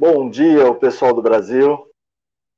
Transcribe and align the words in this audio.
Bom 0.00 0.30
dia 0.30 0.64
ao 0.64 0.76
pessoal 0.76 1.12
do 1.12 1.20
Brasil. 1.20 1.84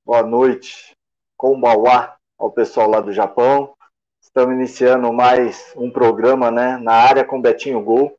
Boa 0.05 0.23
noite. 0.23 0.95
Konbawa 1.39 2.15
ao 2.39 2.53
pessoal 2.53 2.87
lá 2.87 3.01
do 3.01 3.15
Japão. 3.15 3.73
Estamos 4.21 4.55
iniciando 4.55 5.11
mais 5.11 5.73
um 5.75 5.91
programa 5.91 6.51
né, 6.51 6.77
na 6.77 6.93
área 6.93 7.25
com 7.25 7.41
Betinho 7.41 7.83
Gol. 7.83 8.15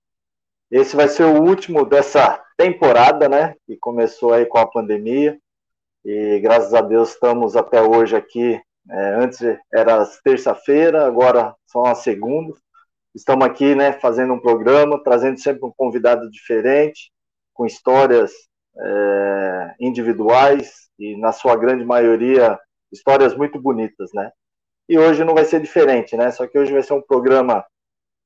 Esse 0.71 0.96
vai 0.96 1.07
ser 1.07 1.26
o 1.26 1.39
último 1.39 1.86
dessa 1.86 2.44
temporada, 2.57 3.29
né? 3.29 3.54
Que 3.68 3.78
começou 3.78 4.34
aí 4.34 4.44
com 4.47 4.57
a 4.57 4.65
pandemia. 4.65 5.40
E 6.03 6.40
graças 6.40 6.74
a 6.74 6.81
Deus 6.81 7.10
estamos 7.10 7.56
até 7.56 7.79
hoje 7.79 8.15
aqui. 8.15 8.60
É, 8.90 9.13
antes 9.17 9.40
era 9.72 10.03
terça-feira, 10.24 11.06
agora 11.06 11.53
são 11.67 11.85
as 11.85 11.99
segundas. 11.99 12.58
Estamos 13.13 13.46
aqui, 13.46 13.76
né, 13.76 13.94
fazendo 13.94 14.33
um 14.33 14.40
programa, 14.40 14.99
trazendo 15.03 15.40
sempre 15.40 15.63
um 15.63 15.72
convidado 15.72 16.27
diferente, 16.31 17.12
com 17.53 17.67
histórias 17.67 18.49
é, 18.77 19.76
individuais 19.80 20.90
e, 20.98 21.18
na 21.18 21.32
sua 21.32 21.55
grande 21.55 21.84
maioria, 21.84 22.59
histórias 22.91 23.36
muito 23.36 23.59
bonitas, 23.59 24.12
né? 24.14 24.32
E 24.88 24.98
hoje 24.98 25.23
não 25.23 25.34
vai 25.34 25.45
ser 25.45 25.62
diferente, 25.62 26.16
né? 26.18 26.32
Só 26.32 26.45
que 26.48 26.58
hoje 26.58 26.73
vai 26.73 26.84
ser 26.84 26.94
um 26.94 27.02
programa 27.02 27.66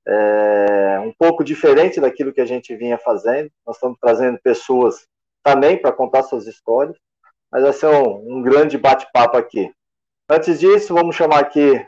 é, 0.07 0.99
um 0.99 1.13
pouco 1.17 1.43
diferente 1.43 1.99
daquilo 1.99 2.33
que 2.33 2.41
a 2.41 2.45
gente 2.45 2.75
vinha 2.75 2.97
fazendo. 2.97 3.49
Nós 3.65 3.75
estamos 3.75 3.97
trazendo 3.99 4.39
pessoas 4.43 5.07
também 5.43 5.79
para 5.79 5.91
contar 5.91 6.23
suas 6.23 6.47
histórias, 6.47 6.97
mas 7.51 7.63
vai 7.63 7.73
ser 7.73 7.87
um, 7.87 8.37
um 8.37 8.41
grande 8.41 8.77
bate-papo 8.77 9.37
aqui. 9.37 9.71
Antes 10.29 10.59
disso, 10.59 10.93
vamos 10.93 11.15
chamar 11.15 11.39
aqui 11.39 11.85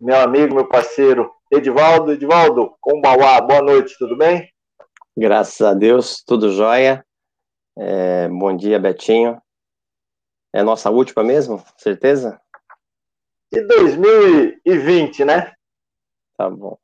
meu 0.00 0.16
amigo, 0.16 0.54
meu 0.54 0.66
parceiro 0.66 1.30
Edivaldo. 1.50 2.12
Edivaldo, 2.12 2.74
Bauá, 3.02 3.40
boa 3.40 3.62
noite, 3.62 3.96
tudo 3.98 4.16
bem? 4.16 4.48
Graças 5.16 5.60
a 5.60 5.74
Deus, 5.74 6.22
tudo 6.24 6.50
jóia. 6.50 7.04
É, 7.78 8.28
bom 8.28 8.56
dia, 8.56 8.78
Betinho. 8.78 9.40
É 10.52 10.60
a 10.60 10.64
nossa 10.64 10.90
última 10.90 11.22
mesmo? 11.22 11.62
Certeza? 11.76 12.40
De 13.52 13.62
2020, 13.62 15.24
né? 15.24 15.52
Tá 16.36 16.48
bom. 16.48 16.76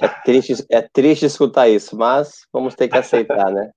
É 0.00 0.08
triste, 0.08 0.66
é 0.70 0.82
triste 0.82 1.26
escutar 1.26 1.68
isso, 1.68 1.96
mas 1.96 2.46
vamos 2.52 2.74
ter 2.74 2.88
que 2.88 2.98
aceitar, 2.98 3.50
né? 3.50 3.70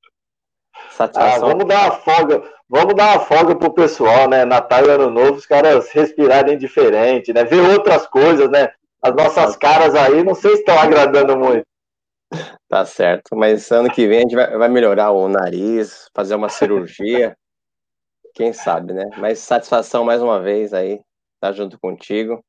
Satisfação. 0.91 1.47
Ah, 1.47 1.51
vamos 1.51 1.65
dar 1.65 1.85
uma 1.85 1.91
folga, 1.91 2.43
vamos 2.67 2.95
dar 2.95 3.15
uma 3.15 3.19
folga 3.25 3.55
pro 3.55 3.73
pessoal, 3.73 4.27
né? 4.29 4.43
Natal 4.43 4.85
e 4.85 4.89
Ano 4.89 5.09
Novo, 5.09 5.33
os 5.33 5.45
caras 5.45 5.89
respirarem 5.91 6.57
diferente, 6.57 7.31
né? 7.31 7.43
Ver 7.43 7.61
outras 7.61 8.07
coisas, 8.07 8.49
né? 8.49 8.73
As 9.01 9.13
nossas 9.13 9.55
caras 9.55 9.93
aí, 9.93 10.23
não 10.23 10.33
sei 10.33 10.51
se 10.55 10.59
estão 10.59 10.79
agradando 10.79 11.37
muito. 11.37 11.65
Tá 12.67 12.85
certo, 12.85 13.35
mas 13.35 13.71
ano 13.71 13.91
que 13.91 14.07
vem 14.07 14.17
a 14.17 14.21
gente 14.21 14.35
vai, 14.35 14.57
vai 14.57 14.69
melhorar 14.69 15.11
o 15.11 15.27
nariz, 15.29 16.09
fazer 16.13 16.35
uma 16.35 16.49
cirurgia. 16.49 17.37
Quem 18.33 18.51
sabe, 18.51 18.93
né? 18.93 19.05
Mas 19.17 19.39
satisfação 19.39 20.03
mais 20.03 20.21
uma 20.21 20.41
vez 20.41 20.73
aí, 20.73 20.93
estar 20.93 21.03
tá 21.39 21.51
junto 21.51 21.79
contigo. 21.79 22.43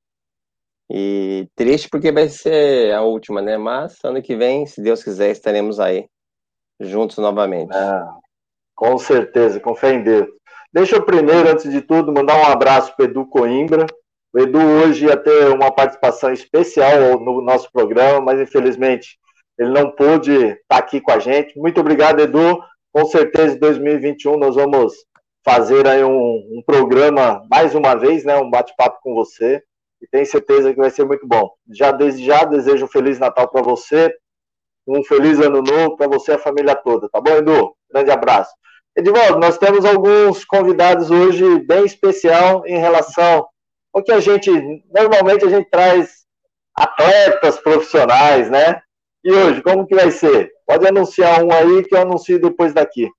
E 0.90 1.48
triste 1.54 1.88
porque 1.88 2.12
vai 2.12 2.28
ser 2.28 2.92
a 2.94 3.02
última, 3.02 3.42
né? 3.42 3.56
Mas 3.56 3.98
ano 4.04 4.22
que 4.22 4.36
vem, 4.36 4.66
se 4.66 4.80
Deus 4.80 5.02
quiser, 5.02 5.30
estaremos 5.30 5.78
aí 5.78 6.08
juntos 6.80 7.18
novamente. 7.18 7.74
Ah, 7.74 8.08
com 8.74 8.96
certeza, 8.98 9.60
com 9.60 9.74
fé 9.74 9.94
em 9.94 10.02
Deus. 10.02 10.28
Deixa 10.72 10.96
eu 10.96 11.04
primeiro, 11.04 11.48
antes 11.48 11.70
de 11.70 11.80
tudo, 11.80 12.12
mandar 12.12 12.36
um 12.36 12.52
abraço 12.52 12.94
para 12.96 13.06
Edu 13.06 13.26
Coimbra. 13.26 13.86
O 14.32 14.38
Edu 14.38 14.60
hoje 14.60 15.06
ia 15.06 15.16
ter 15.16 15.48
uma 15.48 15.70
participação 15.70 16.32
especial 16.32 17.18
no 17.20 17.40
nosso 17.40 17.70
programa, 17.72 18.20
mas 18.20 18.40
infelizmente 18.40 19.18
ele 19.58 19.70
não 19.70 19.90
pôde 19.90 20.32
estar 20.32 20.58
tá 20.68 20.76
aqui 20.78 21.00
com 21.00 21.12
a 21.12 21.18
gente. 21.18 21.58
Muito 21.58 21.80
obrigado, 21.80 22.20
Edu. 22.20 22.58
Com 22.92 23.04
certeza, 23.06 23.56
em 23.56 23.58
2021 23.58 24.36
nós 24.36 24.54
vamos 24.54 24.94
fazer 25.44 25.86
aí 25.86 26.02
um, 26.02 26.10
um 26.10 26.62
programa 26.66 27.46
mais 27.50 27.74
uma 27.74 27.94
vez, 27.94 28.24
né? 28.24 28.36
Um 28.36 28.50
bate-papo 28.50 28.98
com 29.02 29.14
você 29.14 29.62
e 30.02 30.06
tenho 30.06 30.26
certeza 30.26 30.72
que 30.72 30.80
vai 30.80 30.90
ser 30.90 31.04
muito 31.04 31.26
bom. 31.26 31.50
Já 31.70 31.90
desde 31.92 32.24
já 32.24 32.44
desejo 32.44 32.84
um 32.84 32.88
feliz 32.88 33.18
Natal 33.18 33.48
para 33.48 33.62
você, 33.62 34.12
um 34.86 35.02
feliz 35.04 35.40
ano 35.40 35.62
novo 35.62 35.96
para 35.96 36.08
você 36.08 36.32
e 36.32 36.34
a 36.34 36.38
família 36.38 36.74
toda, 36.74 37.08
tá 37.08 37.20
bom, 37.20 37.32
Edu? 37.32 37.74
Grande 37.90 38.10
abraço. 38.10 38.50
Edivaldo, 38.96 39.38
nós 39.38 39.58
temos 39.58 39.84
alguns 39.84 40.44
convidados 40.44 41.10
hoje 41.10 41.60
bem 41.60 41.84
especial 41.84 42.66
em 42.66 42.78
relação 42.78 43.46
ao 43.92 44.02
que 44.02 44.12
a 44.12 44.20
gente 44.20 44.50
normalmente 44.90 45.44
a 45.44 45.48
gente 45.50 45.68
traz 45.68 46.24
atletas 46.74 47.58
profissionais, 47.58 48.50
né? 48.50 48.80
E 49.26 49.32
hoje, 49.32 49.60
como 49.60 49.84
que 49.84 49.92
vai 49.96 50.08
ser? 50.12 50.52
Pode 50.64 50.86
anunciar 50.86 51.42
um 51.42 51.50
aí 51.50 51.82
que 51.82 51.96
eu 51.96 52.00
anuncio 52.00 52.40
depois 52.40 52.72
daqui. 52.72 53.10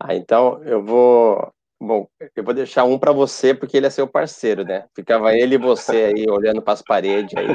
Ah, 0.00 0.14
então 0.14 0.62
eu 0.62 0.80
vou 0.80 1.52
Bom, 1.80 2.06
eu 2.36 2.44
vou 2.44 2.54
deixar 2.54 2.84
um 2.84 2.96
para 2.96 3.10
você, 3.10 3.52
porque 3.52 3.76
ele 3.76 3.88
é 3.88 3.90
seu 3.90 4.06
parceiro, 4.06 4.62
né? 4.64 4.86
Ficava 4.94 5.34
ele 5.34 5.56
e 5.56 5.58
você 5.58 6.14
aí 6.14 6.30
olhando 6.30 6.62
para 6.62 6.74
as 6.74 6.80
paredes 6.80 7.36
aí. 7.36 7.48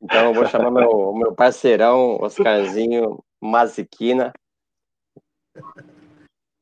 Então 0.00 0.26
eu 0.26 0.34
vou 0.34 0.46
chamar 0.46 0.70
meu, 0.70 1.12
meu 1.14 1.34
parceirão, 1.34 2.18
Oscarzinho 2.20 3.18
Maziquina. 3.40 4.32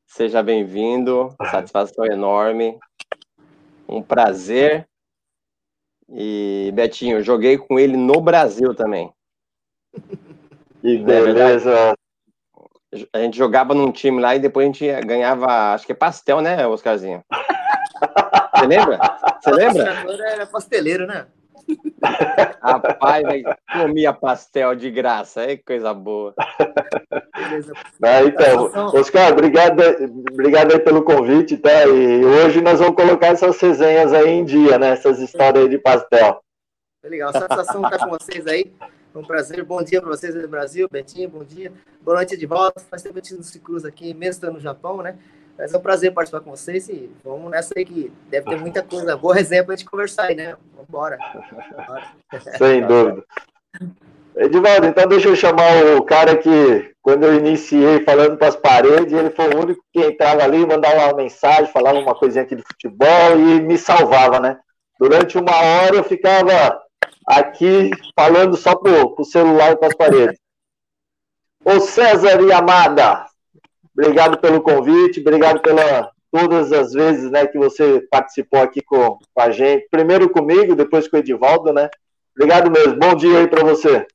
Seja 0.06 0.40
bem-vindo, 0.40 1.34
satisfação 1.50 2.06
enorme, 2.06 2.78
um 3.88 4.00
prazer. 4.00 4.88
E 6.08 6.70
Betinho, 6.74 7.22
joguei 7.22 7.58
com 7.58 7.78
ele 7.78 7.96
no 7.96 8.20
Brasil 8.20 8.72
também. 8.72 9.12
Que 10.80 10.98
beleza! 10.98 11.94
A 13.12 13.18
gente 13.18 13.36
jogava 13.36 13.74
num 13.74 13.90
time 13.90 14.20
lá 14.20 14.36
e 14.36 14.38
depois 14.38 14.64
a 14.64 14.72
gente 14.72 15.06
ganhava, 15.06 15.74
acho 15.74 15.84
que 15.84 15.92
é 15.92 15.94
pastel, 15.94 16.40
né, 16.40 16.66
Oscarzinho? 16.66 17.22
Você 18.56 18.66
lembra? 18.66 18.98
Você 19.40 19.50
lembra? 19.50 19.82
Era 20.32 20.46
pasteleiro, 20.46 21.06
né? 21.06 21.26
Rapaz, 22.62 23.42
comia 23.72 24.12
pastel 24.12 24.74
de 24.74 24.90
graça, 24.90 25.42
é 25.42 25.56
coisa 25.56 25.92
boa. 25.92 26.34
Ah, 28.02 28.22
então, 28.24 28.70
Oscar, 28.94 29.32
obrigado, 29.32 29.82
obrigado 30.32 30.72
aí 30.72 30.78
pelo 30.78 31.02
convite, 31.02 31.56
tá? 31.56 31.86
E 31.86 32.24
hoje 32.24 32.60
nós 32.60 32.78
vamos 32.78 32.94
colocar 32.94 33.28
essas 33.28 33.60
resenhas 33.60 34.12
aí 34.12 34.30
em 34.30 34.44
dia, 34.44 34.78
né? 34.78 34.90
Essas 34.90 35.18
histórias 35.18 35.64
aí 35.64 35.70
de 35.70 35.78
pastel. 35.78 36.40
Legal, 37.04 37.32
satisfação 37.32 37.84
estar 37.84 37.98
com 37.98 38.10
vocês 38.10 38.46
aí. 38.46 38.72
Um 39.16 39.24
prazer. 39.24 39.64
Bom 39.64 39.82
dia 39.82 39.98
para 39.98 40.10
vocês 40.10 40.34
do 40.34 40.46
Brasil. 40.46 40.86
Betinho, 40.92 41.30
bom 41.30 41.42
dia. 41.42 41.72
Boa 42.02 42.18
noite 42.18 42.36
de 42.36 42.44
volta. 42.44 42.82
Faz 42.90 43.02
tempo 43.02 43.14
que 43.14 43.20
a 43.20 43.36
gente 43.36 43.46
se 43.46 43.58
cruza 43.58 43.88
aqui, 43.88 44.12
mesmo 44.12 44.32
estando 44.32 44.52
no 44.54 44.60
Japão, 44.60 44.98
né? 44.98 45.16
Mas 45.56 45.72
é 45.72 45.78
um 45.78 45.80
prazer 45.80 46.12
participar 46.12 46.42
com 46.42 46.50
vocês 46.50 46.86
e 46.90 47.10
vamos 47.24 47.50
nessa 47.50 47.72
aí 47.74 47.86
que 47.86 48.12
deve 48.28 48.50
ter 48.50 48.60
muita 48.60 48.82
coisa, 48.82 49.16
boa 49.16 49.34
resenha 49.34 49.64
para 49.64 49.72
a 49.72 49.76
gente 49.76 49.88
conversar 49.88 50.24
aí, 50.24 50.34
né? 50.34 50.54
Vamos 50.70 50.86
embora. 50.86 51.18
Sem 52.58 52.86
dúvida. 52.86 53.24
Edivaldo, 54.36 54.86
então 54.86 55.08
deixa 55.08 55.28
eu 55.28 55.36
chamar 55.36 55.96
o 55.96 56.02
cara 56.02 56.36
que, 56.36 56.92
quando 57.00 57.24
eu 57.24 57.36
iniciei 57.36 58.04
falando 58.04 58.36
para 58.36 58.48
as 58.48 58.56
paredes, 58.56 59.14
ele 59.14 59.30
foi 59.30 59.48
o 59.48 59.60
único 59.62 59.82
que 59.94 60.04
entrava 60.04 60.42
ali, 60.42 60.66
mandava 60.66 61.06
uma 61.06 61.14
mensagem, 61.14 61.72
falava 61.72 61.98
uma 61.98 62.14
coisinha 62.14 62.44
aqui 62.44 62.54
de 62.54 62.62
futebol 62.62 63.38
e 63.38 63.62
me 63.62 63.78
salvava, 63.78 64.38
né? 64.38 64.58
Durante 65.00 65.38
uma 65.38 65.56
hora 65.56 65.96
eu 65.96 66.04
ficava 66.04 66.85
aqui 67.26 67.90
falando 68.14 68.56
só 68.56 68.74
pro, 68.76 69.14
pro 69.14 69.24
celular 69.24 69.72
e 69.72 69.76
para 69.76 69.88
as 69.88 69.94
paredes. 69.94 70.38
Ô 71.64 71.80
César 71.80 72.40
e 72.42 72.52
Amada, 72.52 73.26
obrigado 73.96 74.38
pelo 74.38 74.62
convite, 74.62 75.20
obrigado 75.20 75.60
pela 75.60 76.12
todas 76.30 76.72
as 76.72 76.92
vezes 76.92 77.30
né, 77.30 77.46
que 77.46 77.58
você 77.58 78.06
participou 78.10 78.60
aqui 78.60 78.82
com, 78.82 79.18
com 79.34 79.40
a 79.40 79.50
gente. 79.50 79.88
Primeiro 79.90 80.28
comigo, 80.30 80.76
depois 80.76 81.08
com 81.08 81.16
o 81.16 81.20
Edivaldo, 81.20 81.72
né? 81.72 81.88
Obrigado 82.36 82.70
mesmo. 82.70 82.98
Bom 82.98 83.14
dia 83.14 83.38
aí 83.38 83.48
para 83.48 83.64
você. 83.64 84.06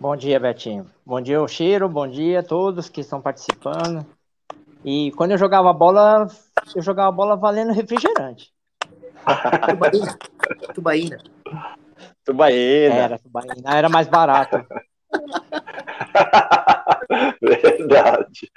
Bom 0.00 0.16
dia, 0.16 0.40
Betinho. 0.40 0.86
Bom 1.04 1.20
dia, 1.20 1.42
Oshiro. 1.42 1.88
Bom 1.88 2.08
dia 2.08 2.40
a 2.40 2.42
todos 2.42 2.88
que 2.88 3.00
estão 3.00 3.20
participando. 3.20 4.06
E 4.84 5.12
quando 5.12 5.32
eu 5.32 5.38
jogava 5.38 5.72
bola, 5.72 6.28
eu 6.74 6.80
jogava 6.80 7.10
bola 7.12 7.36
valendo 7.36 7.72
refrigerante. 7.72 8.52
Tubaína. 9.68 10.18
Tubaína. 10.74 11.18
Tubaína. 12.24 12.94
Era, 12.94 13.18
Tubaína. 13.18 13.76
Era 13.76 13.88
mais 13.88 14.08
barato. 14.08 14.64
Verdade. 17.40 18.50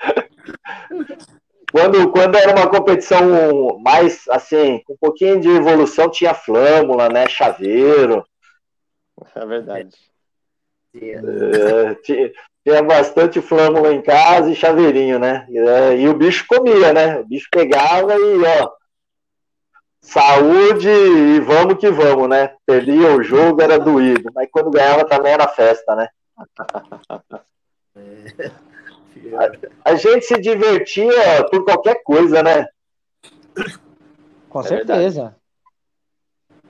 Quando, 1.72 2.12
quando 2.12 2.36
era 2.36 2.52
uma 2.52 2.70
competição 2.70 3.80
mais, 3.80 4.26
assim, 4.30 4.82
com 4.86 4.94
um 4.94 4.98
pouquinho 4.98 5.40
de 5.40 5.50
evolução, 5.50 6.10
tinha 6.10 6.34
flâmula, 6.34 7.08
né? 7.08 7.28
Chaveiro. 7.30 8.26
É 9.34 9.46
verdade. 9.46 9.96
É, 10.94 11.96
tinha, 12.04 12.32
tinha, 12.66 12.84
bastante 12.84 13.40
flâmula 13.40 13.94
em 13.94 14.02
casa 14.02 14.52
e 14.52 14.56
chaveirinho, 14.56 15.18
né? 15.18 15.48
É, 15.50 15.96
e 15.96 16.10
o 16.10 16.14
bicho 16.14 16.46
comia, 16.46 16.92
né? 16.92 17.20
O 17.20 17.26
bicho 17.26 17.48
pegava 17.50 18.16
e, 18.16 18.44
ó, 18.44 18.72
saúde 20.02 20.90
e 20.90 21.40
vamos 21.40 21.76
que 21.76 21.90
vamos, 21.90 22.28
né? 22.28 22.56
Perdia 22.66 23.16
o 23.16 23.24
jogo, 23.24 23.62
era 23.62 23.78
doído, 23.78 24.32
mas 24.34 24.50
quando 24.52 24.72
ganhava 24.72 25.06
também 25.06 25.32
era 25.32 25.48
festa, 25.48 25.96
né? 25.96 26.10
É, 27.96 28.52
A, 29.86 29.92
a, 29.92 29.96
gente 29.96 30.26
se 30.26 30.40
divertia 30.40 31.46
por 31.52 31.64
qualquer 31.64 32.02
coisa, 32.04 32.42
né? 32.42 32.68
Com 34.50 34.62
é 34.62 34.64
certeza. 34.64 35.36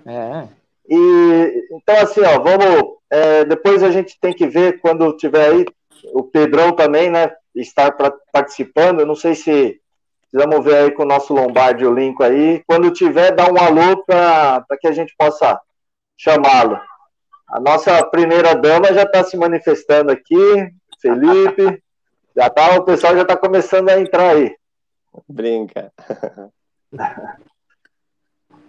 É. 0.06 0.48
E 0.90 1.68
então 1.72 1.96
assim, 2.02 2.22
ó, 2.22 2.40
vamos. 2.40 2.98
É, 3.10 3.46
depois 3.46 3.84
a 3.84 3.92
gente 3.92 4.20
tem 4.20 4.34
que 4.34 4.48
ver 4.48 4.80
quando 4.80 5.16
tiver 5.18 5.50
aí 5.50 5.66
o 6.14 6.24
Pedrão 6.24 6.74
também, 6.76 7.10
né? 7.10 7.32
Estar 7.56 7.92
pra, 7.92 8.12
participando. 8.32 9.00
Eu 9.00 9.06
não 9.06 9.16
sei 9.16 9.36
se 9.36 9.81
precisamos 10.32 10.64
ver 10.64 10.76
aí 10.76 10.92
com 10.92 11.04
o 11.04 11.08
nosso 11.08 11.34
Lombardi 11.34 11.86
o 11.86 11.94
link 11.94 12.22
aí. 12.24 12.64
Quando 12.66 12.90
tiver, 12.92 13.36
dá 13.36 13.52
um 13.52 13.58
alô 13.58 14.04
para 14.06 14.66
que 14.80 14.88
a 14.88 14.92
gente 14.94 15.14
possa 15.18 15.60
chamá-lo. 16.18 16.80
A 17.50 17.60
nossa 17.60 18.04
primeira 18.06 18.56
dama 18.56 18.94
já 18.94 19.04
está 19.04 19.24
se 19.24 19.36
manifestando 19.36 20.12
aqui, 20.12 20.72
Felipe. 21.02 21.84
Já 22.34 22.50
tá, 22.50 22.78
o 22.78 22.86
pessoal 22.86 23.14
já 23.14 23.24
está 23.24 23.36
começando 23.36 23.90
a 23.90 24.00
entrar 24.00 24.38
aí. 24.38 24.56
Brinca. 25.28 25.92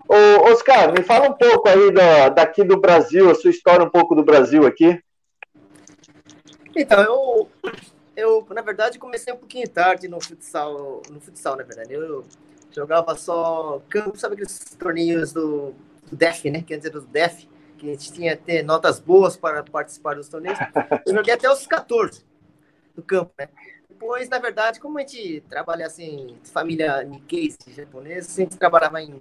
Ô, 0.08 0.50
Oscar, 0.50 0.92
me 0.92 1.00
fala 1.04 1.28
um 1.28 1.32
pouco 1.32 1.68
aí 1.68 1.92
da, 1.92 2.28
daqui 2.28 2.64
do 2.64 2.80
Brasil, 2.80 3.30
a 3.30 3.36
sua 3.36 3.50
história 3.50 3.86
um 3.86 3.88
pouco 3.88 4.16
do 4.16 4.24
Brasil 4.24 4.66
aqui. 4.66 5.00
Então, 6.74 7.00
eu, 7.02 7.48
eu 8.16 8.46
na 8.50 8.62
verdade, 8.62 8.98
comecei 8.98 9.32
um 9.32 9.36
pouquinho 9.36 9.68
tarde 9.68 10.08
no 10.08 10.20
futsal, 10.20 11.02
no 11.10 11.20
futsal, 11.20 11.56
na 11.56 11.62
verdade. 11.62 11.92
Eu 11.94 12.24
jogava 12.70 13.16
só 13.16 13.82
campo, 13.88 14.18
sabe 14.18 14.34
aqueles 14.34 14.58
torneios 14.78 15.32
do, 15.32 15.74
do 16.08 16.16
DEF, 16.16 16.50
né? 16.50 16.62
Quer 16.62 16.78
dizer, 16.78 16.90
do 16.90 17.00
DEF, 17.00 17.48
que 17.78 17.88
a 17.88 17.92
gente 17.92 18.12
tinha 18.12 18.36
que 18.36 18.44
ter 18.44 18.62
notas 18.62 18.98
boas 18.98 19.36
para 19.36 19.62
participar 19.62 20.14
dos 20.14 20.28
torneios. 20.28 20.58
Eu 21.06 21.14
joguei 21.14 21.34
até 21.34 21.50
os 21.50 21.66
14 21.66 22.24
do 22.94 23.02
campo, 23.02 23.32
né? 23.38 23.48
Depois, 23.88 24.28
na 24.28 24.38
verdade, 24.38 24.80
como 24.80 24.98
a 24.98 25.02
gente 25.02 25.42
trabalha 25.48 25.86
assim, 25.86 26.36
família 26.44 27.02
Nikkei 27.04 27.54
japonesa, 27.68 28.30
a 28.32 28.44
gente 28.44 28.56
trabalhava 28.56 29.00
em, 29.00 29.18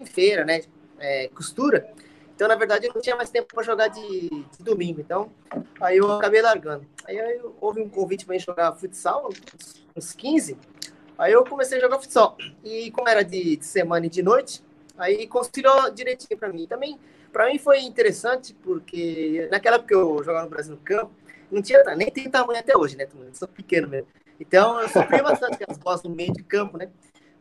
em 0.00 0.06
feira, 0.06 0.44
né? 0.44 0.62
É, 0.98 1.28
costura. 1.28 1.92
Então, 2.34 2.48
na 2.48 2.54
verdade, 2.54 2.86
eu 2.86 2.92
não 2.94 3.00
tinha 3.00 3.16
mais 3.16 3.30
tempo 3.30 3.54
para 3.54 3.62
jogar 3.62 3.88
de, 3.88 4.28
de, 4.28 4.64
domingo. 4.64 5.00
Então, 5.00 5.30
aí 5.80 5.98
eu 5.98 6.10
acabei 6.12 6.42
largando. 6.42 6.86
Aí 7.06 7.16
eu, 7.16 7.54
houve 7.60 7.80
um 7.80 7.88
convite 7.88 8.24
para 8.24 8.36
jogar 8.38 8.72
futsal, 8.72 9.30
uns 9.96 10.12
15. 10.12 10.56
Aí 11.18 11.32
eu 11.32 11.44
comecei 11.44 11.78
a 11.78 11.80
jogar 11.80 11.98
futsal. 11.98 12.36
E 12.64 12.90
como 12.90 13.08
era 13.08 13.22
de, 13.22 13.56
de 13.56 13.64
semana 13.64 14.06
e 14.06 14.08
de 14.08 14.22
noite, 14.22 14.62
aí 14.96 15.26
conciliou 15.26 15.90
direitinho 15.90 16.38
para 16.38 16.48
mim. 16.52 16.66
Também, 16.66 16.98
para 17.32 17.46
mim 17.46 17.58
foi 17.58 17.80
interessante, 17.80 18.54
porque 18.62 19.48
naquela 19.50 19.76
época 19.76 19.94
eu 19.94 20.22
jogava 20.24 20.44
no 20.44 20.50
Brasil 20.50 20.74
no 20.74 20.80
campo, 20.80 21.12
não 21.50 21.60
tinha, 21.60 21.82
nem 21.94 22.10
tem 22.10 22.30
tamanho 22.30 22.58
até 22.58 22.76
hoje, 22.76 22.96
né? 22.96 23.06
Sou 23.34 23.46
pequeno 23.46 23.86
mesmo. 23.86 24.08
Então, 24.40 24.80
eu 24.80 24.88
sofri 24.88 25.22
bastante 25.22 25.58
as 25.68 25.76
bolas 25.76 26.02
no 26.02 26.10
meio 26.10 26.32
de 26.32 26.42
campo, 26.42 26.76
né? 26.76 26.90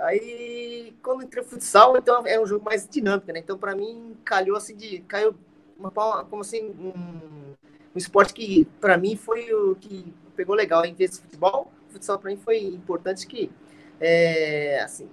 Aí, 0.01 0.95
entrei 1.24 1.44
no 1.44 1.50
futsal, 1.50 1.95
então 1.95 2.25
é 2.25 2.39
um 2.39 2.45
jogo 2.45 2.65
mais 2.65 2.88
dinâmico, 2.88 3.31
né? 3.31 3.39
Então, 3.39 3.57
para 3.57 3.75
mim, 3.75 4.18
calhou 4.25 4.57
assim 4.57 4.75
de. 4.75 5.00
Caiu 5.01 5.36
uma, 5.77 5.92
como 6.25 6.42
assim, 6.42 6.69
um, 6.80 7.53
um 7.94 7.98
esporte 7.98 8.33
que, 8.33 8.65
para 8.80 8.98
mim, 8.98 9.15
foi 9.15 9.53
o 9.53 9.75
que 9.75 10.13
pegou 10.36 10.56
legal. 10.56 10.83
Em 10.86 10.95
vez 10.95 11.12
de 11.12 11.21
futebol, 11.21 11.71
futsal 11.89 12.18
para 12.18 12.31
mim 12.31 12.38
foi 12.38 12.59
importante 12.63 13.27
que. 13.27 13.51
É, 14.00 14.81
assim, 14.81 15.07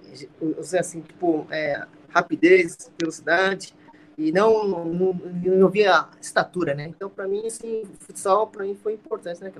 assim, 0.79 1.01
tipo, 1.01 1.45
é, 1.51 1.85
rapidez, 2.09 2.91
velocidade, 2.99 3.75
e 4.17 4.31
não, 4.31 4.67
não, 4.67 5.13
não 5.13 5.69
via 5.69 6.07
estatura, 6.19 6.73
né? 6.73 6.87
Então, 6.87 7.07
para 7.07 7.27
mim, 7.27 7.45
assim, 7.45 7.83
futsal, 7.99 8.47
para 8.47 8.65
mim, 8.65 8.75
foi 8.81 8.93
importante, 8.93 9.41
né? 9.43 9.51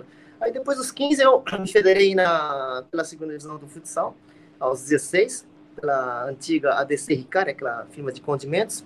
Aí, 0.42 0.52
depois 0.52 0.78
dos 0.78 0.92
15, 0.92 1.22
eu 1.22 1.44
me 1.60 1.72
federei 1.72 2.16
na, 2.16 2.84
pela 2.90 3.04
segunda 3.04 3.34
divisão 3.34 3.58
do 3.58 3.68
futsal, 3.68 4.16
aos 4.60 4.84
16, 4.84 5.48
pela 5.76 6.26
antiga 6.26 6.74
ADC 6.74 7.14
Ricard, 7.14 7.52
aquela 7.52 7.86
firma 7.86 8.12
de 8.12 8.22
condimentos. 8.22 8.84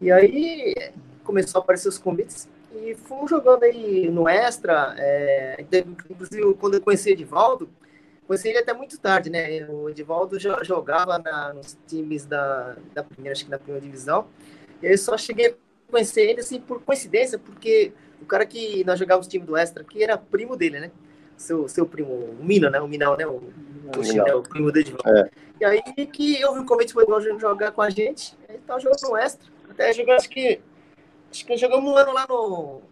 E 0.00 0.12
aí, 0.12 0.74
começou 1.24 1.60
a 1.60 1.62
aparecer 1.62 1.88
os 1.88 1.98
convites 1.98 2.48
e 2.74 2.94
fomos 2.94 3.30
jogando 3.30 3.62
aí 3.62 4.08
no 4.10 4.28
Extra, 4.28 4.94
é, 4.98 5.64
inclusive, 5.86 6.54
quando 6.54 6.74
eu 6.74 6.80
conheci 6.80 7.10
o 7.10 7.12
Edivaldo, 7.12 7.68
conheci 8.26 8.48
ele 8.48 8.58
até 8.58 8.74
muito 8.74 8.98
tarde, 8.98 9.30
né? 9.30 9.66
O 9.68 9.88
Edivaldo 9.88 10.38
jogava 10.38 11.18
na, 11.18 11.54
nos 11.54 11.76
times 11.86 12.26
da, 12.26 12.76
da 12.94 13.02
primeira, 13.02 13.32
acho 13.32 13.46
que 13.46 13.50
na 13.50 13.58
primeira 13.58 13.84
divisão, 13.84 14.26
eu 14.82 14.96
só 14.98 15.16
cheguei 15.16 15.48
a 15.48 15.54
conhecer 15.90 16.22
ele 16.22 16.40
assim 16.40 16.60
por 16.60 16.80
coincidência, 16.82 17.38
porque 17.38 17.92
o 18.20 18.26
cara 18.26 18.44
que 18.44 18.84
nós 18.84 18.98
jogávamos 18.98 19.26
time 19.26 19.44
do 19.44 19.56
Extra 19.56 19.82
aqui 19.82 20.02
era 20.02 20.18
primo 20.18 20.56
dele, 20.56 20.78
né? 20.78 20.90
Seu, 21.36 21.68
seu 21.68 21.86
primo, 21.86 22.12
o 22.12 22.44
Mina, 22.44 22.68
né? 22.68 22.80
O 22.80 22.86
Minal, 22.86 23.16
né? 23.16 23.26
O, 23.26 23.42
o, 23.96 24.24
né? 24.24 24.34
o 24.34 24.42
primo 24.42 24.72
dele. 24.72 24.94
É. 25.06 25.30
E 25.60 25.64
aí 25.64 25.82
que 25.82 26.40
eu 26.40 26.54
vi 26.54 26.60
o 26.60 26.64
convite 26.64 26.94
para 26.94 27.04
o 27.04 27.38
jogar 27.38 27.72
com 27.72 27.82
a 27.82 27.90
gente, 27.90 28.36
ele 28.48 28.58
tava 28.58 28.80
jogando 28.80 29.00
no 29.02 29.16
Extra. 29.16 29.48
Até 29.70 29.92
jogou, 29.92 30.14
acho 30.14 30.28
que. 30.28 30.60
Acho 31.30 31.44
que 31.44 31.56
jogamos 31.56 31.90
um 31.90 31.96
ano 31.96 32.12
lá 32.12 32.26
no. 32.28 32.82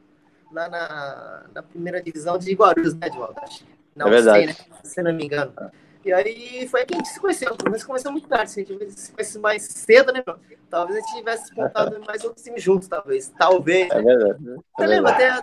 Lá 0.52 0.68
na, 0.68 1.44
na 1.54 1.62
primeira 1.62 2.00
divisão 2.00 2.38
de 2.38 2.52
Guarulhos, 2.54 2.94
né, 2.94 3.08
Edvaldo? 3.08 3.40
Não, 3.94 4.06
é 4.06 4.10
verdade. 4.10 4.38
Sei, 4.38 4.46
né? 4.46 4.78
Se 4.84 5.02
não 5.02 5.12
me 5.12 5.24
engano. 5.24 5.52
E 6.04 6.12
aí 6.12 6.68
foi 6.68 6.84
que 6.84 6.94
a 6.94 6.98
gente 6.98 7.08
se 7.08 7.18
conheceu. 7.18 7.56
Mas 7.68 7.82
começou 7.82 8.12
muito 8.12 8.28
tarde. 8.28 8.50
Se 8.50 8.60
a 8.60 8.64
gente 8.64 8.92
se 8.92 9.12
conhecesse 9.12 9.38
mais 9.40 9.62
cedo, 9.64 10.12
né, 10.12 10.22
meu? 10.24 10.36
Talvez 10.70 10.98
a 10.98 11.00
gente 11.00 11.18
tivesse 11.18 11.54
montado 11.56 12.00
mais 12.06 12.22
outros 12.22 12.44
times 12.44 12.62
juntos, 12.62 12.86
talvez. 12.86 13.28
Talvez. 13.36 13.90
É 13.90 14.02
verdade. 14.02 14.50
É 14.50 14.54
Você 14.76 14.86
lembra 14.86 15.10
até. 15.12 15.42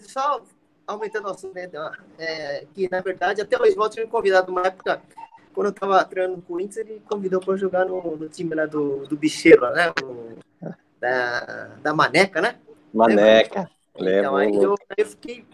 Só 0.00 0.42
aumentando 0.86 1.28
o 1.28 1.54
né? 1.54 1.70
É, 2.18 2.66
que 2.74 2.88
na 2.90 3.00
verdade, 3.00 3.40
até 3.40 3.56
o 3.56 3.62
Oswaldo 3.62 3.94
tinha 3.94 4.04
me 4.04 4.10
convidado 4.10 4.50
uma 4.50 4.66
época, 4.66 5.00
quando 5.54 5.68
eu 5.68 5.72
tava 5.72 6.04
treinando 6.04 6.36
no 6.36 6.42
Corinthians, 6.42 6.78
ele 6.78 7.02
convidou 7.08 7.40
para 7.40 7.56
jogar 7.56 7.84
no, 7.84 8.16
no, 8.16 8.28
time 8.28 8.54
lá 8.54 8.66
do, 8.66 9.06
do 9.06 9.16
Bicheiro, 9.16 9.68
né? 9.70 9.92
Da, 11.00 11.70
da 11.82 11.94
Maneca, 11.94 12.40
né? 12.40 12.56
Maneca. 12.92 13.70
Lembra? 13.96 14.20
Então 14.20 14.36
aí 14.36 14.54
eu, 14.54 14.74
eu 14.96 15.06
fiquei. 15.06 15.44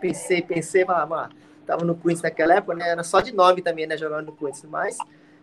Pensei, 0.00 0.42
pensei, 0.42 0.84
mas 0.84 1.30
estava 1.60 1.84
no 1.84 1.94
Queens 1.94 2.20
naquela 2.22 2.54
época, 2.54 2.74
né? 2.74 2.88
Era 2.88 3.04
só 3.04 3.20
de 3.20 3.32
nome 3.32 3.62
também, 3.62 3.86
né? 3.86 3.96
Jogando 3.96 4.26
no 4.26 4.32
Queens. 4.32 4.64
Mas 4.64 4.96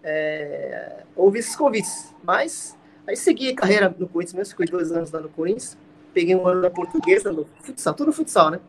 é, 0.04 1.04
houve 1.16 1.40
esses 1.40 1.56
convites. 1.56 2.14
Mas 2.24 2.78
aí 3.08 3.16
segui 3.16 3.50
a 3.50 3.56
carreira 3.56 3.96
no 3.98 4.10
Queens 4.10 4.34
mesmo, 4.34 4.52
fiquei 4.52 4.66
dois 4.66 4.92
anos 4.92 5.12
lá 5.12 5.22
no 5.22 5.30
Queens. 5.30 5.78
Peguei 6.14 6.36
um 6.36 6.48
ano 6.48 6.62
na 6.62 6.70
portuguesa, 6.70 7.32
no 7.32 7.46
futsal, 7.62 7.94
tudo 7.94 8.12
futsal, 8.12 8.50
né? 8.50 8.60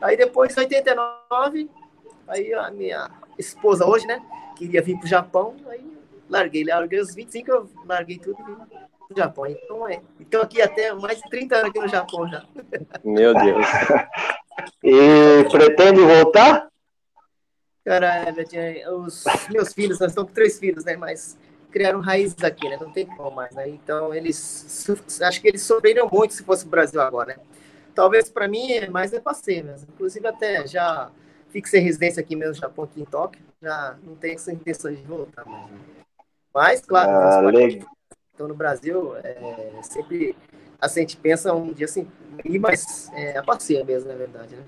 Aí 0.00 0.16
depois, 0.16 0.56
em 0.56 0.60
89, 0.60 1.70
aí 2.28 2.52
a 2.54 2.70
minha 2.70 3.10
esposa 3.38 3.86
hoje, 3.86 4.06
né? 4.06 4.22
Queria 4.56 4.82
vir 4.82 4.98
pro 4.98 5.08
Japão, 5.08 5.54
aí 5.68 5.84
larguei, 6.28 6.64
larguei 6.64 7.00
os 7.00 7.14
25, 7.14 7.50
eu 7.50 7.70
larguei 7.84 8.18
tudo 8.18 8.40
e 8.40 8.44
vim 8.44 8.56
pro 9.08 9.16
Japão. 9.16 9.46
Então, 9.46 9.88
é. 9.88 10.00
Então 10.20 10.42
aqui 10.42 10.60
até 10.60 10.92
mais 10.92 11.20
de 11.20 11.28
30 11.30 11.56
anos 11.56 11.70
aqui 11.70 11.80
no 11.80 11.88
Japão 11.88 12.28
já. 12.28 12.44
Meu 13.04 13.34
Deus. 13.34 13.66
e 14.82 15.44
pretende 15.50 16.00
voltar? 16.00 16.68
Cara, 17.84 18.24
é, 18.52 18.90
os 18.90 19.24
meus 19.48 19.72
filhos, 19.72 20.00
nós 20.00 20.10
estamos 20.10 20.28
com 20.28 20.34
três 20.34 20.58
filhos, 20.58 20.84
né? 20.84 20.96
Mas 20.96 21.38
criaram 21.70 22.00
raízes 22.00 22.42
aqui, 22.42 22.68
né? 22.68 22.76
Não 22.80 22.90
tem 22.90 23.06
como 23.06 23.30
mais, 23.30 23.54
né? 23.54 23.68
Então, 23.68 24.12
eles... 24.12 24.88
Acho 25.22 25.40
que 25.40 25.46
eles 25.46 25.62
sofreram 25.62 26.08
muito 26.10 26.34
se 26.34 26.42
fosse 26.42 26.66
o 26.66 26.68
Brasil 26.68 27.00
agora, 27.00 27.36
né? 27.36 27.42
Talvez 27.96 28.28
para 28.28 28.46
mim 28.46 28.70
é 28.72 28.90
mais 28.90 29.14
é 29.14 29.18
passeio 29.18 29.64
mesmo. 29.64 29.88
Inclusive, 29.94 30.28
até 30.28 30.66
já 30.66 31.10
fixei 31.48 31.80
residência 31.80 32.20
aqui 32.20 32.36
mesmo 32.36 32.52
no 32.52 32.60
Japão, 32.60 32.84
aqui 32.84 33.00
em 33.00 33.06
Tóquio. 33.06 33.42
Já 33.62 33.96
não 34.04 34.14
tenho 34.14 34.34
essa 34.34 34.52
intenção 34.52 34.92
de 34.92 35.02
voltar 35.02 35.46
mais. 35.46 35.70
Né? 35.70 35.78
Mas, 36.54 36.80
claro, 36.82 37.10
ah, 37.10 37.50
estão 38.30 38.46
no 38.46 38.54
Brasil, 38.54 39.16
é, 39.16 39.70
sempre 39.82 40.36
assim, 40.78 41.00
a 41.00 41.02
gente 41.02 41.16
pensa 41.16 41.54
um 41.54 41.72
dia 41.72 41.86
assim, 41.86 42.06
ir 42.44 42.58
mais 42.58 43.10
é, 43.14 43.38
a 43.38 43.42
passeio 43.42 43.84
mesmo, 43.84 44.08
na 44.10 44.14
verdade, 44.14 44.56
né? 44.56 44.62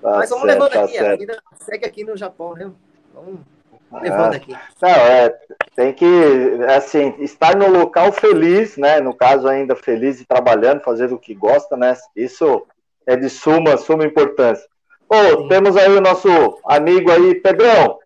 Tá 0.00 0.16
Mas 0.16 0.30
vamos 0.30 0.44
certo, 0.44 0.60
levando 0.60 0.72
tá 0.72 0.84
aqui, 0.84 0.92
certo. 0.94 1.12
a 1.12 1.16
vida 1.16 1.42
segue 1.60 1.84
aqui 1.86 2.04
no 2.04 2.16
Japão, 2.16 2.54
né? 2.54 2.72
Vamos 3.14 3.40
levando 4.00 4.34
ah, 4.34 4.36
aqui. 4.36 4.52
Não, 4.80 4.88
é, 4.88 5.38
tem 5.74 5.92
que, 5.92 6.06
assim, 6.74 7.14
estar 7.18 7.56
no 7.56 7.68
local 7.68 8.12
feliz, 8.12 8.76
né? 8.76 9.00
No 9.00 9.14
caso, 9.14 9.48
ainda 9.48 9.76
feliz 9.76 10.20
e 10.20 10.24
trabalhando, 10.24 10.82
fazendo 10.82 11.14
o 11.14 11.18
que 11.18 11.34
gosta, 11.34 11.76
né? 11.76 11.94
Isso 12.16 12.66
é 13.06 13.16
de 13.16 13.28
suma, 13.28 13.76
suma 13.76 14.04
importância. 14.04 14.66
Ô, 15.08 15.48
temos 15.48 15.76
aí 15.76 15.90
o 15.90 16.00
nosso 16.00 16.28
amigo 16.64 17.10
aí, 17.10 17.34
Pedrão. 17.34 17.98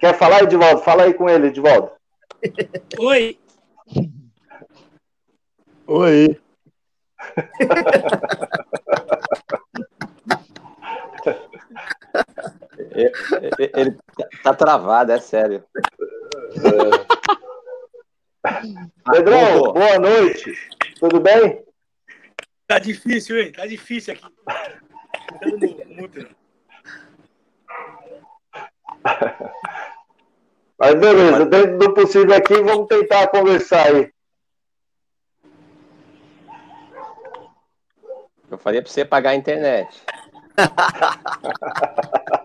Quer 0.00 0.14
falar, 0.14 0.42
Edivaldo? 0.42 0.80
Fala 0.80 1.02
aí 1.02 1.12
com 1.12 1.28
ele, 1.28 1.48
Edivaldo. 1.48 1.90
Oi. 2.98 3.38
Oi. 5.86 6.40
Ele, 12.98 13.96
tá 14.42 14.52
travado, 14.52 15.12
é 15.12 15.20
sério. 15.20 15.64
É. 16.56 17.08
Pedrão, 19.12 19.72
boa 19.72 19.98
noite. 19.98 20.52
Tudo 20.98 21.20
bem? 21.20 21.64
Tá 22.66 22.78
difícil, 22.78 23.40
hein? 23.40 23.52
Tá 23.52 23.66
difícil 23.66 24.14
aqui. 24.14 24.24
Mas 30.78 30.94
beleza, 30.94 31.46
dentro 31.46 31.78
do 31.78 31.94
possível 31.94 32.34
aqui, 32.36 32.54
vamos 32.62 32.88
tentar 32.88 33.28
conversar 33.28 33.86
aí. 33.86 34.12
Eu 38.50 38.58
faria 38.58 38.82
para 38.82 38.90
você 38.90 39.04
pagar 39.04 39.30
a 39.30 39.34
internet. 39.34 40.02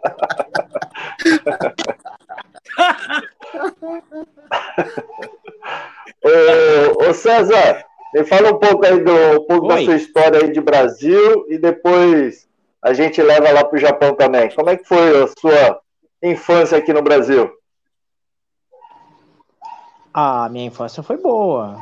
ô, 6.23 7.09
ô, 7.09 7.13
César, 7.13 7.85
me 8.13 8.23
fala 8.23 8.51
um 8.51 8.59
pouco 8.59 8.85
aí 8.85 8.99
do 9.03 9.41
um 9.41 9.45
pouco 9.45 9.67
da 9.67 9.83
sua 9.83 9.95
história 9.95 10.41
aí 10.41 10.51
de 10.51 10.61
Brasil 10.61 11.45
e 11.49 11.57
depois 11.57 12.47
a 12.81 12.93
gente 12.93 13.21
leva 13.21 13.51
lá 13.51 13.63
para 13.63 13.77
o 13.77 13.81
Japão 13.81 14.15
também. 14.15 14.49
Como 14.51 14.69
é 14.69 14.77
que 14.77 14.85
foi 14.85 15.23
a 15.23 15.27
sua 15.27 15.79
infância 16.21 16.77
aqui 16.77 16.91
no 16.93 17.01
Brasil? 17.01 17.51
A 20.13 20.47
minha 20.49 20.65
infância 20.65 21.01
foi 21.01 21.17
boa. 21.17 21.77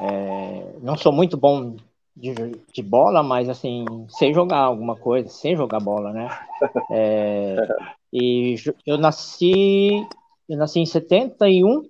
É, 0.00 0.74
não 0.82 0.96
sou 0.96 1.12
muito 1.12 1.36
bom 1.36 1.76
de, 2.16 2.34
de, 2.72 2.82
bola, 2.82 3.22
mas 3.22 3.48
assim, 3.48 3.84
sei 4.08 4.32
jogar 4.32 4.58
alguma 4.58 4.96
coisa, 4.96 5.28
sei 5.28 5.54
jogar 5.54 5.80
bola, 5.80 6.12
né? 6.12 6.28
É, 6.90 7.56
e 8.12 8.54
eu 8.86 8.98
nasci, 8.98 10.06
eu 10.48 10.56
nasci 10.56 10.80
em 10.80 10.86
71, 10.86 11.82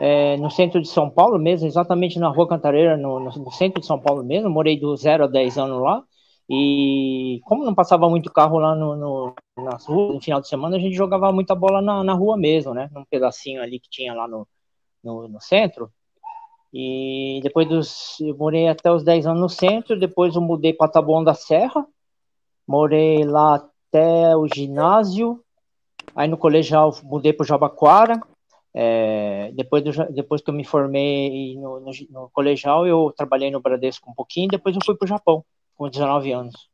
é, 0.00 0.36
no 0.36 0.50
centro 0.50 0.80
de 0.80 0.88
São 0.88 1.10
Paulo 1.10 1.38
mesmo, 1.38 1.66
exatamente 1.66 2.18
na 2.18 2.28
Rua 2.28 2.48
Cantareira, 2.48 2.96
no, 2.96 3.20
no, 3.20 3.50
centro 3.52 3.80
de 3.80 3.86
São 3.86 4.00
Paulo 4.00 4.24
mesmo, 4.24 4.48
morei 4.48 4.78
do 4.78 4.96
0 4.96 5.24
a 5.24 5.26
10 5.26 5.58
anos 5.58 5.80
lá, 5.82 6.04
e 6.48 7.40
como 7.44 7.64
não 7.64 7.74
passava 7.74 8.08
muito 8.08 8.32
carro 8.32 8.58
lá 8.58 8.74
no, 8.74 8.96
no, 8.96 9.34
nas 9.56 9.84
ruas, 9.86 10.14
no 10.14 10.20
final 10.20 10.40
de 10.40 10.48
semana, 10.48 10.76
a 10.76 10.80
gente 10.80 10.94
jogava 10.94 11.30
muita 11.32 11.54
bola 11.54 11.82
na, 11.82 12.02
na 12.02 12.14
rua 12.14 12.38
mesmo, 12.38 12.72
né? 12.72 12.88
Num 12.92 13.04
pedacinho 13.04 13.60
ali 13.60 13.78
que 13.78 13.90
tinha 13.90 14.14
lá 14.14 14.26
no, 14.26 14.48
no, 15.04 15.28
no 15.28 15.40
centro. 15.40 15.92
E 16.72 17.40
depois 17.42 17.68
dos. 17.68 18.18
Eu 18.20 18.36
morei 18.36 18.68
até 18.68 18.90
os 18.92 19.02
10 19.04 19.26
anos 19.26 19.40
no 19.40 19.48
centro, 19.48 19.98
depois 19.98 20.34
eu 20.34 20.40
mudei 20.40 20.72
para 20.72 20.90
Taboão 20.90 21.24
da 21.24 21.34
Serra, 21.34 21.86
morei 22.66 23.24
lá 23.24 23.56
até 23.56 24.36
o 24.36 24.46
ginásio, 24.46 25.42
aí 26.14 26.28
no 26.28 26.36
colegial 26.36 26.94
mudei 27.02 27.32
para 27.32 27.44
o 27.44 27.46
Jabaquara. 27.46 28.20
É, 28.74 29.50
depois, 29.54 29.82
do, 29.82 30.12
depois 30.12 30.42
que 30.42 30.50
eu 30.50 30.54
me 30.54 30.64
formei 30.64 31.56
no, 31.56 31.80
no, 31.80 31.90
no, 32.10 32.30
colegial, 32.30 32.86
eu 32.86 33.12
trabalhei 33.16 33.50
no 33.50 33.60
Bradesco 33.60 34.10
um 34.10 34.14
pouquinho, 34.14 34.48
depois 34.48 34.74
eu 34.74 34.82
fui 34.84 34.94
para 34.94 35.06
o 35.06 35.08
Japão, 35.08 35.44
com 35.74 35.88
19 35.88 36.32
anos. 36.32 36.68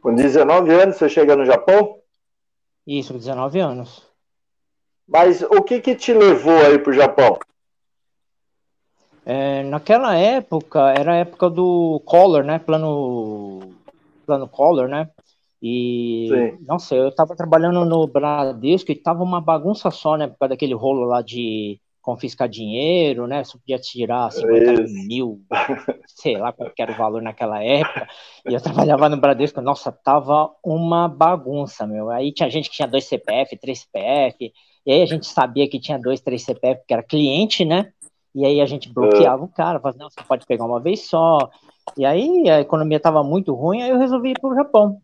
Com 0.00 0.14
19 0.14 0.72
anos 0.72 0.96
você 0.96 1.08
chega 1.08 1.36
no 1.36 1.44
Japão? 1.44 1.98
Isso, 2.86 3.12
com 3.12 3.18
19 3.18 3.60
anos. 3.60 4.02
Mas 5.06 5.42
o 5.42 5.62
que 5.62 5.80
que 5.80 5.94
te 5.94 6.12
levou 6.12 6.56
aí 6.56 6.78
para 6.78 6.90
o 6.90 6.94
Japão? 6.94 7.38
É, 9.26 9.62
naquela 9.62 10.16
época, 10.16 10.90
era 10.90 11.12
a 11.12 11.16
época 11.16 11.48
do 11.48 12.00
Collor, 12.04 12.44
né? 12.44 12.58
Plano, 12.58 13.74
plano 14.26 14.48
Collor, 14.48 14.88
né? 14.88 15.08
E, 15.66 16.26
Sim. 16.28 16.58
nossa, 16.66 16.94
eu 16.94 17.10
tava 17.10 17.34
trabalhando 17.34 17.86
no 17.86 18.06
Bradesco 18.06 18.92
e 18.92 18.94
tava 18.94 19.22
uma 19.22 19.40
bagunça 19.40 19.90
só, 19.90 20.14
né? 20.14 20.26
Por 20.26 20.36
causa 20.36 20.50
daquele 20.50 20.74
rolo 20.74 21.06
lá 21.06 21.22
de 21.22 21.80
confiscar 22.02 22.50
dinheiro, 22.50 23.26
né? 23.26 23.42
Só 23.44 23.56
podia 23.56 23.78
tirar 23.78 24.30
50 24.30 24.82
Isso. 24.82 25.08
mil, 25.08 25.40
sei 26.06 26.36
lá 26.36 26.52
qual 26.52 26.70
era 26.78 26.92
o 26.92 26.96
valor 26.96 27.22
naquela 27.22 27.64
época. 27.64 28.06
E 28.46 28.52
eu 28.52 28.60
trabalhava 28.60 29.08
no 29.08 29.16
Bradesco, 29.16 29.62
nossa, 29.62 29.90
tava 29.90 30.50
uma 30.62 31.08
bagunça, 31.08 31.86
meu. 31.86 32.10
Aí 32.10 32.30
tinha 32.30 32.50
gente 32.50 32.68
que 32.68 32.76
tinha 32.76 32.86
dois 32.86 33.06
CPF, 33.06 33.56
três 33.56 33.78
CPF, 33.78 34.52
e 34.84 34.92
aí 34.92 35.00
a 35.00 35.06
gente 35.06 35.26
sabia 35.26 35.66
que 35.66 35.80
tinha 35.80 35.98
dois, 35.98 36.20
três 36.20 36.42
CPF, 36.42 36.80
porque 36.80 36.92
era 36.92 37.02
cliente, 37.02 37.64
né? 37.64 37.90
E 38.34 38.44
aí 38.44 38.60
a 38.60 38.66
gente 38.66 38.92
bloqueava 38.92 39.42
é. 39.42 39.46
o 39.46 39.48
cara, 39.48 39.80
falava, 39.80 39.98
não, 39.98 40.10
você 40.10 40.20
pode 40.28 40.44
pegar 40.44 40.66
uma 40.66 40.78
vez 40.78 41.08
só. 41.08 41.38
E 41.96 42.04
aí 42.04 42.50
a 42.50 42.60
economia 42.60 42.98
estava 42.98 43.24
muito 43.24 43.54
ruim, 43.54 43.80
aí 43.80 43.88
eu 43.88 43.98
resolvi 43.98 44.32
ir 44.32 44.38
para 44.38 44.50
o 44.50 44.54
Japão. 44.54 45.00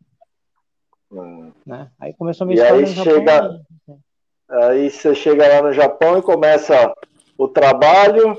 Hum. 1.12 1.52
Né? 1.66 1.90
Aí 1.98 2.14
começou 2.14 2.44
a 2.44 2.48
minha 2.48 2.60
e 2.60 2.62
aí 2.62 2.86
chega, 2.86 3.32
Japão, 3.32 3.60
Aí 4.48 4.90
você 4.90 5.14
chega 5.14 5.46
lá 5.46 5.62
no 5.62 5.72
Japão 5.72 6.18
e 6.18 6.22
começa 6.22 6.92
o 7.38 7.48
trabalho. 7.48 8.38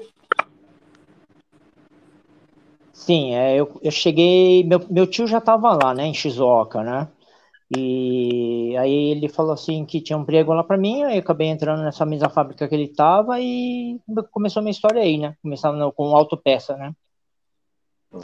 Sim, 2.93 3.33
é, 3.33 3.55
eu, 3.55 3.79
eu 3.81 3.91
cheguei, 3.91 4.63
meu, 4.63 4.79
meu 4.89 5.07
tio 5.07 5.25
já 5.25 5.39
estava 5.39 5.73
lá, 5.73 5.93
né, 5.93 6.05
em 6.05 6.13
Shizuoka, 6.13 6.83
né? 6.83 7.07
E 7.75 8.75
aí 8.77 9.11
ele 9.11 9.29
falou 9.29 9.53
assim 9.53 9.85
que 9.85 10.01
tinha 10.01 10.17
um 10.17 10.23
emprego 10.23 10.53
lá 10.53 10.63
para 10.63 10.77
mim, 10.77 11.03
aí 11.03 11.15
eu 11.15 11.21
acabei 11.21 11.47
entrando 11.47 11.81
nessa 11.81 12.05
mesma 12.05 12.29
fábrica 12.29 12.67
que 12.67 12.75
ele 12.75 12.89
tava 12.89 13.39
e 13.39 13.97
começou 14.29 14.59
a 14.59 14.63
minha 14.63 14.71
história 14.71 15.01
aí, 15.01 15.17
né? 15.17 15.35
Começando 15.41 15.89
com 15.93 16.13
autopeça, 16.15 16.75
né? 16.75 16.93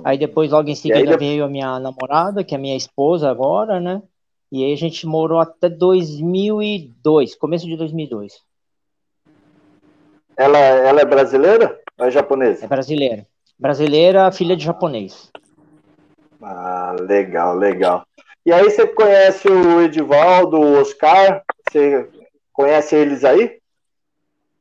Aí 0.03 0.17
depois, 0.17 0.51
logo 0.51 0.69
em 0.69 0.75
seguida, 0.75 1.17
veio 1.17 1.45
a 1.45 1.47
minha 1.47 1.79
namorada, 1.79 2.43
que 2.43 2.53
é 2.53 2.57
minha 2.57 2.75
esposa 2.75 3.29
agora, 3.29 3.79
né? 3.79 4.01
E 4.51 4.63
aí 4.63 4.73
a 4.73 4.77
gente 4.77 5.05
morou 5.05 5.39
até 5.39 5.69
2002, 5.69 7.35
começo 7.35 7.65
de 7.65 7.75
2002. 7.75 8.41
Ela, 10.37 10.57
ela 10.57 11.01
é 11.01 11.05
brasileira 11.05 11.79
ou 11.97 12.05
é 12.05 12.11
japonesa? 12.11 12.65
É 12.65 12.67
brasileira. 12.67 13.27
Brasileira, 13.59 14.31
filha 14.31 14.55
de 14.55 14.63
japonês. 14.63 15.31
Ah, 16.41 16.95
legal, 16.99 17.55
legal. 17.55 18.05
E 18.45 18.53
aí 18.53 18.69
você 18.69 18.87
conhece 18.87 19.49
o 19.49 19.81
Edivaldo, 19.81 20.57
o 20.57 20.79
Oscar? 20.79 21.43
Você 21.67 22.07
conhece 22.53 22.95
eles 22.95 23.25
aí? 23.25 23.59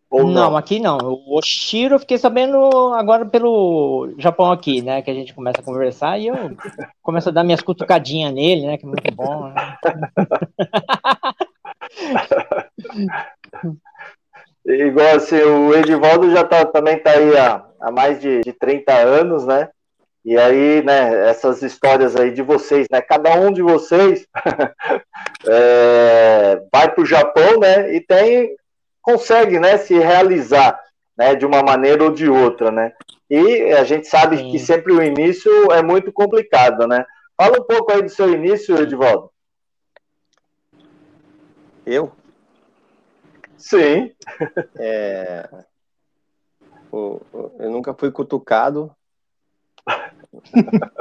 Ou 0.08 0.25
não, 0.25 0.50
não, 0.50 0.56
aqui 0.56 0.78
não. 0.78 0.98
O 0.98 1.36
Oshiro 1.36 1.96
eu 1.96 1.98
fiquei 1.98 2.16
sabendo 2.16 2.56
agora 2.94 3.26
pelo 3.26 4.14
Japão 4.18 4.52
aqui, 4.52 4.80
né? 4.80 5.02
Que 5.02 5.10
a 5.10 5.14
gente 5.14 5.34
começa 5.34 5.60
a 5.60 5.64
conversar 5.64 6.16
e 6.18 6.28
eu 6.28 6.56
começo 7.02 7.28
a 7.28 7.32
dar 7.32 7.42
minhas 7.42 7.60
cutucadinhas 7.60 8.32
nele, 8.32 8.66
né? 8.66 8.78
Que 8.78 8.86
é 8.86 8.88
muito 8.88 9.14
bom. 9.14 9.48
Né? 9.48 9.54
Igual 14.66 15.16
assim, 15.16 15.36
o 15.36 15.75
Edivaldo 15.75 16.30
já 16.30 16.44
tá, 16.44 16.64
também 16.64 16.98
tá 16.98 17.10
aí 17.10 17.36
há, 17.36 17.64
há 17.80 17.90
mais 17.90 18.20
de, 18.20 18.40
de 18.40 18.52
30 18.52 18.92
anos, 18.92 19.46
né? 19.46 19.68
E 20.25 20.36
aí, 20.36 20.82
né, 20.82 21.30
essas 21.30 21.62
histórias 21.62 22.16
aí 22.16 22.32
de 22.32 22.42
vocês, 22.42 22.88
né, 22.90 23.00
cada 23.00 23.36
um 23.36 23.52
de 23.52 23.62
vocês 23.62 24.26
é, 25.48 26.60
vai 26.72 26.92
para 26.92 27.00
o 27.00 27.06
Japão, 27.06 27.60
né, 27.60 27.94
e 27.94 28.00
tem, 28.00 28.56
consegue, 29.06 29.60
né, 29.60 29.78
se 29.78 29.96
realizar, 29.96 30.82
né, 31.16 31.36
de 31.36 31.46
uma 31.46 31.62
maneira 31.62 32.02
ou 32.02 32.10
de 32.10 32.28
outra, 32.28 32.72
né. 32.72 32.92
E 33.30 33.72
a 33.72 33.84
gente 33.84 34.08
sabe 34.08 34.38
Sim. 34.38 34.50
que 34.50 34.58
sempre 34.58 34.92
o 34.92 35.02
início 35.02 35.70
é 35.70 35.80
muito 35.80 36.12
complicado, 36.12 36.88
né. 36.88 37.06
Fala 37.36 37.60
um 37.60 37.64
pouco 37.64 37.92
aí 37.92 38.02
do 38.02 38.08
seu 38.08 38.32
início, 38.32 38.76
Edivaldo. 38.76 39.30
Eu? 41.84 42.10
Sim. 43.56 44.12
É... 44.78 45.48
Eu 46.92 47.70
nunca 47.70 47.92
fui 47.92 48.10
cutucado 48.10 48.90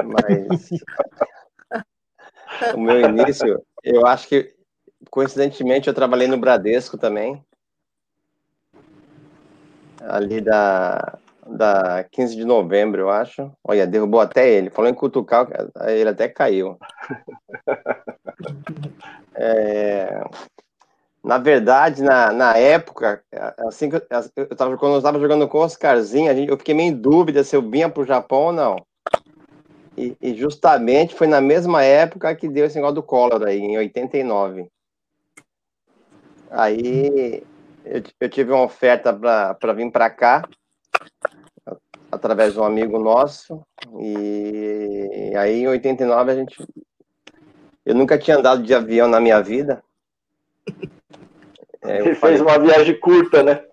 mas 0.04 0.70
o 2.74 2.80
meu 2.80 3.02
início, 3.02 3.64
eu 3.84 4.06
acho 4.06 4.28
que 4.28 4.54
coincidentemente 5.10 5.88
eu 5.88 5.94
trabalhei 5.94 6.28
no 6.28 6.38
Bradesco 6.38 6.98
também. 6.98 7.44
Ali 10.08 10.42
da, 10.42 11.18
da 11.46 12.04
15 12.12 12.36
de 12.36 12.46
novembro, 12.46 13.02
eu 13.02 13.10
acho. 13.10 13.52
Olha, 13.64 13.88
derrubou 13.88 14.20
até 14.20 14.50
ele. 14.50 14.70
Falou 14.70 14.90
em 14.90 14.94
cutucar, 14.94 15.48
ele 15.88 16.10
até 16.10 16.28
caiu. 16.28 16.78
É, 19.38 20.24
na 21.26 21.40
verdade, 21.40 22.04
na, 22.04 22.32
na 22.32 22.56
época, 22.56 23.24
assim 23.68 23.90
que 23.90 23.96
eu, 23.96 24.02
eu 24.36 24.56
tava, 24.56 24.78
quando 24.78 24.94
eu 24.94 25.00
estava 25.00 25.20
jogando 25.20 25.48
com 25.48 25.58
o 25.58 25.64
Oscarzinho, 25.64 26.32
eu 26.32 26.56
fiquei 26.56 26.76
meio 26.76 26.92
em 26.92 26.96
dúvida 26.96 27.44
se 27.44 27.56
eu 27.56 27.68
vinha 27.68 27.90
para 27.90 28.04
o 28.04 28.06
Japão 28.06 28.44
ou 28.44 28.54
não. 28.54 28.86
E, 29.98 30.16
e, 30.22 30.36
justamente 30.36 31.16
foi 31.16 31.26
na 31.26 31.42
mesma 31.42 31.82
época 31.84 32.36
que 32.36 32.48
deu 32.48 32.66
esse 32.66 32.76
negócio 32.76 32.96
do 32.96 33.04
Collor 33.04 33.42
aí, 33.44 33.58
em 33.58 33.76
89. 33.76 34.68
Aí 36.52 37.44
eu, 37.86 38.04
eu 38.20 38.30
tive 38.30 38.52
uma 38.52 38.64
oferta 38.64 39.14
para 39.14 39.74
vir 39.74 39.92
para 39.92 40.10
cá, 40.10 40.48
através 42.12 42.54
de 42.54 42.60
um 42.60 42.64
amigo 42.64 42.98
nosso, 42.98 43.62
e 44.00 45.34
aí 45.38 45.62
em 45.62 45.68
89 45.68 46.32
a 46.32 46.36
gente. 46.36 46.68
Eu 47.86 47.94
nunca 47.94 48.18
tinha 48.18 48.38
andado 48.38 48.64
de 48.64 48.74
avião 48.74 49.08
na 49.08 49.20
minha 49.20 49.40
vida. 49.42 49.84
É, 51.84 52.00
Ele 52.00 52.16
falei, 52.16 52.38
fez 52.38 52.42
uma 52.42 52.58
viagem 52.58 53.00
curta, 53.00 53.44
né? 53.44 53.64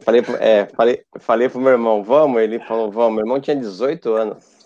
Falei, 0.00 0.22
é, 0.38 0.66
falei, 0.66 1.04
falei 1.18 1.48
pro 1.48 1.60
meu 1.60 1.72
irmão, 1.72 2.04
vamos? 2.04 2.40
Ele 2.42 2.60
falou, 2.60 2.90
vamos. 2.90 3.14
Meu 3.14 3.24
irmão 3.24 3.40
tinha 3.40 3.56
18 3.56 4.12
anos. 4.12 4.60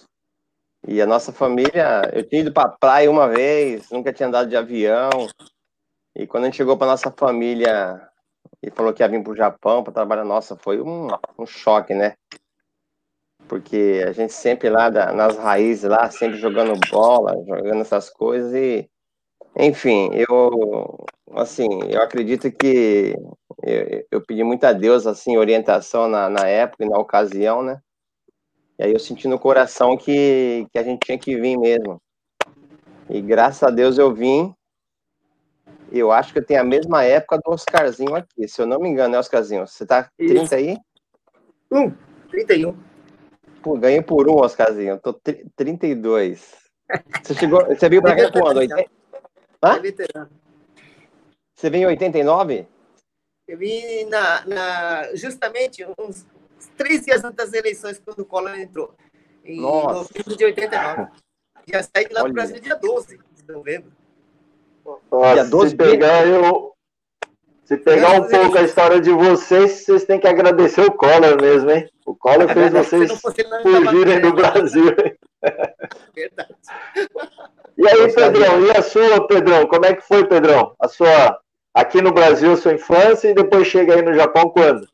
E 0.87 1.01
a 1.01 1.07
nossa 1.07 1.33
família, 1.33 2.11
eu 2.13 2.29
tinha 2.29 2.43
ido 2.43 2.53
para 2.53 2.69
praia 2.69 3.11
uma 3.11 3.29
vez, 3.29 3.89
nunca 3.91 4.13
tinha 4.13 4.29
andado 4.29 4.49
de 4.49 4.57
avião. 4.57 5.09
E 6.15 6.27
quando 6.27 6.45
a 6.45 6.47
gente 6.47 6.57
chegou 6.57 6.77
para 6.77 6.89
nossa 6.89 7.11
família 7.11 8.07
e 8.67 8.71
falou 8.71 8.93
que 8.93 9.03
ia 9.03 9.09
vir 9.09 9.23
para 9.23 9.33
o 9.33 9.37
Japão 9.37 9.83
para 9.83 9.93
trabalhar, 9.93 10.25
nossa, 10.25 10.57
foi 10.57 10.81
um, 10.81 11.09
um 11.39 11.47
choque, 11.47 11.93
né? 11.95 12.15
Porque 13.47 14.03
a 14.07 14.13
gente 14.13 14.33
sempre 14.33 14.71
lá 14.71 14.89
da, 14.89 15.13
nas 15.13 15.37
raízes, 15.37 15.85
lá, 15.85 16.11
sempre 16.11 16.39
jogando 16.39 16.79
bola, 16.91 17.35
jogando 17.47 17.83
essas 17.83 18.09
coisas 18.09 18.55
e, 18.55 18.89
enfim, 19.57 20.11
eu, 20.15 21.05
assim, 21.33 21.69
eu 21.91 22.01
acredito 22.01 22.51
que 22.51 23.15
eu, 23.63 24.07
eu 24.11 24.21
pedi 24.23 24.43
muito 24.43 24.65
a 24.65 24.73
Deus, 24.73 25.07
assim, 25.07 25.37
orientação 25.37 26.09
na, 26.09 26.31
na 26.31 26.49
época 26.49 26.85
e 26.85 26.89
na 26.89 26.99
ocasião, 26.99 27.63
né? 27.63 27.81
E 28.79 28.85
aí 28.85 28.93
eu 28.93 28.99
senti 28.99 29.29
no 29.29 29.39
coração 29.39 29.97
que, 29.97 30.67
que 30.73 30.79
a 30.79 30.83
gente 30.83 31.05
tinha 31.05 31.19
que 31.19 31.39
vir 31.39 31.57
mesmo. 31.59 32.01
E 33.09 33.21
graças 33.21 33.63
a 33.63 33.71
Deus 33.71 33.99
eu 33.99 34.13
vim. 34.13 34.55
Eu 35.93 36.11
acho 36.11 36.33
que 36.33 36.39
eu 36.39 36.45
tenho 36.45 36.61
a 36.61 36.65
mesma 36.65 37.05
época 37.05 37.39
do 37.39 37.53
Oscarzinho 37.53 38.15
aqui. 38.15 38.49
Se 38.49 38.61
eu 38.61 38.67
não 38.67 38.81
me 38.81 38.89
engano, 38.89 39.13
né, 39.13 39.19
Oscarzinho? 39.19 39.67
Você 39.67 39.87
tá 39.87 40.11
30 40.17 40.43
Isso. 40.43 40.55
aí? 40.55 40.79
Um, 41.71 41.93
31. 42.31 42.77
Pô, 43.63 43.79
ganhei 43.79 44.03
por 44.03 44.29
um, 44.29 44.37
Oscarzinho. 44.37 44.91
Eu 44.91 44.99
tô 44.99 45.13
32. 45.57 46.65
Você 47.23 47.35
chegou. 47.35 47.65
Você 47.67 47.89
veio 47.89 48.03
pra 48.03 48.17
cá 48.17 48.31
quando? 48.31 48.61
Hã? 49.63 49.81
Você 51.55 51.71
veio 51.71 51.85
em 51.85 51.87
89? 51.87 52.67
Eu 53.47 53.59
vim 53.59 54.05
na, 54.07 54.45
na, 54.47 55.15
justamente 55.15 55.87
uns 55.99 56.27
três 56.77 57.05
dias 57.05 57.23
antes 57.23 57.37
das 57.37 57.53
eleições, 57.53 57.99
quando 57.99 58.21
o 58.21 58.25
Collor 58.25 58.59
entrou. 58.59 58.95
Em 59.45 59.61
Nossa. 59.61 59.95
novembro 59.95 60.37
de 60.37 60.45
89. 60.45 61.11
Já 61.67 61.83
saí 61.83 62.09
lá 62.11 62.23
do 62.23 62.33
Brasil 62.33 62.61
dia 62.61 62.77
12 62.77 63.19
de 63.19 63.53
novembro. 63.53 63.93
Nossa, 65.15 65.35
dia 65.35 65.45
12 65.45 65.71
se 65.71 65.77
pegar, 65.77 66.27
eu, 66.27 66.73
se 67.65 67.77
pegar 67.77 68.21
um 68.21 68.29
pouco 68.29 68.59
a 68.59 68.63
história 68.63 69.01
de 69.01 69.11
vocês, 69.11 69.85
vocês 69.85 70.05
têm 70.05 70.19
que 70.19 70.27
agradecer 70.27 70.81
o 70.81 70.93
Collor 70.93 71.41
mesmo, 71.41 71.71
hein? 71.71 71.89
O 72.05 72.17
Collor 72.17 72.49
fez 72.53 72.73
vocês 72.73 73.13
fugirem 73.63 74.21
do 74.21 74.33
Brasil. 74.33 74.95
Verdade. 76.15 76.55
E 77.77 77.89
aí, 77.89 78.13
Pedrão, 78.13 78.67
e 78.67 78.71
a 78.71 78.83
sua, 78.83 79.27
Pedrão? 79.27 79.67
Como 79.67 79.85
é 79.85 79.95
que 79.95 80.03
foi, 80.03 80.27
Pedrão? 80.27 80.75
A 80.81 80.89
sua, 80.89 81.41
aqui 81.73 82.03
no 82.03 82.13
Brasil, 82.13 82.57
sua 82.57 82.75
infância, 82.75 83.31
e 83.31 83.35
depois 83.35 83.69
chega 83.69 83.95
aí 83.95 84.03
no 84.03 84.15
Japão 84.15 84.49
quando? 84.51 84.87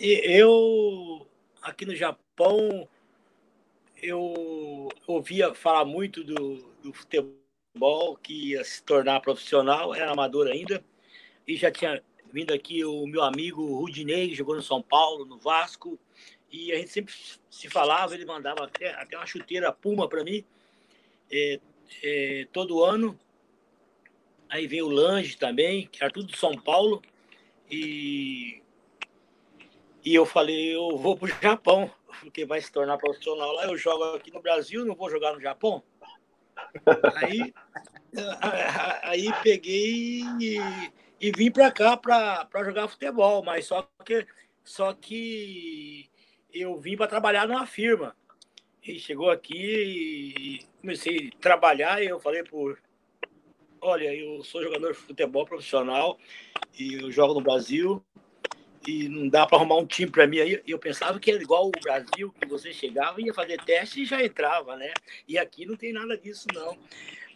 Eu, 0.00 1.26
aqui 1.62 1.86
no 1.86 1.94
Japão, 1.94 2.88
eu 4.02 4.88
ouvia 5.06 5.54
falar 5.54 5.84
muito 5.84 6.22
do, 6.22 6.56
do 6.82 6.92
futebol, 6.92 8.16
que 8.22 8.50
ia 8.50 8.64
se 8.64 8.82
tornar 8.82 9.20
profissional, 9.20 9.94
era 9.94 10.10
amador 10.10 10.46
ainda, 10.48 10.82
e 11.46 11.56
já 11.56 11.70
tinha 11.70 12.02
vindo 12.32 12.52
aqui 12.52 12.84
o 12.84 13.06
meu 13.06 13.22
amigo 13.22 13.64
Rudinei, 13.78 14.28
que 14.28 14.34
jogou 14.34 14.56
no 14.56 14.62
São 14.62 14.82
Paulo, 14.82 15.24
no 15.24 15.38
Vasco, 15.38 15.98
e 16.50 16.72
a 16.72 16.76
gente 16.76 16.90
sempre 16.90 17.14
se 17.50 17.68
falava, 17.68 18.14
ele 18.14 18.24
mandava 18.24 18.64
até, 18.64 18.90
até 18.94 19.16
uma 19.16 19.26
chuteira 19.26 19.72
Puma 19.72 20.08
para 20.08 20.24
mim, 20.24 20.44
é, 21.30 21.60
é, 22.02 22.46
todo 22.52 22.84
ano. 22.84 23.18
Aí 24.48 24.66
veio 24.66 24.86
o 24.86 24.90
Lange 24.90 25.36
também, 25.36 25.86
que 25.86 26.02
era 26.02 26.12
tudo 26.12 26.30
de 26.30 26.38
São 26.38 26.56
Paulo, 26.56 27.02
e, 27.70 28.62
e 30.04 30.14
eu 30.14 30.24
falei, 30.24 30.74
eu 30.74 30.96
vou 30.96 31.16
para 31.16 31.26
o 31.26 31.42
Japão 31.42 31.90
porque 32.20 32.44
vai 32.44 32.60
se 32.60 32.70
tornar 32.70 32.98
profissional 32.98 33.52
lá. 33.52 33.64
Eu 33.64 33.76
jogo 33.76 34.16
aqui 34.16 34.32
no 34.32 34.40
Brasil, 34.40 34.84
não 34.84 34.94
vou 34.94 35.10
jogar 35.10 35.32
no 35.32 35.40
Japão. 35.40 35.82
Aí, 37.14 37.54
aí 39.02 39.32
peguei 39.42 40.22
e, 40.40 40.92
e 41.20 41.30
vim 41.32 41.50
para 41.50 41.70
cá 41.70 41.96
para 41.96 42.64
jogar 42.64 42.88
futebol, 42.88 43.42
mas 43.42 43.66
só 43.66 43.88
que, 44.04 44.26
só 44.64 44.92
que 44.92 46.08
eu 46.52 46.78
vim 46.78 46.96
para 46.96 47.06
trabalhar 47.06 47.46
numa 47.46 47.66
firma. 47.66 48.16
E 48.82 48.98
chegou 48.98 49.30
aqui 49.30 49.56
e 50.38 50.66
comecei 50.80 51.30
a 51.34 51.40
trabalhar 51.40 52.02
e 52.02 52.06
eu 52.06 52.20
falei 52.20 52.44
por 52.44 52.78
olha, 53.80 54.14
eu 54.14 54.42
sou 54.42 54.62
jogador 54.62 54.92
de 54.92 54.98
futebol 54.98 55.44
profissional 55.46 56.18
e 56.78 56.94
eu 56.94 57.10
jogo 57.10 57.34
no 57.34 57.40
Brasil 57.40 58.04
e 58.86 59.08
não 59.08 59.28
dá 59.28 59.46
para 59.46 59.58
arrumar 59.58 59.76
um 59.76 59.86
time 59.86 60.10
para 60.10 60.26
mim 60.26 60.38
aí. 60.38 60.62
Eu 60.66 60.78
pensava 60.78 61.18
que 61.18 61.30
era 61.30 61.42
igual 61.42 61.66
o 61.66 61.80
Brasil, 61.82 62.32
que 62.32 62.46
você 62.46 62.72
chegava, 62.72 63.20
ia 63.20 63.34
fazer 63.34 63.60
teste 63.62 64.02
e 64.02 64.06
já 64.06 64.22
entrava, 64.22 64.76
né? 64.76 64.92
E 65.26 65.36
aqui 65.36 65.66
não 65.66 65.76
tem 65.76 65.92
nada 65.92 66.16
disso, 66.16 66.46
não. 66.54 66.78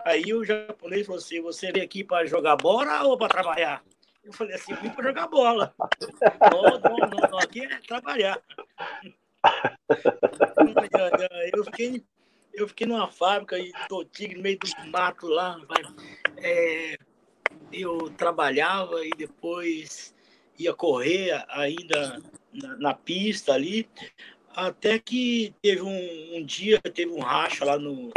Aí 0.04 0.32
o 0.32 0.44
japonês 0.44 1.06
falou 1.06 1.18
assim: 1.18 1.40
você 1.40 1.72
veio 1.72 1.84
aqui 1.84 2.04
para 2.04 2.26
jogar 2.26 2.56
bola 2.56 3.02
ou 3.02 3.18
para 3.18 3.28
trabalhar? 3.28 3.82
Eu 4.22 4.32
falei 4.32 4.54
assim: 4.54 4.74
vim 4.74 4.90
para 4.90 5.04
jogar 5.04 5.26
bola. 5.26 5.74
não, 6.52 6.62
não, 6.62 7.08
não, 7.08 7.30
não, 7.30 7.38
aqui 7.38 7.64
é 7.64 7.78
trabalhar. 7.80 8.40
Eu 11.54 11.64
fiquei, 11.64 12.04
eu 12.52 12.68
fiquei 12.68 12.86
numa 12.86 13.10
fábrica 13.10 13.58
e 13.58 13.72
tô 13.88 14.04
tigre 14.04 14.36
no 14.36 14.42
meio 14.42 14.58
do 14.58 14.90
mato 14.90 15.26
lá. 15.26 15.58
É, 16.36 16.98
eu 17.72 18.10
trabalhava 18.10 19.04
e 19.04 19.10
depois 19.16 20.14
ia 20.60 20.74
correr 20.74 21.44
ainda 21.48 22.22
na, 22.52 22.76
na 22.76 22.94
pista 22.94 23.54
ali, 23.54 23.88
até 24.54 24.98
que 24.98 25.54
teve 25.62 25.82
um, 25.82 26.36
um, 26.36 26.44
dia, 26.44 26.80
teve 26.80 27.10
um 27.10 27.20
racha 27.20 27.64
lá 27.64 27.78
no, 27.78 28.12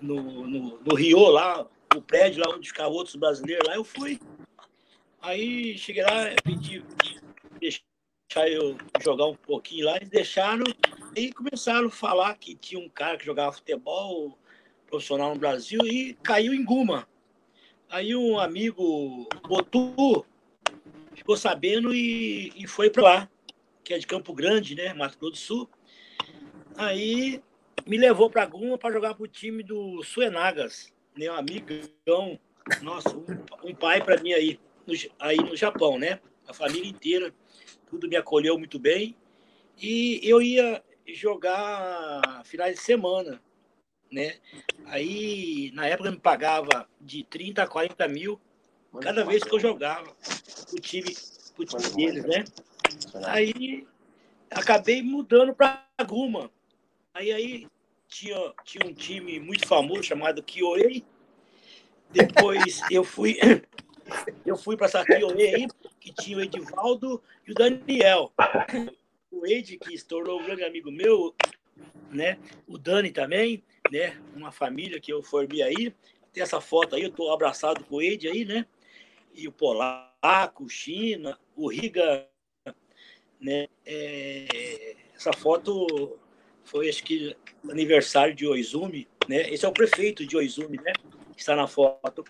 no, 0.00 0.46
no, 0.46 0.78
no 0.80 0.94
Rio, 0.94 1.28
lá, 1.28 1.66
o 1.94 2.00
prédio 2.00 2.42
lá 2.44 2.54
onde 2.54 2.68
ficavam 2.68 2.92
outros 2.92 3.16
brasileiros, 3.16 3.66
lá 3.66 3.74
eu 3.74 3.84
fui. 3.84 4.20
Aí 5.20 5.76
cheguei 5.78 6.02
lá, 6.02 6.30
pedi 6.42 6.84
deixar 7.60 8.48
eu 8.48 8.76
jogar 9.02 9.26
um 9.26 9.36
pouquinho 9.36 9.86
lá, 9.86 9.96
eles 9.96 10.08
deixaram 10.08 10.64
e 11.16 11.32
começaram 11.32 11.88
a 11.88 11.90
falar 11.90 12.34
que 12.36 12.54
tinha 12.54 12.80
um 12.80 12.88
cara 12.88 13.16
que 13.16 13.24
jogava 13.24 13.52
futebol 13.52 14.38
profissional 14.86 15.34
no 15.34 15.40
Brasil 15.40 15.80
e 15.84 16.14
caiu 16.22 16.52
em 16.52 16.64
Guma. 16.64 17.08
Aí 17.88 18.14
um 18.14 18.38
amigo 18.38 19.28
Botu 19.46 20.26
ficou 21.24 21.38
sabendo 21.38 21.94
e, 21.94 22.52
e 22.54 22.66
foi 22.66 22.90
para 22.90 23.02
lá, 23.02 23.30
que 23.82 23.94
é 23.94 23.98
de 23.98 24.06
Campo 24.06 24.34
Grande, 24.34 24.74
né, 24.74 24.92
Mato 24.92 25.18
Grosso 25.18 25.32
do 25.32 25.38
Sul. 25.38 25.70
Aí 26.76 27.42
me 27.86 27.96
levou 27.96 28.28
para 28.28 28.44
Guma 28.44 28.76
para 28.76 28.92
jogar 28.92 29.14
para 29.14 29.24
o 29.24 29.28
time 29.28 29.62
do 29.62 30.02
Suenagas, 30.02 30.92
né, 31.16 31.30
um 31.30 31.34
amigão, 31.34 32.38
nossa, 32.82 33.16
um, 33.16 33.24
um 33.70 33.74
pai 33.74 34.04
para 34.04 34.20
mim 34.20 34.34
aí 34.34 34.60
no, 34.86 34.92
aí 35.18 35.36
no 35.38 35.56
Japão, 35.56 35.98
né? 35.98 36.20
A 36.46 36.52
família 36.52 36.90
inteira, 36.90 37.34
tudo 37.88 38.06
me 38.06 38.16
acolheu 38.16 38.58
muito 38.58 38.78
bem. 38.78 39.16
E 39.80 40.20
eu 40.22 40.42
ia 40.42 40.84
jogar 41.06 42.42
finais 42.44 42.76
de 42.76 42.82
semana, 42.82 43.42
né? 44.12 44.34
Aí, 44.84 45.70
na 45.72 45.86
época, 45.86 46.10
me 46.10 46.20
pagava 46.20 46.86
de 47.00 47.24
30 47.24 47.62
a 47.62 47.66
40 47.66 48.06
mil 48.08 48.38
cada 49.00 49.24
vez 49.24 49.42
que 49.42 49.54
eu 49.54 49.60
jogava 49.60 50.10
o 50.72 50.80
time, 50.80 51.16
o 51.58 51.64
time 51.64 51.90
deles, 51.94 52.24
né? 52.24 52.44
Aí 53.26 53.86
acabei 54.50 55.02
mudando 55.02 55.54
para 55.54 55.86
Guma. 56.06 56.50
Aí, 57.12 57.32
aí 57.32 57.68
tinha, 58.08 58.36
tinha 58.64 58.86
um 58.86 58.94
time 58.94 59.40
muito 59.40 59.66
famoso 59.66 60.02
chamado 60.02 60.42
Kyoei. 60.42 61.04
Depois 62.10 62.80
eu 62.90 63.04
fui 63.04 63.38
eu 64.46 64.56
fui 64.56 64.76
para 64.76 64.86
essa 64.86 65.04
Kyoei 65.04 65.54
aí, 65.54 65.66
que 66.00 66.12
tinha 66.12 66.38
o 66.38 66.40
Edivaldo 66.40 67.22
e 67.46 67.52
o 67.52 67.54
Daniel. 67.54 68.32
O 69.30 69.46
Ed, 69.46 69.78
que 69.78 69.98
se 69.98 70.06
tornou 70.06 70.40
um 70.40 70.44
grande 70.44 70.64
amigo 70.64 70.90
meu, 70.90 71.34
né? 72.10 72.38
O 72.68 72.78
Dani 72.78 73.10
também, 73.10 73.64
né? 73.90 74.16
Uma 74.36 74.52
família 74.52 75.00
que 75.00 75.12
eu 75.12 75.22
formei 75.22 75.62
aí. 75.62 75.94
Tem 76.32 76.42
essa 76.42 76.60
foto 76.60 76.94
aí, 76.94 77.02
eu 77.02 77.08
estou 77.08 77.32
abraçado 77.32 77.84
com 77.84 77.96
o 77.96 78.02
Ed 78.02 78.28
aí, 78.28 78.44
né? 78.44 78.66
E 79.34 79.48
o 79.48 79.52
polaco, 79.52 80.68
China, 80.68 81.38
o 81.56 81.68
Riga, 81.68 82.26
né? 83.40 83.68
É, 83.84 84.96
essa 85.14 85.32
foto 85.32 86.18
foi 86.64 86.88
acho 86.88 87.04
que 87.04 87.36
aniversário 87.68 88.34
de 88.34 88.46
Oizumi, 88.46 89.08
né? 89.28 89.48
Esse 89.52 89.64
é 89.64 89.68
o 89.68 89.72
prefeito 89.72 90.26
de 90.26 90.36
Oizumi, 90.36 90.78
né? 90.78 90.92
Está 91.36 91.56
na 91.56 91.66
foto. 91.66 92.24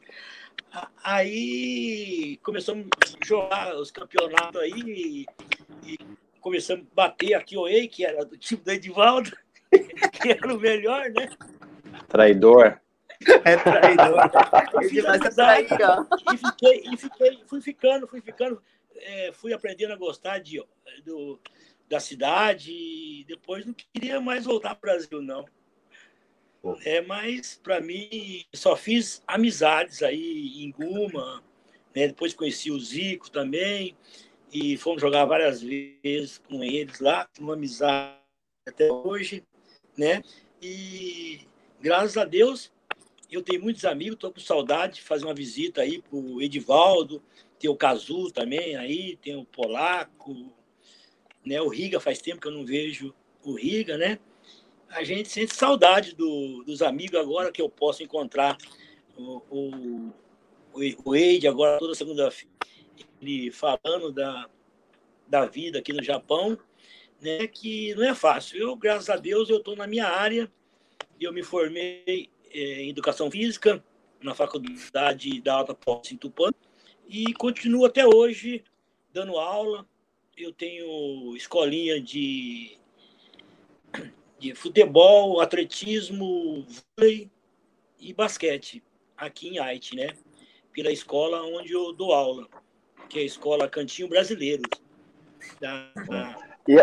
Aí 1.03 2.38
começamos 2.43 2.87
a 2.87 3.27
jogar 3.27 3.77
os 3.77 3.90
campeonatos 3.90 4.61
aí 4.61 4.73
e, 4.73 5.27
e 5.85 5.99
começamos 6.40 6.87
a 6.90 6.95
bater 6.95 7.35
aqui 7.35 7.57
o 7.57 7.69
Ei, 7.69 7.87
que 7.87 8.05
era 8.05 8.25
do 8.25 8.37
time 8.37 8.61
do 8.61 8.71
Edivaldo, 8.71 9.31
que 9.71 10.31
era 10.31 10.53
o 10.53 10.59
melhor, 10.59 11.11
né? 11.11 11.31
Traidor. 12.09 12.81
É 13.44 13.57
traidor. 13.57 14.31
Ele 14.83 15.03
vai 15.03 15.18
ser 15.18 15.35
traidor. 15.35 16.07
E 16.33 16.37
fiquei, 16.37 16.83
e 16.92 16.96
fiquei, 16.96 17.42
fui 17.46 17.61
ficando, 17.61 18.07
fui 18.07 18.20
ficando, 18.20 18.62
é, 18.96 19.33
fui 19.33 19.53
aprendendo 19.53 19.92
a 19.92 19.96
gostar 19.96 20.38
de, 20.38 20.62
do, 21.05 21.40
da 21.88 22.00
cidade 22.00 22.72
e 22.72 23.24
depois 23.27 23.64
não 23.64 23.74
queria 23.74 24.20
mais 24.20 24.44
voltar 24.44 24.74
para 24.74 24.90
o 24.90 24.94
Brasil, 24.94 25.22
não. 25.22 25.44
É, 26.85 27.03
mas 27.03 27.61
para 27.62 27.81
mim 27.81 28.42
só 28.55 28.74
fiz 28.74 29.22
amizades 29.27 30.03
aí 30.03 30.64
em 30.64 30.70
Guma, 30.70 31.42
né? 31.94 32.09
Depois 32.09 32.33
conheci 32.33 32.70
o 32.70 32.81
Zico 32.81 33.31
também 33.31 33.94
e 34.50 34.77
fomos 34.79 35.03
jogar 35.03 35.27
várias 35.27 35.61
vezes 35.61 36.38
com 36.38 36.64
eles 36.64 37.00
lá, 37.00 37.29
uma 37.38 37.53
amizade 37.53 38.16
até 38.66 38.90
hoje, 38.90 39.44
né? 39.96 40.22
E 40.62 41.40
graças 41.81 42.16
a 42.16 42.24
Deus 42.24 42.72
eu 43.35 43.42
tenho 43.42 43.62
muitos 43.62 43.85
amigos, 43.85 44.14
estou 44.14 44.33
com 44.33 44.40
saudade 44.40 44.97
de 44.97 45.03
fazer 45.03 45.25
uma 45.25 45.35
visita 45.35 45.83
aí 45.83 46.01
para 46.01 46.16
o 46.16 46.40
Edivaldo, 46.40 47.23
tem 47.59 47.70
o 47.70 47.77
Cazu 47.77 48.31
também 48.31 48.77
aí, 48.77 49.16
tem 49.16 49.37
o 49.37 49.44
Polaco, 49.44 50.53
né? 51.44 51.61
O 51.61 51.68
Riga 51.68 52.01
faz 52.01 52.20
tempo 52.20 52.40
que 52.40 52.49
eu 52.49 52.53
não 52.53 52.64
vejo 52.64 53.14
o 53.44 53.55
Riga, 53.55 53.97
né? 53.97 54.18
A 54.88 55.03
gente 55.05 55.29
sente 55.29 55.55
saudade 55.55 56.14
do, 56.14 56.62
dos 56.64 56.83
amigos 56.83 57.18
agora 57.18 57.51
que 57.51 57.61
eu 57.61 57.68
posso 57.68 58.03
encontrar 58.03 58.57
o, 59.16 59.42
o, 59.51 60.12
o 61.05 61.14
Eide 61.14 61.49
agora 61.49 61.79
toda 61.79 61.94
segunda-feira 61.94 62.55
ele 63.20 63.51
falando 63.51 64.12
da, 64.12 64.49
da 65.27 65.47
vida 65.47 65.79
aqui 65.79 65.92
no 65.92 66.03
Japão, 66.03 66.59
né, 67.20 67.47
que 67.47 67.94
não 67.94 68.05
é 68.05 68.14
fácil. 68.14 68.59
Eu, 68.59 68.77
graças 68.77 69.09
a 69.09 69.16
Deus, 69.16 69.49
eu 69.49 69.59
estou 69.59 69.77
na 69.77 69.87
minha 69.87 70.07
área, 70.07 70.51
eu 71.20 71.33
me 71.33 71.42
formei 71.42 72.29
em 72.55 72.88
Educação 72.88 73.31
Física 73.31 73.85
na 74.23 74.35
Faculdade 74.35 75.40
da 75.40 75.55
Alta 75.55 75.75
Posse 75.75 76.14
em 76.14 76.17
Tupã 76.17 76.51
e 77.07 77.35
continuo 77.35 77.85
até 77.85 78.07
hoje 78.07 78.64
dando 79.12 79.37
aula. 79.37 79.87
Eu 80.37 80.53
tenho 80.53 81.37
escolinha 81.37 82.01
de, 82.01 82.79
de 84.38 84.55
futebol, 84.55 85.40
atletismo, 85.40 86.67
vôlei 86.97 87.31
e 88.01 88.12
basquete 88.12 88.83
aqui 89.17 89.49
em 89.49 89.59
Haiti, 89.59 89.97
né? 89.97 90.14
Pela 90.73 90.90
escola 90.90 91.43
onde 91.43 91.73
eu 91.73 91.93
dou 91.93 92.12
aula 92.12 92.49
que 93.09 93.19
é 93.19 93.23
a 93.23 93.27
Escola 93.27 93.69
Cantinho 93.69 94.09
Brasileiro. 94.09 94.62
E, 96.66 96.76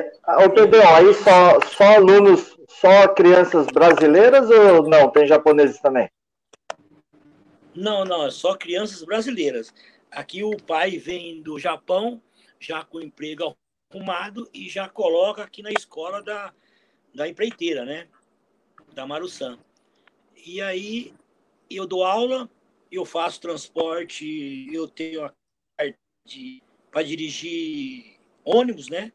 ô 0.45 0.49
Pedrão, 0.49 0.95
aí 0.95 1.13
só, 1.13 1.59
só 1.61 1.95
alunos, 1.95 2.57
só 2.69 3.07
crianças 3.09 3.67
brasileiras 3.67 4.49
ou 4.49 4.87
não? 4.87 5.09
Tem 5.09 5.25
japoneses 5.27 5.79
também? 5.79 6.09
Não, 7.75 8.05
não, 8.05 8.25
é 8.25 8.31
só 8.31 8.55
crianças 8.55 9.03
brasileiras. 9.03 9.73
Aqui 10.11 10.43
o 10.43 10.55
pai 10.57 10.97
vem 10.97 11.41
do 11.41 11.57
Japão, 11.57 12.21
já 12.59 12.83
com 12.83 13.01
emprego 13.01 13.55
arrumado, 13.91 14.49
e 14.53 14.69
já 14.69 14.87
coloca 14.87 15.41
aqui 15.43 15.63
na 15.63 15.71
escola 15.71 16.21
da, 16.21 16.53
da 17.13 17.27
empreiteira, 17.27 17.85
né? 17.85 18.07
Da 18.93 19.07
Marusan. 19.07 19.57
E 20.45 20.61
aí 20.61 21.13
eu 21.69 21.87
dou 21.87 22.03
aula, 22.03 22.49
eu 22.91 23.05
faço 23.05 23.39
transporte, 23.39 24.67
eu 24.71 24.87
tenho 24.87 25.23
a 25.23 25.33
de, 26.25 26.61
para 26.91 27.03
dirigir 27.03 28.10
ônibus, 28.43 28.89
né? 28.89 29.11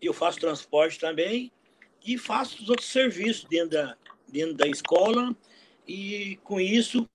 Eu 0.00 0.12
faço 0.12 0.38
transporte 0.38 0.98
também 0.98 1.50
e 2.04 2.18
faço 2.18 2.62
os 2.62 2.68
outros 2.68 2.88
serviços 2.88 3.44
dentro 3.44 3.70
da, 3.70 3.96
dentro 4.28 4.54
da 4.54 4.66
escola 4.66 5.34
e 5.86 6.38
com 6.44 6.60
isso 6.60 7.08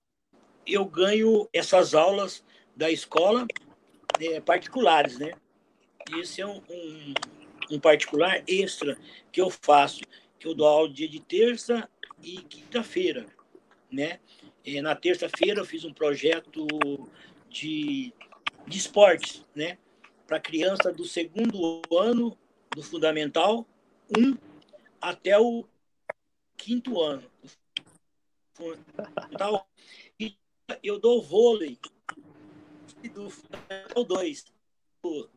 eu 0.66 0.84
ganho 0.84 1.48
essas 1.52 1.94
aulas 1.94 2.44
da 2.76 2.90
escola 2.90 3.46
é, 4.20 4.40
particulares, 4.40 5.18
né? 5.18 5.32
Esse 6.18 6.40
é 6.40 6.46
um, 6.46 6.60
um, 6.68 7.14
um, 7.72 7.80
particular 7.80 8.42
extra 8.46 8.98
que 9.30 9.40
eu 9.40 9.50
faço, 9.50 10.00
que 10.38 10.46
eu 10.46 10.54
dou 10.54 10.66
aula 10.66 10.88
dia 10.88 11.08
de 11.08 11.20
terça 11.20 11.88
e 12.22 12.38
quinta-feira, 12.42 13.26
né? 13.90 14.20
E 14.64 14.80
na 14.80 14.94
terça-feira 14.94 15.60
eu 15.60 15.64
fiz 15.64 15.84
um 15.84 15.92
projeto 15.92 16.66
de 17.48 18.12
de 18.66 18.78
esportes, 18.78 19.44
né? 19.54 19.78
Para 20.32 20.40
criança 20.40 20.90
do 20.90 21.04
segundo 21.04 21.82
ano 21.94 22.38
do 22.74 22.82
fundamental 22.82 23.66
1 24.16 24.28
um, 24.28 24.38
até 24.98 25.38
o 25.38 25.62
quinto 26.56 27.02
ano. 27.02 27.30
Fundamental. 28.54 29.68
E 30.18 30.34
eu 30.82 30.98
dou 30.98 31.22
vôlei 31.22 31.78
do 33.12 33.28
fundamental 33.28 34.04
2 34.04 34.44
do 35.02 35.30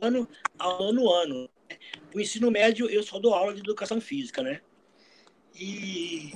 ano 0.00 0.28
ao 0.56 0.80
ano 0.80 1.10
ano. 1.12 1.50
O 2.14 2.20
ensino 2.20 2.52
médio 2.52 2.88
eu 2.88 3.02
só 3.02 3.18
dou 3.18 3.34
aula 3.34 3.52
de 3.52 3.58
educação 3.58 4.00
física, 4.00 4.44
né? 4.44 4.60
E, 5.56 6.30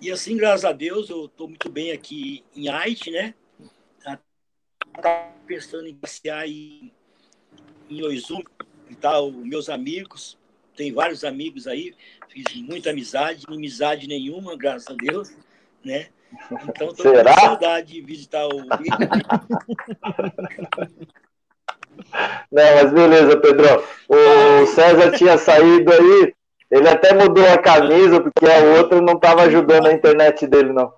e 0.00 0.12
assim, 0.12 0.36
graças 0.36 0.64
a 0.64 0.70
Deus, 0.70 1.10
eu 1.10 1.24
estou 1.24 1.48
muito 1.48 1.68
bem 1.68 1.90
aqui 1.90 2.44
em 2.54 2.68
Haiti, 2.68 3.10
né? 3.10 3.34
estava 3.98 5.32
pensando 5.44 5.88
em 5.88 5.94
passear 5.96 6.48
em, 6.48 6.94
em 7.88 8.02
Oizum 8.02 8.42
e 8.90 8.94
tal, 8.94 9.30
meus 9.30 9.68
amigos, 9.68 10.38
tem 10.76 10.92
vários 10.92 11.24
amigos 11.24 11.66
aí, 11.66 11.94
fiz 12.28 12.44
muita 12.62 12.90
amizade, 12.90 13.44
inimizade 13.48 14.06
nenhuma, 14.06 14.56
graças 14.56 14.88
a 14.88 14.94
Deus, 14.94 15.34
né? 15.84 16.08
Então 16.68 16.88
estou 16.88 17.12
com 17.12 17.40
saudade 17.40 17.94
de 17.94 18.00
visitar 18.00 18.46
o 18.46 18.66
Não, 22.52 22.74
mas 22.74 22.92
beleza, 22.92 23.40
Pedro. 23.40 23.84
O 24.08 24.66
César 24.66 25.12
tinha 25.12 25.38
saído 25.38 25.92
aí, 25.92 26.34
ele 26.70 26.88
até 26.88 27.14
mudou 27.14 27.48
a 27.48 27.58
camisa, 27.58 28.20
porque 28.20 28.46
a 28.46 28.58
outra 28.78 29.00
não 29.00 29.14
estava 29.14 29.42
ajudando 29.42 29.86
a 29.86 29.92
internet 29.92 30.46
dele, 30.46 30.72
não. 30.72 30.92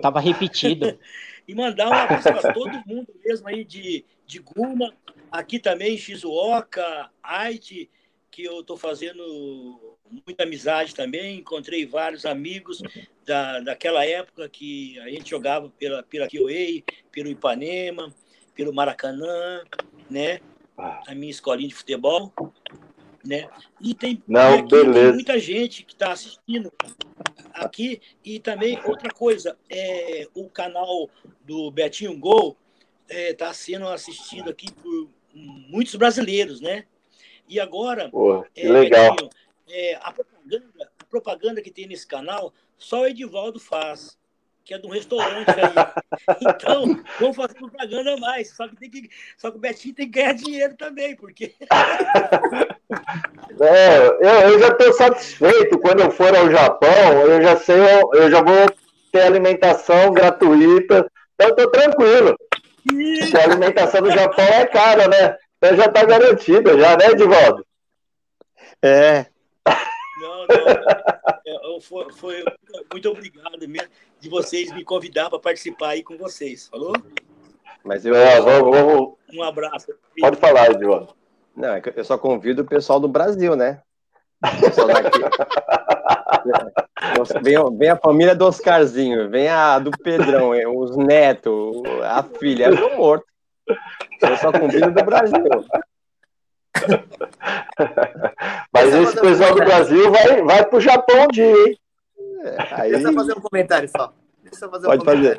Tava 0.00 0.18
repetido. 0.18 0.98
E 1.46 1.54
mandar 1.54 1.88
um 1.88 1.92
abraço 1.92 2.24
para 2.24 2.52
todo 2.52 2.82
mundo 2.86 3.08
mesmo 3.24 3.48
aí 3.48 3.64
de, 3.64 4.04
de 4.26 4.38
Guma, 4.38 4.94
aqui 5.30 5.58
também, 5.58 5.96
Shizuoka, 5.96 7.10
Haiti, 7.22 7.90
que 8.30 8.44
eu 8.44 8.60
estou 8.60 8.76
fazendo 8.76 9.96
muita 10.26 10.44
amizade 10.44 10.94
também. 10.94 11.38
Encontrei 11.38 11.86
vários 11.86 12.24
amigos 12.24 12.82
da, 13.24 13.60
daquela 13.60 14.04
época 14.04 14.48
que 14.48 14.98
a 15.00 15.08
gente 15.08 15.30
jogava 15.30 15.70
pela, 15.78 16.02
pela 16.02 16.26
Kioei, 16.26 16.84
pelo 17.10 17.28
Ipanema, 17.28 18.14
pelo 18.54 18.72
Maracanã, 18.74 19.62
né? 20.08 20.40
Ah. 20.76 21.02
A 21.08 21.14
minha 21.14 21.30
escolinha 21.30 21.68
de 21.68 21.74
futebol. 21.74 22.32
Né? 23.24 23.48
E 23.80 23.94
tem, 23.94 24.22
Não, 24.26 24.60
aqui, 24.60 24.68
tem 24.68 25.12
muita 25.12 25.38
gente 25.38 25.84
que 25.84 25.92
está 25.92 26.12
assistindo 26.12 26.72
aqui. 27.54 28.00
E 28.24 28.38
também 28.38 28.80
outra 28.84 29.10
coisa, 29.10 29.56
é, 29.68 30.26
o 30.34 30.48
canal 30.48 31.08
do 31.44 31.70
Betinho 31.70 32.18
Gol 32.18 32.56
está 33.08 33.48
é, 33.48 33.52
sendo 33.52 33.88
assistido 33.88 34.50
aqui 34.50 34.72
por 34.72 35.08
muitos 35.32 35.94
brasileiros, 35.94 36.60
né? 36.60 36.84
E 37.48 37.58
agora, 37.58 38.10
é, 38.54 38.68
legal. 38.68 39.14
Betinho, 39.16 39.30
é, 39.68 39.94
a, 39.96 40.12
propaganda, 40.12 40.92
a 40.98 41.04
propaganda 41.04 41.62
que 41.62 41.70
tem 41.70 41.86
nesse 41.86 42.06
canal, 42.06 42.52
só 42.76 43.02
o 43.02 43.06
Edivaldo 43.06 43.58
faz 43.58 44.18
que 44.64 44.74
é 44.74 44.78
de 44.78 44.86
um 44.86 44.90
restaurante 44.90 45.48
aí. 45.48 46.00
Então, 46.40 47.02
vamos 47.18 47.36
fazer 47.36 47.54
propaganda 47.54 48.16
mais. 48.18 48.50
Só 48.50 48.68
que, 48.68 48.76
tem 48.76 48.90
que, 48.90 49.10
só 49.36 49.50
que 49.50 49.56
o 49.56 49.60
Betinho 49.60 49.94
tem 49.94 50.10
que 50.10 50.20
ganhar 50.20 50.34
dinheiro 50.34 50.76
também, 50.76 51.16
porque. 51.16 51.54
É, 53.60 53.98
eu, 54.06 54.50
eu 54.50 54.58
já 54.58 54.68
estou 54.68 54.92
satisfeito. 54.92 55.78
Quando 55.78 56.00
eu 56.00 56.10
for 56.10 56.34
ao 56.34 56.50
Japão, 56.50 57.12
eu 57.26 57.40
já 57.42 57.56
sei, 57.56 57.76
eu 58.14 58.30
já 58.30 58.42
vou 58.42 58.66
ter 59.12 59.22
alimentação 59.22 60.12
gratuita. 60.12 61.10
Então, 61.34 61.48
eu 61.48 61.50
estou 61.50 61.70
tranquilo. 61.70 62.36
Porque 62.84 63.36
a 63.36 63.44
alimentação 63.44 64.02
do 64.02 64.10
Japão 64.10 64.44
é 64.44 64.66
cara, 64.66 65.08
né? 65.08 65.36
Então 65.56 65.76
já 65.76 65.86
está 65.86 66.04
garantida, 66.04 66.78
já, 66.78 66.96
né, 66.96 67.10
Edivaldo? 67.10 67.66
É. 68.82 69.26
Não, 70.20 70.46
não. 70.46 71.09
É, 71.46 71.80
foi, 71.80 72.12
foi 72.12 72.44
muito 72.92 73.08
obrigado 73.08 73.68
mesmo 73.68 73.88
de 74.20 74.28
vocês 74.28 74.72
me 74.72 74.84
convidar 74.84 75.30
para 75.30 75.38
participar 75.38 75.90
aí 75.90 76.02
com 76.02 76.16
vocês. 76.16 76.68
Falou? 76.68 76.92
Mas 77.84 78.04
eu. 78.04 78.14
É, 78.14 78.40
vou, 78.40 78.72
vou... 78.72 79.18
Um 79.32 79.42
abraço. 79.42 79.88
Pode 80.18 80.36
falar, 80.36 80.70
Edilson. 80.70 81.14
Não, 81.56 81.74
é 81.74 81.82
eu 81.96 82.04
só 82.04 82.16
convido 82.16 82.62
o 82.62 82.66
pessoal 82.66 83.00
do 83.00 83.08
Brasil, 83.08 83.56
né? 83.56 83.82
Vem, 87.42 87.56
vem, 87.76 87.90
a 87.90 87.96
família 87.96 88.34
do 88.34 88.46
Oscarzinho, 88.46 89.28
vem 89.28 89.48
a 89.48 89.78
do 89.78 89.90
Pedrão, 89.90 90.52
os 90.76 90.96
netos, 90.96 91.82
a 92.02 92.22
filha, 92.22 92.66
é 92.66 92.70
do 92.70 92.96
morto. 92.96 93.26
Eu 93.66 94.36
só 94.38 94.52
convido 94.52 94.90
do 94.90 95.04
Brasil. 95.04 95.44
Mas 98.72 98.94
esse 98.94 99.20
pessoal 99.20 99.54
do 99.54 99.64
Brasil 99.64 100.10
vai, 100.10 100.42
vai 100.42 100.66
pro 100.66 100.80
Japão 100.80 101.24
um 101.24 101.28
dia, 101.28 101.46
hein? 101.46 101.78
Aí... 102.72 102.92
Deixa 102.92 103.08
eu 103.08 103.14
fazer 103.14 103.32
um 103.36 103.40
comentário 103.40 103.88
só. 103.88 104.12
Deixa 104.42 104.64
eu 104.64 104.70
fazer 104.70 104.86
Pode 104.86 105.02
um 105.02 105.04
fazer. 105.04 105.38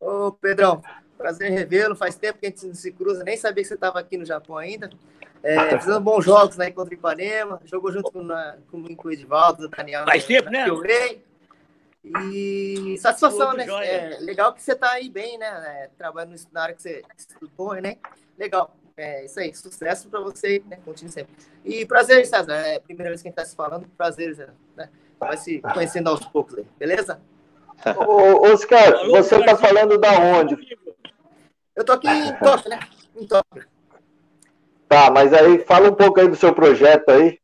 Ô, 0.00 0.32
Pedrão, 0.32 0.82
prazer 1.16 1.50
em 1.50 1.54
revê-lo. 1.54 1.94
Faz 1.94 2.16
tempo 2.16 2.38
que 2.38 2.46
a 2.46 2.50
gente 2.50 2.66
não 2.66 2.74
se 2.74 2.92
cruza, 2.92 3.24
nem 3.24 3.36
sabia 3.36 3.62
que 3.62 3.68
você 3.68 3.74
estava 3.74 3.98
aqui 3.98 4.16
no 4.16 4.24
Japão 4.24 4.56
ainda. 4.56 4.90
É, 5.42 5.78
fizemos 5.78 6.02
bons 6.02 6.24
jogos 6.24 6.56
né, 6.56 6.70
contra 6.70 6.92
o 6.92 6.98
Ipanema, 6.98 7.60
jogou 7.64 7.92
junto 7.92 8.10
com, 8.10 8.22
na, 8.22 8.56
comigo 8.70 8.96
com 8.96 9.08
o 9.08 9.12
Edivaldo, 9.12 9.66
o 9.66 9.68
Daniel. 9.68 10.04
Faz 10.04 10.24
tempo, 10.24 10.50
né? 10.50 10.66
E 12.04 12.96
satisfação, 12.98 13.52
né? 13.52 13.66
É, 13.84 14.18
legal 14.20 14.52
que 14.52 14.62
você 14.62 14.72
está 14.72 14.92
aí 14.92 15.08
bem, 15.08 15.38
né? 15.38 15.46
É, 15.46 15.90
trabalhando 15.96 16.36
na 16.52 16.62
área 16.62 16.74
que 16.74 16.82
você 16.82 17.02
estudou, 17.16 17.74
né? 17.74 17.96
Legal. 18.38 18.74
É 18.96 19.24
isso 19.24 19.38
aí. 19.38 19.54
Sucesso 19.54 20.08
para 20.08 20.20
você, 20.20 20.62
né? 20.66 20.78
Continue 20.84 21.12
sempre. 21.12 21.34
E 21.64 21.84
prazer, 21.84 22.24
César. 22.26 22.54
É 22.54 22.76
a 22.76 22.80
primeira 22.80 23.10
vez 23.10 23.20
que 23.20 23.28
a 23.28 23.30
gente 23.30 23.38
está 23.38 23.44
se 23.44 23.54
falando. 23.54 23.86
Prazer, 23.96 24.48
né? 24.74 24.88
Vai 25.20 25.36
se 25.36 25.60
conhecendo 25.60 26.08
aos 26.08 26.24
poucos 26.26 26.58
aí, 26.58 26.66
beleza? 26.78 27.20
Ô, 28.06 28.46
Oscar, 28.52 29.06
você 29.08 29.36
está 29.36 29.56
falando 29.56 29.98
da 29.98 30.12
onde? 30.18 30.56
Eu 31.74 31.84
tô 31.84 31.92
aqui 31.92 32.08
em 32.08 32.34
Tóquio, 32.38 32.70
né? 32.70 32.80
Em 33.14 33.26
Tóquio. 33.26 33.66
Tá, 34.88 35.10
mas 35.10 35.32
aí 35.32 35.58
fala 35.64 35.90
um 35.90 35.94
pouco 35.94 36.20
aí 36.20 36.28
do 36.28 36.36
seu 36.36 36.54
projeto 36.54 37.10
aí. 37.10 37.38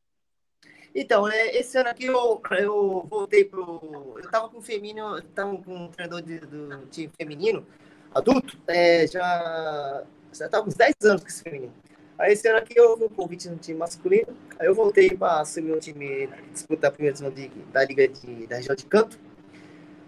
Então, 0.95 1.29
é, 1.29 1.57
esse 1.57 1.77
ano 1.79 1.88
aqui 1.88 2.07
eu, 2.07 2.41
eu 2.53 3.07
voltei 3.09 3.45
pro. 3.45 4.15
Eu 4.17 4.31
tava 4.31 4.49
com 4.49 4.59
o 4.59 4.62
feminino, 4.62 5.21
tava 5.35 5.57
com 5.57 5.75
um 5.75 5.88
treinador 5.88 6.23
de, 6.23 6.38
do 6.41 6.87
time 6.87 7.11
feminino, 7.17 7.67
adulto, 8.15 8.59
é, 8.67 9.07
já. 9.07 10.05
Já 10.33 10.49
tava 10.49 10.68
uns 10.68 10.75
10 10.75 10.95
anos 11.05 11.23
com 11.23 11.29
esse 11.29 11.42
feminino. 11.42 11.73
Aí 12.18 12.33
esse 12.33 12.49
ano 12.49 12.59
aqui 12.59 12.75
eu 12.77 12.95
um 12.95 13.09
convite 13.09 13.49
no 13.49 13.57
time 13.57 13.79
masculino. 13.79 14.37
Aí 14.59 14.66
eu 14.66 14.75
voltei 14.75 15.11
para 15.16 15.40
assumir 15.40 15.73
o 15.73 15.81
time, 15.81 16.29
disputar 16.53 16.90
a 16.90 16.92
primeira 16.92 17.16
divisão 17.16 17.35
de, 17.35 17.49
da 17.73 17.85
Liga 17.85 18.07
de, 18.09 18.47
da 18.47 18.57
região 18.57 18.77
de 18.77 18.87
Canto. 18.87 19.18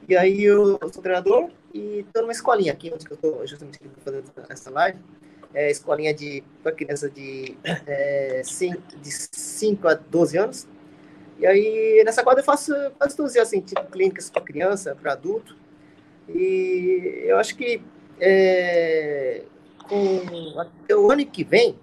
E 0.09 0.17
aí 0.17 0.43
eu, 0.45 0.79
eu 0.81 0.93
sou 0.93 1.03
treinador 1.03 1.51
e 1.73 2.01
estou 2.01 2.23
numa 2.23 2.33
escolinha 2.33 2.73
aqui, 2.73 2.93
onde 2.95 3.07
eu 3.09 3.15
estou 3.15 3.47
justamente 3.47 3.81
fazendo 4.05 4.25
essa 4.49 4.71
live 4.71 4.99
é, 5.55 5.71
escolinha 5.71 6.13
de 6.13 6.43
para 6.63 6.73
criança 6.73 7.09
de, 7.09 7.57
é, 7.87 8.43
5, 8.45 8.83
de 9.01 9.11
5 9.11 9.89
a 9.89 9.95
12 9.95 10.37
anos. 10.37 10.67
E 11.39 11.47
aí, 11.47 12.03
nessa 12.05 12.23
quadra 12.23 12.41
eu 12.41 12.45
faço, 12.45 12.73
faço 12.99 13.17
tudo 13.17 13.39
assim, 13.41 13.61
tipo 13.61 13.83
clínicas 13.87 14.29
para 14.29 14.43
criança, 14.43 14.97
para 15.01 15.13
adulto. 15.13 15.57
E 16.29 17.23
eu 17.25 17.39
acho 17.39 17.57
que 17.57 17.81
é, 18.21 19.45
com 19.89 20.61
até 20.61 20.97
o 20.97 21.11
ano 21.11 21.25
que 21.27 21.45
vem, 21.45 21.79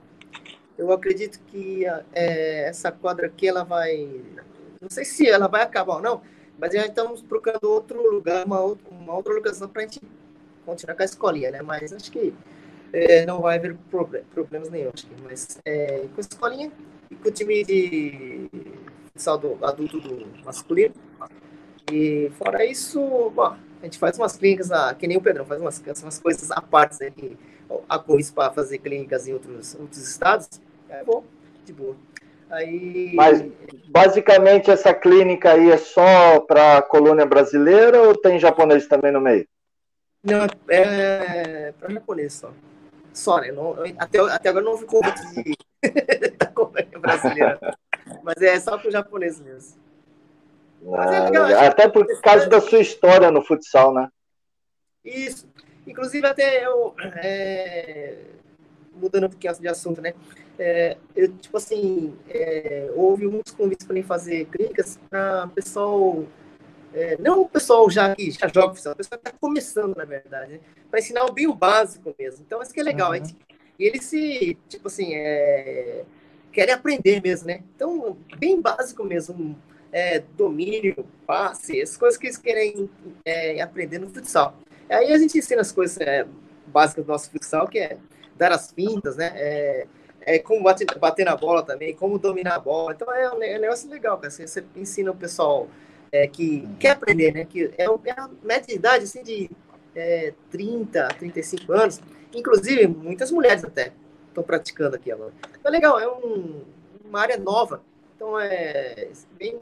eu 0.77 0.91
acredito 0.91 1.39
que 1.47 1.85
é, 2.13 2.67
essa 2.67 2.91
quadra 2.91 3.27
aqui, 3.27 3.47
ela 3.47 3.63
vai... 3.63 4.21
Não 4.81 4.89
sei 4.89 5.05
se 5.05 5.29
ela 5.29 5.47
vai 5.47 5.61
acabar 5.61 5.95
ou 5.95 6.01
não, 6.01 6.21
mas 6.57 6.73
já 6.73 6.85
estamos 6.85 7.21
procurando 7.21 7.65
outro 7.65 8.01
lugar, 8.11 8.45
uma, 8.45 8.59
outra, 8.59 8.89
uma 8.89 9.15
outra 9.15 9.33
locação 9.33 9.67
para 9.67 9.83
a 9.83 9.85
gente 9.85 10.01
continuar 10.65 10.95
com 10.95 11.01
a 11.01 11.05
escolinha, 11.05 11.51
né? 11.51 11.61
Mas 11.61 11.93
acho 11.93 12.11
que 12.11 12.33
é, 12.93 13.25
não 13.25 13.41
vai 13.41 13.57
haver 13.57 13.75
problem, 13.89 14.23
problemas 14.33 14.69
nenhum, 14.69 14.91
acho 14.93 15.05
que, 15.05 15.21
mas 15.23 15.59
é, 15.65 16.05
com 16.13 16.17
a 16.17 16.21
escolinha 16.21 16.71
e 17.09 17.15
com 17.15 17.29
o 17.29 17.31
time 17.31 17.63
de 17.63 18.49
futsal 19.13 19.57
adulto 19.61 19.99
do 19.99 20.25
masculino. 20.43 20.95
E 21.91 22.31
fora 22.37 22.65
isso, 22.65 22.99
bom, 23.31 23.55
a 23.81 23.85
gente 23.85 23.97
faz 23.97 24.17
umas 24.17 24.37
clínicas, 24.37 24.71
ah, 24.71 24.93
que 24.93 25.07
nem 25.07 25.17
o 25.17 25.21
Pedrão, 25.21 25.45
faz 25.45 25.61
umas, 25.61 25.81
umas 26.01 26.19
coisas 26.19 26.51
à 26.51 26.61
parte, 26.61 26.99
né, 27.03 27.11
a 27.87 27.99
Corris 27.99 28.31
para 28.31 28.51
fazer 28.51 28.79
clínicas 28.79 29.27
em 29.27 29.33
outros, 29.33 29.75
outros 29.75 30.07
estados, 30.07 30.49
é 30.89 31.03
bom, 31.03 31.23
de 31.65 31.73
boa. 31.73 31.95
Aí... 32.49 33.13
Mas 33.15 33.43
basicamente 33.87 34.69
essa 34.69 34.93
clínica 34.93 35.53
aí 35.53 35.71
é 35.71 35.77
só 35.77 36.41
para 36.41 36.77
a 36.77 36.81
colônia 36.81 37.25
brasileira 37.25 38.01
ou 38.01 38.15
tem 38.15 38.37
japonês 38.37 38.87
também 38.87 39.11
no 39.11 39.21
meio? 39.21 39.47
Não, 40.23 40.45
é 40.69 41.73
para 41.79 41.93
japonês 41.93 42.33
só. 42.33 42.51
Só, 43.13 43.39
né? 43.39 43.51
Não, 43.51 43.75
até, 43.97 44.19
até 44.19 44.49
agora 44.49 44.65
não 44.65 44.77
ficou 44.77 45.01
muito 45.01 45.21
de, 45.43 45.57
da 46.37 46.47
companhia 46.47 46.99
brasileira. 46.99 47.77
Mas 48.23 48.41
é 48.41 48.59
só 48.59 48.77
para 48.77 48.87
o 48.87 48.91
japonês 48.91 49.39
mesmo. 49.39 49.79
Ah, 50.93 51.15
é 51.15 51.19
legal, 51.21 51.45
até 51.45 51.87
por 51.87 52.05
causa 52.21 52.47
da 52.47 52.59
sua 52.59 52.79
história 52.79 53.29
no 53.29 53.41
futsal, 53.41 53.93
né? 53.93 54.09
Isso. 55.03 55.47
Inclusive, 55.91 56.25
até 56.25 56.65
eu. 56.65 56.93
É, 57.15 58.17
mudando 58.93 59.25
um 59.25 59.29
pouquinho 59.29 59.53
de 59.55 59.67
assunto, 59.67 60.01
né? 60.01 60.13
É, 60.59 60.97
eu, 61.15 61.31
tipo 61.37 61.57
assim, 61.57 62.15
é, 62.29 62.91
houve 62.95 63.25
muitos 63.25 63.53
convites 63.53 63.85
para 63.85 63.93
mim 63.93 64.03
fazer 64.03 64.45
clínicas 64.45 64.99
para 65.09 65.47
pessoal 65.47 66.25
é, 66.93 67.17
não 67.19 67.41
o 67.41 67.49
pessoal 67.49 67.89
já 67.89 68.13
que 68.15 68.31
já 68.31 68.47
joga 68.47 68.71
oficial, 68.71 68.93
o 68.93 68.97
pessoal 68.97 69.17
está 69.17 69.31
começando, 69.31 69.95
na 69.95 70.03
verdade, 70.03 70.53
né? 70.53 70.59
para 70.89 70.99
ensinar 70.99 71.25
o 71.25 71.31
bem 71.31 71.47
o 71.47 71.53
básico 71.53 72.13
mesmo. 72.19 72.43
Então, 72.45 72.61
isso 72.61 72.73
que 72.73 72.79
é 72.79 72.83
legal. 72.83 73.13
Uhum. 73.13 73.23
E 73.79 73.85
eles 73.85 74.03
se, 74.03 74.57
tipo 74.67 74.87
assim, 74.87 75.15
é, 75.15 76.03
querem 76.51 76.73
aprender 76.73 77.21
mesmo, 77.21 77.47
né? 77.47 77.63
Então, 77.75 78.17
bem 78.37 78.59
básico 78.61 79.03
mesmo. 79.03 79.57
É, 79.93 80.23
domínio, 80.37 81.05
passe, 81.27 81.81
as 81.81 81.97
coisas 81.97 82.17
que 82.17 82.27
eles 82.27 82.37
querem 82.37 82.89
aprender 83.61 83.99
no 83.99 84.07
futsal. 84.07 84.57
Aí 84.91 85.13
a 85.13 85.17
gente 85.17 85.37
ensina 85.37 85.61
as 85.61 85.71
coisas 85.71 85.97
é, 85.99 86.25
básicas 86.67 87.05
do 87.05 87.11
nosso 87.11 87.31
futsal, 87.31 87.67
que 87.67 87.79
é 87.79 87.97
dar 88.35 88.51
as 88.51 88.71
pintas, 88.71 89.15
né? 89.15 89.31
É, 89.35 89.87
é 90.21 90.39
como 90.39 90.63
bater, 90.63 90.87
bater 90.99 91.25
na 91.25 91.35
bola 91.35 91.63
também, 91.63 91.95
como 91.95 92.19
dominar 92.19 92.55
a 92.55 92.59
bola. 92.59 92.93
Então 92.93 93.11
é 93.13 93.33
um, 93.33 93.41
é 93.41 93.57
um 93.57 93.61
negócio 93.61 93.89
legal, 93.89 94.17
cara. 94.17 94.29
Você, 94.29 94.47
você 94.47 94.63
ensina 94.75 95.11
o 95.11 95.15
pessoal 95.15 95.67
é, 96.11 96.27
que 96.27 96.67
quer 96.79 96.91
aprender, 96.91 97.33
né? 97.33 97.45
Que 97.45 97.71
é, 97.77 97.85
é 97.85 98.11
a 98.11 98.29
média 98.43 98.67
de 98.67 98.75
idade 98.75 99.03
assim, 99.05 99.23
de 99.23 99.49
é, 99.95 100.33
30, 100.49 101.07
35 101.19 101.71
anos. 101.73 102.01
Inclusive, 102.33 102.87
muitas 102.87 103.31
mulheres 103.31 103.63
até 103.63 103.91
estão 104.27 104.43
praticando 104.43 104.95
aqui 104.95 105.11
agora. 105.11 105.33
Então, 105.59 105.69
é 105.69 105.69
legal, 105.69 105.99
é 105.99 106.07
um, 106.07 106.61
uma 107.05 107.19
área 107.19 107.37
nova. 107.37 107.81
Então, 108.15 108.39
é 108.39 109.09
bem, 109.37 109.59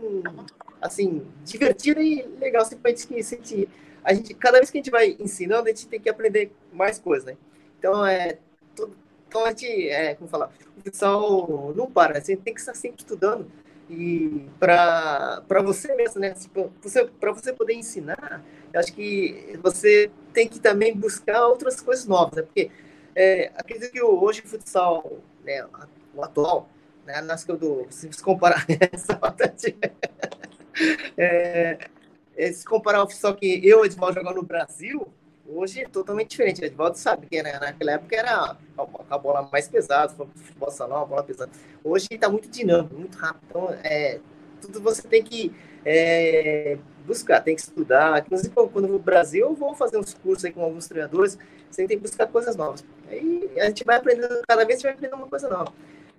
assim, 0.81 1.25
divertida 1.45 2.01
e 2.01 2.27
legal. 2.39 2.65
Simplesmente 2.65 3.07
que 3.07 3.15
a 3.15 3.21
gente, 3.21 3.69
a 4.03 4.13
gente, 4.13 4.33
cada 4.33 4.57
vez 4.57 4.69
que 4.69 4.77
a 4.77 4.79
gente 4.79 4.91
vai 4.91 5.15
ensinando, 5.19 5.67
a 5.67 5.71
gente 5.71 5.87
tem 5.87 5.99
que 5.99 6.09
aprender 6.09 6.51
mais 6.71 6.99
coisas, 6.99 7.25
né? 7.25 7.37
Então, 7.77 8.05
é, 8.05 8.37
tudo, 8.75 8.95
então 9.27 9.45
a 9.45 9.49
gente, 9.49 9.89
é, 9.89 10.15
como 10.15 10.29
falar, 10.29 10.51
o 10.77 10.81
pessoal 10.81 11.73
não 11.75 11.89
para, 11.89 12.17
a 12.17 12.21
gente 12.21 12.41
tem 12.41 12.53
que 12.53 12.59
estar 12.59 12.73
sempre 12.73 13.01
estudando 13.01 13.49
e 13.89 14.47
para 14.59 15.61
você 15.63 15.95
mesmo, 15.95 16.21
né? 16.21 16.31
Tipo, 16.31 16.71
para 17.19 17.31
você 17.31 17.51
poder 17.51 17.73
ensinar, 17.73 18.43
eu 18.71 18.79
acho 18.79 18.93
que 18.93 19.57
você 19.63 20.11
tem 20.31 20.47
que 20.47 20.59
também 20.59 20.95
buscar 20.95 21.47
outras 21.47 21.81
coisas 21.81 22.05
novas, 22.05 22.35
né? 22.35 22.41
Porque 22.43 22.69
é, 23.15 23.51
acredito 23.55 23.91
que 23.91 24.01
hoje 24.01 24.41
o 24.45 24.47
futsal, 24.47 25.19
né, 25.43 25.65
o 26.13 26.23
atual, 26.23 26.69
né, 27.05 27.19
nas 27.21 27.43
que 27.43 27.51
eu 27.51 27.57
dou, 27.57 27.87
se 27.89 28.07
comparar 28.21 28.65
essa 28.93 29.19
é, 31.17 31.89
se 32.51 32.65
comparar 32.65 33.01
futsal 33.01 33.35
que 33.35 33.67
eu 33.67 33.83
Edvaldo 33.85 34.15
jogando 34.15 34.35
no 34.35 34.43
Brasil, 34.43 35.07
Hoje 35.51 35.81
é 35.81 35.87
totalmente 35.87 36.29
diferente. 36.29 36.63
Edvaldo 36.63 36.95
sabe 36.95 37.25
que 37.25 37.41
né, 37.41 37.57
naquela 37.59 37.93
época 37.93 38.15
era 38.15 38.55
a 39.09 39.17
bola 39.17 39.49
mais 39.51 39.67
pesada, 39.67 40.13
futebol 40.13 40.69
salão, 40.69 41.01
a 41.01 41.05
bola 41.05 41.23
pesada. 41.23 41.51
Hoje 41.83 42.07
está 42.11 42.29
muito 42.29 42.47
dinâmico, 42.47 42.93
muito 42.93 43.17
rápido. 43.17 43.41
Então, 43.49 43.69
é, 43.83 44.19
tudo 44.61 44.79
você 44.79 45.07
tem 45.07 45.23
que 45.23 45.51
é, 45.83 46.77
buscar, 47.03 47.41
tem 47.41 47.55
que 47.55 47.61
estudar. 47.61 48.19
Inclusive, 48.19 48.53
quando 48.53 48.83
eu 48.83 48.89
vou 48.89 48.99
Brasil, 48.99 49.47
eu 49.47 49.55
vou 49.55 49.73
fazer 49.73 49.97
uns 49.97 50.13
cursos 50.13 50.45
aí 50.45 50.51
com 50.51 50.61
alguns 50.61 50.87
treinadores. 50.87 51.35
Você 51.67 51.87
tem 51.87 51.97
que 51.97 52.03
buscar 52.03 52.27
coisas 52.27 52.55
novas. 52.55 52.85
Aí 53.07 53.49
a 53.57 53.65
gente 53.65 53.83
vai 53.83 53.95
aprendendo, 53.97 54.43
cada 54.47 54.63
vez 54.63 54.69
a 54.69 54.73
gente 54.73 54.83
vai 54.83 54.93
aprendendo 54.93 55.17
uma 55.17 55.27
coisa 55.27 55.49
nova. 55.49 55.73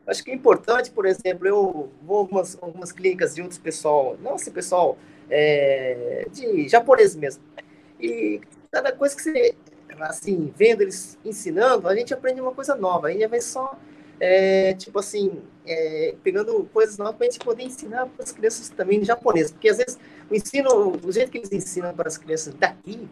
Acho 0.08 0.24
que 0.24 0.32
é 0.32 0.34
importante, 0.34 0.90
por 0.90 1.06
exemplo, 1.06 1.46
eu 1.46 1.88
vou 2.02 2.18
algumas, 2.18 2.58
algumas 2.60 2.90
clínicas 2.90 3.36
de 3.36 3.42
outros 3.42 3.60
pessoal, 3.60 4.16
não 4.20 4.34
assim, 4.34 4.50
pessoal 4.50 4.98
é, 5.30 6.26
de 6.32 6.68
japonês 6.68 7.14
mesmo. 7.14 7.42
E 8.00 8.40
cada 8.70 8.92
coisa 8.92 9.14
que 9.14 9.22
você, 9.22 9.54
assim, 10.00 10.52
vendo 10.56 10.82
eles 10.82 11.18
ensinando, 11.24 11.88
a 11.88 11.94
gente 11.94 12.12
aprende 12.12 12.40
uma 12.40 12.52
coisa 12.52 12.74
nova. 12.74 13.08
Aí 13.08 13.26
vai 13.26 13.40
só, 13.40 13.78
é, 14.18 14.74
tipo 14.74 14.98
assim, 14.98 15.40
é, 15.66 16.14
pegando 16.22 16.68
coisas 16.72 16.98
novas 16.98 17.16
para 17.16 17.26
a 17.26 17.30
gente 17.30 17.44
poder 17.44 17.64
ensinar 17.64 18.06
para 18.06 18.24
as 18.24 18.32
crianças 18.32 18.68
também 18.68 19.04
japonês. 19.04 19.50
Porque 19.50 19.68
às 19.68 19.78
vezes 19.78 19.98
o 20.30 20.34
ensino, 20.34 20.98
o 21.02 21.12
jeito 21.12 21.30
que 21.30 21.38
eles 21.38 21.52
ensinam 21.52 21.94
para 21.94 22.08
as 22.08 22.18
crianças 22.18 22.54
daqui 22.54 23.08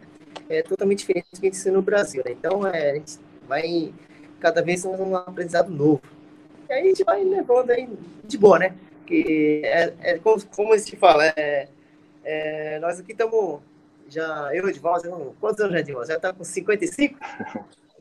é 0.49 0.61
totalmente 0.61 0.99
diferente 0.99 1.27
do 1.31 1.39
que 1.39 1.47
a 1.47 1.49
gente 1.49 1.59
ensina 1.59 1.75
no 1.75 1.81
Brasil. 1.81 2.23
Né? 2.25 2.31
Então, 2.31 2.65
é, 2.67 2.91
a 2.91 2.95
gente 2.95 3.19
vai 3.47 3.93
cada 4.39 4.61
vez 4.61 4.85
um 4.85 5.15
aprendizado 5.15 5.69
novo. 5.69 6.01
E 6.69 6.73
aí 6.73 6.83
a 6.83 6.85
gente 6.85 7.03
vai 7.03 7.23
levando 7.23 7.71
aí 7.71 7.89
de 8.23 8.37
boa, 8.37 8.59
né? 8.59 8.75
Que 9.05 9.61
é, 9.65 9.93
é 10.01 10.19
como, 10.19 10.43
como 10.47 10.77
gente 10.77 10.95
fala, 10.95 11.25
é, 11.35 11.67
é, 12.29 12.79
nós 12.79 12.99
aqui 12.99 13.13
estamos 13.13 13.61
já, 14.07 14.49
eu, 14.53 14.67
Edvaldo, 14.67 15.35
quantos 15.39 15.61
anos 15.61 15.73
já, 15.73 15.79
Edvaldo? 15.79 16.07
Já 16.07 16.15
está 16.15 16.33
com 16.33 16.43
55? 16.43 17.17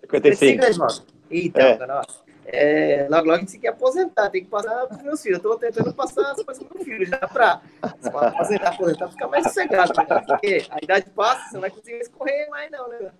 55. 0.02 0.90
55 0.90 1.06
Então, 1.30 1.62
é. 1.62 1.86
nossa. 1.86 2.28
É, 2.50 3.06
logo, 3.10 3.26
logo 3.26 3.36
a 3.36 3.38
gente 3.40 3.52
tem 3.52 3.60
que 3.60 3.66
aposentar, 3.66 4.30
tem 4.30 4.42
que 4.42 4.48
passar 4.48 4.86
para 4.86 4.96
os 4.96 5.02
meus 5.02 5.22
filhos. 5.22 5.42
Eu 5.42 5.52
estou 5.52 5.58
tentando 5.58 5.94
passar 5.94 6.32
as 6.32 6.42
coisas 6.42 6.62
para 6.62 6.74
o 6.74 6.76
meu 6.76 6.84
filho, 6.84 7.06
já 7.06 7.18
para 7.18 7.60
aposentar, 7.82 8.68
aposentar, 8.68 9.08
ficar 9.10 9.28
mais 9.28 9.44
sossegado. 9.44 9.92
Né? 9.96 10.24
Porque 10.26 10.66
a 10.70 10.78
idade 10.82 11.10
passa, 11.10 11.48
você 11.48 11.54
não 11.54 11.60
vai 11.60 11.70
conseguir 11.70 11.98
escorrer 11.98 12.48
mais, 12.48 12.70
não, 12.70 12.88
né? 12.88 13.10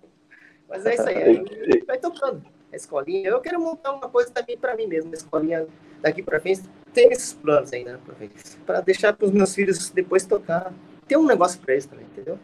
Mas 0.67 0.85
é 0.85 0.93
isso 0.93 1.09
aí, 1.09 1.17
aí 1.17 1.83
vai 1.85 1.97
tocando. 1.97 2.43
a 2.71 2.75
escolinha. 2.75 3.29
Eu 3.29 3.41
quero 3.41 3.59
montar 3.59 3.93
uma 3.93 4.09
coisa 4.09 4.31
também 4.31 4.57
para 4.57 4.75
mim 4.75 4.87
mesmo, 4.87 5.09
uma 5.09 5.15
escolinha 5.15 5.67
daqui 6.01 6.23
para 6.23 6.39
frente. 6.39 6.61
Tem 6.93 7.11
esses 7.11 7.33
planos 7.33 7.71
ainda, 7.71 7.93
né, 7.93 8.29
para 8.65 8.81
deixar 8.81 9.13
para 9.13 9.25
os 9.25 9.31
meus 9.31 9.53
filhos 9.53 9.89
depois 9.89 10.25
tocar. 10.25 10.73
Ter 11.09 11.17
um 11.17 11.25
negócio 11.25 11.59
para 11.59 11.73
eles 11.73 11.87
também, 11.87 12.05
entendeu? 12.05 12.37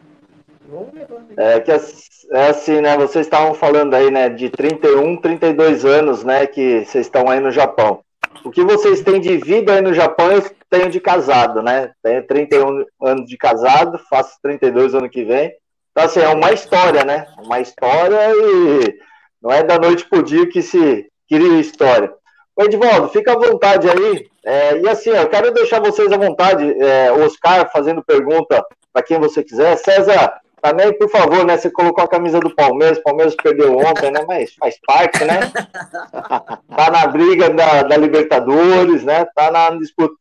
É 1.36 1.60
que 1.60 1.70
é 1.70 2.48
assim, 2.48 2.80
né? 2.80 2.96
Vocês 2.96 3.24
estavam 3.24 3.54
falando 3.54 3.94
aí, 3.94 4.10
né, 4.10 4.28
de 4.28 4.50
31, 4.50 5.16
32 5.18 5.84
anos, 5.84 6.24
né, 6.24 6.48
que 6.48 6.84
vocês 6.84 7.06
estão 7.06 7.30
aí 7.30 7.38
no 7.38 7.52
Japão. 7.52 8.00
O 8.44 8.50
que 8.50 8.64
vocês 8.64 9.02
têm 9.02 9.20
de 9.20 9.36
vida 9.36 9.72
aí 9.72 9.80
no 9.80 9.94
Japão, 9.94 10.32
eu 10.32 10.42
tenho 10.68 10.90
de 10.90 10.98
casado, 10.98 11.62
né? 11.62 11.92
Tenho 12.02 12.26
31 12.26 12.84
anos 13.00 13.28
de 13.28 13.36
casado, 13.36 14.00
faço 14.10 14.36
32 14.42 14.94
ano 14.94 15.08
que 15.08 15.24
vem. 15.24 15.52
Então, 15.92 16.04
assim, 16.04 16.20
é 16.20 16.28
uma 16.28 16.52
história, 16.52 17.04
né? 17.04 17.26
Uma 17.38 17.60
história 17.60 18.18
e 18.34 18.98
não 19.40 19.52
é 19.52 19.62
da 19.62 19.78
noite 19.78 20.04
pro 20.08 20.22
dia 20.22 20.48
que 20.48 20.60
se 20.60 21.08
cria 21.28 21.60
história. 21.60 22.12
Edvaldo, 22.58 23.08
fica 23.08 23.32
à 23.32 23.36
vontade 23.36 23.88
aí. 23.88 24.26
É, 24.44 24.78
e 24.78 24.88
assim, 24.88 25.10
eu 25.10 25.28
quero 25.28 25.52
deixar 25.52 25.80
vocês 25.80 26.10
à 26.10 26.16
vontade. 26.16 26.64
É, 26.80 27.12
Oscar 27.12 27.70
fazendo 27.70 28.02
pergunta 28.02 28.64
para 28.92 29.02
quem 29.02 29.18
você 29.18 29.42
quiser. 29.42 29.76
César, 29.76 30.40
também, 30.62 30.92
por 30.96 31.08
favor, 31.10 31.44
né? 31.44 31.56
Você 31.56 31.70
colocou 31.70 32.02
a 32.02 32.08
camisa 32.08 32.40
do 32.40 32.54
Palmeiras, 32.54 32.98
o 32.98 33.02
Palmeiras 33.02 33.36
perdeu 33.36 33.76
ontem, 33.76 34.10
né? 34.10 34.24
Mas 34.26 34.54
faz 34.54 34.78
parte, 34.84 35.24
né? 35.24 35.40
tá 36.74 36.90
na 36.90 37.06
briga 37.06 37.50
da, 37.50 37.82
da 37.82 37.96
Libertadores, 37.96 39.04
né? 39.04 39.26
Tá 39.34 39.50
na 39.50 39.70
disputa. 39.70 40.14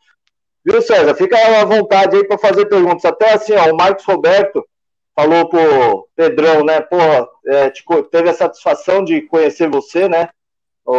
Viu, 0.64 0.82
César? 0.82 1.16
Fica 1.16 1.38
à 1.62 1.64
vontade 1.64 2.18
aí 2.18 2.28
para 2.28 2.38
fazer 2.38 2.66
perguntas. 2.66 3.06
Até 3.06 3.34
assim, 3.34 3.54
ó, 3.54 3.72
o 3.72 3.78
Marcos 3.78 4.04
Roberto 4.06 4.66
falou 5.16 5.48
pro 5.48 6.08
Pedrão, 6.16 6.66
né? 6.66 6.82
Porra, 6.82 7.28
é, 7.48 7.72
teve 8.12 8.30
a 8.30 8.34
satisfação 8.34 9.04
de 9.04 9.22
conhecer 9.22 9.70
você, 9.70 10.10
né? 10.10 10.30
O, 10.86 10.94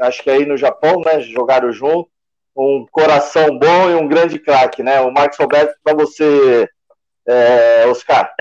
acho 0.00 0.22
que 0.22 0.30
aí 0.30 0.46
no 0.46 0.56
Japão, 0.56 1.00
né? 1.00 1.20
Jogaram 1.20 1.72
junto. 1.72 2.10
Um 2.54 2.86
coração 2.90 3.58
bom 3.58 3.90
e 3.90 3.94
um 3.94 4.06
grande 4.06 4.38
craque, 4.38 4.82
né? 4.82 5.00
O 5.00 5.10
Marcos 5.10 5.38
Roberto, 5.38 5.74
para 5.82 5.94
você 5.94 6.68
é, 7.26 7.86
Oscar. 7.86 8.34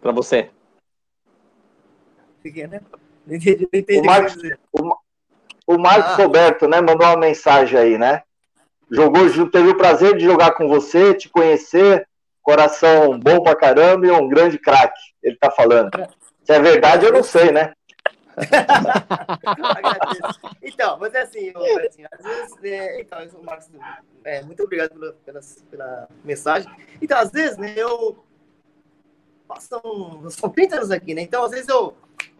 Para 0.00 0.12
você. 0.12 0.50
Né? 2.44 2.80
Não 3.26 3.36
entendi, 3.36 3.68
não 3.72 3.80
entendi 3.80 4.00
o 4.00 4.04
Marcos, 4.04 4.36
o, 4.72 4.94
o 5.66 5.78
Marcos 5.78 6.12
ah. 6.12 6.16
Roberto, 6.16 6.68
né, 6.68 6.80
mandou 6.80 7.06
uma 7.06 7.16
mensagem 7.16 7.78
aí, 7.78 7.98
né? 7.98 8.22
Jogou, 8.90 9.22
teve 9.50 9.70
o 9.70 9.76
prazer 9.76 10.16
de 10.16 10.24
jogar 10.24 10.52
com 10.52 10.68
você, 10.68 11.14
te 11.14 11.28
conhecer, 11.28 12.06
coração 12.42 13.18
bom 13.18 13.42
pra 13.42 13.56
caramba 13.56 14.06
e 14.06 14.10
um 14.10 14.28
grande 14.28 14.58
craque, 14.58 15.00
ele 15.22 15.36
tá 15.36 15.50
falando. 15.50 15.90
Se 16.44 16.52
é 16.52 16.60
verdade, 16.60 17.06
eu 17.06 17.12
não 17.12 17.22
sei, 17.22 17.52
né? 17.52 17.72
então, 20.62 20.98
mas 20.98 21.14
é 21.14 21.22
assim, 21.22 21.52
assim 21.88 22.04
às 22.10 22.24
vezes, 22.24 22.64
é, 22.64 23.00
então, 23.00 23.18
Marcos, 23.42 23.68
é, 24.24 24.42
muito 24.42 24.62
obrigado 24.62 24.90
pela, 24.90 25.12
pela, 25.24 25.40
pela, 25.70 26.08
mensagem. 26.24 26.70
Então, 27.00 27.18
às 27.18 27.30
vezes, 27.30 27.58
né, 27.58 27.74
eu 27.76 28.24
passam, 29.46 30.30
são 30.30 30.48
30 30.48 30.76
anos 30.76 30.90
aqui, 30.90 31.14
né? 31.14 31.22
Então, 31.22 31.44
às 31.44 31.50
vezes 31.50 31.68
eu 31.68 31.94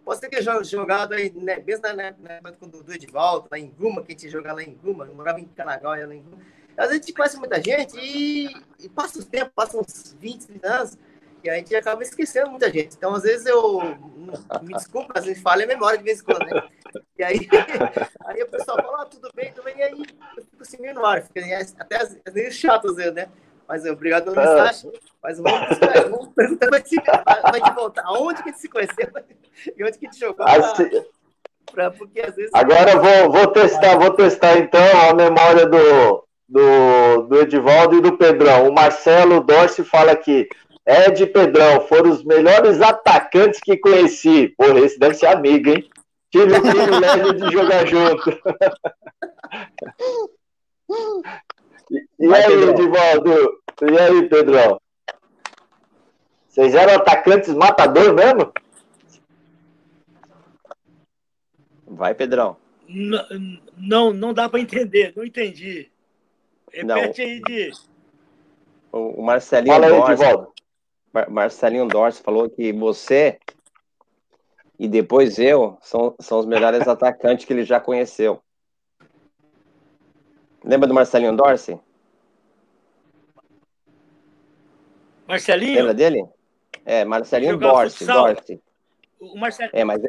posso 0.04 0.20
ter 0.20 0.28
que 0.28 0.40
jogado 0.64 1.12
aí, 1.12 1.30
né, 1.30 1.62
mesmo 1.64 1.82
na, 1.82 1.94
na 1.94 2.32
época 2.34 2.66
do 2.66 2.92
Edivaldo, 2.92 3.48
lá 3.50 3.58
em 3.58 3.68
Guma, 3.68 4.02
que 4.02 4.12
a 4.12 4.16
gente 4.16 4.30
jogava 4.30 4.56
lá 4.56 4.62
em 4.62 4.74
Guma, 4.74 5.04
eu 5.04 5.14
morava 5.14 5.40
em 5.40 5.44
Canagóia, 5.44 6.06
lá 6.06 6.14
em 6.14 6.22
Guma. 6.22 6.38
Às 6.76 6.88
vezes 6.88 7.02
a 7.02 7.06
gente 7.06 7.12
conhece 7.12 7.36
muita 7.36 7.62
gente 7.62 7.98
e, 7.98 8.46
e 8.80 8.88
passa 8.88 9.18
os 9.18 9.26
tempos, 9.26 9.52
passa 9.54 9.76
uns 9.76 10.16
20, 10.18 10.46
30 10.46 10.68
anos, 10.68 10.98
e 11.42 11.50
a 11.50 11.54
gente 11.54 11.74
acaba 11.74 12.02
esquecendo 12.02 12.50
muita 12.50 12.70
gente. 12.70 12.96
Então, 12.96 13.14
às 13.14 13.22
vezes 13.22 13.46
eu. 13.46 13.80
Me 14.62 14.74
desculpa, 14.74 15.12
às 15.16 15.24
vezes 15.24 15.42
falha 15.42 15.64
a 15.64 15.68
memória 15.68 15.98
de 15.98 16.04
vez 16.04 16.20
em 16.20 16.24
quando, 16.24 16.46
né? 16.46 16.68
E 17.18 17.24
aí, 17.24 17.48
aí 18.26 18.42
o 18.42 18.48
pessoal 18.48 18.76
fala, 18.82 19.02
ah, 19.02 19.06
tudo 19.06 19.28
bem, 19.34 19.52
tudo 19.52 19.64
bem, 19.64 19.76
e 19.78 19.82
aí 19.82 19.92
eu 19.92 20.44
fico 20.44 20.62
assim 20.62 20.80
meio 20.80 20.94
no 20.94 21.04
ar, 21.04 21.22
fica 21.22 21.40
até 21.78 21.96
às 21.96 22.32
vezes 22.32 22.54
chato, 22.54 22.88
às 22.88 22.96
vezes, 22.96 23.14
né? 23.14 23.28
Mas 23.68 23.84
obrigado 23.86 24.24
pela 24.24 24.36
mensagem. 24.36 24.92
Mas 25.22 25.38
vamos, 25.38 25.78
vamos 26.10 26.28
perguntar 26.34 26.68
vai 26.68 26.82
te, 26.82 26.96
vai 26.96 27.60
te 27.60 27.74
voltar. 27.74 28.02
Aonde 28.04 28.42
que 28.42 28.48
a 28.48 28.52
gente 28.52 28.60
se 28.60 28.68
conheceu? 28.68 29.08
E 29.76 29.84
onde 29.84 29.98
que 29.98 30.06
a 30.06 30.10
gente 30.10 30.18
jogou? 30.18 30.44
Pra, 30.44 30.74
pra, 31.72 31.90
porque 31.90 32.20
às 32.20 32.34
vezes. 32.34 32.50
Agora 32.54 32.96
vou, 32.96 33.30
vou 33.30 33.46
testar, 33.48 33.96
vou 33.96 34.10
testar 34.14 34.58
então 34.58 34.82
a 35.08 35.14
memória 35.14 35.66
do, 35.66 36.24
do, 36.48 37.22
do 37.28 37.40
Edivaldo 37.40 37.96
e 37.96 38.00
do 38.00 38.16
Pedrão. 38.16 38.68
O 38.68 38.74
Marcelo 38.74 39.40
Dorce 39.40 39.84
fala 39.84 40.12
aqui. 40.12 40.48
Ed 40.86 41.22
e 41.22 41.26
Pedrão 41.26 41.86
foram 41.86 42.10
os 42.10 42.24
melhores 42.24 42.80
atacantes 42.80 43.60
que 43.60 43.76
conheci. 43.76 44.48
Porra, 44.56 44.80
esse 44.80 44.98
deve 44.98 45.14
ser 45.14 45.26
amigo, 45.26 45.70
hein? 45.70 45.88
Tive 46.30 46.56
o 46.56 46.62
privilégio 46.62 47.34
de 47.34 47.52
jogar 47.52 47.86
junto. 47.86 48.30
e, 51.90 52.26
e 52.26 52.34
aí, 52.34 52.62
Edivaldo? 52.70 53.62
E 53.82 53.98
aí, 53.98 54.28
Pedrão? 54.28 54.80
Vocês 56.48 56.74
eram 56.74 56.94
atacantes 56.94 57.54
matador 57.54 58.12
mesmo? 58.14 58.52
Vai, 61.86 62.14
Pedrão. 62.14 62.56
Não, 62.88 63.26
não, 63.76 64.12
não 64.12 64.34
dá 64.34 64.48
para 64.48 64.60
entender, 64.60 65.12
não 65.16 65.24
entendi. 65.24 65.90
Repete 66.72 66.84
não. 66.84 67.30
aí, 67.30 67.40
de. 67.42 67.70
O 68.90 69.22
Marcelinho 69.22 69.74
Fala 69.74 69.86
aí, 69.86 70.12
Edivaldo. 70.12 70.52
Mar 71.12 71.28
Marcelinho 71.28 71.86
Dorce 71.86 72.22
falou 72.22 72.48
que 72.48 72.72
você 72.72 73.38
e 74.78 74.88
depois 74.88 75.38
eu 75.38 75.78
são, 75.80 76.14
são 76.18 76.38
os 76.38 76.46
melhores 76.46 76.86
atacantes 76.88 77.44
que 77.44 77.52
ele 77.52 77.64
já 77.64 77.78
conheceu. 77.78 78.42
Lembra 80.64 80.88
do 80.88 80.94
Marcelinho 80.94 81.36
Dorce? 81.36 81.78
Marcelinho? 85.26 85.74
Lembra 85.74 85.94
dele? 85.94 86.24
É, 86.84 87.04
Marcelinho 87.04 87.56
Dorce, 87.56 88.04
Dorce. 88.04 88.60
O 89.20 89.38
Marcel... 89.38 89.70
É, 89.72 89.84
mas, 89.84 90.02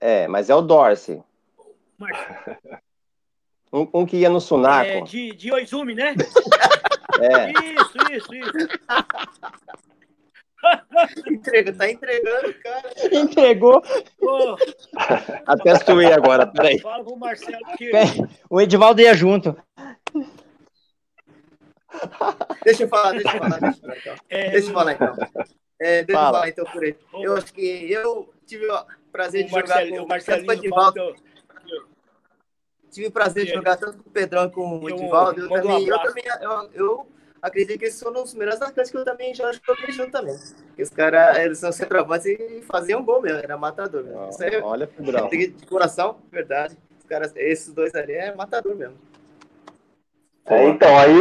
é, 0.00 0.28
mas 0.28 0.50
é 0.50 0.54
o 0.54 0.62
Dorce. 0.62 1.22
Um, 3.72 3.88
um, 3.94 4.04
que 4.04 4.16
ia 4.16 4.28
no 4.28 4.40
Sunaco. 4.40 4.90
É, 4.90 5.00
de, 5.02 5.30
de 5.30 5.52
Oizumi, 5.52 5.94
né? 5.94 6.14
É. 7.20 7.50
Isso, 7.50 8.12
isso, 8.12 8.34
isso. 8.34 8.68
Entrega, 11.26 11.72
tá 11.72 11.90
entregando, 11.90 12.54
cara. 12.62 12.90
Entregou. 13.12 13.82
Oh. 14.20 14.56
Até 15.46 15.74
suei 15.76 16.12
agora, 16.12 16.46
peraí. 16.46 16.78
Fala 16.80 17.04
pro 17.04 17.16
Marcelo 17.16 17.58
que. 17.76 17.90
O 18.48 18.60
Edivaldo 18.60 19.00
ia 19.00 19.14
junto. 19.14 19.56
Deixa 22.64 22.84
eu 22.84 22.88
falar, 22.88 23.12
deixa 23.12 23.36
eu 23.36 23.38
falar. 23.38 23.58
Deixa 23.60 23.78
eu 23.78 23.82
falar, 23.82 23.96
então. 23.98 24.14
É, 24.28 24.50
deixa 24.50 24.68
eu 24.68 24.72
falar, 24.72 24.92
então. 24.92 25.16
É, 25.80 26.04
deixa 26.04 26.20
Fala. 26.20 26.28
eu 26.28 26.32
falar, 26.34 26.48
então, 26.48 26.64
por 26.66 26.84
aí. 26.84 26.96
Eu 27.14 27.36
acho 27.36 27.52
que 27.54 27.90
eu 27.90 28.32
tive 28.46 28.70
o 28.70 28.84
prazer 29.10 29.44
de 29.44 29.50
jogar 29.50 29.88
com 29.88 29.96
o 29.96 30.08
Marcelo 30.08 30.52
Edivaldo. 30.52 31.14
Tive 32.90 33.06
o 33.06 33.12
prazer 33.12 33.46
de 33.46 33.52
jogar 33.52 33.76
tanto 33.76 34.02
com 34.02 34.10
o 34.10 34.12
Pedrão 34.12 34.50
como 34.50 34.80
com 34.80 34.86
o 34.86 34.90
Edivaldo. 34.90 35.40
Eu, 35.40 35.48
também, 35.48 35.86
eu, 35.86 35.98
também 36.02 36.24
eu, 36.42 36.70
eu 36.74 37.06
acredito 37.40 37.78
que 37.78 37.86
eles 37.86 37.94
são 37.94 38.12
os 38.12 38.34
melhores 38.34 38.60
atacantes 38.60 38.90
que 38.90 38.96
eu 38.96 39.04
também 39.04 39.34
já 39.34 39.50
joguei 39.52 39.92
junto 39.92 40.10
também. 40.10 40.36
Porque 40.66 40.82
os 40.82 40.90
caras, 40.90 41.38
eles 41.38 41.58
são 41.58 41.72
centroavantes 41.72 42.26
e 42.26 42.62
faziam 42.62 43.04
gol 43.04 43.22
mesmo, 43.22 43.38
era 43.38 43.56
matador. 43.56 44.04
Mesmo. 44.04 44.30
Oh, 44.30 44.42
é, 44.42 44.60
olha, 44.62 44.86
Pedrão. 44.86 45.28
De 45.28 45.66
coração, 45.66 46.18
verdade. 46.30 46.76
Os 46.98 47.04
caras, 47.04 47.32
esses 47.36 47.72
dois 47.72 47.94
ali 47.94 48.12
é 48.12 48.34
matador 48.34 48.74
mesmo. 48.74 48.96
É, 50.46 50.68
então, 50.68 50.98
aí 50.98 51.16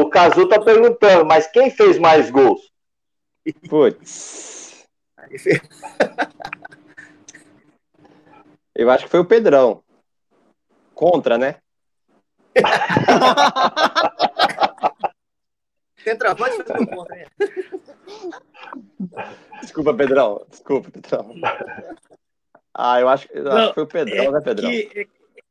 o 0.00 0.10
Cazu 0.10 0.48
tá 0.48 0.60
perguntando, 0.60 1.24
mas 1.24 1.46
quem 1.46 1.70
fez 1.70 1.98
mais 1.98 2.30
gols? 2.30 2.60
Putz. 3.68 4.84
Eu 8.74 8.90
acho 8.90 9.04
que 9.04 9.10
foi 9.10 9.20
o 9.20 9.24
Pedrão. 9.24 9.82
Contra, 10.94 11.38
né? 11.38 11.56
Centroavante 16.04 16.62
foi 16.62 16.86
contra, 16.86 17.16
né? 17.16 17.26
Desculpa, 19.60 19.94
Pedrão. 19.94 20.46
Desculpa, 20.50 20.90
Pedrão. 20.90 21.34
Ah, 22.74 23.00
eu 23.00 23.08
acho, 23.08 23.26
eu 23.32 23.50
acho 23.50 23.68
que 23.68 23.74
foi 23.74 23.82
o 23.84 23.86
Pedrão, 23.86 24.24
é 24.24 24.30
né, 24.30 24.40
Pedrão? 24.42 24.70
Que, 24.70 25.08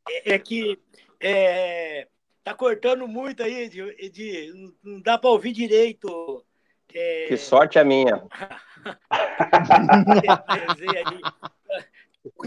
é, 0.08 0.34
é, 0.34 0.40
que 0.40 0.80
é, 1.20 2.08
tá 2.44 2.54
cortando 2.54 3.08
muito 3.08 3.42
aí, 3.42 3.68
de, 3.68 4.10
de 4.10 4.74
não 4.84 5.02
dá 5.02 5.18
para 5.18 5.32
ouvir 5.32 5.54
direito. 5.54 6.46
É... 6.94 7.26
Que 7.28 7.38
sorte 7.38 7.80
a 7.80 7.84
minha. 7.84 8.24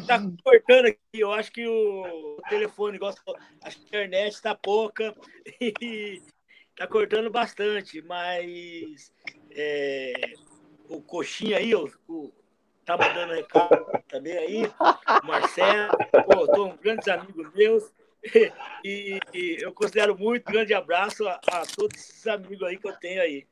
tá 0.07 0.23
cortando 0.45 0.87
aqui, 0.87 0.99
eu 1.15 1.33
acho 1.33 1.51
que 1.51 1.67
o 1.67 2.41
telefone, 2.49 2.97
igual 2.97 3.13
a 3.63 3.69
internet 3.71 4.35
está 4.35 4.55
pouca 4.55 5.13
e 5.61 6.23
tá 6.77 6.87
cortando 6.87 7.31
bastante, 7.31 8.03
mas 8.03 9.13
é, 9.51 10.13
o 10.89 11.01
Coxinha 11.01 11.57
aí, 11.57 11.75
o, 11.75 11.91
o 12.07 12.31
tá 12.85 12.97
mandando 12.97 13.33
recado 13.33 13.87
também 14.09 14.37
aí, 14.37 14.67
o 14.67 15.27
Marcelo, 15.27 15.97
pô, 16.31 16.47
tô 16.47 16.67
um 16.67 16.77
grandes 16.77 17.09
amigos 17.09 17.53
meus. 17.55 17.91
E, 18.85 19.21
e, 19.33 19.57
eu 19.61 19.73
considero 19.73 20.19
muito, 20.19 20.45
grande 20.45 20.75
abraço 20.75 21.27
a, 21.29 21.41
a, 21.51 21.63
todos 21.65 21.97
esses 21.97 22.27
amigos 22.27 22.63
aí 22.63 22.77
que 22.77 22.89
eu 22.89 22.93
tenho 22.95 23.23
aí. 23.23 23.47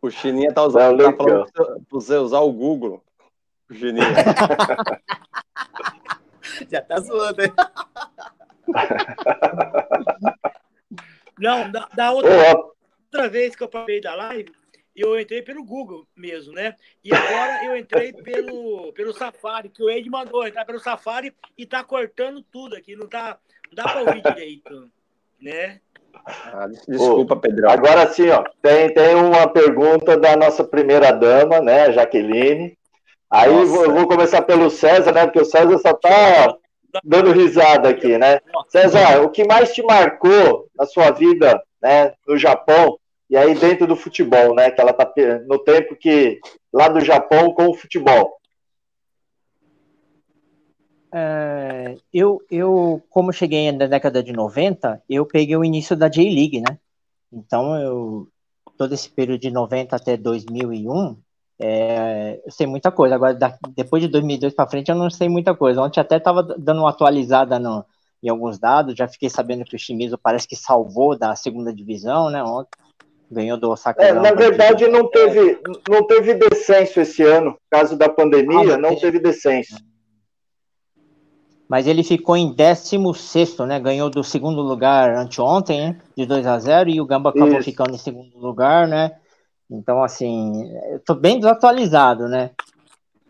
O 0.00 0.10
Chininha 0.10 0.52
tá 0.52 0.62
usando, 0.62 1.02
tá 1.02 1.12
falando 1.12 1.52
pra 1.52 1.76
você 1.90 2.16
usar 2.16 2.40
o 2.40 2.52
Google. 2.52 3.02
O 3.68 3.74
Chininha. 3.74 4.06
Já 6.70 6.80
tá 6.82 7.00
zoando, 7.00 7.42
hein? 7.42 7.52
Não, 11.38 11.70
da, 11.70 11.88
da 11.94 12.12
outra, 12.12 12.56
outra 12.56 13.28
vez 13.28 13.54
que 13.56 13.62
eu 13.62 13.68
parei 13.68 14.00
da 14.00 14.14
live, 14.14 14.52
eu 14.94 15.18
entrei 15.18 15.42
pelo 15.42 15.64
Google 15.64 16.06
mesmo, 16.16 16.52
né? 16.52 16.74
E 17.02 17.12
agora 17.12 17.64
eu 17.64 17.76
entrei 17.76 18.12
pelo, 18.12 18.92
pelo 18.92 19.12
Safari, 19.12 19.68
que 19.68 19.82
o 19.82 19.90
Ed 19.90 20.08
mandou 20.08 20.46
entrar 20.46 20.64
pelo 20.64 20.78
Safari 20.78 21.34
e 21.58 21.66
tá 21.66 21.82
cortando 21.82 22.42
tudo 22.42 22.76
aqui, 22.76 22.94
não 22.94 23.08
tá, 23.08 23.38
não 23.68 23.74
dá 23.74 23.84
para 23.84 24.00
ouvir 24.02 24.22
direito, 24.22 24.90
né? 25.40 25.80
Ah, 26.24 26.68
desculpa, 26.86 27.36
Pedro. 27.36 27.68
Agora 27.68 28.08
sim, 28.08 28.28
ó, 28.30 28.44
tem, 28.62 28.94
tem 28.94 29.16
uma 29.16 29.48
pergunta 29.48 30.16
da 30.16 30.36
nossa 30.36 30.62
primeira 30.62 31.10
dama, 31.10 31.60
né, 31.60 31.92
Jaqueline. 31.92 32.78
Aí 33.28 33.52
eu 33.52 33.66
vou 33.66 34.06
começar 34.06 34.42
pelo 34.42 34.70
César, 34.70 35.12
né? 35.12 35.24
Porque 35.24 35.40
o 35.40 35.44
César 35.44 35.76
só 35.78 35.92
tá 35.92 36.56
dando 37.02 37.32
risada 37.32 37.88
aqui, 37.88 38.16
né? 38.18 38.40
César, 38.68 39.22
o 39.22 39.30
que 39.30 39.44
mais 39.44 39.72
te 39.72 39.82
marcou 39.82 40.68
na 40.76 40.86
sua 40.86 41.10
vida, 41.10 41.60
né, 41.82 42.12
no 42.26 42.36
Japão, 42.36 42.98
e 43.28 43.36
aí 43.36 43.54
dentro 43.54 43.86
do 43.86 43.96
futebol, 43.96 44.54
né, 44.54 44.70
que 44.70 44.80
ela 44.80 44.92
tá 44.92 45.10
no 45.46 45.58
tempo 45.58 45.96
que 45.96 46.38
lá 46.72 46.88
do 46.88 47.00
Japão 47.00 47.52
com 47.52 47.68
o 47.68 47.74
futebol? 47.74 48.38
É, 51.16 51.96
eu, 52.12 52.42
eu, 52.50 53.00
como 53.08 53.32
cheguei 53.32 53.70
na 53.70 53.86
década 53.86 54.22
de 54.22 54.32
90, 54.32 55.00
eu 55.08 55.24
peguei 55.24 55.56
o 55.56 55.64
início 55.64 55.96
da 55.96 56.08
J-League, 56.08 56.60
né? 56.60 56.76
Então, 57.32 57.80
eu, 57.80 58.28
todo 58.76 58.94
esse 58.94 59.08
período 59.08 59.40
de 59.40 59.50
90 59.50 59.94
até 59.94 60.16
2001, 60.16 61.16
é, 61.66 62.42
eu 62.44 62.52
sei 62.52 62.66
muita 62.66 62.92
coisa. 62.92 63.14
Agora, 63.14 63.32
da, 63.32 63.56
depois 63.74 64.02
de 64.02 64.08
2002 64.08 64.52
para 64.52 64.68
frente, 64.68 64.90
eu 64.90 64.94
não 64.94 65.08
sei 65.08 65.30
muita 65.30 65.54
coisa. 65.54 65.80
Ontem 65.80 65.98
até 65.98 66.18
estava 66.18 66.42
dando 66.42 66.80
uma 66.80 66.90
atualizada 66.90 67.58
no, 67.58 67.82
em 68.22 68.28
alguns 68.28 68.58
dados. 68.58 68.94
Já 68.94 69.08
fiquei 69.08 69.30
sabendo 69.30 69.64
que 69.64 69.74
o 69.74 69.78
Shimizu 69.78 70.18
parece 70.18 70.46
que 70.46 70.56
salvou 70.56 71.16
da 71.16 71.34
segunda 71.34 71.72
divisão, 71.72 72.28
né? 72.28 72.42
Ontem 72.42 72.68
ganhou 73.30 73.56
do 73.56 73.70
Osaka. 73.70 74.04
É, 74.04 74.12
na 74.12 74.32
verdade, 74.32 74.86
não 74.88 75.08
teve, 75.08 75.58
não 75.88 76.06
teve 76.06 76.34
descenso 76.34 77.00
esse 77.00 77.22
ano. 77.22 77.56
Causa 77.70 77.96
da 77.96 78.10
pandemia, 78.10 78.74
ah, 78.74 78.78
não 78.78 78.94
teve 78.94 79.18
descenso. 79.18 79.76
Mas 81.66 81.86
ele 81.86 82.02
ficou 82.02 82.36
em 82.36 82.52
16, 82.52 83.60
né? 83.60 83.80
Ganhou 83.80 84.10
do 84.10 84.22
segundo 84.22 84.60
lugar 84.60 85.16
anteontem, 85.16 85.80
né? 85.80 86.00
de 86.14 86.26
2 86.26 86.46
a 86.46 86.58
0 86.58 86.90
e 86.90 87.00
o 87.00 87.06
Gamba 87.06 87.30
acabou 87.30 87.54
Isso. 87.54 87.62
ficando 87.62 87.94
em 87.94 87.98
segundo 87.98 88.38
lugar, 88.38 88.86
né? 88.86 89.12
Então, 89.70 90.02
assim, 90.02 90.70
eu 90.92 91.00
tô 91.00 91.14
bem 91.14 91.38
desatualizado, 91.38 92.28
né? 92.28 92.50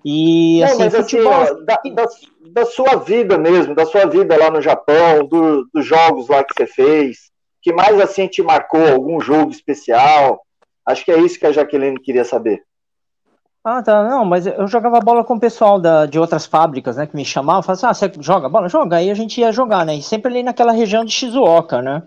E, 0.04 0.60
Não, 0.60 0.66
assim, 0.66 0.78
mas, 0.78 0.94
assim, 0.94 1.02
futebol... 1.02 1.32
Assim, 1.32 1.64
da, 1.64 1.80
da, 1.94 2.06
da, 2.50 2.66
sua 2.66 2.96
vida 2.96 3.38
mesmo, 3.38 3.74
da 3.74 3.86
sua 3.86 4.04
vida 4.06 4.36
lá 4.36 4.50
no 4.50 4.60
Japão, 4.60 5.24
do, 5.26 5.66
dos 5.72 5.86
jogos 5.86 6.28
lá 6.28 6.44
que 6.44 6.52
você 6.54 6.66
fez, 6.66 7.30
que 7.62 7.72
mais, 7.72 7.98
assim, 7.98 8.26
te 8.26 8.42
marcou? 8.42 8.86
Algum 8.86 9.20
jogo 9.20 9.50
especial? 9.50 10.42
Acho 10.86 11.04
que 11.04 11.10
é 11.10 11.18
isso 11.18 11.38
que 11.38 11.46
a 11.46 11.52
Jaqueline 11.52 11.98
queria 11.98 12.24
saber. 12.24 12.62
Ah, 13.64 13.82
tá. 13.82 14.06
Não, 14.06 14.26
mas 14.26 14.46
eu 14.46 14.66
jogava 14.66 15.00
bola 15.00 15.24
com 15.24 15.36
o 15.36 15.40
pessoal 15.40 15.80
da, 15.80 16.04
de 16.04 16.18
outras 16.18 16.44
fábricas, 16.44 16.98
né? 16.98 17.06
Que 17.06 17.16
me 17.16 17.24
chamavam, 17.24 17.62
falavam 17.62 17.88
assim, 17.88 18.04
ah, 18.04 18.10
você 18.10 18.22
joga 18.22 18.46
bola? 18.46 18.68
Joga. 18.68 18.98
Aí 18.98 19.10
a 19.10 19.14
gente 19.14 19.40
ia 19.40 19.50
jogar, 19.50 19.86
né? 19.86 19.94
E 19.96 20.02
sempre 20.02 20.30
ali 20.30 20.42
naquela 20.42 20.72
região 20.72 21.02
de 21.02 21.12
Shizuoka, 21.12 21.80
né? 21.80 22.02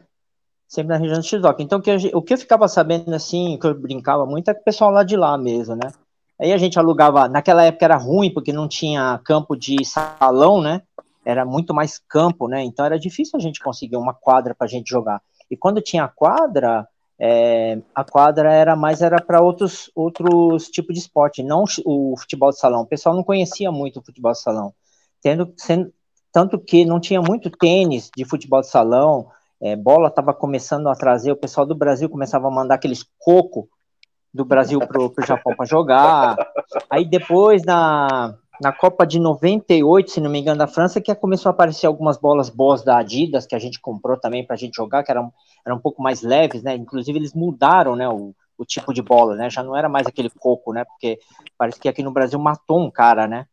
Sempre 0.67 0.89
na 0.89 0.97
região 0.97 1.19
de 1.19 1.27
Shizuoka. 1.27 1.63
Então, 1.63 1.79
que, 1.79 1.89
eu, 1.89 1.97
o 2.13 2.21
que 2.21 2.33
eu 2.33 2.37
ficava 2.37 2.67
sabendo, 2.67 3.13
assim, 3.13 3.57
que 3.59 3.65
eu 3.65 3.73
brincava 3.73 4.25
muito, 4.25 4.49
é 4.49 4.53
com 4.53 4.61
o 4.61 4.63
pessoal 4.63 4.91
lá 4.91 5.03
de 5.03 5.15
lá 5.15 5.37
mesmo, 5.37 5.75
né? 5.75 5.91
Aí 6.39 6.53
a 6.53 6.57
gente 6.57 6.77
alugava, 6.77 7.27
naquela 7.27 7.63
época 7.63 7.85
era 7.85 7.97
ruim, 7.97 8.31
porque 8.31 8.53
não 8.53 8.67
tinha 8.67 9.19
campo 9.23 9.55
de 9.55 9.83
salão, 9.83 10.61
né? 10.61 10.83
Era 11.25 11.43
muito 11.45 11.73
mais 11.73 11.97
campo, 11.97 12.47
né? 12.47 12.63
Então 12.63 12.85
era 12.85 12.99
difícil 12.99 13.37
a 13.37 13.41
gente 13.41 13.59
conseguir 13.59 13.97
uma 13.97 14.13
quadra 14.13 14.53
para 14.53 14.65
a 14.65 14.69
gente 14.69 14.89
jogar. 14.89 15.21
E 15.49 15.57
quando 15.57 15.81
tinha 15.81 16.07
quadra, 16.07 16.87
é, 17.19 17.79
a 17.95 18.03
quadra 18.03 18.53
era 18.53 18.75
mais 18.75 19.01
era 19.01 19.19
para 19.19 19.41
outros 19.41 19.89
outros 19.95 20.67
tipos 20.67 20.93
de 20.93 20.99
esporte, 21.01 21.41
não 21.41 21.63
o 21.85 22.15
futebol 22.17 22.51
de 22.51 22.59
salão. 22.59 22.81
O 22.81 22.85
pessoal 22.87 23.15
não 23.15 23.23
conhecia 23.23 23.71
muito 23.71 23.99
o 23.99 24.03
futebol 24.03 24.31
de 24.31 24.39
salão, 24.39 24.73
tendo 25.21 25.51
sendo, 25.57 25.91
tanto 26.31 26.59
que 26.59 26.85
não 26.85 26.99
tinha 26.99 27.21
muito 27.21 27.49
tênis 27.49 28.11
de 28.15 28.23
futebol 28.23 28.61
de 28.61 28.67
salão, 28.67 29.27
é, 29.61 29.75
bola 29.75 30.07
estava 30.07 30.33
começando 30.33 30.87
a 30.87 30.95
trazer, 30.95 31.31
o 31.31 31.37
pessoal 31.37 31.65
do 31.65 31.75
Brasil 31.75 32.09
começava 32.09 32.47
a 32.47 32.51
mandar 32.51 32.75
aqueles 32.75 33.03
coco 33.17 33.69
do 34.33 34.45
Brasil 34.45 34.79
para 34.79 35.01
o 35.01 35.13
Japão 35.25 35.55
para 35.55 35.65
jogar. 35.65 36.37
Aí 36.89 37.05
depois, 37.05 37.63
na, 37.63 38.35
na 38.61 38.71
Copa 38.71 39.05
de 39.05 39.19
98, 39.19 40.11
se 40.11 40.21
não 40.21 40.29
me 40.29 40.39
engano, 40.39 40.59
da 40.59 40.67
França, 40.67 41.01
que 41.01 41.13
começou 41.15 41.49
a 41.49 41.53
aparecer 41.53 41.87
algumas 41.87 42.17
bolas 42.17 42.49
boas 42.49 42.83
da 42.83 42.97
Adidas, 42.97 43.47
que 43.47 43.55
a 43.55 43.59
gente 43.59 43.79
comprou 43.79 44.17
também 44.17 44.45
para 44.45 44.55
a 44.55 44.57
gente 44.57 44.75
jogar, 44.75 45.03
que 45.03 45.11
eram, 45.11 45.33
eram 45.65 45.77
um 45.77 45.81
pouco 45.81 46.01
mais 46.01 46.21
leves, 46.21 46.61
né? 46.61 46.75
Inclusive, 46.75 47.17
eles 47.17 47.33
mudaram 47.33 47.95
né, 47.95 48.07
o, 48.07 48.35
o 48.57 48.65
tipo 48.65 48.93
de 48.93 49.01
bola, 49.01 49.35
né? 49.35 49.49
Já 49.49 49.63
não 49.63 49.75
era 49.75 49.89
mais 49.89 50.05
aquele 50.05 50.29
coco, 50.29 50.73
né? 50.73 50.83
Porque 50.85 51.19
parece 51.57 51.79
que 51.79 51.89
aqui 51.89 52.03
no 52.03 52.11
Brasil 52.11 52.39
matou 52.39 52.79
um 52.79 52.91
cara, 52.91 53.27
né? 53.27 53.47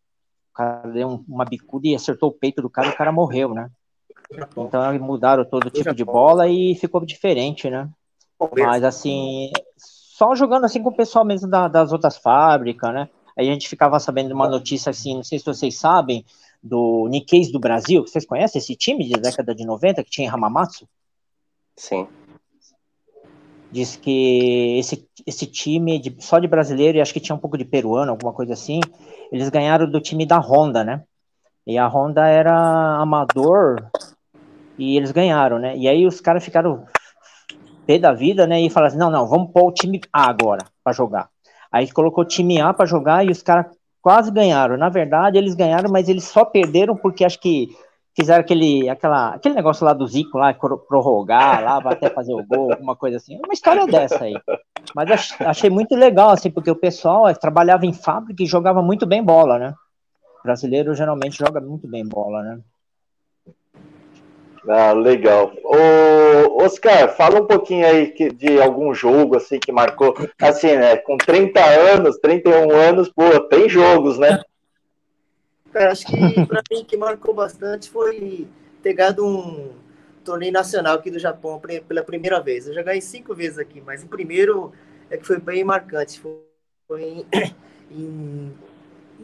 O 0.52 0.54
cara 0.54 0.90
deu 0.90 1.24
uma 1.28 1.44
bicuda 1.44 1.88
e 1.88 1.94
acertou 1.94 2.28
o 2.28 2.32
peito 2.32 2.62
do 2.62 2.70
cara 2.70 2.88
e 2.88 2.90
o 2.90 2.96
cara 2.96 3.10
morreu, 3.10 3.54
né? 3.54 3.70
Então 4.56 4.98
mudaram 4.98 5.44
todo 5.44 5.70
tipo 5.70 5.94
de 5.94 6.04
bola 6.04 6.48
e 6.48 6.74
ficou 6.74 7.04
diferente, 7.04 7.68
né? 7.70 7.88
Mas 8.58 8.82
assim, 8.82 9.50
só 9.76 10.34
jogando 10.34 10.64
assim 10.64 10.82
com 10.82 10.90
o 10.90 10.96
pessoal 10.96 11.24
mesmo 11.24 11.48
da, 11.48 11.68
das 11.68 11.92
outras 11.92 12.16
fábricas, 12.16 12.92
né? 12.92 13.08
Aí 13.36 13.48
a 13.48 13.52
gente 13.52 13.68
ficava 13.68 13.98
sabendo 13.98 14.28
de 14.28 14.34
uma 14.34 14.48
notícia 14.48 14.90
assim, 14.90 15.16
não 15.16 15.24
sei 15.24 15.38
se 15.38 15.44
vocês 15.44 15.76
sabem, 15.76 16.24
do 16.62 17.08
Nikkei 17.10 17.50
do 17.50 17.58
Brasil. 17.58 18.02
Vocês 18.02 18.24
conhecem 18.24 18.58
esse 18.58 18.76
time 18.76 19.04
de 19.04 19.14
década 19.14 19.54
de 19.54 19.66
90 19.66 20.02
que 20.04 20.10
tinha 20.10 20.32
Hamamatsu? 20.32 20.88
Sim. 21.76 22.06
Diz 23.70 23.96
que 23.96 24.78
esse, 24.78 25.08
esse 25.26 25.46
time 25.46 25.98
de, 25.98 26.14
só 26.20 26.38
de 26.38 26.46
brasileiro, 26.46 26.96
e 26.96 27.00
acho 27.00 27.12
que 27.12 27.18
tinha 27.18 27.34
um 27.34 27.40
pouco 27.40 27.58
de 27.58 27.64
peruano, 27.64 28.12
alguma 28.12 28.32
coisa 28.32 28.52
assim, 28.52 28.80
eles 29.32 29.48
ganharam 29.48 29.90
do 29.90 30.00
time 30.00 30.24
da 30.24 30.38
Honda, 30.38 30.84
né? 30.84 31.02
E 31.66 31.76
a 31.76 31.88
Honda 31.88 32.26
era 32.28 32.54
amador 33.00 33.90
e 34.78 34.96
eles 34.96 35.12
ganharam, 35.12 35.58
né? 35.58 35.76
E 35.76 35.88
aí 35.88 36.06
os 36.06 36.20
caras 36.20 36.44
ficaram 36.44 36.84
pé 37.86 37.98
da 37.98 38.12
vida, 38.12 38.46
né? 38.46 38.60
E 38.60 38.70
falaram 38.70 38.88
assim: 38.88 38.98
não, 38.98 39.10
não, 39.10 39.26
vamos 39.26 39.52
pôr 39.52 39.68
o 39.68 39.72
time 39.72 40.00
A 40.12 40.28
agora 40.28 40.64
para 40.82 40.92
jogar. 40.92 41.28
Aí 41.70 41.90
colocou 41.90 42.24
o 42.24 42.26
time 42.26 42.60
A 42.60 42.72
para 42.72 42.86
jogar 42.86 43.24
e 43.24 43.30
os 43.30 43.42
caras 43.42 43.66
quase 44.00 44.30
ganharam. 44.30 44.76
Na 44.76 44.88
verdade, 44.88 45.38
eles 45.38 45.54
ganharam, 45.54 45.90
mas 45.90 46.08
eles 46.08 46.24
só 46.24 46.44
perderam 46.44 46.96
porque 46.96 47.24
acho 47.24 47.40
que 47.40 47.68
fizeram 48.16 48.40
aquele, 48.40 48.88
aquela, 48.88 49.30
aquele 49.30 49.54
negócio 49.54 49.84
lá 49.84 49.92
do 49.92 50.06
Zico, 50.06 50.38
lá, 50.38 50.54
prorrogar, 50.54 51.62
lá, 51.64 51.78
até 51.78 52.08
fazer 52.10 52.32
o 52.32 52.44
gol, 52.46 52.70
alguma 52.70 52.94
coisa 52.94 53.16
assim. 53.16 53.36
Uma 53.36 53.52
história 53.52 53.86
dessa 53.86 54.24
aí. 54.24 54.34
Mas 54.94 55.34
achei 55.40 55.68
muito 55.68 55.96
legal, 55.96 56.30
assim, 56.30 56.50
porque 56.50 56.70
o 56.70 56.76
pessoal 56.76 57.32
trabalhava 57.34 57.86
em 57.86 57.92
fábrica 57.92 58.42
e 58.42 58.46
jogava 58.46 58.82
muito 58.82 59.04
bem 59.04 59.22
bola, 59.22 59.58
né? 59.58 59.74
O 60.40 60.42
brasileiro 60.44 60.94
geralmente 60.94 61.38
joga 61.38 61.60
muito 61.60 61.88
bem 61.88 62.06
bola, 62.06 62.42
né? 62.42 62.60
Ah, 64.68 64.92
legal. 64.92 65.52
Ô, 65.62 66.62
Oscar, 66.62 67.14
fala 67.16 67.40
um 67.40 67.46
pouquinho 67.46 67.86
aí 67.86 68.12
que, 68.12 68.30
de 68.30 68.60
algum 68.60 68.94
jogo 68.94 69.36
assim 69.36 69.58
que 69.58 69.70
marcou. 69.70 70.14
Assim, 70.40 70.74
né? 70.74 70.96
Com 70.96 71.18
30 71.18 71.62
anos, 71.62 72.16
31 72.18 72.70
anos, 72.70 73.10
pô, 73.10 73.40
tem 73.48 73.68
jogos, 73.68 74.18
né? 74.18 74.40
Cara, 75.70 75.92
acho 75.92 76.06
que 76.06 76.46
para 76.46 76.62
mim 76.70 76.84
que 76.84 76.96
marcou 76.96 77.34
bastante 77.34 77.90
foi 77.90 78.46
ter 78.82 78.94
ganhado 78.94 79.26
um 79.26 79.72
torneio 80.24 80.52
nacional 80.52 80.96
aqui 80.96 81.10
do 81.10 81.18
Japão 81.18 81.60
pela 81.86 82.02
primeira 82.02 82.40
vez. 82.40 82.66
Eu 82.66 82.74
já 82.74 82.82
ganhei 82.82 83.00
cinco 83.00 83.34
vezes 83.34 83.58
aqui, 83.58 83.82
mas 83.84 84.02
o 84.02 84.06
primeiro 84.06 84.72
é 85.10 85.16
que 85.16 85.26
foi 85.26 85.38
bem 85.38 85.62
marcante. 85.64 86.22
Foi 86.88 87.02
em, 87.02 87.26
em 87.90 88.52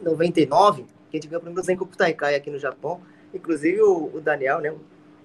99, 0.03 0.83
que 1.09 1.17
a 1.17 1.19
gente 1.19 1.27
ganhou 1.27 1.39
o 1.39 1.43
primeiro 1.43 1.65
Zenko 1.65 1.85
Taikai 1.85 2.35
aqui 2.35 2.51
no 2.51 2.59
Japão. 2.59 3.01
Inclusive 3.33 3.81
o, 3.81 4.11
o 4.13 4.21
Daniel, 4.21 4.59
né? 4.59 4.73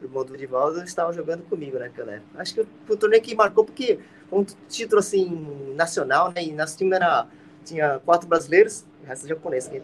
Irmão 0.03 0.25
do 0.25 0.37
Divaldo, 0.37 0.83
estava 0.83 1.13
jogando 1.13 1.43
comigo 1.45 1.79
naquela 1.79 2.13
época. 2.13 2.41
Acho 2.41 2.55
que 2.55 2.61
o 2.61 2.97
torneio 2.97 3.23
que 3.23 3.35
marcou 3.35 3.65
porque 3.65 3.99
um 4.31 4.45
título 4.69 5.01
assim 5.01 5.73
nacional, 5.75 6.33
né? 6.33 6.45
E 6.45 6.53
nosso 6.53 6.77
time 6.77 6.95
era 6.95 7.27
tinha 7.65 7.99
quatro 8.05 8.29
brasileiros, 8.29 8.85
o 9.03 9.07
resto 9.07 9.27
japonês. 9.27 9.69
Né? 9.69 9.83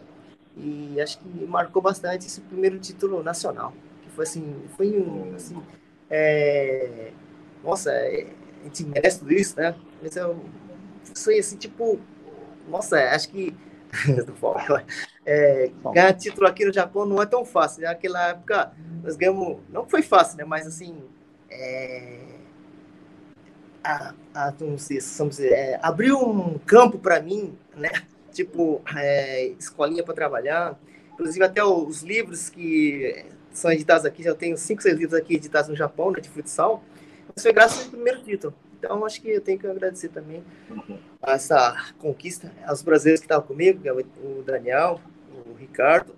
E 0.55 1.01
acho 1.01 1.19
que 1.19 1.45
marcou 1.45 1.81
bastante 1.81 2.27
esse 2.27 2.41
primeiro 2.41 2.77
título 2.79 3.23
nacional, 3.23 3.73
que 4.01 4.09
foi 4.09 4.23
assim, 4.23 4.55
foi 4.77 4.91
um 4.97 5.35
assim, 5.35 5.61
é... 6.09 7.11
nossa, 7.63 7.91
é... 7.91 8.27
a 8.61 8.63
gente 8.65 8.85
merece 8.85 9.19
tudo 9.19 9.33
isso, 9.33 9.59
né? 9.59 9.75
Mas 10.01 10.15
eu 10.15 10.39
foi 11.15 11.39
assim 11.39 11.57
tipo 11.57 11.99
nossa, 12.69 12.97
acho 13.09 13.29
que 13.29 13.55
é, 15.25 15.71
ganhar 15.93 16.13
título 16.13 16.47
aqui 16.47 16.65
no 16.65 16.73
Japão 16.73 17.05
não 17.05 17.21
é 17.21 17.25
tão 17.25 17.45
fácil. 17.45 17.83
Naquela 17.83 18.29
época, 18.29 18.71
nós 19.03 19.17
ganhamos, 19.17 19.57
não 19.69 19.85
foi 19.85 20.01
fácil, 20.01 20.37
né? 20.37 20.45
Mas 20.45 20.65
assim, 20.65 20.95
é, 21.51 22.19
a, 23.83 24.13
a, 24.33 24.51
vamos 24.51 24.87
dizer, 24.87 25.51
é, 25.51 25.79
abriu 25.83 26.17
um 26.17 26.57
campo 26.59 26.97
para 26.97 27.21
mim, 27.21 27.57
né? 27.75 27.91
Tipo, 28.31 28.81
é, 28.95 29.47
escolinha 29.59 30.03
para 30.03 30.13
trabalhar. 30.13 30.79
Inclusive, 31.13 31.45
até 31.45 31.63
os 31.63 32.01
livros 32.01 32.49
que 32.49 33.25
são 33.51 33.71
editados 33.71 34.05
aqui, 34.05 34.23
já 34.23 34.33
tenho 34.33 34.57
cinco, 34.57 34.81
seis 34.81 34.97
livros 34.97 35.13
aqui 35.13 35.35
editados 35.35 35.69
no 35.69 35.75
Japão, 35.75 36.09
né, 36.09 36.19
de 36.19 36.29
futsal. 36.29 36.83
Isso 37.35 37.43
foi 37.43 37.53
graças 37.53 37.85
ao 37.85 37.91
primeiro 37.91 38.23
título. 38.23 38.53
Então, 38.79 39.05
acho 39.05 39.21
que 39.21 39.29
eu 39.29 39.41
tenho 39.41 39.59
que 39.59 39.67
agradecer 39.67 40.09
também 40.09 40.43
a 41.21 41.33
essa 41.33 41.93
conquista 41.99 42.51
aos 42.65 42.81
brasileiros 42.81 43.21
que 43.21 43.25
estavam 43.25 43.45
comigo, 43.45 43.79
é 43.87 43.93
o 43.93 44.43
Daniel, 44.43 44.99
o 45.45 45.53
Ricardo. 45.53 46.15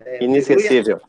É, 0.00 0.24
Inesquecível. 0.24 1.00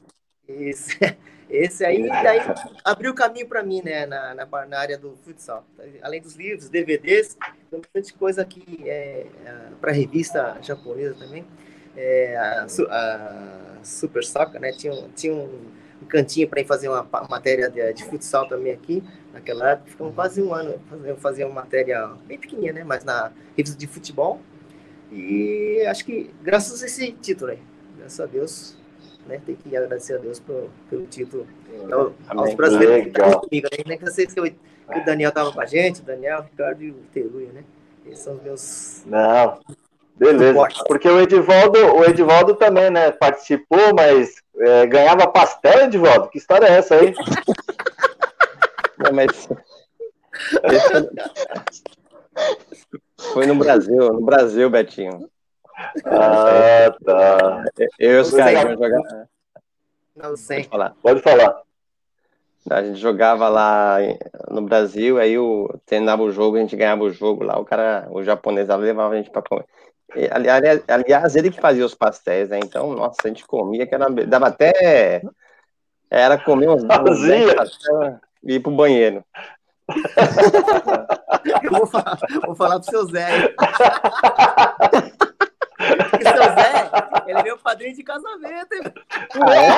Esse, 0.59 0.97
esse 1.49 1.85
aí, 1.85 2.07
daí 2.07 2.39
abriu 2.83 3.11
o 3.11 3.15
caminho 3.15 3.47
para 3.47 3.63
mim, 3.63 3.81
né, 3.83 4.05
na, 4.05 4.33
na, 4.33 4.65
na, 4.65 4.79
área 4.79 4.97
do 4.97 5.15
futsal. 5.23 5.65
Além 6.01 6.21
dos 6.21 6.35
livros, 6.35 6.69
DVDs, 6.69 7.37
tem 7.69 7.79
bastante 7.79 8.13
coisa 8.13 8.41
aqui 8.41 8.63
é, 8.85 9.27
é 9.45 9.55
para 9.79 9.91
revista 9.91 10.57
japonesa 10.61 11.15
também. 11.15 11.45
É, 11.95 12.37
a, 12.37 12.67
a 12.89 13.83
Super 13.83 14.23
Soccer, 14.23 14.61
né, 14.61 14.71
tinha, 14.71 14.93
tinha 15.15 15.33
um, 15.33 15.71
um 16.01 16.05
cantinho 16.05 16.47
para 16.47 16.61
ir 16.61 16.65
fazer 16.65 16.87
uma 16.87 17.07
matéria 17.29 17.69
de, 17.69 17.93
de, 17.93 18.03
futsal 18.05 18.47
também 18.47 18.73
aqui. 18.73 19.03
Naquela 19.33 19.71
época, 19.71 19.91
ficamos 19.91 20.15
quase 20.15 20.41
um 20.41 20.53
ano 20.53 20.79
fazendo 20.89 21.17
fazer 21.17 21.45
uma 21.45 21.55
matéria 21.55 22.07
bem 22.25 22.37
pequenininha, 22.37 22.73
né, 22.73 22.83
mas 22.83 23.03
na 23.03 23.31
revista 23.55 23.77
de 23.77 23.87
futebol. 23.87 24.41
E 25.11 25.83
acho 25.87 26.05
que 26.05 26.33
graças 26.41 26.81
a 26.81 26.85
esse 26.85 27.11
título 27.11 27.51
aí, 27.51 27.59
graças 27.97 28.19
a 28.19 28.25
Deus, 28.25 28.77
né? 29.31 29.41
Tem 29.45 29.55
que 29.55 29.75
agradecer 29.75 30.15
a 30.15 30.17
Deus 30.17 30.39
por, 30.39 30.69
pelo 30.89 31.05
título. 31.07 31.47
Então, 31.73 32.13
aos 32.27 32.53
brasileiros 32.53 33.03
que 33.03 33.09
estão 33.09 33.39
comigo, 33.39 33.67
né? 33.71 33.83
Nem 33.87 33.97
que 33.97 34.03
eu 34.03 34.11
sei 34.11 34.27
que 34.27 34.39
o 34.39 35.05
Daniel 35.05 35.29
estava 35.29 35.51
com 35.51 35.61
a 35.61 35.65
gente, 35.65 36.01
o 36.01 36.03
Daniel, 36.03 36.39
o 36.39 36.43
Ricardo 36.43 36.83
e 36.83 36.91
o 36.91 36.95
Teruia, 37.13 37.49
né? 37.53 37.63
Esses 38.05 38.19
são 38.19 38.35
os 38.35 38.43
meus. 38.43 39.03
Não. 39.05 39.59
Beleza. 40.15 40.67
Porque 40.85 41.07
o 41.07 41.19
Edivaldo, 41.19 41.79
o 41.95 42.03
Edivaldo 42.03 42.55
também, 42.55 42.89
né? 42.91 43.11
Participou, 43.11 43.93
mas 43.95 44.35
é, 44.57 44.85
ganhava 44.85 45.27
pastel, 45.27 45.85
Edivaldo? 45.85 46.29
Que 46.29 46.37
história 46.37 46.65
é 46.67 46.77
essa 46.77 46.95
aí? 46.95 47.13
Não, 48.99 49.13
mas. 49.13 49.47
Foi 53.33 53.45
no 53.45 53.55
Brasil, 53.55 54.13
no 54.13 54.21
Brasil, 54.21 54.69
Betinho. 54.69 55.29
Ah, 56.05 56.93
tá. 57.03 57.65
Eu 57.99 58.11
e 58.11 58.19
os 58.21 58.31
caras 58.31 58.77
jogar. 58.77 59.27
Não 60.15 60.37
sei. 60.37 60.63
Pode 60.63 60.69
falar. 60.69 60.95
Pode 61.01 61.21
falar. 61.21 61.61
A 62.69 62.83
gente 62.83 62.99
jogava 62.99 63.49
lá 63.49 63.97
no 64.49 64.61
Brasil, 64.61 65.17
aí 65.17 65.37
o, 65.37 65.67
terminava 65.85 66.21
o 66.21 66.31
jogo, 66.31 66.57
a 66.57 66.59
gente 66.59 66.75
ganhava 66.75 67.03
o 67.03 67.11
jogo 67.11 67.43
lá, 67.43 67.57
o 67.57 67.65
cara, 67.65 68.07
o 68.11 68.23
japonês 68.23 68.67
levava 68.67 69.15
a 69.15 69.17
gente 69.17 69.31
para 69.31 69.41
comer. 69.41 69.65
aliás, 70.29 70.83
aliás, 70.87 71.35
ele 71.35 71.49
que 71.49 71.59
fazia 71.59 71.85
os 71.85 71.95
pastéis, 71.95 72.49
né? 72.49 72.59
Então, 72.63 72.93
nossa, 72.93 73.17
a 73.23 73.27
gente 73.27 73.47
comia, 73.47 73.87
que 73.87 73.95
era, 73.95 74.07
dava 74.09 74.47
até. 74.47 75.23
Era 76.09 76.37
comer 76.37 76.69
uns 76.69 76.83
e 78.43 78.55
ir 78.55 78.59
pro 78.59 78.71
banheiro. 78.71 79.23
Eu 81.63 81.71
vou 81.71 81.87
falar, 81.87 82.17
vou 82.45 82.55
falar 82.55 82.79
pro 82.79 82.89
seu 82.89 83.05
Zé. 83.07 83.55
Seu 86.23 86.43
Zé, 86.43 86.89
ele 87.27 87.39
é 87.39 87.43
meu 87.43 87.57
padrinho 87.57 87.95
de 87.95 88.03
casamento. 88.03 88.73
Hein? 88.73 88.93
Ah, 89.41 89.55
é? 89.55 89.71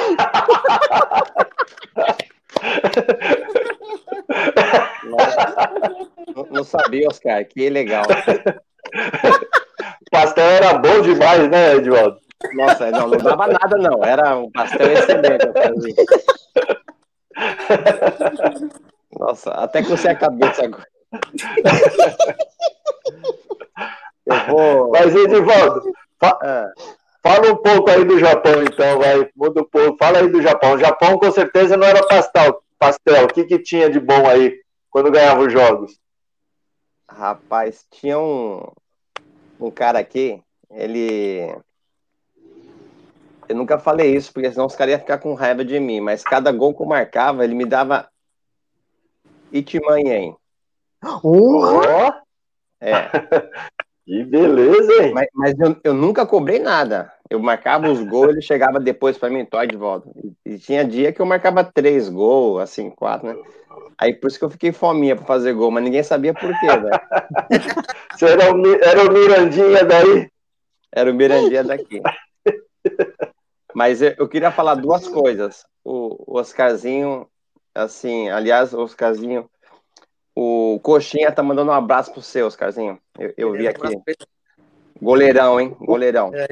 Não, 6.36 6.46
não, 6.50 6.64
sabia, 6.64 7.08
Oscar, 7.08 7.46
que 7.46 7.70
legal. 7.70 8.04
O 10.02 10.12
pastel 10.12 10.46
era 10.46 10.74
bom 10.76 11.02
demais, 11.02 11.50
né, 11.50 11.76
Edvaldo? 11.76 12.20
Nossa, 12.54 12.92
não, 12.92 13.08
não 13.08 13.18
dava 13.18 13.48
nada, 13.48 13.78
não. 13.78 14.04
Era 14.04 14.38
um 14.38 14.52
pastel 14.52 14.92
excelente. 14.92 15.48
Nossa, 19.18 19.52
até 19.52 19.82
que 19.82 19.90
você 19.90 20.10
a 20.10 20.16
cabeça 20.16 20.66
agora. 20.66 20.88
Eu 24.26 24.46
vou. 24.48 24.92
Mas, 24.92 25.16
Edivaldo. 25.16 25.84
É. 26.44 26.72
fala 27.22 27.52
um 27.52 27.58
pouco 27.58 27.90
aí 27.90 28.04
do 28.04 28.20
Japão, 28.20 28.64
então, 28.64 29.00
vai. 29.00 29.30
Muda 29.36 29.62
um 29.62 29.66
pouco. 29.66 29.98
Fala 29.98 30.20
aí 30.20 30.28
do 30.30 30.42
Japão. 30.42 30.74
O 30.74 30.80
Japão 30.80 31.18
com 31.18 31.32
certeza 31.32 31.78
não 31.78 31.88
era 31.88 32.06
pastel. 32.08 32.64
pastel. 32.78 33.26
O 33.26 33.28
que, 33.28 33.46
que 33.46 33.60
tinha 33.60 33.90
de 33.90 34.00
bom 34.00 34.28
aí 34.28 34.60
quando 34.90 35.12
ganhava 35.12 35.42
os 35.42 35.52
jogos? 35.52 36.00
Rapaz, 37.10 37.86
tinha 37.92 38.18
um, 38.18 38.66
um 39.60 39.70
cara 39.70 40.00
aqui, 40.00 40.42
ele. 40.72 41.56
Eu 43.48 43.56
nunca 43.56 43.78
falei 43.78 44.16
isso, 44.16 44.32
porque 44.34 44.52
senão 44.52 44.66
os 44.66 44.76
caras 44.76 44.94
iam 44.94 45.00
ficar 45.00 45.18
com 45.20 45.34
raiva 45.34 45.64
de 45.64 45.80
mim, 45.80 46.00
mas 46.00 46.24
cada 46.24 46.52
gol 46.52 46.74
que 46.74 46.82
eu 46.82 46.88
marcava, 46.88 47.44
ele 47.44 47.54
me 47.54 47.66
dava 47.66 48.10
Itimanhen. 49.52 50.36
Oh! 51.24 52.12
É. 52.82 53.10
Que 54.06 54.24
beleza, 54.24 55.04
hein? 55.04 55.14
Mas, 55.14 55.28
mas 55.34 55.60
eu, 55.60 55.78
eu, 55.84 55.94
nunca 55.94 56.26
cobrei 56.26 56.60
nada. 56.60 57.12
Eu 57.30 57.40
marcava 57.40 57.90
os 57.90 58.04
gols, 58.04 58.30
ele 58.30 58.42
chegava 58.42 58.80
depois 58.80 59.18
para 59.18 59.30
mim, 59.30 59.46
Toy 59.46 59.66
de 59.66 59.78
volta. 59.78 60.10
E, 60.46 60.54
e, 60.54 60.60
tinha 60.60 60.84
dia 60.84 61.14
que 61.14 61.22
eu 61.22 61.26
marcava 61.26 61.64
três 61.64 62.10
gols, 62.10 62.62
assim, 62.62 62.90
quatro, 62.90 63.28
né? 63.28 63.42
Aí 63.98 64.14
por 64.14 64.28
isso 64.28 64.38
que 64.38 64.44
eu 64.44 64.50
fiquei 64.50 64.74
fominha 64.74 65.16
para 65.16 65.26
fazer 65.26 65.54
gol, 65.54 65.72
mas 65.72 65.84
ninguém 65.84 66.04
sabia 66.04 66.34
por 66.34 66.50
quê, 66.60 66.68
velho. 66.68 66.90
Você 68.14 68.26
era 68.26 68.54
o, 68.54 68.76
era 68.76 69.04
o 69.04 69.14
Mirandinha 69.14 69.86
daí? 69.86 70.30
Era 70.92 71.10
o 71.10 71.14
Mirandinha 71.14 71.64
daqui. 71.64 72.02
Mas 73.74 74.02
eu, 74.02 74.14
eu 74.18 74.28
queria 74.28 74.52
falar 74.52 74.76
duas 74.76 75.08
coisas. 75.08 75.66
O, 75.84 76.34
o 76.34 76.40
Oscarzinho, 76.40 77.28
assim, 77.74 78.30
aliás, 78.30 78.74
o 78.74 78.82
Oscarzinho, 78.82 79.50
o 80.36 80.80
Coxinha 80.82 81.32
tá 81.32 81.44
mandando 81.44 81.72
um 81.72 81.76
abraço 81.76 82.12
pro 82.12 82.22
seu, 82.22 82.48
Oscarzinho. 82.48 83.00
Eu, 83.18 83.34
eu 83.38 83.52
vi 83.52 83.68
aqui. 83.68 84.02
Goleirão, 85.02 85.60
hein? 85.60 85.76
Goleirão. 85.80 86.32
É, 86.34 86.48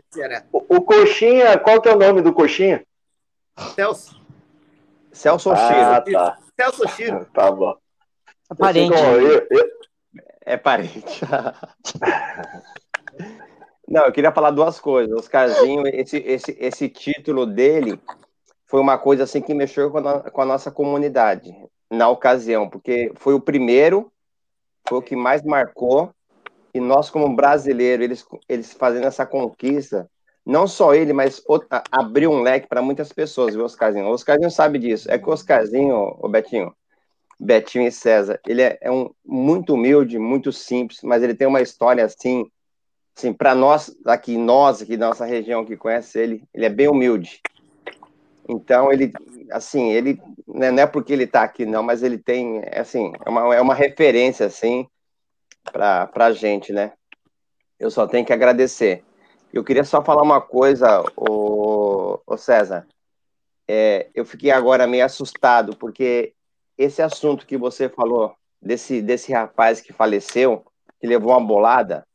o, 0.52 0.78
o, 0.78 0.82
Coxinha, 0.82 1.58
qual 1.58 1.82
que 1.82 1.90
é 1.90 1.96
o 1.96 2.00
nome 2.00 2.22
do 2.22 2.34
Coxinha? 2.34 2.86
Celso. 3.76 4.20
Celso 5.12 5.52
ah, 5.52 6.02
Tá. 6.02 6.38
Celso 6.60 6.88
Chiro. 6.90 7.26
Tá 7.34 7.52
bom. 7.52 7.76
É 8.52 8.56
parente. 8.56 8.94
Eu, 8.94 9.48
eu... 9.50 9.72
É 10.46 10.58
parente. 10.58 11.22
Não, 13.88 14.06
eu 14.06 14.12
queria 14.12 14.32
falar 14.32 14.52
duas 14.52 14.80
coisas. 14.80 15.16
Oscarzinho, 15.18 15.88
esse, 15.88 16.18
esse, 16.18 16.58
esse 16.60 16.90
título 16.90 17.46
dele 17.46 18.00
foi 18.66 18.80
uma 18.80 18.98
coisa 18.98 19.24
assim 19.24 19.42
que 19.42 19.54
mexeu 19.54 19.92
com 19.92 19.98
a, 19.98 20.30
com 20.30 20.42
a 20.42 20.46
nossa 20.46 20.72
comunidade 20.72 21.54
na 21.92 22.10
ocasião, 22.10 22.70
porque 22.70 23.12
foi 23.16 23.34
o 23.34 23.40
primeiro, 23.40 24.12
foi 24.88 24.98
o 24.98 25.02
que 25.02 25.16
mais 25.16 25.44
marcou, 25.44 26.12
e 26.74 26.80
nós, 26.80 27.10
como 27.10 27.36
brasileiros, 27.36 28.04
eles, 28.04 28.26
eles 28.48 28.74
fazendo 28.74 29.06
essa 29.06 29.26
conquista, 29.26 30.10
não 30.46 30.68
só 30.68 30.96
ele, 30.96 31.12
mas 31.12 31.44
abriu 31.92 32.32
um 32.32 32.42
leque 32.42 32.68
para 32.68 32.82
muitas 32.82 33.12
pessoas, 33.12 33.54
viu, 33.54 33.66
Oscarzinho? 33.66 34.08
O 34.08 34.12
Oscarzinho 34.12 34.50
sabe 34.50 34.80
disso. 34.80 35.12
É 35.12 35.20
que 35.20 35.30
o 35.30 35.34
Oscarzinho, 35.34 36.18
o 36.20 36.28
Betinho, 36.28 36.74
Betinho 37.40 37.88
e 37.88 37.92
César, 37.92 38.40
ele 38.48 38.62
é, 38.62 38.78
é 38.82 38.92
um 38.92 39.12
muito 39.26 39.74
humilde, 39.74 40.18
muito 40.18 40.52
simples, 40.52 41.02
mas 41.04 41.22
ele 41.22 41.36
tem 41.36 41.48
uma 41.48 41.62
história 41.62 42.06
assim, 42.06 42.50
assim 43.16 43.34
para 43.34 43.54
nós 43.54 43.96
aqui, 44.06 44.38
nós 44.38 44.82
aqui 44.82 44.96
da 44.96 45.10
nossa 45.10 45.26
região 45.26 45.66
que 45.66 45.78
conhece 45.78 46.18
ele, 46.20 46.44
ele 46.54 46.66
é 46.66 46.70
bem 46.70 46.88
humilde. 46.88 47.42
Então 48.48 48.92
ele, 48.92 49.12
assim, 49.52 49.92
ele 49.92 50.22
né, 50.48 50.72
não 50.72 50.84
é 50.84 50.88
porque 50.88 51.14
ele 51.14 51.24
está 51.24 51.44
aqui 51.44 51.66
não, 51.66 51.84
mas 51.84 52.04
ele 52.04 52.18
tem, 52.18 52.62
assim, 52.74 53.12
é 53.26 53.30
uma, 53.30 53.56
é 53.56 53.62
uma 53.62 53.76
referência 53.76 54.46
assim 54.46 54.88
para 55.72 56.10
a 56.16 56.32
gente, 56.32 56.74
né? 56.74 56.94
Eu 57.80 57.90
só 57.90 58.08
tenho 58.08 58.26
que 58.26 58.34
agradecer. 58.34 59.04
Eu 59.54 59.64
queria 59.64 59.84
só 59.84 60.04
falar 60.04 60.22
uma 60.22 60.40
coisa, 60.40 61.04
o, 61.16 62.20
o 62.26 62.38
César. 62.38 62.88
É, 63.68 64.10
eu 64.14 64.26
fiquei 64.26 64.52
agora 64.52 64.88
meio 64.88 65.06
assustado 65.06 65.76
porque 65.78 66.34
esse 66.78 67.02
assunto 67.02 67.46
que 67.46 67.58
você 67.58 67.88
falou 67.88 68.36
desse 68.62 69.02
desse 69.02 69.32
rapaz 69.32 69.82
que 69.82 69.94
faleceu, 69.94 70.66
que 71.00 71.08
levou 71.08 71.32
uma 71.32 71.46
bolada, 71.46 72.06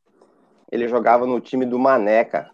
ele 0.70 0.88
jogava 0.88 1.26
no 1.26 1.40
time 1.40 1.64
do 1.64 1.78
Maneca. 1.78 2.50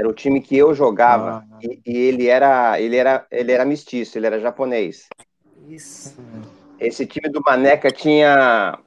Era 0.00 0.08
o 0.08 0.14
time 0.14 0.40
que 0.40 0.56
eu 0.56 0.74
jogava 0.74 1.44
ah, 1.52 1.58
e, 1.62 1.78
e, 1.84 1.94
ele 1.94 2.26
era 2.26 2.80
ele 2.80 2.96
era 2.96 3.26
ele 3.30 3.52
era 3.52 3.66
mestiço, 3.66 4.16
ele 4.16 4.26
era 4.26 4.40
japonês. 4.40 5.06
Isso. 5.68 6.16
Esse 6.78 7.04
time 7.04 7.28
do 7.28 7.42
Maneca 7.44 7.90
tinha 7.90 8.78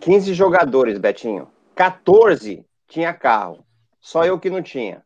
15 0.00 0.34
jogadores, 0.34 0.98
Betinho. 0.98 1.48
14 1.74 2.62
tinha 2.86 3.14
carro. 3.14 3.64
Só 4.02 4.22
eu 4.22 4.38
que 4.38 4.50
não 4.50 4.60
tinha. 4.60 5.02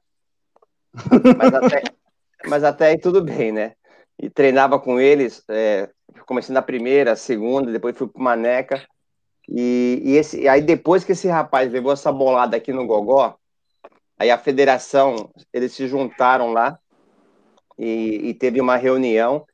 Mas 1.39 1.55
até, 1.55 1.83
mas 2.49 2.65
até 2.65 2.89
aí 2.89 2.99
tudo 2.99 3.23
bem, 3.23 3.53
né? 3.53 3.77
E 4.21 4.29
treinava 4.29 4.81
com 4.81 4.99
eles, 4.99 5.45
é, 5.49 5.89
comecei 6.27 6.53
na 6.53 6.63
primeira, 6.63 7.15
segunda, 7.15 7.71
depois 7.71 7.97
fui 7.97 8.09
pro 8.09 8.21
Maneca. 8.21 8.85
E, 9.49 10.03
e 10.05 10.17
esse, 10.17 10.49
aí 10.49 10.61
depois 10.61 11.05
que 11.05 11.13
esse 11.13 11.29
rapaz 11.29 11.71
levou 11.71 11.93
essa 11.93 12.11
bolada 12.11 12.57
aqui 12.57 12.73
no 12.73 12.89
Gogó, 12.89 13.39
aí 14.19 14.31
a 14.31 14.39
federação, 14.39 15.31
eles 15.53 15.73
se 15.73 15.87
juntaram 15.89 16.53
lá 16.53 16.79
e, 17.79 18.29
e 18.29 18.35
teve 18.35 18.61
uma 18.61 18.77
reunião 18.77 19.47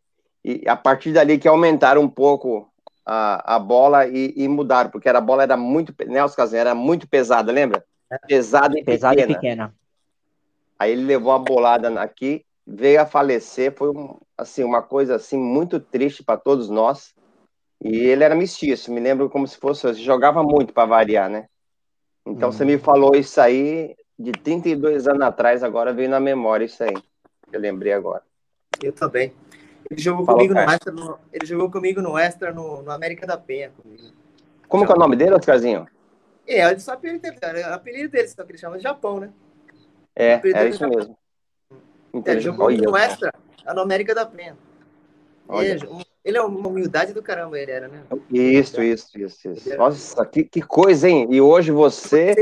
e 0.44 0.62
a 0.66 0.76
partir 0.76 1.12
dali 1.12 1.38
que 1.38 1.48
aumentaram 1.48 2.02
um 2.02 2.08
pouco 2.08 2.70
a, 3.04 3.56
a 3.56 3.58
bola 3.58 4.06
e, 4.06 4.32
e 4.36 4.48
mudaram, 4.48 4.90
porque 4.90 5.08
a 5.08 5.20
bola 5.20 5.42
era 5.42 5.56
muito, 5.56 5.94
né, 6.06 6.22
Oscar, 6.24 6.52
era 6.54 6.74
muito 6.74 7.08
pesada, 7.08 7.52
lembra? 7.52 7.84
Pesada 8.26 8.78
e 8.78 8.84
pesada 8.84 9.14
pequena. 9.14 9.32
E 9.32 9.34
pequena. 9.34 9.74
Aí 10.78 10.92
ele 10.92 11.04
levou 11.04 11.32
a 11.32 11.38
bolada 11.38 12.00
aqui, 12.00 12.44
veio 12.66 13.02
a 13.02 13.06
falecer, 13.06 13.74
foi 13.76 13.90
um, 13.90 14.16
assim 14.36 14.64
uma 14.64 14.82
coisa 14.82 15.16
assim 15.16 15.38
muito 15.38 15.78
triste 15.78 16.22
para 16.22 16.38
todos 16.38 16.70
nós. 16.70 17.14
E 17.82 17.96
ele 17.96 18.24
era 18.24 18.34
mestiço, 18.34 18.92
me 18.92 19.00
lembro 19.00 19.28
como 19.28 19.46
se 19.46 19.56
fosse, 19.56 19.92
jogava 19.94 20.42
muito 20.42 20.72
para 20.72 20.86
variar, 20.86 21.28
né? 21.28 21.46
Então 22.26 22.48
hum. 22.48 22.52
você 22.52 22.64
me 22.64 22.78
falou 22.78 23.14
isso 23.14 23.40
aí 23.40 23.94
de 24.20 24.32
32 24.32 25.08
anos 25.08 25.22
atrás, 25.22 25.62
agora 25.62 25.94
veio 25.94 26.10
na 26.10 26.20
memória 26.20 26.66
isso 26.66 26.84
aí. 26.84 26.94
Eu 27.50 27.58
lembrei 27.58 27.92
agora. 27.92 28.22
Eu 28.82 28.92
também. 28.92 29.32
Ele 29.90 30.00
jogou 30.00 30.26
comigo 30.26 30.52
no 30.52 30.60
extra, 30.60 30.92
no, 30.92 31.18
ele 31.32 31.46
jogou 31.46 31.70
comigo 31.70 32.02
no 32.02 32.18
extra 32.18 32.52
no, 32.52 32.82
no 32.82 32.90
América 32.90 33.26
da 33.26 33.38
Penha. 33.38 33.70
Comigo. 33.70 34.12
Como 34.68 34.84
que 34.84 34.92
é 34.92 34.94
o 34.94 34.98
nome 34.98 35.16
dele, 35.16 35.34
Oscarzinho? 35.34 35.86
É, 36.46 36.68
ele 36.70 36.80
só 36.80 36.92
apelido 36.92 37.22
dele, 37.22 37.38
o 37.62 37.74
apelido 37.74 38.08
dele, 38.10 38.28
só 38.28 38.44
que 38.44 38.52
ele 38.52 38.58
chama 38.58 38.76
de 38.76 38.82
Japão, 38.82 39.18
né? 39.18 39.30
É, 40.14 40.40
é 40.44 40.68
isso 40.68 40.86
mesmo. 40.86 41.16
Entendi. 42.12 42.36
Ele 42.36 42.40
jogou 42.40 42.66
comigo 42.66 42.90
no 42.90 42.96
extra, 42.96 43.32
no 43.74 43.80
América 43.80 44.14
da 44.14 44.26
Penha. 44.26 44.56
Ele, 45.50 45.80
ele 46.24 46.36
é 46.36 46.42
uma 46.42 46.68
humildade 46.68 47.12
do 47.12 47.22
caramba, 47.22 47.58
ele 47.58 47.70
era, 47.70 47.88
né? 47.88 48.02
Isso, 48.30 48.82
isso, 48.82 49.18
isso. 49.18 49.50
isso. 49.50 49.76
Nossa, 49.76 50.24
que, 50.26 50.44
que 50.44 50.60
coisa, 50.60 51.08
hein? 51.08 51.26
E 51.30 51.40
hoje 51.40 51.72
você, 51.72 52.34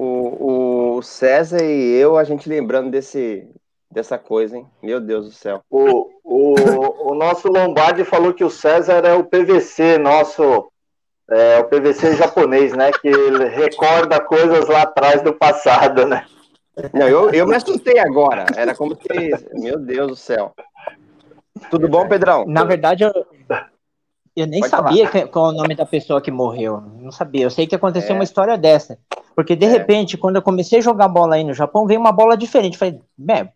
o, 0.00 0.96
o 0.96 1.02
César 1.02 1.62
e 1.62 1.94
eu, 1.96 2.16
a 2.16 2.24
gente 2.24 2.48
lembrando 2.48 2.90
desse, 2.90 3.46
dessa 3.90 4.16
coisa, 4.16 4.56
hein? 4.56 4.66
Meu 4.82 4.98
Deus 4.98 5.26
do 5.26 5.32
céu. 5.32 5.62
O, 5.68 6.08
o, 6.24 7.10
o 7.10 7.14
nosso 7.14 7.48
Lombardi 7.48 8.04
falou 8.04 8.32
que 8.32 8.42
o 8.42 8.50
César 8.50 9.04
é 9.04 9.12
o 9.12 9.24
PVC, 9.24 9.98
nosso. 9.98 10.70
É, 11.30 11.60
o 11.60 11.64
PVC 11.64 12.16
japonês, 12.16 12.72
né? 12.72 12.90
Que 12.92 13.08
ele 13.08 13.44
recorda 13.44 14.20
coisas 14.20 14.66
lá 14.68 14.82
atrás 14.82 15.22
do 15.22 15.34
passado, 15.34 16.06
né? 16.06 16.24
Não, 16.92 17.06
eu, 17.06 17.30
eu 17.30 17.46
me 17.46 17.54
assustei 17.54 17.98
agora. 17.98 18.46
Era 18.56 18.74
como 18.74 18.96
se. 18.96 19.60
Meu 19.60 19.78
Deus 19.78 20.08
do 20.08 20.16
céu. 20.16 20.54
Tudo 21.70 21.88
bom, 21.88 22.08
Pedrão? 22.08 22.46
Na 22.46 22.64
verdade, 22.64 23.04
eu, 23.04 23.12
eu 24.36 24.46
nem 24.46 24.60
Pode 24.60 24.70
sabia 24.70 25.08
que, 25.08 25.26
qual 25.26 25.46
é 25.46 25.54
o 25.54 25.56
nome 25.56 25.74
da 25.74 25.84
pessoa 25.84 26.20
que 26.20 26.30
morreu. 26.30 26.80
Não 26.80 27.10
sabia. 27.10 27.42
Eu 27.42 27.50
sei 27.50 27.66
que 27.66 27.74
aconteceu 27.74 28.12
é. 28.12 28.14
uma 28.14 28.24
história 28.24 28.56
dessa. 28.56 28.98
Porque, 29.34 29.56
de 29.56 29.66
é. 29.66 29.68
repente, 29.68 30.16
quando 30.16 30.36
eu 30.36 30.42
comecei 30.42 30.78
a 30.78 30.82
jogar 30.82 31.08
bola 31.08 31.34
aí 31.34 31.44
no 31.44 31.54
Japão, 31.54 31.86
veio 31.86 32.00
uma 32.00 32.12
bola 32.12 32.36
diferente. 32.36 32.78
Falei, 32.78 33.00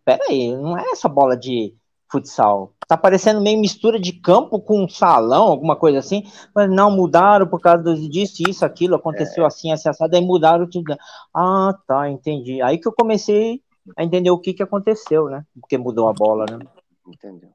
peraí, 0.04 0.54
não 0.56 0.76
é 0.76 0.90
essa 0.90 1.08
bola 1.08 1.36
de 1.36 1.74
futsal. 2.10 2.72
Tá 2.86 2.96
parecendo 2.96 3.40
meio 3.40 3.58
mistura 3.58 3.98
de 3.98 4.12
campo 4.12 4.60
com 4.60 4.88
salão, 4.88 5.44
alguma 5.44 5.76
coisa 5.76 5.98
assim. 5.98 6.24
Mas 6.54 6.70
não, 6.70 6.90
mudaram 6.90 7.46
por 7.46 7.60
causa 7.60 7.94
disso, 8.08 8.42
isso, 8.48 8.64
aquilo, 8.64 8.96
aconteceu 8.96 9.44
é. 9.44 9.46
assim, 9.46 9.72
assim, 9.72 9.88
assado, 9.88 10.14
aí 10.14 10.22
mudaram 10.22 10.68
tudo. 10.68 10.96
Ah, 11.34 11.74
tá, 11.86 12.08
entendi. 12.08 12.60
Aí 12.62 12.78
que 12.78 12.86
eu 12.86 12.92
comecei 12.92 13.60
a 13.96 14.04
entender 14.04 14.30
o 14.30 14.38
que 14.38 14.54
que 14.54 14.62
aconteceu, 14.62 15.28
né? 15.28 15.44
Porque 15.60 15.78
mudou 15.78 16.08
a 16.08 16.12
bola, 16.12 16.46
né? 16.50 16.58
Entendeu. 17.06 17.50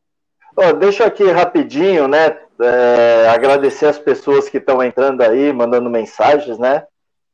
Oh, 0.62 0.74
deixa 0.74 1.05
aqui 1.05 1.24
rapidinho, 1.24 2.05
né? 2.10 2.38
É, 2.62 3.30
agradecer 3.30 3.86
as 3.86 3.97
pessoas 3.97 4.49
que 4.49 4.57
estão 4.57 4.84
entrando 4.84 5.22
aí, 5.22 5.53
mandando 5.53 5.89
mensagens, 5.89 6.60
né? 6.60 6.84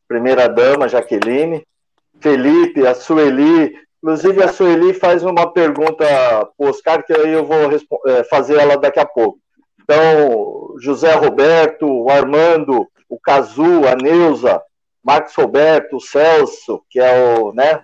Primeira 0.08 0.48
dama, 0.48 0.88
Jaqueline, 0.88 1.66
Felipe, 2.22 2.86
a 2.86 2.94
Sueli. 2.94 3.76
Inclusive, 3.98 4.44
a 4.44 4.48
Sueli 4.48 4.94
faz 4.94 5.24
uma 5.24 5.52
pergunta 5.52 6.06
para 6.06 6.50
o 6.60 6.70
Oscar, 6.70 7.04
que 7.04 7.14
aí 7.14 7.34
eu 7.34 7.44
vou 7.44 7.58
é, 8.06 8.24
fazer 8.26 8.60
ela 8.60 8.78
daqui 8.78 9.00
a 9.00 9.08
pouco. 9.08 9.40
Então, 9.82 10.76
José 10.80 11.12
Roberto, 11.14 11.88
o 11.88 12.12
Armando, 12.12 12.88
o 13.10 13.20
Cazu, 13.20 13.88
a 13.88 13.96
Neuza, 13.96 14.62
Marcos 15.04 15.34
Roberto, 15.34 15.98
o 15.98 16.00
Celso, 16.00 16.80
que 16.92 17.00
é 17.00 17.40
o, 17.40 17.52
né? 17.54 17.82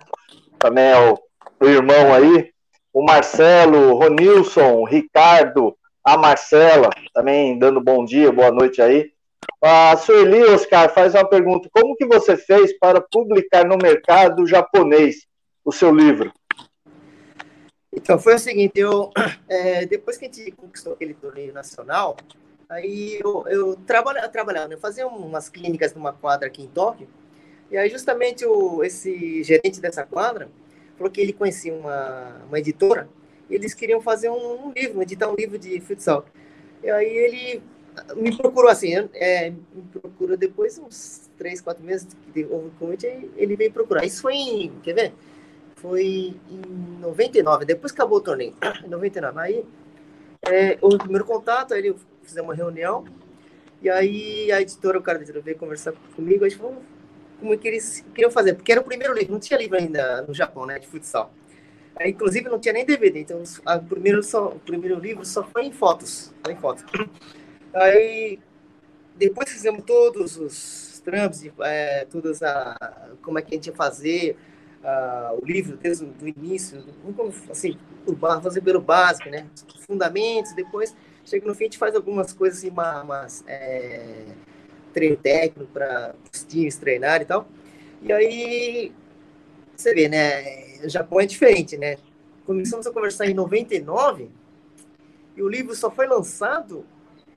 Também 0.56 0.84
é 0.84 1.10
o, 1.10 1.18
o 1.58 1.68
irmão 1.68 2.14
aí, 2.14 2.51
o 2.92 3.02
Marcelo, 3.02 3.94
Ronilson, 3.94 4.84
Ricardo, 4.84 5.76
a 6.04 6.16
Marcela, 6.16 6.90
também 7.14 7.58
dando 7.58 7.80
bom 7.80 8.04
dia, 8.04 8.30
boa 8.30 8.50
noite 8.50 8.82
aí. 8.82 9.12
A 9.60 9.96
Sueli 9.96 10.42
Oscar 10.44 10.92
faz 10.92 11.14
uma 11.14 11.28
pergunta: 11.28 11.68
como 11.72 11.96
que 11.96 12.04
você 12.04 12.36
fez 12.36 12.76
para 12.78 13.00
publicar 13.00 13.64
no 13.64 13.76
mercado 13.76 14.46
japonês 14.46 15.26
o 15.64 15.72
seu 15.72 15.94
livro? 15.94 16.32
Então, 17.94 18.18
foi 18.18 18.34
o 18.34 18.38
seguinte, 18.38 18.80
eu, 18.80 19.10
é, 19.48 19.86
depois 19.86 20.16
que 20.16 20.24
a 20.24 20.28
gente 20.28 20.50
conquistou 20.52 20.94
aquele 20.94 21.14
torneio 21.14 21.52
nacional, 21.52 22.16
aí 22.68 23.20
eu, 23.22 23.44
eu 23.48 23.76
trabalhava, 23.86 24.28
trabalhava, 24.28 24.72
eu 24.72 24.78
fazia 24.78 25.06
umas 25.06 25.48
clínicas 25.48 25.94
numa 25.94 26.12
quadra 26.12 26.48
aqui 26.48 26.62
em 26.62 26.68
Tóquio, 26.68 27.06
e 27.70 27.76
aí 27.76 27.88
justamente 27.90 28.46
o, 28.46 28.82
esse 28.82 29.42
gerente 29.42 29.80
dessa 29.80 30.04
quadra, 30.04 30.48
falou 31.02 31.10
que 31.10 31.20
ele 31.20 31.32
conhecia 31.32 31.74
uma, 31.74 32.40
uma 32.46 32.58
editora 32.58 33.08
e 33.50 33.54
eles 33.54 33.74
queriam 33.74 34.00
fazer 34.00 34.30
um, 34.30 34.68
um, 34.68 34.72
livro, 34.72 35.02
editar 35.02 35.28
um 35.28 35.34
livro 35.34 35.58
de 35.58 35.80
futsal. 35.80 36.24
E 36.82 36.88
aí 36.88 37.08
ele 37.08 37.62
me 38.16 38.34
procurou 38.36 38.70
assim, 38.70 38.94
é, 39.12 39.50
me 39.50 39.82
procurou 39.92 40.36
depois 40.36 40.78
uns 40.78 41.28
três, 41.36 41.60
quatro 41.60 41.84
meses 41.84 42.06
que 42.32 42.44
houve 42.44 42.68
o 42.68 42.70
convite, 42.78 43.06
ele 43.36 43.56
veio 43.56 43.72
procurar. 43.72 44.04
Isso 44.04 44.22
foi 44.22 44.34
em, 44.34 44.72
quer 44.82 44.94
ver? 44.94 45.12
Foi 45.76 46.34
em 46.48 47.00
99, 47.00 47.64
depois 47.64 47.92
acabou 47.92 48.18
o 48.18 48.20
torneio, 48.20 48.54
em 48.84 48.88
99. 48.88 49.40
Aí 49.40 49.64
é, 50.42 50.78
o 50.80 50.96
primeiro 50.96 51.24
contato, 51.24 51.74
aí 51.74 51.80
ele 51.80 51.96
fizemos 52.22 52.48
uma 52.48 52.54
reunião, 52.54 53.04
e 53.82 53.90
aí 53.90 54.52
a 54.52 54.62
editora, 54.62 54.98
o 54.98 55.02
cara 55.02 55.18
da 55.18 55.24
editora 55.24 55.44
veio 55.44 55.58
conversar 55.58 55.92
comigo, 56.14 56.44
a 56.44 56.48
gente 56.48 56.58
falou, 56.58 56.80
como 57.42 57.54
é 57.54 57.56
que 57.56 57.66
eles 57.66 58.04
queriam 58.14 58.30
fazer, 58.30 58.54
porque 58.54 58.70
era 58.70 58.80
o 58.80 58.84
primeiro 58.84 59.12
livro, 59.12 59.32
não 59.32 59.40
tinha 59.40 59.58
livro 59.58 59.76
ainda 59.76 60.22
no 60.22 60.32
Japão, 60.32 60.64
né, 60.64 60.78
de 60.78 60.86
futsal. 60.86 61.34
Aí, 61.96 62.12
inclusive 62.12 62.48
não 62.48 62.58
tinha 62.58 62.72
nem 62.72 62.86
DVD, 62.86 63.20
então 63.20 63.42
a, 63.66 63.76
o, 63.76 63.82
primeiro 63.82 64.22
só, 64.22 64.48
o 64.48 64.60
primeiro 64.60 64.98
livro 64.98 65.24
só 65.24 65.42
foi 65.42 65.64
em 65.64 65.72
fotos, 65.72 66.32
em 66.48 66.56
fotos. 66.56 66.84
Aí 67.74 68.38
depois 69.16 69.50
fizemos 69.50 69.84
todos 69.84 70.36
os 70.36 71.02
trâmites, 71.04 71.50
é, 71.60 72.06
todas 72.06 72.42
a, 72.42 73.10
como 73.22 73.38
é 73.38 73.42
que 73.42 73.54
a 73.54 73.56
gente 73.56 73.66
ia 73.66 73.74
fazer 73.74 74.36
o 75.40 75.44
livro 75.44 75.76
desde 75.76 76.04
o 76.04 76.28
início, 76.28 76.84
assim, 77.50 77.78
fazer 78.42 78.60
pelo 78.62 78.80
básico, 78.80 79.28
né, 79.28 79.46
fundamentos, 79.86 80.54
depois 80.54 80.94
chega 81.24 81.46
no 81.46 81.54
fim 81.54 81.64
a 81.64 81.66
gente 81.66 81.78
faz 81.78 81.94
algumas 81.94 82.32
coisas 82.32 82.58
assim, 82.58 83.44
é, 83.46 84.26
treino 84.92 85.16
técnico 85.16 85.70
para 85.72 86.14
os 86.32 86.44
times 86.44 86.76
treinar 86.76 87.22
e 87.22 87.24
tal. 87.24 87.48
E 88.02 88.12
aí, 88.12 88.92
você 89.76 89.94
vê, 89.94 90.08
né? 90.08 90.80
O 90.84 90.88
Japão 90.88 91.20
é 91.20 91.26
diferente, 91.26 91.76
né? 91.76 91.96
Começamos 92.44 92.86
a 92.86 92.92
conversar 92.92 93.26
em 93.26 93.34
99 93.34 94.28
e 95.36 95.42
o 95.42 95.48
livro 95.48 95.74
só 95.74 95.90
foi 95.90 96.06
lançado 96.06 96.84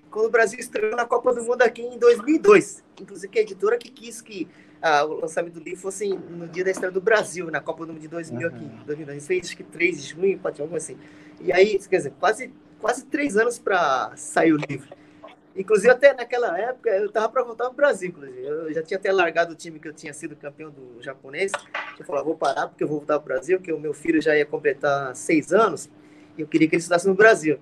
quando 0.09 0.27
o 0.27 0.31
Brasil 0.31 0.59
estreou 0.59 0.95
na 0.95 1.05
Copa 1.05 1.33
do 1.33 1.43
Mundo 1.43 1.61
aqui 1.61 1.81
em 1.81 1.97
2002. 1.97 2.83
Inclusive, 3.01 3.31
que 3.31 3.39
a 3.39 3.41
editora 3.41 3.77
que 3.77 3.89
quis 3.89 4.21
que 4.21 4.47
ah, 4.81 5.03
o 5.05 5.19
lançamento 5.21 5.53
do 5.55 5.59
livro 5.59 5.81
fosse 5.81 6.07
no 6.07 6.47
dia 6.47 6.63
da 6.63 6.71
estreia 6.71 6.91
do 6.91 7.01
Brasil, 7.01 7.49
na 7.51 7.59
Copa 7.59 7.85
do 7.85 7.93
Mundo 7.93 8.01
de 8.01 8.07
2000 8.07 8.47
aqui. 8.47 8.63
Uhum. 8.63 8.83
2002. 8.85 9.27
Fez 9.27 9.45
acho 9.47 9.57
que 9.57 9.63
3 9.63 10.01
de 10.01 10.09
junho, 10.13 10.39
pode 10.39 10.61
assim. 10.75 10.97
E 11.41 11.51
aí, 11.51 11.77
quer 11.79 11.97
dizer, 11.97 12.13
quase, 12.19 12.51
quase 12.79 13.05
três 13.05 13.35
anos 13.35 13.59
para 13.59 14.15
sair 14.15 14.53
o 14.53 14.57
livro. 14.57 14.87
Inclusive, 15.55 15.89
até 15.89 16.13
naquela 16.13 16.59
época, 16.59 16.89
eu 16.89 17.05
estava 17.05 17.29
para 17.29 17.41
voltar 17.41 17.65
para 17.65 17.73
o 17.73 17.75
Brasil, 17.75 18.09
inclusive. 18.09 18.43
Eu 18.43 18.73
já 18.73 18.83
tinha 18.83 18.97
até 18.97 19.11
largado 19.11 19.53
o 19.53 19.55
time 19.55 19.79
que 19.79 19.87
eu 19.87 19.93
tinha 19.93 20.13
sido 20.13 20.35
campeão 20.35 20.69
do 20.69 21.01
japonês. 21.01 21.51
Eu 21.97 22.05
falei, 22.05 22.23
vou 22.23 22.35
parar 22.35 22.67
porque 22.67 22.83
eu 22.83 22.87
vou 22.87 22.97
voltar 22.97 23.19
para 23.19 23.23
o 23.23 23.25
Brasil, 23.25 23.57
porque 23.57 23.71
o 23.71 23.79
meu 23.79 23.93
filho 23.93 24.21
já 24.21 24.35
ia 24.35 24.45
completar 24.45 25.15
seis 25.15 25.53
anos 25.53 25.89
e 26.37 26.41
eu 26.41 26.47
queria 26.47 26.67
que 26.67 26.75
ele 26.75 26.81
estudasse 26.81 27.07
no 27.07 27.15
Brasil. 27.15 27.57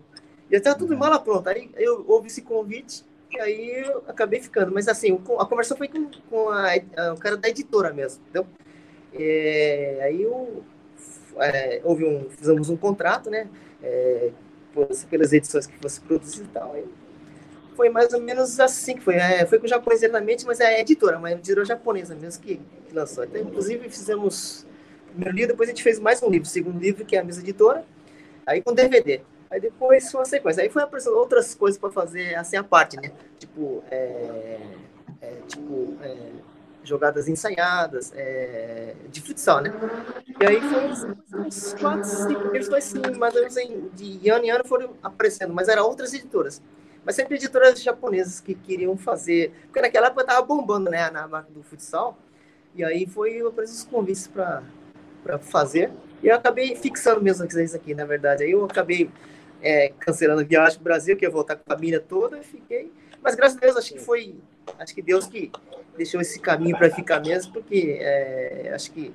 E 0.50 0.56
estava 0.56 0.76
tudo 0.76 0.98
mala 0.98 1.20
pronta. 1.20 1.52
Aí 1.52 1.70
eu 1.78 2.04
ouvi 2.08 2.28
esse 2.28 2.42
convite 2.42 3.06
e 3.32 3.40
aí 3.40 3.86
eu 3.86 4.04
acabei 4.08 4.42
ficando. 4.42 4.72
Mas 4.72 4.88
assim, 4.88 5.14
a 5.38 5.46
conversa 5.46 5.76
foi 5.76 5.88
com, 5.88 6.10
com 6.30 6.50
a, 6.50 6.72
a, 6.98 7.14
o 7.14 7.18
cara 7.18 7.38
da 7.38 7.48
editora 7.48 7.94
mesmo, 7.94 8.24
entendeu? 8.24 8.48
É, 9.14 10.00
aí 10.02 10.24
eu, 10.24 10.64
é, 11.38 11.80
houve 11.84 12.06
um, 12.06 12.28
fizemos 12.32 12.70
um 12.70 12.78
contrato, 12.78 13.30
né? 13.30 13.48
É, 13.84 14.32
pelas 15.08 15.32
edições 15.32 15.68
que 15.68 15.78
fosse 15.78 16.02
produzido 16.02 16.46
e 16.46 16.52
tal. 16.52 16.74
Aí 16.74 16.86
foi 17.76 17.90
mais 17.90 18.14
ou 18.14 18.22
menos 18.22 18.60
assim 18.60 18.96
que 18.96 19.02
foi. 19.02 19.16
É, 19.16 19.46
foi 19.46 19.60
com 19.60 19.66
o 19.66 19.70
japonês 19.70 20.04
exatamente, 20.04 20.46
mas 20.46 20.60
é 20.60 20.80
editora, 20.82 21.18
uma 21.18 21.32
editora 21.32 21.66
japonesa 21.66 22.16
mesmo 22.16 22.42
que, 22.42 22.62
que 22.88 22.94
lançou. 22.94 23.24
Então, 23.24 23.42
inclusive, 23.42 23.90
fizemos 23.90 24.66
o 25.08 25.12
primeiro 25.12 25.36
livro, 25.36 25.52
depois 25.54 25.70
a 25.70 25.72
gente 25.72 25.84
fez 25.84 26.00
mais 26.00 26.22
um 26.22 26.30
livro, 26.30 26.48
o 26.48 26.52
segundo 26.52 26.80
livro, 26.80 27.06
que 27.06 27.16
é 27.16 27.20
a 27.20 27.24
mesma 27.24 27.44
editora, 27.44 27.86
aí 28.46 28.62
com 28.62 28.74
DVD. 28.74 29.22
Aí 29.50 29.60
depois 29.60 30.10
foi 30.12 30.20
uma 30.20 30.26
sequência. 30.26 30.64
Aí 30.64 30.70
foi 30.70 30.82
aparecendo 30.82 31.16
outras 31.16 31.54
coisas 31.54 31.80
para 31.80 31.92
fazer 31.92 32.34
assim 32.36 32.58
a 32.58 32.64
parte, 32.64 32.98
né? 32.98 33.12
Tipo, 33.38 33.84
é, 33.92 34.60
é, 35.22 35.32
tipo 35.48 35.96
é, 36.02 36.18
jogadas 36.84 37.28
ensaiadas, 37.28 38.12
é, 38.16 38.96
de 39.10 39.22
futsal, 39.22 39.62
né? 39.62 39.72
E 40.40 40.46
aí 40.46 40.60
foi 40.60 40.88
uns, 41.46 41.74
quatro, 41.76 42.04
cinco 42.04 42.64
foi 42.66 42.80
assim, 42.80 43.00
mais 43.18 43.36
ou 43.36 43.42
menos 43.42 43.58
em, 43.58 43.90
de 43.94 44.30
ano 44.30 44.46
em 44.46 44.50
ano 44.50 44.66
foram 44.66 44.94
aparecendo, 45.02 45.54
mas 45.54 45.68
eram 45.68 45.86
outras 45.86 46.14
editoras. 46.14 46.62
Mas 47.06 47.16
sempre 47.16 47.36
editoras 47.36 47.82
japonesas 47.82 48.40
que 48.40 48.56
queriam 48.56 48.96
fazer, 48.98 49.52
porque 49.66 49.82
naquela 49.82 50.08
época 50.08 50.26
tava 50.26 50.42
bombando, 50.42 50.90
né, 50.90 51.10
na 51.12 51.28
marca 51.28 51.52
do 51.52 51.62
futsal, 51.64 52.18
e 52.76 52.84
aí 52.84 53.06
foi 53.06 53.40
aparecendo 53.42 53.78
os 53.78 53.84
convites 53.84 54.28
para 54.28 54.64
fazer, 55.40 55.92
e 56.22 56.28
eu 56.28 56.36
acabei 56.36 56.76
fixando 56.76 57.22
mesmo 57.22 57.46
isso 57.46 57.76
aqui, 57.76 57.94
na 57.94 58.06
verdade. 58.06 58.44
Aí 58.44 58.52
eu 58.52 58.64
acabei 58.64 59.10
é, 59.62 59.92
cancelando 60.00 60.42
a 60.42 60.44
viagem 60.44 60.76
para 60.76 60.82
o 60.82 60.84
Brasil, 60.84 61.18
que 61.18 61.26
ia 61.26 61.30
voltar 61.30 61.56
com 61.56 61.64
a 61.66 61.76
família 61.76 62.00
toda, 62.00 62.38
e 62.38 62.44
fiquei. 62.44 62.92
Mas 63.22 63.36
graças 63.36 63.58
a 63.58 63.60
Deus, 63.60 63.78
acho 63.78 63.94
que 63.94 64.00
foi. 64.00 64.36
Acho 64.80 64.96
que 64.96 65.02
Deus 65.02 65.28
que 65.28 65.52
deixou 65.98 66.22
esse 66.22 66.40
caminho 66.40 66.78
para 66.78 66.90
ficar 66.90 67.22
mesmo, 67.22 67.54
porque 67.54 67.98
é, 68.00 68.72
acho 68.74 68.92
que. 68.92 69.14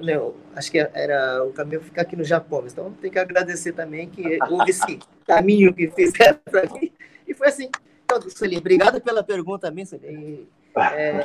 Não, 0.00 0.34
acho 0.54 0.70
que 0.70 0.78
era 0.78 1.42
o 1.44 1.52
caminho 1.52 1.80
ficar 1.80 2.02
aqui 2.02 2.16
no 2.16 2.24
Japão. 2.24 2.64
Então 2.66 2.92
tem 2.92 3.10
que 3.10 3.18
agradecer 3.18 3.72
também 3.72 4.08
que 4.08 4.38
houve 4.50 4.70
esse 4.70 4.98
caminho 5.26 5.72
que 5.72 5.88
fizeram 5.90 6.38
para 6.44 6.64
mim. 6.72 6.92
E 7.26 7.34
foi 7.34 7.48
assim. 7.48 7.70
Então, 8.04 8.20
Sueli, 8.30 8.56
obrigado 8.56 9.00
pela 9.00 9.22
pergunta 9.22 9.68
também, 9.68 9.84
Sueli. 9.84 10.48
É, 10.76 11.24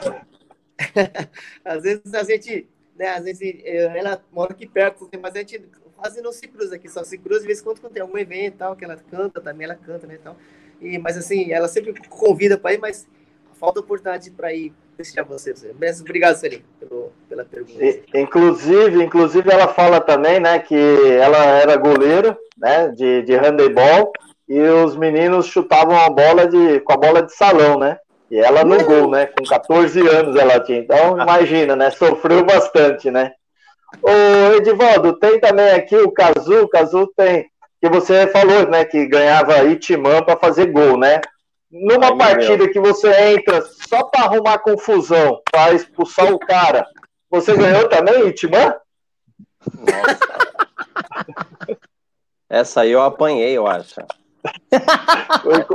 às 1.63 1.83
vezes 1.83 2.13
a 2.13 2.23
gente, 2.23 2.67
né, 2.97 3.09
às 3.09 3.23
vezes 3.23 3.61
ela 3.63 4.23
mora 4.31 4.53
aqui 4.53 4.65
perto, 4.65 5.09
mas 5.21 5.35
a 5.35 5.39
gente 5.39 5.61
quase 5.95 6.21
não 6.21 6.31
se 6.31 6.47
cruza 6.47 6.75
aqui, 6.75 6.89
só 6.89 7.03
se 7.03 7.17
cruza 7.17 7.41
de 7.41 7.47
vez 7.47 7.59
em 7.59 7.63
quando 7.63 7.79
quando 7.79 7.93
tem 7.93 8.01
algum 8.01 8.17
evento 8.17 8.57
tal, 8.57 8.75
que 8.75 8.83
ela 8.83 8.97
canta 8.97 9.39
também, 9.39 9.65
ela 9.65 9.75
canta, 9.75 10.07
né, 10.07 10.17
então, 10.19 10.35
e, 10.81 10.97
mas 10.97 11.15
assim, 11.15 11.51
ela 11.51 11.67
sempre 11.67 11.93
convida 12.09 12.57
para 12.57 12.73
ir, 12.73 12.79
mas 12.79 13.07
falta 13.59 13.79
oportunidade 13.79 14.31
para 14.31 14.51
ir 14.51 14.73
prestigiar 14.95 15.25
você. 15.25 15.53
Mas 15.79 16.01
obrigado, 16.01 16.37
Sueli, 16.37 16.65
pela 17.29 17.45
pergunta. 17.45 17.83
E, 17.83 18.03
inclusive, 18.15 19.03
inclusive, 19.03 19.51
ela 19.51 19.67
fala 19.73 20.01
também, 20.01 20.39
né, 20.39 20.57
que 20.57 20.75
ela 21.19 21.45
era 21.45 21.75
goleira, 21.77 22.35
né, 22.57 22.89
de, 22.89 23.21
de 23.21 23.35
handebol, 23.35 24.11
e 24.51 24.59
os 24.59 24.97
meninos 24.97 25.45
chutavam 25.45 25.97
a 25.97 26.09
bola 26.09 26.45
de, 26.45 26.81
com 26.81 26.91
a 26.91 26.97
bola 26.97 27.23
de 27.23 27.33
salão, 27.33 27.79
né? 27.79 27.97
E 28.29 28.37
ela 28.37 28.65
no 28.65 28.83
gol, 28.83 29.09
né? 29.09 29.27
Com 29.27 29.45
14 29.45 30.05
anos 30.05 30.35
ela 30.35 30.59
tinha. 30.59 30.79
Então, 30.79 31.17
imagina, 31.17 31.73
né? 31.73 31.89
Sofreu 31.89 32.43
bastante, 32.43 33.09
né? 33.09 33.31
Ô, 34.01 34.53
Edivaldo, 34.57 35.13
tem 35.13 35.39
também 35.39 35.71
aqui 35.71 35.95
o 35.95 36.11
Cazu, 36.11 36.63
o 36.63 36.67
Cazu 36.67 37.07
tem, 37.15 37.49
que 37.81 37.87
você 37.87 38.27
falou, 38.27 38.67
né, 38.67 38.83
que 38.83 39.05
ganhava 39.05 39.63
Itimã 39.63 40.21
para 40.21 40.37
fazer 40.37 40.65
gol, 40.65 40.97
né? 40.97 41.21
Numa 41.71 42.07
Ai, 42.07 42.17
partida 42.17 42.67
que 42.67 42.79
você 42.79 43.09
entra 43.31 43.61
só 43.61 44.03
para 44.03 44.25
arrumar 44.25 44.59
confusão, 44.59 45.41
para 45.49 45.71
expulsar 45.73 46.29
o 46.29 46.39
cara, 46.39 46.85
você 47.29 47.55
ganhou 47.55 47.87
também 47.87 48.27
Itimã? 48.27 48.75
Nossa. 49.77 50.31
Essa 52.49 52.81
aí 52.81 52.91
eu 52.91 53.01
apanhei, 53.01 53.57
eu 53.57 53.65
acho. 53.65 53.95
Foi, 55.43 55.65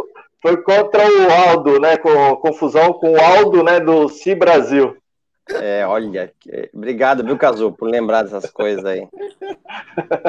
foi, 0.42 0.62
contra 0.62 1.02
o 1.04 1.30
Aldo, 1.50 1.80
né? 1.80 1.96
Com 1.96 2.36
confusão 2.36 2.92
com 2.92 3.12
o 3.12 3.20
Aldo, 3.20 3.62
né? 3.62 3.80
Do 3.80 4.08
Si 4.08 4.34
Brasil. 4.34 4.96
É, 5.48 5.86
olha, 5.86 6.32
obrigado, 6.74 7.24
viu, 7.24 7.38
Cazu, 7.38 7.72
por 7.72 7.88
lembrar 7.88 8.22
dessas 8.22 8.50
coisas 8.50 8.84
aí. 8.84 9.06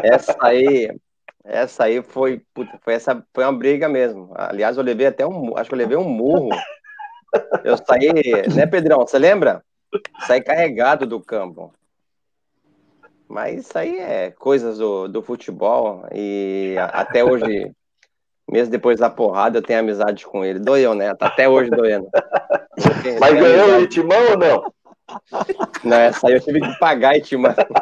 Essa 0.03 0.37
aí, 0.39 0.95
essa 1.43 1.85
aí 1.85 2.03
foi, 2.03 2.41
puta, 2.53 2.77
foi 2.83 2.93
essa 2.93 3.25
foi 3.33 3.43
uma 3.43 3.53
briga 3.53 3.89
mesmo. 3.89 4.31
Aliás, 4.35 4.77
eu 4.77 4.83
levei 4.83 5.07
até 5.07 5.25
um, 5.25 5.57
acho 5.57 5.69
que 5.69 5.73
eu 5.73 5.79
levei 5.79 5.97
um 5.97 6.07
murro. 6.07 6.49
Eu 7.63 7.77
saí, 7.77 8.11
né, 8.55 8.65
Pedrão? 8.67 8.99
Você 8.99 9.17
lembra? 9.17 9.63
Saí 10.25 10.41
carregado 10.41 11.05
do 11.05 11.19
campo. 11.19 11.73
Mas 13.27 13.59
isso 13.59 13.77
aí 13.77 13.97
é 13.97 14.31
coisas 14.31 14.77
do, 14.77 15.07
do 15.07 15.21
futebol 15.21 16.05
e 16.13 16.75
até 16.93 17.23
hoje, 17.23 17.71
mesmo 18.49 18.71
depois 18.71 18.99
da 18.99 19.09
porrada, 19.09 19.57
eu 19.57 19.61
tenho 19.61 19.79
amizade 19.79 20.25
com 20.25 20.43
ele. 20.43 20.59
Doeu, 20.59 20.93
né? 20.93 21.13
Tá 21.15 21.27
até 21.27 21.49
hoje 21.49 21.69
doendo. 21.69 22.07
Mas 23.19 23.33
ganhou 23.33 23.77
o 23.77 23.81
Itimão 23.81 24.31
ou 24.31 24.37
não? 24.37 24.73
Não, 25.83 25.97
essa 25.97 26.27
aí 26.27 26.33
eu 26.33 26.41
tive 26.41 26.61
que 26.61 26.79
pagar 26.79 27.13
mandar. 27.37 27.67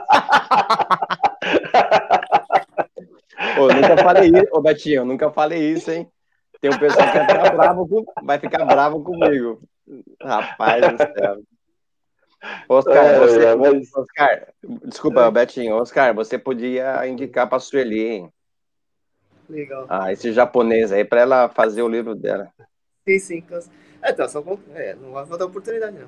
Ô, 3.58 3.68
nunca 3.68 3.98
falei 3.98 4.30
isso, 4.30 4.48
ô 4.52 4.62
Betinho, 4.62 5.06
nunca 5.06 5.32
falei 5.32 5.72
isso, 5.72 5.90
hein? 5.92 6.10
Tem 6.62 6.72
um 6.72 6.80
pessoal 6.80 7.12
que 7.12 7.18
vai 7.18 7.28
ficar 7.28 7.56
bravo, 7.56 7.88
com... 7.88 8.06
vai 8.24 8.40
ficar 8.40 8.66
bravo 8.66 9.04
comigo. 9.04 9.62
Rapaz 10.22 10.82
do 10.82 10.98
céu. 10.98 11.38
Oscar, 12.70 13.06
é, 13.06 13.20
você... 13.20 13.46
é, 13.46 13.56
mas... 13.56 13.96
Oscar, 13.96 14.48
desculpa, 14.86 15.32
Betinho. 15.32 15.76
Oscar, 15.76 16.14
você 16.14 16.38
podia 16.38 17.08
indicar 17.08 17.48
para 17.48 17.58
a 17.58 17.62
Sueli, 17.62 18.08
hein? 18.08 18.30
Legal. 19.50 19.86
Ah, 19.90 20.12
esse 20.12 20.32
japonês 20.32 20.92
aí, 20.92 21.06
para 21.06 21.22
ela 21.22 21.50
fazer 21.50 21.82
o 21.82 21.90
livro 21.90 22.16
dela. 22.16 22.52
Sim, 23.08 23.20
sim. 23.20 23.44
É, 24.02 24.12
então, 24.12 24.28
só 24.28 24.44
é, 24.74 24.96
não 24.96 25.12
vai 25.12 25.26
faltar 25.26 25.48
oportunidade, 25.48 25.98
não. 25.98 26.08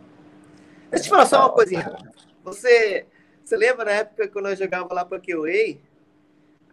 Deixa 0.90 0.96
eu 0.96 1.02
te 1.04 1.10
falar 1.10 1.26
só 1.26 1.40
uma 1.42 1.52
coisinha. 1.52 1.96
Você, 2.44 3.06
você 3.44 3.58
lembra 3.58 3.86
na 3.86 3.92
época 3.92 4.28
quando 4.28 4.46
nós 4.46 4.58
jogávamos 4.58 4.96
lá 4.96 5.06
para 5.06 5.20
QA? 5.20 5.78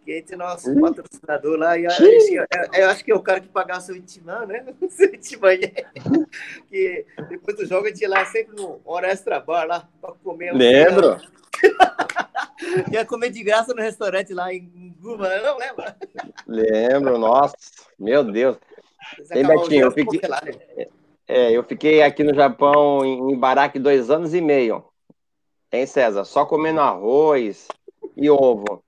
Entre 0.07 0.35
nosso 0.35 0.69
hum? 0.69 0.81
patrocinador 0.81 1.57
lá, 1.57 1.77
e 1.77 1.85
eu, 1.85 1.91
eu, 2.73 2.89
acho 2.89 3.03
que 3.03 3.11
é 3.11 3.15
o 3.15 3.21
cara 3.21 3.39
que 3.39 3.47
pagava 3.47 3.81
seu 3.81 3.95
Itimã, 3.95 4.45
né? 4.45 4.63
Seu 4.89 5.13
Itimã, 5.13 5.49
que 6.69 7.05
depois 7.27 7.57
do 7.57 7.65
jogo 7.65 7.87
a 7.87 7.89
gente 7.89 8.01
ia 8.01 8.09
lá 8.09 8.23
sempre 8.25 8.55
no 8.55 8.79
hora 8.85 9.07
extra 9.07 9.39
bar 9.39 9.65
lá 9.65 9.89
para 9.99 10.13
comer. 10.23 10.53
Lembro. 10.53 11.19
ia 12.91 13.05
comer 13.05 13.31
de 13.31 13.43
graça 13.43 13.73
no 13.73 13.81
restaurante 13.81 14.33
lá 14.33 14.53
em 14.53 14.95
Guma, 14.99 15.27
não 15.39 15.57
lembra? 15.57 15.97
Lembro, 16.47 17.17
nossa, 17.17 17.55
meu 17.97 18.23
Deus. 18.23 18.57
Ei, 19.31 19.43
Betinho, 19.43 19.85
eu 19.85 19.91
fiquei, 19.91 20.21
né? 20.21 20.87
É, 21.27 21.51
eu 21.51 21.63
fiquei 21.63 22.03
aqui 22.03 22.23
no 22.23 22.35
Japão, 22.35 23.03
em 23.03 23.37
Baraque, 23.37 23.79
dois 23.79 24.11
anos 24.11 24.33
e 24.33 24.41
meio. 24.41 24.85
Hein, 25.71 25.85
César? 25.87 26.23
Só 26.25 26.45
comendo 26.45 26.79
arroz 26.79 27.67
e 28.15 28.29
ovo. 28.29 28.84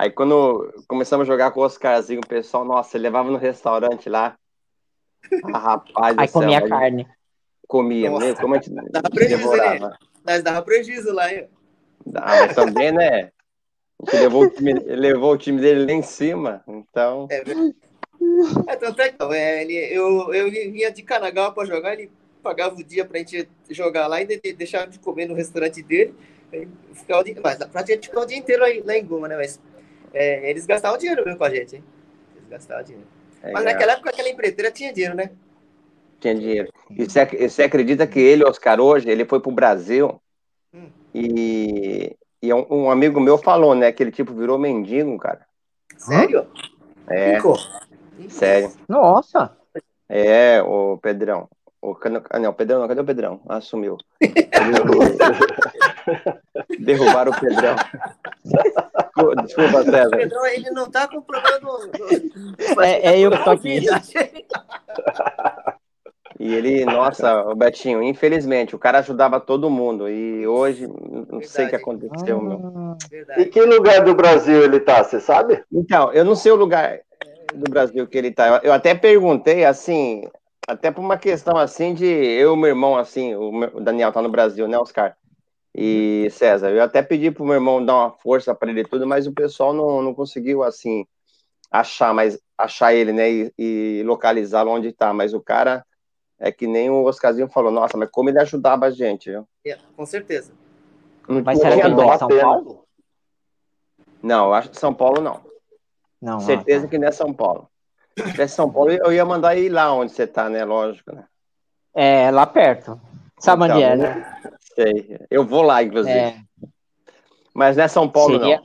Aí 0.00 0.12
quando 0.12 0.72
começamos 0.86 1.26
a 1.26 1.32
jogar 1.32 1.50
com 1.50 1.58
o 1.58 1.64
Oscarzinho, 1.64 2.20
o 2.24 2.28
pessoal, 2.28 2.64
nossa, 2.64 2.96
ele 2.96 3.02
levava 3.02 3.32
no 3.32 3.36
restaurante 3.36 4.08
lá. 4.08 4.38
Ah, 5.52 5.58
rapaz 5.58 6.16
Aí 6.16 6.28
comia 6.28 6.60
céu, 6.60 6.68
carne. 6.68 7.08
Comia, 7.66 8.08
nossa, 8.08 8.26
mesmo, 8.26 8.40
como 8.40 8.54
a 8.54 8.58
gente 8.58 8.70
dava 8.70 9.10
prejuízo, 9.10 9.56
né? 9.56 9.98
Mas 10.24 10.42
dava 10.44 10.62
prejuízo 10.62 11.12
lá, 11.12 11.34
hein? 11.34 11.48
Dá, 12.06 12.20
mas 12.24 12.54
também, 12.54 12.92
né? 12.92 13.32
A 14.00 14.10
gente 14.10 14.22
levou 14.22 14.44
o 14.44 14.48
time, 14.48 14.72
levou 14.74 15.32
o 15.32 15.36
time 15.36 15.60
dele 15.60 15.84
lá 15.84 15.92
em 15.92 16.02
cima, 16.02 16.62
então... 16.68 17.26
É 17.28 17.42
verdade. 17.42 17.74
É, 18.68 18.76
tanto 18.76 19.02
é 19.02 19.08
que 19.08 19.22
é, 19.34 19.62
ele, 19.62 19.74
eu, 19.74 20.32
eu 20.32 20.48
vinha 20.48 20.92
de 20.92 21.02
Kanagawa 21.02 21.52
para 21.52 21.66
jogar, 21.66 21.94
ele 21.94 22.08
pagava 22.40 22.76
o 22.76 22.84
dia 22.84 23.04
para 23.04 23.16
a 23.16 23.18
gente 23.18 23.48
jogar 23.68 24.06
lá 24.06 24.22
e 24.22 24.26
de, 24.26 24.52
deixava 24.52 24.86
de 24.86 25.00
comer 25.00 25.26
no 25.26 25.34
restaurante 25.34 25.82
dele. 25.82 26.14
Ficava 26.92 27.24
dia, 27.24 27.34
mas 27.42 27.58
praticamente 27.58 28.06
ficava 28.06 28.24
o 28.24 28.28
dia 28.28 28.38
inteiro 28.38 28.62
lá 28.84 28.96
em 28.96 29.04
Guma, 29.04 29.26
né? 29.26 29.36
Mas 29.36 29.60
é, 30.12 30.50
eles 30.50 30.66
gastavam 30.66 30.98
dinheiro 30.98 31.24
mesmo 31.24 31.38
com 31.38 31.44
a 31.44 31.50
gente, 31.50 31.76
hein? 31.76 31.84
Eles 32.36 32.48
gastavam 32.48 32.84
dinheiro. 32.84 33.06
É, 33.42 33.52
mas 33.52 33.64
naquela 33.64 33.92
época 33.92 34.10
aquela 34.10 34.28
empreiteira 34.28 34.70
tinha 34.70 34.92
dinheiro, 34.92 35.14
né? 35.14 35.30
Tinha 36.20 36.34
dinheiro. 36.34 36.72
E 36.90 37.04
você, 37.04 37.24
você 37.24 37.62
acredita 37.62 38.06
que 38.06 38.18
ele, 38.18 38.44
Oscar, 38.44 38.80
hoje, 38.80 39.08
ele 39.08 39.24
foi 39.24 39.40
pro 39.40 39.52
Brasil 39.52 40.20
hum. 40.74 40.90
e, 41.14 42.16
e 42.42 42.52
um, 42.52 42.66
um, 42.70 42.90
amigo 42.90 43.20
meu 43.20 43.38
falou, 43.38 43.74
né, 43.74 43.92
que 43.92 44.02
ele 44.02 44.10
tipo 44.10 44.34
virou 44.34 44.58
mendigo, 44.58 45.16
cara. 45.18 45.46
Sério? 45.96 46.46
É. 47.08 47.38
Sério. 48.28 48.72
Nossa! 48.88 49.56
É, 50.08 50.60
o 50.62 50.98
Pedrão. 50.98 51.48
O, 51.80 51.96
ah, 52.30 52.38
não, 52.38 52.52
Pedrão 52.52 52.80
não, 52.80 52.88
cadê 52.88 53.00
o 53.00 53.04
Pedrão? 53.04 53.40
Ah, 53.48 53.60
sumiu. 53.60 53.96
Derrubaram 56.78 57.32
o 57.32 57.40
Pedrão. 57.40 57.76
Desculpa, 59.44 59.82
César. 59.84 60.06
O 60.06 60.10
Pedrão, 60.10 60.46
ele 60.46 60.70
não 60.70 60.90
tá 60.90 61.08
com 61.08 61.20
problema 61.20 61.60
do... 61.60 62.82
É, 62.82 63.14
é 63.14 63.18
eu 63.20 63.30
que 63.30 63.44
tô 63.44 63.50
aqui. 63.50 63.86
E 66.38 66.54
ele, 66.54 66.84
nossa, 66.84 67.42
o 67.48 67.54
Betinho, 67.56 68.00
infelizmente, 68.00 68.76
o 68.76 68.78
cara 68.78 69.00
ajudava 69.00 69.40
todo 69.40 69.68
mundo. 69.68 70.08
E 70.08 70.46
hoje, 70.46 70.86
não 70.86 71.24
Verdade. 71.24 71.48
sei 71.48 71.66
o 71.66 71.68
que 71.68 71.76
aconteceu, 71.76 72.40
meu. 72.40 72.96
Verdade. 73.10 73.40
E 73.40 73.46
que 73.46 73.60
lugar 73.60 74.04
do 74.04 74.14
Brasil 74.14 74.62
ele 74.62 74.78
tá, 74.78 75.02
você 75.02 75.18
sabe? 75.18 75.62
Então, 75.72 76.12
eu 76.12 76.24
não 76.24 76.36
sei 76.36 76.52
o 76.52 76.56
lugar 76.56 77.00
do 77.52 77.68
Brasil 77.68 78.06
que 78.06 78.16
ele 78.16 78.30
tá. 78.30 78.60
Eu 78.62 78.72
até 78.72 78.94
perguntei 78.94 79.64
assim, 79.64 80.28
até 80.68 80.92
por 80.92 81.00
uma 81.00 81.16
questão 81.16 81.56
assim 81.56 81.92
de 81.92 82.06
eu 82.06 82.54
e 82.54 82.56
meu 82.56 82.68
irmão, 82.68 82.96
assim, 82.96 83.34
o 83.34 83.80
Daniel 83.80 84.12
tá 84.12 84.22
no 84.22 84.28
Brasil, 84.28 84.68
né, 84.68 84.78
Oscar? 84.78 85.16
E 85.80 86.28
César, 86.32 86.70
eu 86.70 86.82
até 86.82 87.00
pedi 87.02 87.30
pro 87.30 87.44
meu 87.44 87.54
irmão 87.54 87.84
dar 87.84 87.94
uma 87.94 88.10
força 88.10 88.52
para 88.52 88.68
ele 88.68 88.82
tudo, 88.82 89.06
mas 89.06 89.28
o 89.28 89.32
pessoal 89.32 89.72
não, 89.72 90.02
não 90.02 90.12
conseguiu, 90.12 90.64
assim, 90.64 91.06
achar, 91.70 92.12
mas 92.12 92.36
achar 92.58 92.92
ele, 92.92 93.12
né, 93.12 93.30
e, 93.30 93.52
e 93.56 94.02
localizá-lo 94.04 94.72
onde 94.72 94.90
tá. 94.90 95.14
Mas 95.14 95.32
o 95.32 95.40
cara 95.40 95.86
é 96.36 96.50
que 96.50 96.66
nem 96.66 96.90
o 96.90 97.04
Oscarzinho 97.04 97.48
falou, 97.48 97.70
nossa, 97.70 97.96
mas 97.96 98.10
como 98.10 98.28
ele 98.28 98.40
ajudava 98.40 98.86
a 98.86 98.90
gente, 98.90 99.30
viu? 99.30 99.46
É, 99.64 99.78
com 99.96 100.04
certeza. 100.04 100.52
Não 101.28 101.44
mas 101.44 101.60
será 101.60 101.76
que 101.76 101.86
ele 101.86 101.94
em 101.94 102.18
São 102.18 102.28
Paulo? 102.28 102.84
Não, 104.20 104.52
acho 104.52 104.70
que 104.70 104.80
São 104.80 104.92
Paulo 104.92 105.20
não. 105.20 105.40
Não. 106.20 106.40
Certeza 106.40 106.80
ah, 106.80 106.82
tá. 106.82 106.88
que 106.88 106.98
não 106.98 107.06
é 107.06 107.12
São 107.12 107.32
Paulo. 107.32 107.70
Se 108.16 108.32
tivesse 108.32 108.56
São 108.56 108.68
Paulo, 108.68 108.90
eu 108.90 109.12
ia 109.12 109.24
mandar 109.24 109.54
ir 109.54 109.68
lá 109.68 109.92
onde 109.92 110.10
você 110.10 110.26
tá, 110.26 110.50
né? 110.50 110.64
Lógico, 110.64 111.14
né? 111.14 111.24
É, 111.94 112.32
lá 112.32 112.44
perto. 112.46 113.00
Sabe 113.38 113.64
então, 113.66 113.76
onde 113.76 113.84
é, 113.84 113.96
né? 113.96 114.57
Sei. 114.78 115.18
Eu 115.28 115.44
vou 115.44 115.62
lá, 115.62 115.82
inclusive. 115.82 116.16
É. 116.16 116.36
Mas 117.52 117.76
não 117.76 117.84
é 117.84 117.88
São 117.88 118.08
Paulo, 118.08 118.38
seria... 118.38 118.62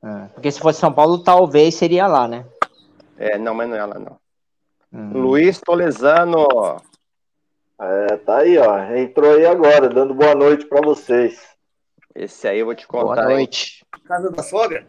não. 0.00 0.24
É. 0.24 0.28
Porque 0.28 0.52
se 0.52 0.60
fosse 0.60 0.78
São 0.78 0.92
Paulo, 0.92 1.18
talvez 1.18 1.74
seria 1.74 2.06
lá, 2.06 2.28
né? 2.28 2.46
É, 3.18 3.36
não, 3.36 3.52
mas 3.52 3.68
não 3.68 3.76
é 3.76 3.84
lá, 3.84 3.98
não. 3.98 4.18
Hum. 4.92 5.10
Luiz 5.12 5.60
Tolesano. 5.60 6.46
É, 7.80 8.16
tá 8.18 8.38
aí, 8.38 8.56
ó. 8.56 8.94
Entrou 8.94 9.34
aí 9.34 9.44
agora, 9.44 9.88
dando 9.88 10.14
boa 10.14 10.34
noite 10.34 10.64
para 10.66 10.80
vocês. 10.80 11.44
Esse 12.14 12.46
aí 12.46 12.60
eu 12.60 12.66
vou 12.66 12.74
te 12.74 12.86
contar. 12.86 13.24
Boa 13.24 13.24
noite. 13.24 13.84
Hein? 13.94 14.00
Casa 14.06 14.30
da 14.30 14.42
sogra? 14.44 14.86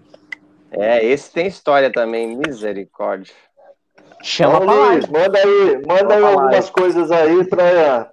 É, 0.69 1.03
esse 1.03 1.31
tem 1.31 1.47
história 1.47 1.91
também, 1.91 2.37
misericórdia. 2.37 3.33
Chama 4.21 4.57
então, 4.57 4.89
Luiz, 4.89 5.07
manda 5.07 5.39
aí, 5.39 5.81
manda 5.85 6.15
aí 6.15 6.23
algumas 6.23 6.69
coisas 6.69 7.11
aí 7.11 7.43
para 7.47 8.11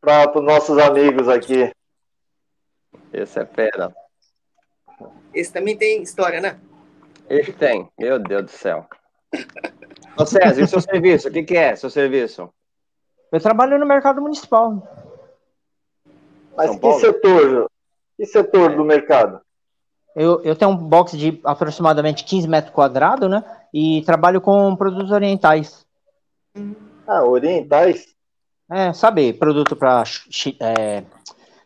para 0.00 0.38
os 0.38 0.44
nossos 0.44 0.78
amigos 0.78 1.28
aqui. 1.28 1.70
Esse 3.12 3.40
é 3.40 3.46
fera. 3.46 3.94
Esse 5.34 5.52
também 5.52 5.76
tem 5.76 6.02
história, 6.02 6.40
né? 6.40 6.58
Esse 7.28 7.52
tem, 7.52 7.88
meu 7.98 8.18
Deus 8.18 8.44
do 8.44 8.50
céu. 8.50 8.86
Ô 10.16 10.24
César, 10.24 10.60
e 10.60 10.64
o 10.64 10.68
seu 10.68 10.80
serviço? 10.80 11.28
O 11.28 11.32
que, 11.32 11.42
que 11.42 11.56
é 11.56 11.76
seu 11.76 11.90
serviço? 11.90 12.48
Eu 13.30 13.40
trabalho 13.40 13.78
no 13.78 13.86
mercado 13.86 14.20
municipal. 14.20 14.82
Mas 16.56 16.66
São 16.66 16.74
que 16.76 16.80
Paulo? 16.80 17.00
setor? 17.00 17.70
Que 18.16 18.26
setor 18.26 18.72
é. 18.72 18.74
do 18.76 18.84
mercado? 18.84 19.40
Eu, 20.16 20.42
eu 20.42 20.56
tenho 20.56 20.72
um 20.72 20.76
box 20.76 21.16
de 21.16 21.40
aproximadamente 21.44 22.24
15 22.24 22.48
metros 22.48 22.74
quadrados, 22.74 23.30
né? 23.30 23.44
E 23.72 24.02
trabalho 24.02 24.40
com 24.40 24.74
produtos 24.74 25.12
orientais. 25.12 25.86
Ah, 27.06 27.22
orientais? 27.22 28.16
É, 28.70 28.92
sabe, 28.92 29.32
produto 29.32 29.74
para 29.74 30.04
é, 30.60 31.02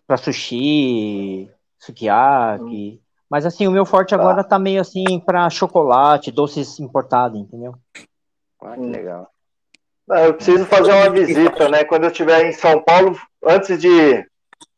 para 0.07 0.17
sushi, 0.17 1.51
sukiyaki. 1.79 3.01
Hum. 3.01 3.03
Mas 3.29 3.47
assim, 3.47 3.67
o 3.67 3.71
meu 3.71 3.87
forte 3.87 4.11
tá. 4.11 4.17
agora 4.17 4.45
tá 4.45 4.59
meio 4.59 4.81
assim 4.81 5.19
para 5.19 5.49
chocolate, 5.51 6.31
doces 6.31 6.79
importados, 6.79 7.41
entendeu? 7.41 7.75
Ah, 8.61 8.75
que 8.75 8.81
legal. 8.81 9.29
Ah, 10.11 10.23
eu 10.23 10.35
preciso 10.35 10.67
fazer 10.67 10.93
uma 10.93 11.11
visita, 11.11 11.69
né? 11.69 11.85
Quando 11.85 12.05
eu 12.05 12.11
estiver 12.11 12.47
em 12.47 12.53
São 12.53 12.83
Paulo, 12.83 13.19
antes 13.45 13.81
de. 13.81 14.15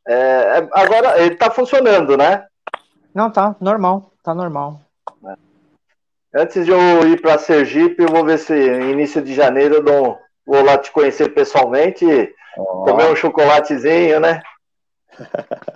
É, 0.07 0.15
é 0.15 0.69
agora 0.73 1.21
ele 1.21 1.35
tá 1.35 1.51
funcionando, 1.51 2.17
né? 2.17 2.47
Não, 3.15 3.31
tá 3.31 3.57
normal, 3.61 4.13
tá 4.23 4.35
normal. 4.35 4.81
Antes 6.35 6.65
de 6.65 6.73
eu 6.73 7.09
ir 7.09 7.21
para 7.21 7.39
Sergipe, 7.39 8.03
eu 8.03 8.09
vou 8.09 8.25
ver 8.25 8.39
se 8.39 8.55
início 8.55 9.23
de 9.23 9.35
janeiro 9.35 9.77
eu 9.77 9.85
dou, 9.85 10.19
vou 10.47 10.63
lá 10.63 10.79
te 10.79 10.91
conhecer 10.91 11.31
pessoalmente, 11.31 12.05
oh. 12.57 12.85
comer 12.85 13.11
um 13.11 13.17
chocolatezinho, 13.17 14.21
né? 14.21 14.43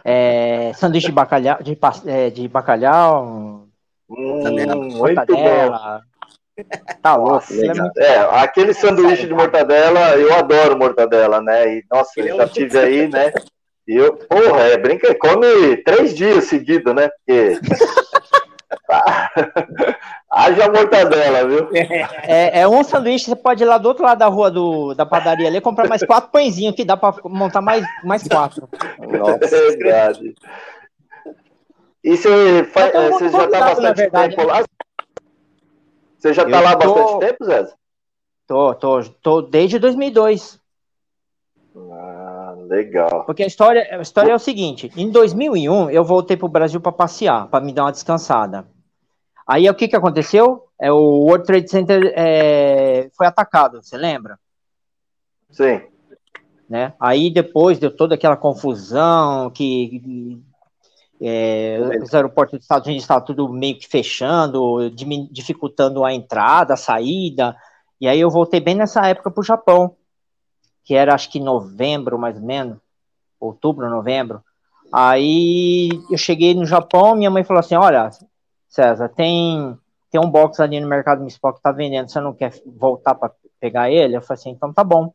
É, 0.05 0.73
sanduíche 0.75 1.07
de 1.07 1.13
bacalhau, 1.13 1.59
de, 1.63 1.79
é, 2.07 2.31
de 2.31 2.49
bacalhau, 2.49 3.25
hum, 3.25 3.69
bom. 5.27 6.01
Tá 7.01 7.15
louco. 7.15 7.47
É, 7.99 8.05
é, 8.05 8.19
aquele 8.43 8.75
sanduíche 8.75 9.27
de 9.27 9.35
mortadela, 9.35 10.17
eu 10.17 10.35
adoro 10.35 10.77
mortadela, 10.77 11.41
né? 11.41 11.77
E 11.77 11.85
nossa, 11.91 12.21
eu 12.21 12.37
já 12.37 12.49
tive 12.49 12.79
aí, 12.79 13.09
né? 13.09 13.33
E 13.87 13.95
eu, 13.95 14.17
porra, 14.17 14.63
é, 14.63 14.77
brinca, 14.77 15.15
come 15.15 15.77
três 15.79 16.15
dias 16.15 16.45
seguidos, 16.45 16.95
né? 16.95 17.09
Porque. 17.09 17.61
Haja 20.31 20.71
mortadela, 20.71 21.49
viu? 21.49 21.69
É, 22.23 22.61
é, 22.61 22.69
um 22.69 22.85
sanduíche, 22.85 23.25
você 23.27 23.37
pode 23.37 23.63
ir 23.63 23.67
lá 23.67 23.79
do 23.79 23.89
outro 23.89 24.05
lado 24.05 24.19
da 24.19 24.27
rua 24.27 24.51
do, 24.51 24.95
da 24.95 25.07
padaria 25.07 25.49
ali 25.49 25.61
comprar 25.61 25.89
mais 25.89 26.05
quatro 26.05 26.31
pãezinhos 26.31 26.75
que 26.75 26.85
dá 26.85 26.97
para 26.97 27.15
montar 27.25 27.63
mais, 27.63 27.85
mais 28.05 28.27
quatro. 28.29 28.69
Nossa, 28.99 29.57
é 29.57 29.77
verdade. 29.77 30.35
E 32.05 32.17
você, 32.17 32.65
faz, 32.65 32.93
você 32.93 33.29
já 33.31 33.45
está 33.45 33.61
bastante 33.61 34.11
tempo 34.11 34.43
lá? 34.45 34.65
Você 36.19 36.35
já 36.35 36.43
está 36.43 36.61
lá 36.61 36.71
há 36.73 36.77
tô... 36.77 36.95
bastante 36.95 37.21
tempo, 37.21 37.45
Zé? 37.45 37.69
Tô, 38.47 38.75
tô, 38.75 39.03
tô 39.23 39.43
desde 39.43 39.79
2002. 39.79 40.61
Ah, 41.77 42.55
legal. 42.69 43.25
Porque 43.25 43.43
a 43.43 43.47
história, 43.47 43.87
a 43.91 44.01
história 44.01 44.33
é 44.33 44.35
o 44.35 44.39
seguinte: 44.39 44.91
em 44.97 45.11
2001 45.11 45.91
eu 45.91 46.05
voltei 46.05 46.37
para 46.37 46.47
o 46.47 46.51
Brasil 46.51 46.81
para 46.81 46.93
passear, 46.93 47.47
para 47.49 47.65
me 47.65 47.73
dar 47.73 47.85
uma 47.85 47.93
descansada. 47.93 48.67
Aí 49.49 49.69
o 49.69 49.75
que, 49.75 49.89
que 49.89 49.97
aconteceu? 49.97 50.69
É, 50.79 50.93
o 50.93 51.25
World 51.25 51.47
Trade 51.47 51.71
Center 51.71 52.13
é, 52.15 53.09
foi 53.17 53.27
atacado, 53.27 53.83
você 53.83 53.97
lembra? 53.97 54.39
Sim. 55.51 55.81
Né? 56.69 56.93
Aí 57.01 57.31
depois 57.31 57.79
deu 57.79 57.91
toda 57.91 58.15
aquela 58.15 58.37
confusão 58.37 59.51
que 59.51 60.39
é, 61.21 61.79
os 62.03 62.15
aeroportos 62.15 62.59
dos 62.59 62.65
Estados 62.65 62.87
Unidos 62.87 63.05
estavam 63.05 63.25
tudo 63.25 63.49
meio 63.49 63.79
que 63.79 63.89
fechando, 63.89 64.91
dificultando 65.31 66.05
a 66.05 66.13
entrada, 66.13 66.75
a 66.75 66.77
saída. 66.77 67.57
E 67.99 68.07
aí 68.07 68.21
eu 68.21 68.31
voltei 68.31 68.61
bem 68.61 68.75
nessa 68.75 69.07
época 69.07 69.31
para 69.31 69.41
o 69.41 69.45
Japão 69.45 69.97
que 70.89 70.95
era 70.95 71.15
acho 71.15 71.31
que 71.31 71.39
novembro, 71.39 72.19
mais 72.19 72.35
ou 72.39 72.43
menos, 72.43 72.79
outubro, 73.39 73.91
novembro. 73.91 74.43
Aí 74.91 75.91
eu 76.11 76.17
cheguei 76.17 76.55
no 76.55 76.65
Japão, 76.65 77.15
minha 77.15 77.31
mãe 77.31 77.45
falou 77.45 77.61
assim: 77.61 77.75
Olha, 77.75 78.09
César, 78.69 79.09
tem, 79.09 79.77
tem 80.11 80.21
um 80.21 80.31
box 80.31 80.61
ali 80.61 80.79
no 80.81 80.89
mercado 80.89 81.19
municipal 81.19 81.55
que 81.55 81.63
tá 81.63 81.73
vendendo, 81.73 82.11
você 82.11 82.21
não 82.21 82.35
quer 82.35 82.53
voltar 82.67 83.15
para 83.15 83.33
pegar 83.61 83.91
ele? 83.91 84.17
Eu 84.17 84.23
falei 84.23 84.41
assim: 84.41 84.51
então 84.51 84.73
tá 84.73 84.85
bom. 84.85 85.13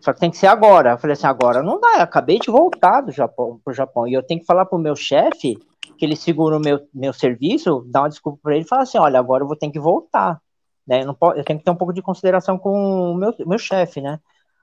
Só 0.00 0.12
que 0.12 0.20
tem 0.20 0.30
que 0.30 0.36
ser 0.36 0.48
agora. 0.48 0.92
Eu 0.92 0.98
falei 0.98 1.12
assim: 1.12 1.26
agora 1.26 1.62
não 1.62 1.80
dá, 1.80 1.96
eu 1.96 2.02
acabei 2.02 2.38
de 2.38 2.50
voltar 2.50 3.00
do 3.00 3.12
Japão 3.12 3.60
pro 3.64 3.72
Japão 3.72 4.06
e 4.06 4.12
eu 4.12 4.22
tenho 4.22 4.40
que 4.40 4.46
falar 4.46 4.66
pro 4.66 4.78
meu 4.78 4.96
chefe 4.96 5.58
que 5.96 6.04
ele 6.04 6.16
segura 6.16 6.56
o 6.56 6.60
meu, 6.60 6.80
meu 6.92 7.12
serviço, 7.12 7.84
dá 7.86 8.02
uma 8.02 8.08
desculpa 8.08 8.38
para 8.42 8.54
ele 8.54 8.64
e 8.64 8.68
falar 8.68 8.82
assim: 8.82 8.98
olha, 8.98 9.18
agora 9.18 9.44
eu 9.44 9.46
vou 9.46 9.56
ter 9.56 9.70
que 9.70 9.78
voltar. 9.78 10.40
Né? 10.86 11.02
Eu, 11.02 11.06
não 11.06 11.14
posso, 11.14 11.38
eu 11.38 11.44
tenho 11.44 11.58
que 11.58 11.64
ter 11.64 11.70
um 11.70 11.76
pouco 11.76 11.92
de 11.92 12.02
consideração 12.02 12.58
com 12.58 13.12
o 13.12 13.14
meu, 13.14 13.32
meu 13.46 13.58
chefe, 13.58 14.00
né? 14.00 14.18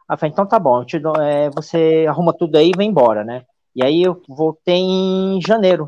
Eu 0.10 0.18
falei, 0.18 0.32
então 0.32 0.46
tá 0.46 0.58
bom, 0.58 0.84
dou, 1.02 1.16
é, 1.22 1.50
você 1.52 2.06
arruma 2.10 2.34
tudo 2.34 2.58
aí 2.58 2.72
e 2.74 2.78
vem 2.78 2.90
embora, 2.90 3.24
né? 3.24 3.44
E 3.76 3.84
aí 3.84 4.02
eu 4.02 4.22
voltei 4.28 4.76
em 4.76 5.40
janeiro. 5.42 5.86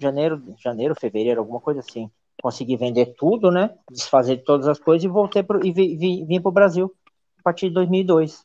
Janeiro, 0.00 0.42
janeiro, 0.58 0.94
fevereiro, 0.94 1.40
alguma 1.40 1.60
coisa 1.60 1.80
assim. 1.80 2.10
Consegui 2.40 2.76
vender 2.76 3.14
tudo, 3.18 3.50
né? 3.50 3.70
Desfazer 3.90 4.38
todas 4.38 4.68
as 4.68 4.78
coisas 4.78 5.04
e 5.04 5.08
voltei 5.08 5.42
pro, 5.42 5.64
e 5.64 5.72
vi, 5.72 5.96
vi, 5.96 6.24
vim 6.24 6.40
pro 6.40 6.52
Brasil 6.52 6.92
a 7.38 7.42
partir 7.42 7.68
de 7.68 7.74
2002. 7.74 8.44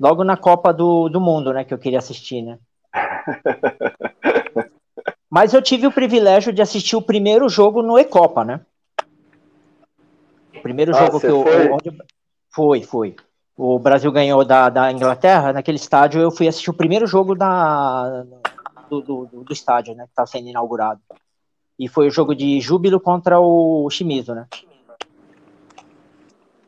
Logo 0.00 0.24
na 0.24 0.36
Copa 0.36 0.72
do, 0.72 1.08
do 1.08 1.20
Mundo, 1.20 1.52
né? 1.52 1.64
Que 1.64 1.74
eu 1.74 1.78
queria 1.78 1.98
assistir, 1.98 2.42
né? 2.42 2.58
Mas 5.28 5.54
eu 5.54 5.62
tive 5.62 5.86
o 5.86 5.92
privilégio 5.92 6.52
de 6.52 6.62
assistir 6.62 6.96
o 6.96 7.02
primeiro 7.02 7.48
jogo 7.48 7.82
no 7.82 7.98
Ecopa, 7.98 8.44
né? 8.44 8.60
O 10.56 10.60
primeiro 10.60 10.94
ah, 10.94 10.98
jogo 10.98 11.20
que 11.20 11.26
eu. 11.26 11.42
Foi? 11.42 11.70
Onde... 11.70 11.98
Foi, 12.50 12.82
foi 12.82 13.16
o 13.56 13.78
Brasil 13.78 14.10
ganhou 14.10 14.44
da, 14.44 14.68
da 14.68 14.90
Inglaterra, 14.90 15.52
naquele 15.52 15.76
estádio 15.76 16.20
eu 16.20 16.30
fui 16.30 16.48
assistir 16.48 16.70
o 16.70 16.74
primeiro 16.74 17.06
jogo 17.06 17.34
da, 17.34 18.24
do, 19.00 19.26
do, 19.26 19.44
do 19.44 19.52
estádio, 19.52 19.94
né, 19.94 20.04
que 20.04 20.10
estava 20.10 20.26
sendo 20.26 20.48
inaugurado. 20.48 21.00
E 21.78 21.88
foi 21.88 22.08
o 22.08 22.10
jogo 22.10 22.34
de 22.34 22.60
júbilo 22.60 23.00
contra 23.00 23.40
o 23.40 23.88
Shimizu, 23.90 24.34
né? 24.34 24.46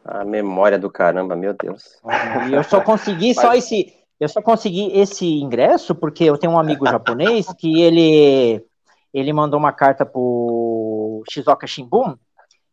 A 0.05 0.25
memória 0.25 0.79
do 0.79 0.91
caramba, 0.91 1.35
meu 1.35 1.55
Deus. 1.55 2.01
E 2.49 2.55
eu 2.55 2.63
só 2.63 2.81
consegui 2.81 3.29
Mas... 3.29 3.37
só 3.37 3.55
esse, 3.55 3.95
eu 4.19 4.29
só 4.29 4.43
consegui 4.43 4.91
esse 4.93 5.27
ingresso 5.27 5.95
porque 5.95 6.25
eu 6.25 6.39
tenho 6.39 6.53
um 6.53 6.59
amigo 6.59 6.87
japonês 6.87 7.47
que 7.59 7.81
ele 7.81 8.65
ele 9.13 9.33
mandou 9.33 9.61
uma 9.61 9.73
carta 9.73 10.05
pro 10.05 11.23
Shizuoka 11.31 11.67
Shimbun 11.67 12.17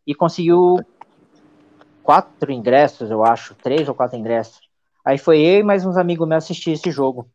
e 0.04 0.14
conseguiu 0.14 0.80
quatro 2.02 2.50
ingressos, 2.50 3.10
eu 3.10 3.24
acho, 3.24 3.54
três 3.54 3.88
ou 3.88 3.94
quatro 3.94 4.18
ingressos. 4.18 4.60
Aí 5.04 5.18
foi 5.18 5.40
eu 5.40 5.60
e 5.60 5.62
mais 5.62 5.86
uns 5.86 5.96
amigos 5.96 6.26
meus 6.26 6.44
assistir 6.44 6.72
esse 6.72 6.90
jogo. 6.90 7.28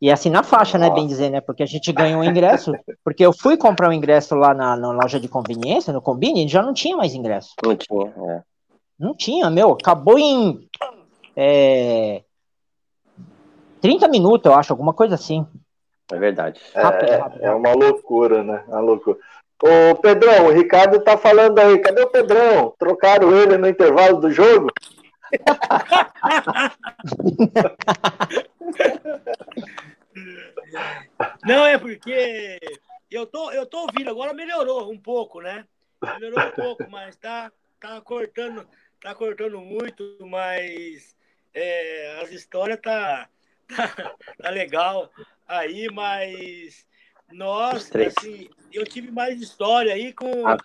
E 0.00 0.10
assim 0.10 0.28
na 0.28 0.42
faixa, 0.42 0.76
né, 0.76 0.90
bem 0.90 1.06
dizer, 1.06 1.30
né? 1.30 1.40
Porque 1.40 1.62
a 1.62 1.66
gente 1.66 1.90
ganhou 1.90 2.20
um 2.20 2.24
ingresso. 2.24 2.72
Porque 3.02 3.24
eu 3.24 3.32
fui 3.32 3.56
comprar 3.56 3.88
um 3.88 3.92
ingresso 3.92 4.34
lá 4.34 4.52
na, 4.52 4.76
na 4.76 4.92
loja 4.92 5.18
de 5.18 5.28
conveniência, 5.28 5.92
no 5.92 6.02
Combine, 6.02 6.44
e 6.44 6.48
já 6.48 6.62
não 6.62 6.74
tinha 6.74 6.96
mais 6.96 7.14
ingresso. 7.14 7.54
Não 7.64 7.74
tinha, 7.74 8.06
é. 8.06 8.42
Não 8.98 9.14
tinha, 9.14 9.50
meu. 9.50 9.72
Acabou 9.72 10.18
em 10.18 10.68
é, 11.34 12.22
30 13.80 14.06
minutos, 14.08 14.50
eu 14.50 14.58
acho, 14.58 14.72
alguma 14.72 14.92
coisa 14.92 15.14
assim. 15.14 15.46
É 16.12 16.16
verdade. 16.16 16.60
É, 16.74 16.82
Rápido, 16.82 17.12
é- 17.12 17.16
rápido. 17.16 17.44
é 17.44 17.54
uma 17.54 17.72
loucura, 17.72 18.42
né? 18.42 18.64
Uma 18.68 18.80
loucura. 18.80 19.18
Ô, 19.62 19.94
Pedrão, 19.96 20.46
o 20.46 20.52
Ricardo 20.52 21.00
tá 21.00 21.16
falando 21.16 21.58
aí. 21.58 21.78
Cadê 21.78 22.02
o 22.02 22.10
Pedrão? 22.10 22.74
Trocaram 22.78 23.34
ele 23.34 23.56
no 23.56 23.66
intervalo 23.66 24.20
do 24.20 24.30
jogo? 24.30 24.68
Não, 31.44 31.66
é 31.66 31.78
porque 31.78 32.58
eu 33.10 33.26
tô, 33.26 33.50
eu 33.52 33.66
tô 33.66 33.80
ouvindo, 33.82 34.10
agora 34.10 34.32
melhorou 34.32 34.90
um 34.90 34.98
pouco, 34.98 35.40
né? 35.40 35.64
Melhorou 36.02 36.48
um 36.48 36.52
pouco, 36.52 36.90
mas 36.90 37.16
tá, 37.16 37.52
tá 37.80 38.00
cortando, 38.00 38.66
tá 39.00 39.14
cortando 39.14 39.60
muito, 39.60 40.16
mas 40.20 41.16
é, 41.54 42.18
as 42.22 42.30
histórias 42.30 42.80
tá, 42.80 43.28
tá, 43.68 44.14
tá 44.38 44.50
legal 44.50 45.10
aí, 45.46 45.88
mas 45.92 46.86
nós, 47.32 47.90
assim, 47.94 48.48
eu 48.72 48.84
tive 48.84 49.10
mais 49.10 49.40
história 49.40 49.94
aí 49.94 50.12
com, 50.12 50.46
Ah. 50.46 50.56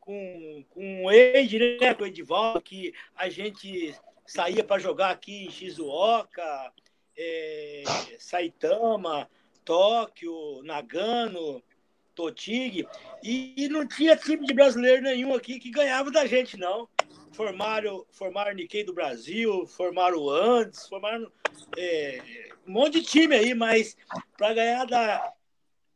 com, 0.00 0.64
com 0.70 1.04
o 1.04 1.12
Ed, 1.12 1.78
né? 1.80 1.94
Com 1.94 2.04
o 2.04 2.06
Edivaldo, 2.06 2.60
que 2.60 2.94
a 3.16 3.28
gente 3.28 3.94
saía 4.26 4.62
para 4.62 4.80
jogar 4.80 5.10
aqui 5.10 5.46
em 5.46 5.50
Shizuoka, 5.50 6.72
é, 7.18 7.82
Saitama, 8.18 9.28
Tóquio, 9.64 10.62
Nagano, 10.62 11.62
Totig, 12.14 12.86
e, 13.22 13.54
e 13.56 13.68
não 13.68 13.86
tinha 13.86 14.16
time 14.16 14.46
de 14.46 14.54
brasileiro 14.54 15.02
nenhum 15.02 15.34
aqui 15.34 15.58
que 15.58 15.70
ganhava 15.70 16.10
da 16.10 16.26
gente, 16.26 16.56
não. 16.56 16.88
Formaram, 17.32 18.04
formaram 18.10 18.54
Nikkei 18.54 18.84
do 18.84 18.94
Brasil, 18.94 19.66
formaram 19.66 20.18
o 20.18 20.30
Andes, 20.30 20.88
formaram 20.88 21.30
é, 21.76 22.22
um 22.66 22.72
monte 22.72 23.00
de 23.00 23.06
time 23.06 23.34
aí, 23.34 23.54
mas 23.54 23.96
para 24.36 24.54
ganhar 24.54 24.84
da, 24.84 25.32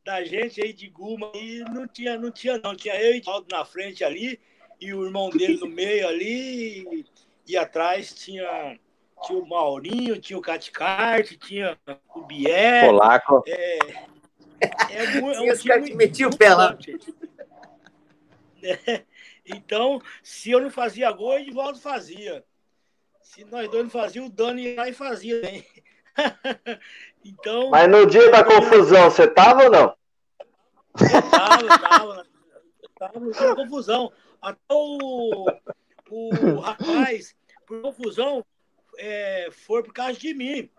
da 0.05 0.25
gente 0.25 0.63
aí 0.63 0.73
de 0.73 0.89
Guma 0.89 1.31
aí, 1.35 1.61
não 1.71 1.87
tinha, 1.87 2.19
não 2.19 2.31
tinha, 2.31 2.59
não. 2.59 2.75
Tinha 2.77 2.95
eu 3.01 3.13
e 3.13 3.15
o 3.15 3.17
Edivaldo 3.17 3.47
na 3.51 3.65
frente 3.65 4.05
ali, 4.05 4.39
e 4.81 4.93
o 4.93 5.05
irmão 5.05 5.31
dele 5.31 5.59
no 5.59 5.67
meio 5.67 6.07
ali, 6.07 6.83
e, 6.83 7.07
e 7.49 7.57
atrás 7.57 8.13
tinha, 8.15 8.79
tinha 9.23 9.39
o 9.39 9.49
Maurinho, 9.49 10.21
tinha 10.21 10.39
o 10.39 10.43
Caticarte, 10.43 11.37
tinha 11.37 11.79
o 12.15 12.21
Bier. 12.23 12.87
Polaco. 12.87 13.43
É, 13.47 13.79
é, 14.91 15.21
mu- 15.21 15.31
é 15.33 15.41
um 15.41 15.51
os 15.53 15.63
caras 15.63 15.85
time 15.85 15.91
que 15.91 15.95
metiam 15.97 16.29
o 16.29 16.31
muito 16.31 16.39
pé 16.39 16.55
lá. 16.55 16.77
É, 18.65 19.05
Então, 19.45 20.01
se 20.23 20.53
eu 20.53 20.61
não 20.61 20.71
fazia 20.71 21.11
gol, 21.11 21.31
o 21.31 21.39
Edivaldo 21.39 21.79
fazia. 21.81 22.45
Se 23.21 23.45
nós 23.45 23.69
dois 23.69 23.83
não 23.85 23.91
fazíamos, 23.91 24.31
o 24.31 24.33
Dani 24.33 24.63
ia 24.69 24.77
lá 24.77 24.89
e 24.89 24.93
fazia 24.93 25.41
também. 25.41 25.67
Então, 27.25 27.71
Mas 27.71 27.89
no 27.89 28.05
dia 28.07 28.31
da 28.31 28.45
confusão, 28.45 29.09
você 29.11 29.27
tava 29.29 29.65
ou 29.65 29.71
não? 29.71 29.97
eu 31.01 31.31
tava, 31.31 31.79
tava, 31.79 32.27
tava 32.99 33.21
com 33.21 33.55
confusão. 33.55 34.13
Até 34.41 34.59
o, 34.75 35.47
o 36.11 36.59
rapaz, 36.59 37.35
por 37.65 37.81
confusão, 37.81 38.45
é, 38.99 39.49
foi 39.51 39.83
por 39.83 39.93
causa 39.93 40.19
de 40.19 40.35
mim. 40.35 40.71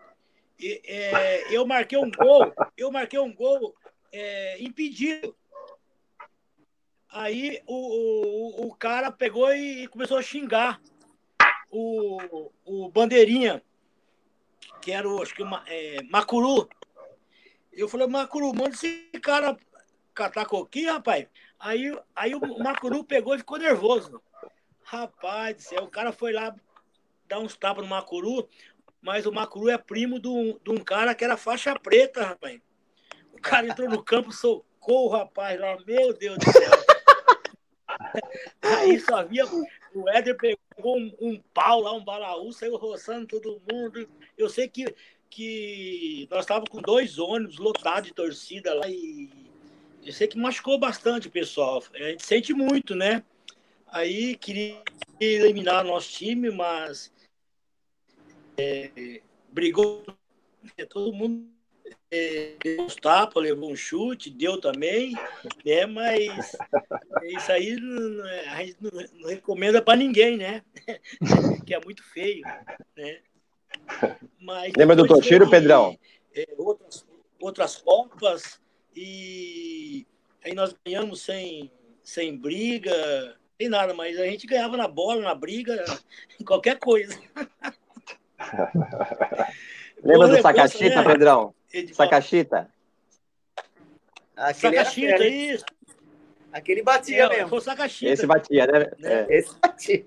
E, 0.58 0.80
é, 0.84 1.54
eu 1.54 1.66
marquei 1.66 1.98
um 1.98 2.10
gol, 2.10 2.52
eu 2.76 2.90
marquei 2.90 3.18
um 3.18 3.34
gol 3.34 3.74
é, 4.12 4.62
impedido. 4.62 5.36
Aí 7.08 7.62
o, 7.66 7.74
o, 7.74 8.66
o 8.66 8.74
cara 8.74 9.10
pegou 9.10 9.52
e 9.54 9.86
começou 9.88 10.18
a 10.18 10.22
xingar 10.22 10.80
o, 11.70 12.50
o 12.64 12.88
Bandeirinha, 12.88 13.62
que 14.80 14.90
era 14.90 15.08
o, 15.08 15.22
acho 15.22 15.34
que 15.34 15.42
o 15.42 15.46
Ma- 15.46 15.64
é, 15.66 16.02
Macuru. 16.10 16.68
Eu 17.72 17.88
falei, 17.88 18.06
Macuru, 18.06 18.54
manda 18.54 18.70
esse 18.70 19.10
cara 19.22 19.56
catar 20.12 20.46
coquinho, 20.46 20.92
rapaz. 20.92 21.26
Aí, 21.58 21.96
aí 22.14 22.34
o 22.34 22.58
Macuru 22.58 23.02
pegou 23.04 23.34
e 23.34 23.38
ficou 23.38 23.58
nervoso. 23.58 24.22
Rapaz 24.82 25.56
do 25.56 25.62
céu, 25.62 25.84
o 25.84 25.90
cara 25.90 26.12
foi 26.12 26.32
lá 26.32 26.54
dar 27.28 27.38
uns 27.38 27.56
tapas 27.56 27.84
no 27.84 27.90
Macuru, 27.90 28.48
mas 29.00 29.26
o 29.26 29.32
Macuru 29.32 29.70
é 29.70 29.78
primo 29.78 30.18
de 30.18 30.28
um, 30.28 30.58
de 30.62 30.70
um 30.70 30.78
cara 30.78 31.14
que 31.14 31.24
era 31.24 31.36
faixa 31.36 31.78
preta, 31.78 32.24
rapaz. 32.24 32.60
O 33.32 33.40
cara 33.40 33.66
entrou 33.66 33.88
no 33.88 34.02
campo, 34.02 34.32
socorro, 34.32 35.08
rapaz, 35.08 35.60
lá, 35.60 35.76
meu 35.86 36.12
Deus 36.14 36.38
do 36.38 36.52
céu. 36.52 36.70
Aí 38.62 38.98
só 39.00 39.24
via. 39.24 39.44
O 39.94 40.08
Éder 40.08 40.36
pegou 40.36 40.98
um, 40.98 41.12
um 41.20 41.40
pau 41.52 41.80
lá, 41.80 41.92
um 41.92 42.04
balaú, 42.04 42.52
saiu 42.52 42.76
roçando 42.76 43.26
todo 43.26 43.62
mundo. 43.70 44.08
Eu 44.36 44.48
sei 44.48 44.68
que, 44.68 44.92
que 45.30 46.26
nós 46.30 46.40
estávamos 46.40 46.70
com 46.70 46.80
dois 46.80 47.18
ônibus 47.18 47.58
lotados 47.58 48.08
de 48.08 48.14
torcida 48.14 48.74
lá 48.74 48.88
e 48.88 49.30
eu 50.04 50.12
sei 50.12 50.26
que 50.26 50.38
machucou 50.38 50.78
bastante 50.78 51.28
pessoal. 51.28 51.82
A 51.94 51.98
gente 52.10 52.24
sente 52.24 52.52
muito, 52.52 52.94
né? 52.94 53.22
Aí 53.86 54.34
queria 54.36 54.82
eliminar 55.20 55.84
nosso 55.84 56.10
time, 56.10 56.50
mas 56.50 57.12
é, 58.56 59.20
brigou 59.52 60.04
todo 60.88 61.12
mundo 61.12 61.52
é, 62.10 62.56
deu 62.62 62.82
uns 62.84 62.96
tapas, 62.96 63.42
levou 63.42 63.70
um 63.70 63.76
chute, 63.76 64.30
deu 64.30 64.60
também, 64.60 65.12
né? 65.64 65.86
Mas 65.86 66.56
isso 67.24 67.52
aí 67.52 67.76
não- 67.76 68.24
a 68.24 68.64
gente 68.64 68.76
não, 68.80 68.90
não 69.20 69.28
recomenda 69.28 69.82
para 69.82 69.96
ninguém, 69.96 70.36
né? 70.36 70.62
que 71.66 71.74
é 71.74 71.80
muito 71.84 72.02
feio, 72.02 72.42
né? 72.96 73.20
Mas 74.40 74.72
Lembra 74.76 74.96
do 74.96 75.06
Toshiro, 75.06 75.48
Pedrão? 75.50 75.98
é, 76.34 76.46
outras, 76.56 77.06
outras 77.40 77.76
Copas 77.76 78.60
e 78.94 80.06
aí 80.42 80.54
nós 80.54 80.74
ganhamos 80.84 81.20
sem, 81.22 81.70
sem 82.02 82.36
briga, 82.36 83.36
sem 83.60 83.68
nada, 83.68 83.92
mas 83.92 84.18
a 84.18 84.24
gente 84.26 84.46
ganhava 84.46 84.76
na 84.76 84.86
bola, 84.86 85.20
na 85.22 85.34
briga, 85.34 85.84
em 86.40 86.44
qualquer 86.44 86.78
coisa. 86.78 87.18
Lembra 90.02 90.28
do 90.28 90.40
Sakashita, 90.42 91.02
né, 91.02 91.04
Pedrão? 91.12 91.54
Sakashita? 91.92 92.70
Aquele, 94.36 94.76
era 94.76 95.26
isso. 95.26 95.64
Aquele 96.52 96.82
batia 96.82 97.24
É, 97.24 97.28
mesmo. 97.28 97.48
foi 97.48 97.60
Sakashita. 97.60 98.12
Esse 98.12 98.26
batia, 98.26 98.66
né? 98.66 98.78
Né? 98.98 99.26
É. 99.28 99.38
Esse 99.38 99.58
batia. 99.58 100.04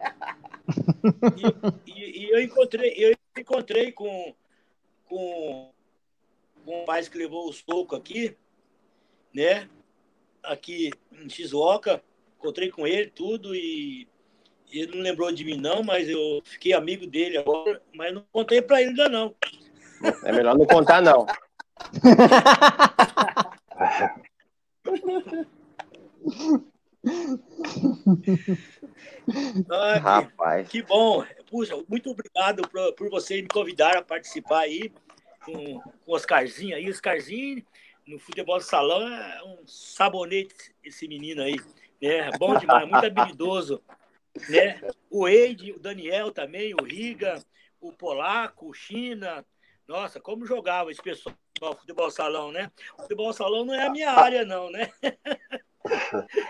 E, 1.86 1.92
e- 1.92 2.20
e 2.26 2.30
eu 2.32 2.42
encontrei, 2.42 2.94
eu 2.98 3.16
encontrei 3.38 3.92
com, 3.92 4.34
com, 5.08 5.72
com 6.64 6.76
um 6.76 6.80
rapaz 6.82 7.08
que 7.10 7.18
levou 7.18 7.50
o 7.50 7.54
soco 7.54 7.96
aqui, 7.96 8.36
né? 9.34 9.70
Aqui 10.44 10.92
em 11.12 11.30
Shizuoka, 11.30 12.02
encontrei 12.38 12.70
com 12.70 12.86
ele 12.88 13.10
tudo 13.10 13.56
e 13.56 14.08
ele 14.72 14.96
não 14.96 15.02
lembrou 15.02 15.32
de 15.32 15.44
mim 15.44 15.58
não, 15.58 15.84
mas 15.84 16.10
eu 16.10 16.42
fiquei 16.44 16.74
amigo 16.74 17.08
dele 17.08 17.38
agora, 17.38 17.82
mas 17.94 18.14
não 18.14 18.24
contei 18.32 18.62
para 18.62 18.82
ele 18.82 18.90
ainda 18.90 19.10
não. 19.10 19.36
É 20.24 20.32
melhor 20.32 20.58
não 20.58 20.66
contar, 20.66 21.02
não. 21.02 21.26
Ah, 29.70 29.98
Rapaz. 29.98 30.68
Que 30.68 30.82
bom. 30.82 31.26
Puxa, 31.50 31.76
muito 31.88 32.10
obrigado 32.10 32.68
por, 32.68 32.94
por 32.94 33.10
você 33.10 33.42
me 33.42 33.48
convidar 33.48 33.98
a 33.98 34.02
participar 34.02 34.62
aí 34.62 34.92
com, 35.44 35.80
com 35.80 36.12
o 36.12 36.16
Oscarzinho 36.16 36.76
aí. 36.76 36.90
Oscarzinho, 36.90 37.64
no 38.06 38.20
futebol 38.20 38.58
de 38.58 38.66
salão, 38.66 39.08
é 39.08 39.44
um 39.44 39.66
sabonete 39.66 40.74
esse 40.84 41.08
menino 41.08 41.42
aí. 41.42 41.56
Né? 42.02 42.30
Bom 42.38 42.58
demais, 42.58 42.88
muito 42.88 43.06
habilidoso. 43.06 43.82
Né? 44.50 44.82
O 45.10 45.28
Eide, 45.28 45.72
o 45.72 45.80
Daniel 45.80 46.32
também, 46.32 46.74
o 46.74 46.84
Riga, 46.84 47.44
o 47.80 47.92
Polaco, 47.92 48.70
o 48.70 48.74
China. 48.74 49.46
Nossa, 49.88 50.20
como 50.20 50.46
jogava 50.46 50.92
esse 50.92 51.02
pessoal 51.02 51.36
futebol 51.80 52.12
salão, 52.12 52.52
né? 52.52 52.72
Futebol 53.00 53.34
salão 53.34 53.66
não 53.66 53.74
é 53.74 53.88
a 53.88 53.90
minha 53.90 54.12
área, 54.12 54.46
não, 54.46 54.70
né? 54.70 54.92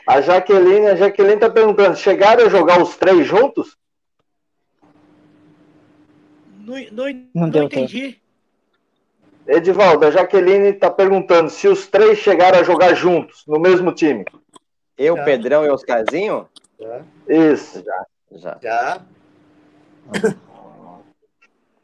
A 0.08 0.20
Jaqueline, 0.20 0.88
a 0.88 0.96
Jaqueline 0.96 1.40
tá 1.40 1.48
perguntando, 1.48 1.96
chegaram 1.96 2.46
a 2.46 2.50
jogar 2.50 2.82
os 2.82 2.98
três 2.98 3.28
juntos? 3.28 3.78
Não, 6.60 6.76
não, 6.92 7.50
Não 7.52 7.64
entendi. 7.64 8.20
Edivaldo, 9.48 10.06
a 10.06 10.12
Jaqueline 10.12 10.74
tá 10.74 10.90
perguntando 10.90 11.50
se 11.50 11.68
os 11.68 11.88
três 11.88 12.18
chegaram 12.18 12.60
a 12.60 12.64
jogar 12.64 12.94
juntos, 12.94 13.44
no 13.48 13.60
mesmo 13.60 13.94
time. 13.94 14.26
Eu, 14.98 15.16
Já. 15.16 15.24
Pedrão 15.24 15.64
e 15.64 15.70
Oscarzinho? 15.70 16.50
Já. 16.80 17.06
Isso. 17.28 17.84
Já. 18.32 18.60
Já. 18.62 19.06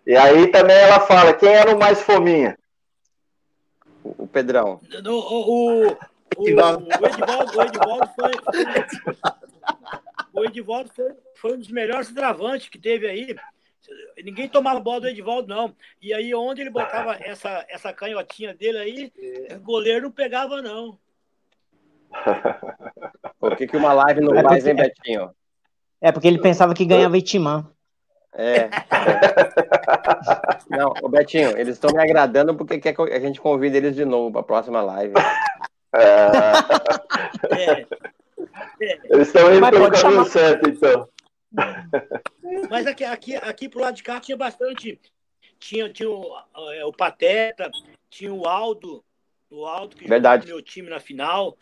E 0.05 0.17
aí 0.17 0.51
também 0.51 0.75
ela 0.75 0.99
fala, 0.99 1.33
quem 1.33 1.47
era 1.47 1.73
o 1.73 1.79
mais 1.79 2.01
fominha? 2.01 2.57
O 4.03 4.23
o 4.23 4.27
Pedrão. 4.27 4.81
O, 5.05 5.09
o, 5.09 5.97
o, 6.37 6.47
Edivaldo. 6.47 6.85
o 6.85 7.05
Edivaldo, 7.05 7.57
o 7.57 7.61
Edivaldo 7.61 8.09
foi. 8.13 8.31
O 10.33 10.43
Edivaldo 10.43 10.89
foi, 10.93 11.15
foi 11.35 11.53
um 11.53 11.59
dos 11.59 11.69
melhores 11.69 12.11
travantes 12.11 12.67
que 12.67 12.77
teve 12.77 13.07
aí. 13.07 13.35
Ninguém 14.23 14.49
tomava 14.49 14.79
bola 14.79 15.01
do 15.01 15.07
Edivaldo, 15.07 15.47
não. 15.47 15.75
E 16.01 16.13
aí, 16.13 16.33
onde 16.33 16.61
ele 16.61 16.69
botava 16.69 17.15
essa, 17.15 17.65
essa 17.69 17.93
canhotinha 17.93 18.53
dele 18.53 18.77
aí, 18.77 19.13
o 19.55 19.59
goleiro 19.59 20.03
não 20.03 20.11
pegava, 20.11 20.61
não. 20.61 20.97
O 23.39 23.55
que, 23.55 23.67
que 23.67 23.77
uma 23.77 23.93
live 23.93 24.21
não 24.21 24.35
é 24.35 24.41
faz, 24.41 24.65
hein, 24.65 24.75
Betinho? 24.75 25.31
É 26.01 26.11
porque 26.11 26.27
ele 26.27 26.39
pensava 26.39 26.73
que 26.73 26.85
ganhava 26.85 27.17
Itimã. 27.17 27.69
É. 28.33 28.69
Não, 30.69 30.93
o 31.01 31.09
Betinho, 31.09 31.57
eles 31.57 31.75
estão 31.75 31.91
me 31.93 32.01
agradando 32.01 32.55
porque 32.55 32.79
quer 32.79 32.93
que 32.93 33.01
a 33.01 33.19
gente 33.19 33.39
convide 33.39 33.77
eles 33.77 33.95
de 33.95 34.05
novo 34.05 34.31
para 34.31 34.41
a 34.41 34.45
próxima 34.45 34.81
live. 34.81 35.13
É. 35.95 36.41
É. 37.55 37.85
Eles 39.05 39.27
estão 39.27 39.53
indo 39.53 39.69
pelo 39.69 39.91
caminho 39.91 39.97
chamar... 39.97 40.25
certo, 40.25 40.69
então. 40.69 41.07
Mas 42.69 42.87
aqui, 42.87 43.03
aqui, 43.03 43.35
aqui 43.35 43.69
pro 43.69 43.81
lado 43.81 43.95
de 43.95 44.03
cá 44.03 44.19
tinha 44.19 44.35
bastante. 44.35 44.99
Tinha, 45.59 45.89
tinha 45.89 46.09
o, 46.09 46.35
é, 46.73 46.83
o 46.83 46.91
Pateta, 46.91 47.71
tinha 48.09 48.33
o 48.33 48.45
Aldo, 48.47 49.03
o 49.49 49.65
Aldo 49.65 49.95
que 49.95 50.07
Verdade. 50.07 50.43
jogou 50.43 50.57
no 50.57 50.63
meu 50.63 50.65
time 50.65 50.89
na 50.89 50.99
final. 50.99 51.55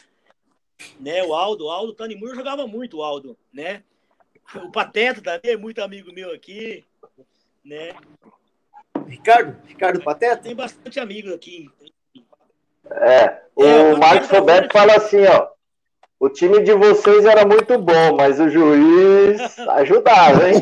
Né, 0.99 1.23
o 1.23 1.33
Aldo, 1.33 1.65
o 1.65 1.69
Aldo 1.69 1.93
Tanimur 1.93 2.35
jogava 2.35 2.67
muito, 2.67 2.97
o 2.97 3.03
Aldo, 3.03 3.37
né? 3.53 3.83
O 4.55 4.71
Pateta 4.71 5.21
também 5.21 5.51
é 5.53 5.57
muito 5.57 5.81
amigo 5.81 6.11
meu 6.11 6.33
aqui, 6.33 6.83
né? 7.63 7.93
Ricardo? 9.07 9.55
Ricardo 9.65 10.01
Pateta? 10.01 10.43
Tem 10.43 10.55
bastante 10.55 10.99
amigos 10.99 11.33
aqui. 11.33 11.69
É, 12.89 13.41
o, 13.55 13.63
é, 13.63 13.93
o 13.93 13.97
Marcos 13.97 14.29
Roberto 14.29 14.71
fala 14.71 14.95
assim, 14.95 15.23
ó. 15.25 15.49
O 16.19 16.29
time 16.29 16.61
de 16.61 16.73
vocês 16.73 17.25
era 17.25 17.45
muito 17.45 17.79
bom, 17.79 18.15
mas 18.15 18.39
o 18.39 18.47
juiz 18.47 19.57
ajudava, 19.69 20.49
hein? 20.49 20.61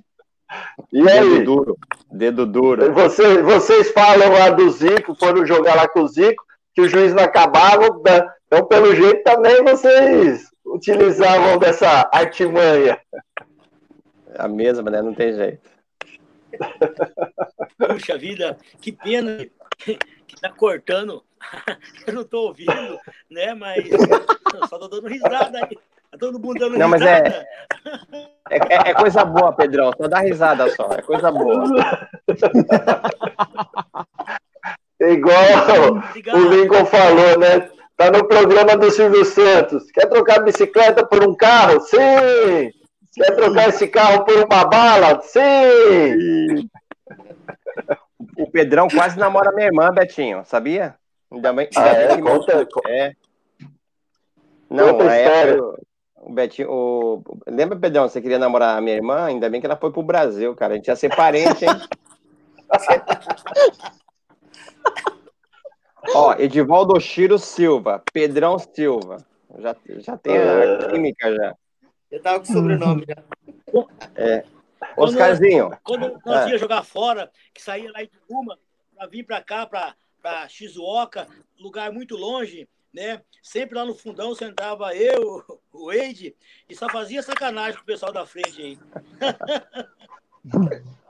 E 0.92 1.08
aí? 1.08 1.28
Dedo 1.28 1.44
duro. 1.44 1.78
Dedo 2.10 2.46
duro. 2.46 2.92
Você, 2.92 3.42
vocês 3.42 3.90
falam 3.92 4.32
lá 4.32 4.50
do 4.50 4.68
Zico, 4.70 5.14
foram 5.14 5.46
jogar 5.46 5.76
lá 5.76 5.88
com 5.88 6.02
o 6.02 6.08
Zico, 6.08 6.44
que 6.74 6.80
o 6.80 6.88
juiz 6.88 7.14
não 7.14 7.22
acabava. 7.22 7.88
Né? 8.04 8.28
Então, 8.46 8.66
pelo 8.66 8.94
jeito, 8.94 9.22
também 9.22 9.62
vocês 9.62 10.50
utilizavam 10.64 11.58
dessa 11.58 12.08
artimanha. 12.12 13.00
A 14.36 14.48
mesma, 14.48 14.90
né? 14.90 15.00
Não 15.02 15.14
tem 15.14 15.32
jeito. 15.32 15.70
Puxa 17.78 18.18
vida, 18.18 18.58
que 18.80 18.92
pena 18.92 19.46
que 19.78 20.40
tá 20.40 20.50
cortando. 20.50 21.24
Eu 22.06 22.14
não 22.14 22.24
tô 22.24 22.48
ouvindo, 22.48 22.98
né? 23.30 23.54
Mas 23.54 23.88
só 24.68 24.78
tô 24.78 24.88
dando 24.88 25.08
risada 25.08 25.58
aí. 25.64 25.78
Todo 26.18 26.40
mundo 26.40 26.58
dando 26.58 26.76
não. 26.76 26.88
Mas 26.88 27.02
é, 27.02 27.46
é, 28.50 28.90
é, 28.90 28.94
coisa 28.94 29.24
boa, 29.24 29.52
Pedrão. 29.54 29.92
Só 29.96 30.08
dá 30.08 30.18
risada 30.20 30.68
só. 30.74 30.92
É 30.92 31.02
coisa 31.02 31.30
boa. 31.30 32.08
Igual 35.00 35.96
Obrigado. 36.08 36.36
o 36.36 36.48
Lincoln 36.48 36.84
falou, 36.84 37.38
né? 37.38 37.70
Tá 37.96 38.10
no 38.10 38.26
programa 38.26 38.76
do 38.76 38.90
Silvio 38.90 39.24
Santos. 39.24 39.90
Quer 39.92 40.06
trocar 40.06 40.42
bicicleta 40.42 41.06
por 41.06 41.26
um 41.26 41.34
carro? 41.34 41.80
Sim! 41.80 42.72
Quer 43.14 43.36
trocar 43.36 43.68
esse 43.68 43.88
carro 43.88 44.24
por 44.24 44.36
uma 44.36 44.64
bala? 44.64 45.20
Sim! 45.22 46.68
O 48.36 48.50
Pedrão 48.50 48.88
quase 48.88 49.18
namora 49.18 49.52
minha 49.52 49.66
irmã, 49.66 49.90
Betinho, 49.92 50.42
sabia? 50.44 50.94
Ainda 51.30 51.52
bem, 51.52 51.68
ah, 51.76 51.86
é? 51.86 52.16
que 52.16 52.22
conta, 52.22 52.66
é. 52.88 53.12
Não, 54.68 54.92
conta 54.94 55.14
é, 55.14 55.56
o 56.20 56.32
Betinho, 56.32 56.70
o... 56.70 57.22
lembra, 57.46 57.78
Pedrão, 57.78 58.08
você 58.08 58.20
queria 58.20 58.38
namorar 58.38 58.76
a 58.76 58.80
minha 58.80 58.96
irmã? 58.96 59.24
Ainda 59.24 59.48
bem 59.48 59.60
que 59.60 59.66
ela 59.66 59.76
foi 59.76 59.90
pro 59.90 60.02
Brasil, 60.02 60.54
cara. 60.54 60.74
A 60.74 60.76
gente 60.76 60.88
ia 60.88 60.96
ser 60.96 61.14
parente, 61.14 61.64
hein? 61.64 61.70
Ó, 66.14 66.34
Edivaldo 66.38 66.98
Chiro 67.00 67.38
Silva, 67.38 68.02
Pedrão 68.12 68.58
Silva. 68.58 69.18
Já, 69.58 69.76
já 69.98 70.16
tem 70.16 70.36
a 70.36 70.40
é. 70.40 70.88
química 70.88 71.34
já. 71.34 71.54
Eu 72.10 72.22
tava 72.22 72.40
com 72.40 72.46
sobrenome 72.46 73.04
já. 73.08 73.16
É. 74.14 74.44
Oscarzinho. 74.96 75.70
Quando, 75.82 76.10
quando 76.20 76.26
nós 76.26 76.46
é. 76.46 76.50
ia 76.50 76.58
jogar 76.58 76.82
fora, 76.82 77.30
que 77.54 77.62
saía 77.62 77.90
lá 77.92 78.02
de 78.02 78.10
Uma, 78.28 78.58
para 78.96 79.06
vir 79.06 79.24
para 79.24 79.42
cá, 79.42 79.66
para 79.66 80.48
Shizuoka, 80.48 81.26
lugar 81.58 81.92
muito 81.92 82.16
longe, 82.16 82.68
né? 82.92 83.20
Sempre 83.42 83.76
lá 83.78 83.84
no 83.84 83.94
fundão 83.94 84.34
sentava 84.34 84.94
eu, 84.94 85.42
o 85.72 85.92
Eide, 85.92 86.34
e 86.68 86.74
só 86.74 86.88
fazia 86.88 87.22
sacanagem 87.22 87.76
com 87.76 87.82
o 87.82 87.86
pessoal 87.86 88.12
da 88.12 88.26
frente 88.26 88.60
aí. 88.60 88.78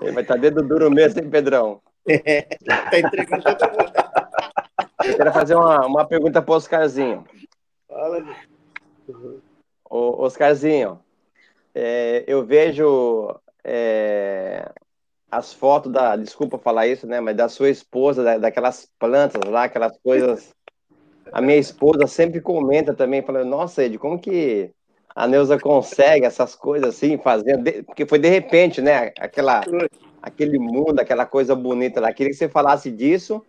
Ele 0.00 0.12
vai 0.12 0.22
estar 0.22 0.34
tá 0.34 0.40
dedo 0.40 0.62
duro 0.62 0.90
mesmo, 0.90 1.20
hein, 1.20 1.30
Pedrão? 1.30 1.82
É, 2.08 2.42
tá 2.42 2.98
entregando 2.98 3.42
todo 3.42 3.70
mundo. 3.70 3.92
Eu 5.04 5.16
quero 5.16 5.32
fazer 5.32 5.54
uma, 5.54 5.86
uma 5.86 6.06
pergunta 6.06 6.40
para 6.40 6.52
o 6.52 6.56
Oscarzinho. 6.56 7.24
Fala, 7.88 8.24
uhum. 9.08 9.40
Ô, 9.88 10.24
Oscarzinho, 10.24 11.00
é, 11.74 12.24
eu 12.26 12.44
vejo 12.44 13.34
é, 13.64 14.70
as 15.30 15.52
fotos 15.52 15.92
da, 15.92 16.16
desculpa 16.16 16.58
falar 16.58 16.86
isso, 16.86 17.06
né, 17.06 17.20
mas 17.20 17.36
da 17.36 17.48
sua 17.48 17.70
esposa, 17.70 18.22
da, 18.22 18.38
daquelas 18.38 18.88
plantas 18.98 19.42
lá, 19.50 19.64
aquelas 19.64 19.96
coisas. 19.98 20.54
A 21.32 21.40
minha 21.40 21.58
esposa 21.58 22.06
sempre 22.06 22.40
comenta 22.40 22.94
também, 22.94 23.22
falando, 23.22 23.48
nossa, 23.48 23.84
Ed, 23.84 23.98
como 23.98 24.18
que 24.18 24.70
a 25.14 25.26
Neuza 25.26 25.58
consegue 25.58 26.24
essas 26.24 26.54
coisas 26.54 26.94
assim, 26.94 27.18
fazendo, 27.18 27.84
porque 27.84 28.06
foi 28.06 28.18
de 28.18 28.28
repente, 28.28 28.80
né, 28.80 29.12
aquela, 29.18 29.60
aquele 30.22 30.58
mundo, 30.58 31.00
aquela 31.00 31.26
coisa 31.26 31.54
bonita 31.54 32.00
lá. 32.00 32.12
Queria 32.12 32.30
que 32.30 32.38
você 32.38 32.48
falasse 32.48 32.90
disso 32.90 33.44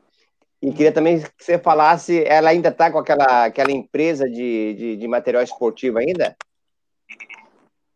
e 0.61 0.71
queria 0.71 0.91
também 0.91 1.21
que 1.21 1.29
você 1.37 1.57
falasse, 1.57 2.23
ela 2.25 2.49
ainda 2.49 2.69
está 2.69 2.91
com 2.91 2.99
aquela, 2.99 3.45
aquela 3.45 3.71
empresa 3.71 4.29
de, 4.29 4.73
de, 4.73 4.97
de, 4.97 5.07
material 5.07 5.43
esportivo 5.43 5.97
ainda? 5.97 6.35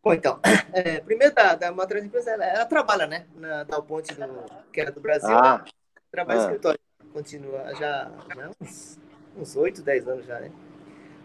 Bom, 0.03 0.13
então, 0.13 0.39
é, 0.73 0.99
primeiro 0.99 1.33
da, 1.33 1.55
da 1.55 1.71
Matriz 1.71 2.03
Empresa, 2.03 2.31
ela, 2.31 2.45
ela, 2.45 2.65
trabalha, 2.65 3.05
né, 3.05 3.25
na 3.35 3.63
Dow 3.63 3.83
Ponte, 3.83 4.13
do, 4.13 4.45
que 4.71 4.81
era 4.81 4.91
do 4.91 4.99
Brasil, 4.99 5.35
ah. 5.35 5.63
trabalha 6.11 6.39
ah. 6.39 6.43
escritório, 6.43 6.79
continua 7.13 7.75
já, 7.75 8.11
já 8.35 8.51
uns, 8.59 8.99
uns 9.37 9.55
8, 9.55 9.81
10 9.81 10.07
anos 10.07 10.25
já, 10.25 10.39
né. 10.39 10.51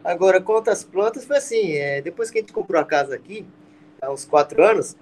Agora, 0.02 0.40
quanto 0.40 0.70
às 0.70 0.82
plantas, 0.82 1.24
foi 1.24 1.36
assim, 1.36 1.72
é, 1.72 2.00
depois 2.00 2.30
que 2.30 2.38
a 2.38 2.40
gente 2.40 2.52
comprou 2.52 2.80
a 2.80 2.84
casa 2.84 3.14
aqui, 3.14 3.46
há 4.00 4.10
uns 4.10 4.24
4 4.24 4.62
anos, 4.62 4.96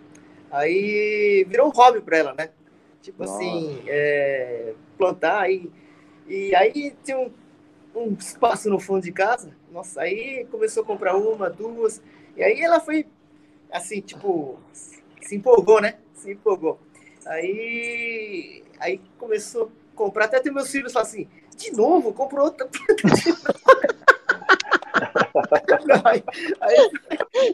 aí 0.50 1.44
virou 1.48 1.68
um 1.68 1.70
hobby 1.70 2.00
para 2.00 2.18
ela, 2.18 2.34
né, 2.34 2.50
tipo 3.00 3.22
assim, 3.22 3.32
Nossa. 3.44 3.66
assim, 3.78 3.82
é, 3.86 4.74
plantar 4.96 5.40
aí... 5.40 5.70
E 6.30 6.54
aí 6.54 6.94
tinha 7.02 7.18
um, 7.18 7.30
um 7.94 8.12
espaço 8.12 8.68
no 8.68 8.78
fundo 8.78 9.02
de 9.02 9.12
casa. 9.12 9.50
Nossa, 9.72 10.02
aí 10.02 10.46
começou 10.50 10.82
a 10.82 10.86
comprar 10.86 11.16
uma, 11.16 11.48
duas. 11.48 12.02
E 12.36 12.42
aí 12.42 12.60
ela 12.60 12.80
foi, 12.80 13.06
assim, 13.72 14.02
tipo, 14.02 14.58
se 15.22 15.36
empolgou, 15.36 15.80
né? 15.80 15.94
Se 16.12 16.32
empolgou. 16.32 16.78
Aí, 17.24 18.62
aí 18.78 19.00
começou 19.18 19.64
a 19.66 19.96
comprar. 19.96 20.26
Até 20.26 20.38
tem 20.40 20.52
meus 20.52 20.70
filhos 20.70 20.94
assim: 20.96 21.26
de 21.58 21.72
novo, 21.72 22.12
comprou 22.12 22.44
outra. 22.46 22.68
aí, 26.04 26.24
aí, 26.60 26.90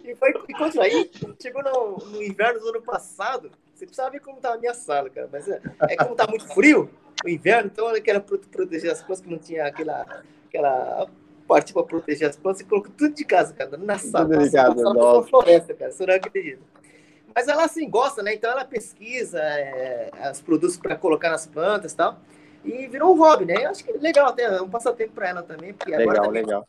e, 0.05 0.14
foi, 0.14 0.31
e 0.48 0.55
continua. 0.55 0.85
Aí 0.85 1.10
chegou 1.40 1.62
no, 1.62 1.97
no 2.10 2.22
inverno 2.22 2.60
do 2.60 2.68
ano 2.68 2.82
passado. 2.82 3.51
Você 3.74 3.86
precisava 3.86 4.10
ver 4.10 4.20
como 4.20 4.36
estava 4.36 4.55
a 4.55 4.59
minha 4.59 4.74
sala, 4.74 5.10
cara. 5.10 5.28
Mas 5.32 5.48
é, 5.48 5.60
é 5.89 5.97
como 5.97 6.14
tá 6.14 6.26
muito 6.26 6.47
frio 6.48 6.89
o 7.24 7.28
inverno, 7.28 7.70
então 7.72 7.89
ela 7.89 8.01
queria 8.01 8.20
proteger 8.20 8.90
as 8.90 9.01
plantas, 9.01 9.20
que 9.20 9.31
não 9.31 9.39
tinha 9.39 9.66
aquela, 9.66 10.05
aquela 10.47 11.09
parte 11.48 11.72
para 11.72 11.82
proteger 11.82 12.28
as 12.28 12.36
plantas, 12.36 12.60
e 12.60 12.64
colocou 12.64 12.93
tudo 12.97 13.14
de 13.14 13.24
casa, 13.24 13.55
cara, 13.55 13.76
na 13.78 13.98
sala. 13.98 14.28
Tudo 14.28 14.44
de 14.44 14.51
casa, 14.51 14.89
uma 14.89 15.22
floresta, 15.22 15.74
cara, 15.74 15.90
você 15.90 16.05
não 16.05 16.14
acredita. 16.14 16.60
Mas 17.35 17.48
ela, 17.48 17.64
assim, 17.64 17.89
gosta, 17.89 18.22
né? 18.22 18.35
Então 18.35 18.51
ela 18.51 18.64
pesquisa 18.64 19.40
é, 19.40 20.10
os 20.31 20.40
produtos 20.40 20.76
para 20.76 20.94
colocar 20.97 21.31
nas 21.31 21.47
plantas 21.47 21.93
e 21.93 21.97
tal. 21.97 22.20
E 22.65 22.89
virou 22.89 23.15
um 23.15 23.19
hobby, 23.19 23.45
né? 23.45 23.65
Eu 23.65 23.70
acho 23.70 23.85
que 23.85 23.91
é 23.91 23.97
legal, 23.99 24.28
até 24.28 24.45
é 24.45 24.62
um 24.62 24.69
passatempo 24.69 25.12
para 25.12 25.28
ela 25.28 25.43
também. 25.43 25.74
Porque 25.74 25.91
legal, 25.91 26.11
agora 26.11 26.27
também, 26.27 26.43
legal. 26.43 26.66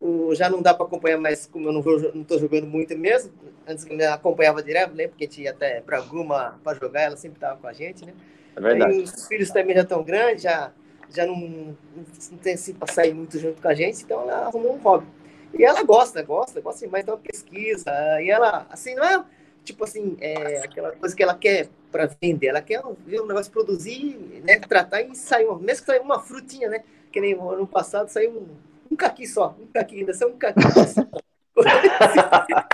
O, 0.00 0.34
já 0.34 0.48
não 0.48 0.62
dá 0.62 0.74
para 0.74 0.86
acompanhar 0.86 1.18
mais, 1.18 1.46
como 1.46 1.68
eu 1.68 1.72
não, 1.72 1.82
vou, 1.82 1.98
não 2.14 2.22
tô 2.22 2.38
jogando 2.38 2.66
muito 2.66 2.96
mesmo. 2.96 3.32
Antes 3.66 3.86
eu 3.88 4.12
acompanhava 4.12 4.62
direto, 4.62 4.94
né? 4.94 5.08
Porque 5.08 5.26
tinha 5.26 5.50
até 5.50 5.80
para 5.80 5.98
alguma 5.98 6.58
para 6.62 6.78
jogar, 6.78 7.02
ela 7.02 7.16
sempre 7.16 7.40
tava 7.40 7.58
com 7.58 7.66
a 7.66 7.72
gente, 7.72 8.04
né? 8.04 8.12
É 8.54 8.60
verdade. 8.60 8.92
Aí 8.92 9.02
os 9.02 9.26
filhos 9.26 9.50
também 9.50 9.74
já 9.74 9.82
estão 9.82 10.02
grandes, 10.04 10.42
já, 10.42 10.70
já 11.10 11.26
não, 11.26 11.36
não 11.36 12.38
tem 12.42 12.54
assim 12.54 12.74
para 12.74 12.92
sair 12.92 13.14
muito 13.14 13.38
junto 13.38 13.60
com 13.60 13.68
a 13.68 13.74
gente, 13.74 14.04
então 14.04 14.22
ela 14.22 14.46
arrumou 14.46 14.74
um 14.74 14.78
hobby. 14.78 15.06
E 15.54 15.64
ela 15.64 15.82
gosta, 15.82 16.22
gosta, 16.22 16.60
gosta 16.60 16.84
demais, 16.84 17.02
então 17.02 17.18
pesquisa. 17.18 17.90
E 18.20 18.30
ela, 18.30 18.66
assim, 18.70 18.94
não 18.94 19.04
é 19.04 19.24
tipo 19.68 19.84
assim, 19.84 20.16
é 20.20 20.64
aquela 20.64 20.92
coisa 20.92 21.14
que 21.14 21.22
ela 21.22 21.34
quer 21.34 21.68
para 21.92 22.06
vender, 22.20 22.48
ela 22.48 22.62
quer 22.62 22.82
ver 23.06 23.20
o 23.20 23.26
negócio 23.26 23.52
produzir, 23.52 24.42
né, 24.44 24.58
tratar 24.58 25.02
e 25.02 25.14
sair, 25.14 25.46
mesmo 25.60 25.80
que 25.80 25.86
saia 25.86 26.02
uma 26.02 26.20
frutinha, 26.20 26.68
né, 26.68 26.82
que 27.12 27.20
nem 27.20 27.34
no 27.34 27.50
ano 27.50 27.66
passado 27.66 28.08
saiu 28.08 28.30
um, 28.30 28.46
um 28.92 28.96
caqui 28.96 29.26
só, 29.26 29.54
um 29.60 29.66
caqui, 29.66 30.00
ainda 30.00 30.14
são 30.14 30.30
um 30.30 30.38
caqui. 30.38 30.60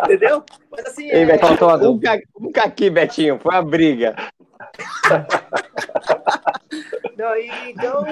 Entendeu? 0.05 0.45
Mas 0.71 0.87
assim. 0.87 1.09
Ei, 1.09 1.23
é... 1.23 1.27
Betinho, 1.27 1.91
um, 1.91 1.99
ca... 1.99 2.21
um 2.39 2.53
caqui, 2.53 2.91
Betinho, 2.91 3.39
foi 3.39 3.55
a 3.55 3.63
briga. 3.63 4.15
Não, 7.17 7.35
e, 7.37 7.71
então, 7.71 8.05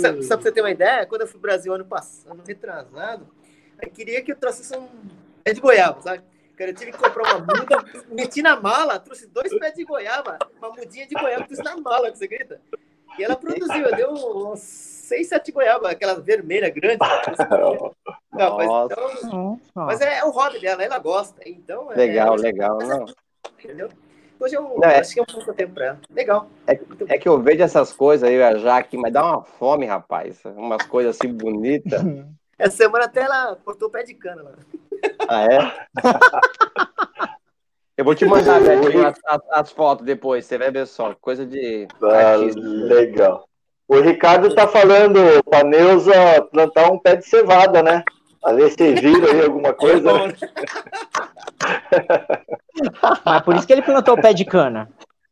só, 0.00 0.22
só 0.22 0.36
pra 0.36 0.42
você 0.42 0.52
ter 0.52 0.60
uma 0.60 0.70
ideia, 0.70 1.06
quando 1.06 1.22
eu 1.22 1.26
fui 1.26 1.40
pro 1.40 1.50
Brasil 1.50 1.72
ano 1.72 1.84
passado, 1.84 2.32
ano 2.32 2.42
retrasado, 2.46 3.26
eu 3.82 3.90
queria 3.90 4.22
que 4.22 4.30
eu 4.30 4.36
trouxesse 4.36 4.76
um 4.76 4.86
pé 5.42 5.52
de 5.52 5.60
goiaba, 5.60 6.00
sabe? 6.00 6.22
Cara, 6.56 6.70
eu 6.70 6.74
tive 6.74 6.92
que 6.92 6.98
comprar 6.98 7.22
uma 7.34 7.38
muda, 7.38 7.84
meti 8.08 8.42
na 8.42 8.60
mala, 8.60 8.98
trouxe 8.98 9.26
dois 9.26 9.56
pés 9.58 9.74
de 9.74 9.84
goiaba, 9.84 10.38
uma 10.58 10.70
mudinha 10.70 11.06
de 11.06 11.14
goiaba, 11.14 11.44
trouxe 11.44 11.62
na 11.62 11.76
mala, 11.76 12.14
você 12.14 12.26
acredita? 12.26 12.60
E 13.18 13.24
ela 13.24 13.36
produziu, 13.36 13.94
deu 13.96 14.12
uns 14.12 14.60
seis, 14.60 15.28
sete 15.28 15.52
goiaba, 15.52 15.90
aquela 15.90 16.14
vermelha 16.14 16.70
grande. 16.70 16.98
Não, 18.32 18.56
mas, 18.56 18.90
então, 18.90 19.60
mas 19.74 20.00
é, 20.00 20.20
é, 20.20 20.24
o 20.24 20.30
hobby 20.30 20.58
dela, 20.58 20.82
ela 20.82 20.98
gosta. 20.98 21.42
Então, 21.44 21.92
é, 21.92 21.96
legal, 21.96 22.34
legal, 22.34 22.78
não. 22.78 23.04
Entendeu? 23.58 23.90
Hoje 24.40 24.56
eu 24.56 24.62
não, 24.62 24.88
é, 24.88 25.00
acho 25.00 25.12
que 25.12 25.20
é 25.20 25.22
um 25.22 25.26
pouco 25.26 25.52
tempo 25.52 25.74
pra 25.74 25.86
ela. 25.88 26.00
Legal. 26.10 26.48
É, 26.66 26.80
é, 27.10 27.18
que 27.18 27.28
eu 27.28 27.38
vejo 27.42 27.62
essas 27.62 27.92
coisas 27.92 28.26
aí, 28.26 28.42
a 28.42 28.56
Jaque, 28.56 28.96
mas 28.96 29.12
dá 29.12 29.22
uma 29.22 29.44
fome, 29.44 29.84
rapaz. 29.84 30.40
Umas 30.46 30.82
coisas 30.86 31.14
assim 31.14 31.30
bonitas. 31.30 32.00
Essa 32.58 32.78
semana 32.78 33.04
até 33.04 33.20
ela 33.20 33.54
cortou 33.62 33.88
o 33.88 33.90
pé 33.90 34.02
de 34.02 34.14
cana 34.14 34.42
lá. 34.42 34.52
Ah, 35.28 35.44
é? 35.44 35.58
Eu 37.96 38.04
vou 38.04 38.14
te 38.14 38.24
mandar, 38.24 38.60
Betinho, 38.60 39.06
as, 39.06 39.18
as, 39.26 39.40
as, 39.50 39.70
fotos 39.70 40.06
depois, 40.06 40.46
você 40.46 40.56
vai 40.56 40.70
ver 40.70 40.86
só. 40.86 41.14
Coisa 41.20 41.44
de. 41.44 41.86
Ah, 42.02 42.36
legal. 42.36 43.46
O 43.86 44.00
Ricardo 44.00 44.54
tá 44.54 44.66
falando 44.66 45.20
pra 45.44 45.62
Neuza 45.62 46.14
plantar 46.50 46.90
um 46.90 46.98
pé 46.98 47.16
de 47.16 47.26
cevada, 47.26 47.82
né? 47.82 48.02
A 48.42 48.54
ver 48.54 48.70
se 48.70 48.94
vira 48.94 49.30
aí 49.30 49.44
alguma 49.44 49.74
coisa. 49.74 50.10
Mas 53.24 53.42
por 53.42 53.54
isso 53.54 53.66
que 53.66 53.72
ele 53.74 53.82
plantou 53.82 54.14
o 54.14 54.20
pé 54.20 54.32
de 54.32 54.46
cana. 54.46 54.88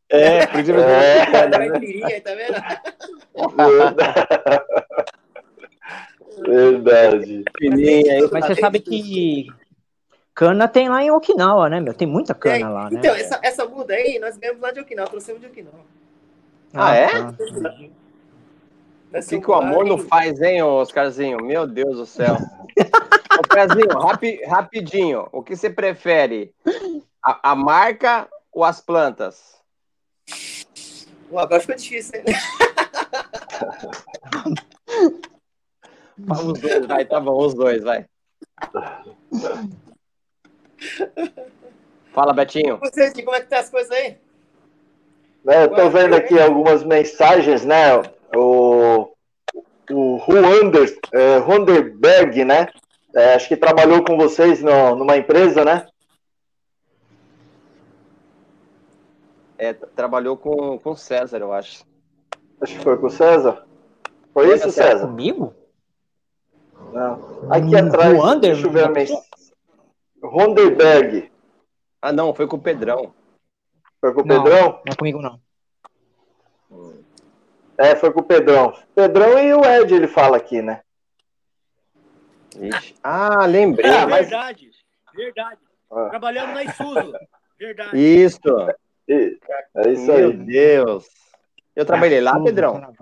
É, 0.07 0.45
por 0.45 0.59
isso 0.59 0.71
que 0.71 0.79
ele 0.79 0.83
plantou 0.83 1.01
é. 1.01 1.23
o 1.23 1.59
pé 1.59 1.79
de 1.79 1.99
cana. 1.99 2.21
Tá 2.21 2.35
vendo? 2.35 2.61
Verdade. 6.47 7.43
Mas 8.31 8.45
você 8.45 8.55
sabe 8.55 8.79
que 8.79 9.47
Cana 10.33 10.67
tem 10.67 10.87
lá 10.87 11.03
em 11.03 11.11
Okinawa, 11.11 11.69
né, 11.69 11.79
meu? 11.79 11.93
Tem 11.93 12.07
muita 12.07 12.33
cana 12.33 12.65
é, 12.65 12.69
lá, 12.69 12.89
né? 12.89 12.99
Então, 12.99 13.13
essa, 13.13 13.39
essa 13.43 13.65
muda 13.65 13.93
aí, 13.93 14.17
nós 14.17 14.37
ganhamos 14.37 14.61
lá 14.61 14.71
de 14.71 14.79
Okinawa, 14.79 15.09
trouxemos 15.09 15.41
de 15.41 15.47
Okinawa. 15.47 15.81
Ah, 16.73 16.89
ah 16.89 16.95
é? 16.95 17.09
Tá. 17.09 17.33
O 19.13 19.27
que, 19.27 19.41
que 19.41 19.51
o 19.51 19.53
amor 19.53 19.85
não 19.85 19.97
faz, 19.97 20.41
hein, 20.41 20.63
Oscarzinho? 20.63 21.43
Meu 21.43 21.67
Deus 21.67 21.97
do 21.97 22.05
céu. 22.05 22.37
Oscarzinho, 23.41 23.99
rapi, 23.99 24.41
rapidinho, 24.45 25.27
o 25.33 25.43
que 25.43 25.53
você 25.55 25.69
prefere? 25.69 26.55
A, 27.23 27.51
a, 27.51 27.55
marca 27.55 28.27
ou 28.53 28.63
as 28.63 28.79
plantas? 28.79 29.59
Pô, 31.29 31.39
agora 31.39 31.59
ficou 31.59 31.75
difícil, 31.75 32.19
hein? 32.19 32.25
os 36.29 36.59
dois, 36.59 36.85
vai, 36.85 37.05
tá 37.05 37.19
bom, 37.19 37.45
os 37.45 37.53
dois, 37.53 37.83
vai. 37.83 38.05
Fala, 42.13 42.33
Betinho. 42.33 42.77
Vocês, 42.77 43.13
como 43.13 43.35
é 43.35 43.41
que 43.41 43.47
tá 43.47 43.59
as 43.59 43.69
coisas 43.69 43.91
aí? 43.91 44.17
É, 45.47 45.63
eu 45.63 45.69
tô 45.69 45.89
vendo 45.89 46.15
aqui 46.15 46.39
algumas 46.39 46.83
mensagens, 46.83 47.65
né? 47.65 47.97
O, 48.35 49.11
o 49.89 50.15
Ruander, 50.17 50.99
é, 51.13 51.37
Runderberg, 51.37 52.45
né? 52.45 52.67
É, 53.15 53.33
acho 53.33 53.47
que 53.47 53.57
trabalhou 53.57 54.03
com 54.03 54.17
vocês 54.17 54.61
no, 54.61 54.95
numa 54.95 55.17
empresa, 55.17 55.65
né? 55.65 55.87
É, 59.57 59.73
trabalhou 59.73 60.37
com, 60.37 60.79
com 60.79 60.91
o 60.91 60.97
César, 60.97 61.39
eu 61.39 61.53
acho. 61.53 61.83
Acho 62.61 62.77
que 62.77 62.83
foi 62.83 62.97
com 62.97 63.07
o 63.07 63.11
César. 63.11 63.65
Foi 64.33 64.53
isso, 64.53 64.71
César? 64.71 65.07
Comigo? 65.07 65.53
Não. 66.91 67.47
Aqui 67.49 67.75
hum, 67.75 67.87
atrás, 67.87 68.17
Ruander, 68.17 68.53
deixa 68.53 68.67
eu 68.67 68.71
ver 68.71 68.85
a 68.85 68.89
mensagem. 68.89 69.23
Ronderberg. 70.21 71.31
Ah, 72.01 72.11
não, 72.11 72.33
foi 72.33 72.47
com 72.47 72.57
o 72.57 72.61
Pedrão. 72.61 73.13
Foi 73.99 74.13
com 74.13 74.21
o 74.21 74.25
não, 74.25 74.43
Pedrão? 74.43 74.81
Não 74.85 74.93
é 74.93 74.95
comigo, 74.95 75.21
não. 75.21 75.39
É, 77.77 77.95
foi 77.95 78.11
com 78.11 78.21
o 78.21 78.25
Pedrão. 78.25 78.73
Pedrão 78.95 79.39
e 79.39 79.53
o 79.53 79.65
Ed, 79.65 79.93
ele 79.93 80.07
fala 80.07 80.37
aqui, 80.37 80.61
né? 80.61 80.81
Ixi. 82.55 82.95
Ah, 83.03 83.45
lembrei. 83.45 83.89
É, 83.89 84.05
mas... 84.05 84.29
Verdade, 84.29 84.71
verdade. 85.15 85.59
Ah. 85.91 86.09
Trabalhando 86.09 86.53
na 86.53 86.63
Isuzu. 86.63 87.13
Verdade. 87.57 87.97
Isso. 87.97 88.39
É 89.07 89.89
isso 89.89 90.05
Meu 90.05 90.15
aí. 90.15 90.21
Meu 90.21 90.45
Deus. 90.45 91.07
Eu 91.75 91.85
trabalhei 91.85 92.21
lá, 92.21 92.39
Pedrão. 92.39 92.93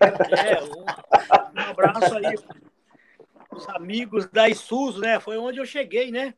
É, 0.00 0.62
um, 0.62 1.60
um 1.60 1.70
abraço 1.70 2.16
aí 2.16 2.34
os 3.52 3.68
amigos 3.68 4.26
da 4.26 4.48
Isuzu, 4.48 5.00
né? 5.00 5.20
Foi 5.20 5.36
onde 5.36 5.58
eu 5.58 5.66
cheguei, 5.66 6.10
né? 6.10 6.34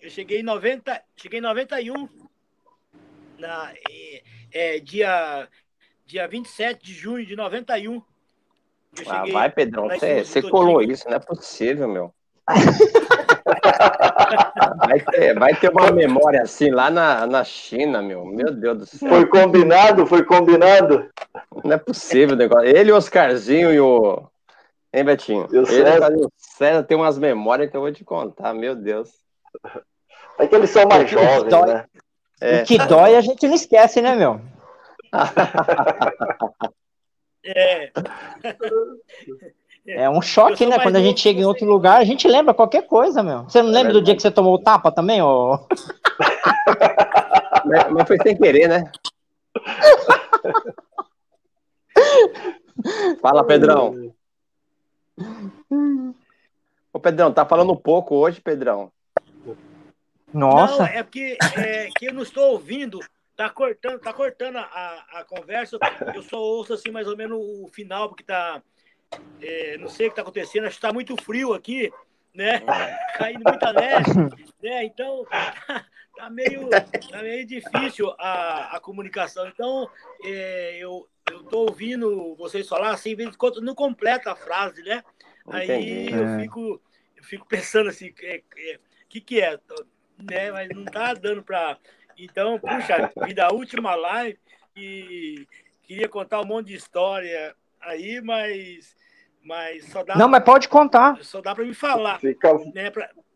Eu 0.00 0.10
cheguei 0.10 0.40
em 0.40 0.44
90, 0.44 1.02
cheguei 1.16 1.38
em 1.38 1.42
91, 1.42 2.08
na, 3.38 3.72
é, 4.52 4.78
dia, 4.78 5.48
dia 6.06 6.28
27 6.28 6.84
de 6.84 6.94
junho 6.94 7.26
de 7.26 7.34
91. 7.34 8.00
Ah, 9.06 9.24
vai, 9.32 9.50
Pedrão, 9.50 9.88
você, 9.88 10.24
você 10.24 10.42
colou 10.42 10.82
isso, 10.82 11.08
não 11.08 11.16
é 11.16 11.18
possível, 11.18 11.88
meu. 11.88 12.14
vai, 14.78 15.00
ter, 15.00 15.38
vai 15.38 15.54
ter 15.54 15.70
uma 15.70 15.92
memória 15.92 16.42
assim 16.42 16.70
lá 16.70 16.90
na, 16.90 17.26
na 17.26 17.44
China, 17.44 18.00
meu. 18.00 18.24
Meu 18.24 18.52
Deus 18.52 18.78
do 18.78 18.86
céu. 18.86 19.08
Foi 19.08 19.26
combinado? 19.26 20.06
Foi 20.06 20.24
combinado? 20.24 21.10
Não 21.62 21.72
é 21.72 21.78
possível 21.78 22.34
o 22.34 22.38
negócio. 22.38 22.66
Ele, 22.66 22.90
o 22.90 22.96
Oscarzinho 22.96 23.72
e 23.72 23.78
o, 23.78 24.26
Hein, 24.92 25.04
Betinho? 25.04 25.46
Eu 25.52 25.66
César... 25.66 26.12
o 26.12 26.32
César 26.36 26.82
tem 26.82 26.96
umas 26.96 27.18
memórias 27.18 27.70
que 27.70 27.76
eu 27.76 27.80
vou 27.80 27.92
te 27.92 28.04
contar, 28.04 28.54
meu 28.54 28.74
Deus. 28.74 29.10
É 30.38 30.46
que 30.46 30.54
eles 30.54 30.70
são 30.70 30.86
mais 30.86 31.10
jovens, 31.10 31.44
dói... 31.44 31.66
né? 31.66 31.84
É. 32.40 32.62
O 32.62 32.64
que 32.64 32.78
dói 32.78 33.16
a 33.16 33.20
gente 33.20 33.46
não 33.46 33.54
esquece, 33.54 34.00
né, 34.00 34.14
meu? 34.14 34.40
é. 37.44 37.90
É 39.86 40.08
um 40.08 40.22
choque, 40.22 40.64
né? 40.66 40.78
Quando 40.78 40.96
a 40.96 41.02
gente 41.02 41.20
chega 41.20 41.40
em 41.40 41.44
outro 41.44 41.66
lugar, 41.66 42.00
a 42.00 42.04
gente 42.04 42.28
lembra 42.28 42.54
qualquer 42.54 42.86
coisa, 42.86 43.22
meu. 43.22 43.44
Você 43.44 43.62
não 43.62 43.70
lembra 43.70 43.90
é 43.90 43.94
do 43.94 44.02
dia 44.02 44.14
que 44.14 44.22
você 44.22 44.30
tomou 44.30 44.54
o 44.54 44.62
tapa 44.62 44.92
também, 44.92 45.22
ô? 45.22 45.58
mas, 47.64 47.90
mas 47.90 48.06
foi 48.06 48.18
sem 48.18 48.36
querer, 48.36 48.68
né? 48.68 48.84
Fala, 53.20 53.44
Pedrão. 53.44 54.14
Ô, 56.92 57.00
Pedrão, 57.00 57.32
tá 57.32 57.44
falando 57.44 57.76
pouco 57.76 58.16
hoje, 58.16 58.40
Pedrão? 58.40 58.90
Nossa. 60.32 60.78
Não, 60.78 60.86
é 60.86 61.02
porque 61.02 61.38
é, 61.56 61.88
que 61.96 62.06
eu 62.06 62.12
não 62.12 62.22
estou 62.22 62.52
ouvindo. 62.52 63.00
Tá 63.36 63.48
cortando, 63.48 64.00
tá 64.00 64.12
cortando 64.12 64.56
a, 64.56 65.06
a 65.12 65.24
conversa. 65.24 65.78
Eu 66.12 66.22
só 66.22 66.38
ouço 66.38 66.74
assim 66.74 66.90
mais 66.90 67.06
ou 67.06 67.16
menos 67.16 67.38
o 67.38 67.68
final, 67.68 68.08
porque 68.08 68.24
tá. 68.24 68.60
É, 69.40 69.78
não 69.78 69.88
sei 69.88 70.06
o 70.06 70.10
que 70.10 70.16
tá 70.16 70.22
acontecendo, 70.22 70.66
acho 70.66 70.76
que 70.76 70.82
tá 70.82 70.92
muito 70.92 71.16
frio 71.22 71.54
aqui, 71.54 71.90
né? 72.34 72.60
Caindo 73.16 73.42
muita 73.46 73.72
neve, 73.72 74.10
né? 74.62 74.84
Então 74.84 75.24
tá 76.16 76.28
meio, 76.28 76.68
tá 76.68 77.22
meio 77.22 77.46
difícil 77.46 78.12
a, 78.18 78.76
a 78.76 78.80
comunicação. 78.80 79.46
Então, 79.46 79.88
é, 80.24 80.78
eu, 80.78 81.08
eu 81.30 81.42
tô 81.44 81.60
ouvindo 81.60 82.34
vocês 82.36 82.68
falar 82.68 82.90
assim, 82.90 83.16
enquanto 83.18 83.60
não 83.60 83.74
completa 83.74 84.32
a 84.32 84.36
frase, 84.36 84.82
né? 84.82 85.02
Aí 85.46 86.10
eu 86.12 86.26
é. 86.26 86.40
fico, 86.40 86.80
eu 87.16 87.24
fico 87.24 87.46
pensando 87.46 87.88
assim, 87.88 88.08
o 88.08 88.14
é, 88.22 88.42
é, 88.56 88.78
que, 89.08 89.20
que 89.20 89.40
é? 89.40 89.58
Né? 90.18 90.50
Mas 90.50 90.68
não 90.70 90.84
tá 90.84 91.14
dando 91.14 91.42
para. 91.42 91.78
Então, 92.18 92.58
puxa, 92.58 93.12
vida 93.24 93.46
a 93.46 93.52
última 93.52 93.94
live 93.94 94.38
e 94.76 95.46
queria 95.82 96.08
contar 96.08 96.40
um 96.40 96.46
monte 96.46 96.68
de 96.68 96.74
história 96.74 97.54
aí, 97.80 98.20
mas, 98.20 98.96
mas 99.42 99.84
só 99.86 100.04
dá. 100.04 100.16
Não, 100.16 100.28
mas 100.28 100.44
pode 100.44 100.68
contar. 100.68 101.22
Só 101.22 101.40
dá 101.40 101.54
para 101.54 101.64
me 101.64 101.74
falar. 101.74 102.20
Fica... 102.20 102.52
Né? 102.74 102.90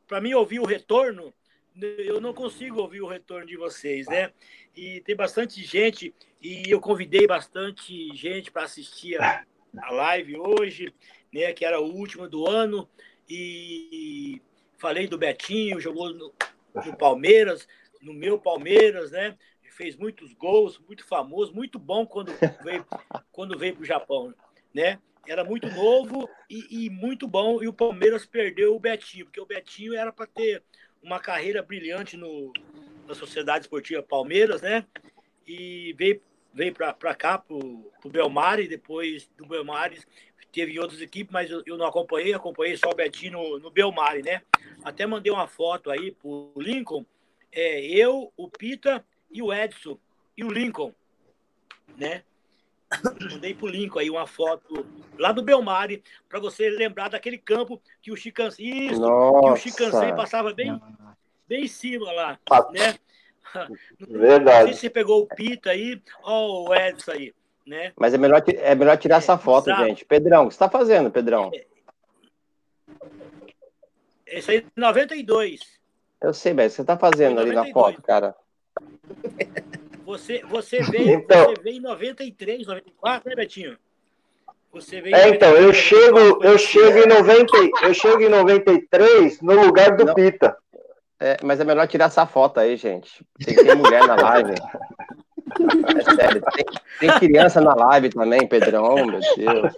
Para 0.07 0.21
mim 0.21 0.35
ouvir 0.35 0.61
o 0.61 0.67
retorno, 0.67 1.33
eu 1.81 2.21
não 2.21 2.35
consigo 2.35 2.81
ouvir 2.81 3.01
o 3.01 3.09
retorno 3.09 3.47
de 3.47 3.57
vocês, 3.57 4.07
né? 4.07 4.33
E 4.77 5.01
tem 5.01 5.17
bastante 5.17 5.63
gente, 5.65 6.15
e 6.41 6.71
eu 6.71 6.81
convidei 6.81 7.27
bastante 7.27 8.15
gente 8.15 8.51
para 8.51 8.65
assistir 8.65 9.21
a, 9.21 9.45
a 9.79 9.91
live 9.93 10.37
hoje 10.37 10.93
né, 11.33 11.53
que 11.53 11.65
era 11.65 11.81
o 11.81 11.91
último 11.91 12.29
do 12.29 12.47
ano, 12.47 12.89
e 13.29 14.41
falei 14.77 15.07
do 15.07 15.17
Betinho, 15.17 15.81
jogou 15.81 16.13
no, 16.13 16.33
no 16.75 16.97
Palmeiras, 16.97 17.67
no 18.03 18.13
meu 18.13 18.39
Palmeiras, 18.39 19.11
né? 19.11 19.37
Fez 19.71 19.97
muitos 19.97 20.35
gols, 20.35 20.79
muito 20.87 21.07
famoso, 21.07 21.55
muito 21.55 21.79
bom 21.79 22.05
quando 22.05 22.31
veio 22.63 22.85
quando 23.33 23.59
veio 23.59 23.75
para 23.75 23.83
o 23.83 23.87
Japão, 23.87 24.35
né? 24.75 24.99
era 25.27 25.45
muito 25.45 25.69
novo 25.71 26.29
e, 26.51 26.87
e, 26.87 26.91
muito 26.91 27.29
bom. 27.29 27.63
E 27.63 27.69
o 27.69 27.73
Palmeiras 27.73 28.27
perdeu 28.27 28.75
o 28.75 28.81
Betinho, 28.81 29.25
porque 29.27 29.41
o 29.41 29.47
Betinho 29.47 29.95
era 29.95 30.13
para 30.13 30.27
ter 30.27 30.63
uma 31.03 31.19
carreira 31.19 31.63
brilhante 31.63 32.17
no, 32.17 32.53
na 33.07 33.15
Sociedade 33.15 33.65
Esportiva 33.65 34.03
Palmeiras, 34.03 34.63
né? 34.63 34.87
E 35.47 35.95
veio, 35.99 36.23
veio 36.55 36.73
para 36.73 37.15
cá, 37.15 37.39
para 37.39 37.57
o 37.57 37.91
Belmari, 38.07 38.69
depois 38.69 39.29
do 39.37 39.47
Belmari 39.47 40.01
teve 40.53 40.79
outras 40.79 41.01
equipes, 41.01 41.33
mas 41.33 41.51
eu, 41.51 41.63
eu, 41.67 41.79
não 41.79 41.87
acompanhei, 41.87 42.35
acompanhei 42.35 42.77
só 42.77 42.91
o 42.91 42.95
Betinho 42.95 43.33
no, 43.33 43.59
no 43.59 43.71
Belmari, 43.71 44.23
né? 44.23 44.43
Até 44.85 45.07
mandei 45.07 45.33
uma 45.33 45.49
foto 45.49 45.91
aí 45.91 46.13
pro 46.13 46.53
Lincoln, 46.57 47.05
é, 47.51 47.81
eu, 47.87 48.33
o 48.37 48.49
Pita 48.49 49.05
e 49.31 49.43
o 49.43 49.53
Edson 49.53 49.99
e 50.37 50.45
o 50.45 50.51
Lincoln, 50.51 50.95
né? 51.97 52.23
Mandei 53.31 53.55
pro 53.55 53.67
Lincoln 53.67 54.01
aí 54.01 54.11
uma 54.11 54.27
foto 54.27 54.87
lá 55.19 55.33
do 55.33 55.43
Belmari, 55.43 56.03
para 56.29 56.41
você 56.41 56.69
lembrar 56.69 57.09
daquele 57.09 57.39
campo 57.39 57.81
que 58.01 58.11
o 58.11 58.17
Chicancei, 58.17 58.89
que 58.89 58.95
o 58.95 59.57
Chicancei 59.57 60.13
passava 60.13 60.53
bem, 60.53 60.81
bem 61.49 61.65
em 61.65 61.69
cima 61.69 62.13
lá, 62.13 62.39
né? 62.73 62.95
Verdade. 64.01 64.59
Não 64.59 64.67
sei 64.67 64.75
se 64.75 64.81
você 64.81 64.91
pegou 64.91 65.23
o 65.23 65.27
Pita 65.27 65.71
aí, 65.71 66.01
ó 66.23 66.69
o 66.69 66.75
Edson 66.75 67.13
aí, 67.13 67.35
né? 67.67 67.93
Mas 67.97 68.15
é 68.15 68.19
melhor, 68.19 68.43
é 68.47 68.75
melhor 68.75 68.97
tirar 68.97 69.17
é, 69.17 69.19
essa 69.19 69.39
foto, 69.39 69.69
exato. 69.69 69.85
gente. 69.85 70.05
Pedrão, 70.05 70.45
o 70.45 70.49
que 70.49 70.55
você 70.55 70.57
está 70.57 70.69
fazendo, 70.69 71.11
Pedrão? 71.11 71.51
É, 71.53 71.65
esse 74.27 74.51
aí 74.51 74.59
é 74.59 74.65
92. 74.75 75.61
Eu 76.21 76.33
sei, 76.33 76.55
mas 76.55 76.73
você 76.73 76.83
está 76.83 76.97
fazendo 76.97 77.41
ali 77.41 77.53
na 77.53 77.67
foto, 77.73 78.01
cara. 78.01 78.35
Você, 80.13 80.43
você, 80.45 80.83
veio, 80.85 81.11
então, 81.11 81.47
você 81.47 81.63
veio 81.63 81.77
em 81.79 81.81
93, 81.81 82.67
94, 82.67 83.31
né, 83.31 83.35
Betinho? 83.35 83.79
Você 84.71 85.01
veio 85.01 85.17
é, 85.17 85.31
então, 85.31 85.51
eu 85.57 85.73
chego, 85.73 86.45
eu 86.45 86.59
chego 86.59 86.99
em 86.99 87.07
90, 87.07 87.53
eu 87.83 87.95
chego 87.95 88.21
em 88.21 88.29
93 88.29 89.41
no 89.41 89.55
lugar 89.65 89.97
do 89.97 90.05
Não. 90.05 90.15
Pita. 90.15 90.55
É, 91.19 91.39
mas 91.43 91.61
é 91.61 91.65
melhor 91.65 91.87
tirar 91.87 92.07
essa 92.07 92.27
foto 92.27 92.61
aí, 92.61 92.77
gente. 92.77 93.25
Tem 93.43 93.55
que 93.55 93.65
ter 93.65 93.75
mulher 93.75 94.07
na 94.07 94.17
live. 94.17 94.53
É 94.53 96.15
sério, 96.15 96.43
tem, 96.43 96.65
tem, 97.01 97.19
criança 97.19 97.61
na 97.61 97.75
live 97.75 98.11
também, 98.11 98.47
Pedrão, 98.47 98.95
meu 99.07 99.21
Deus. 99.21 99.75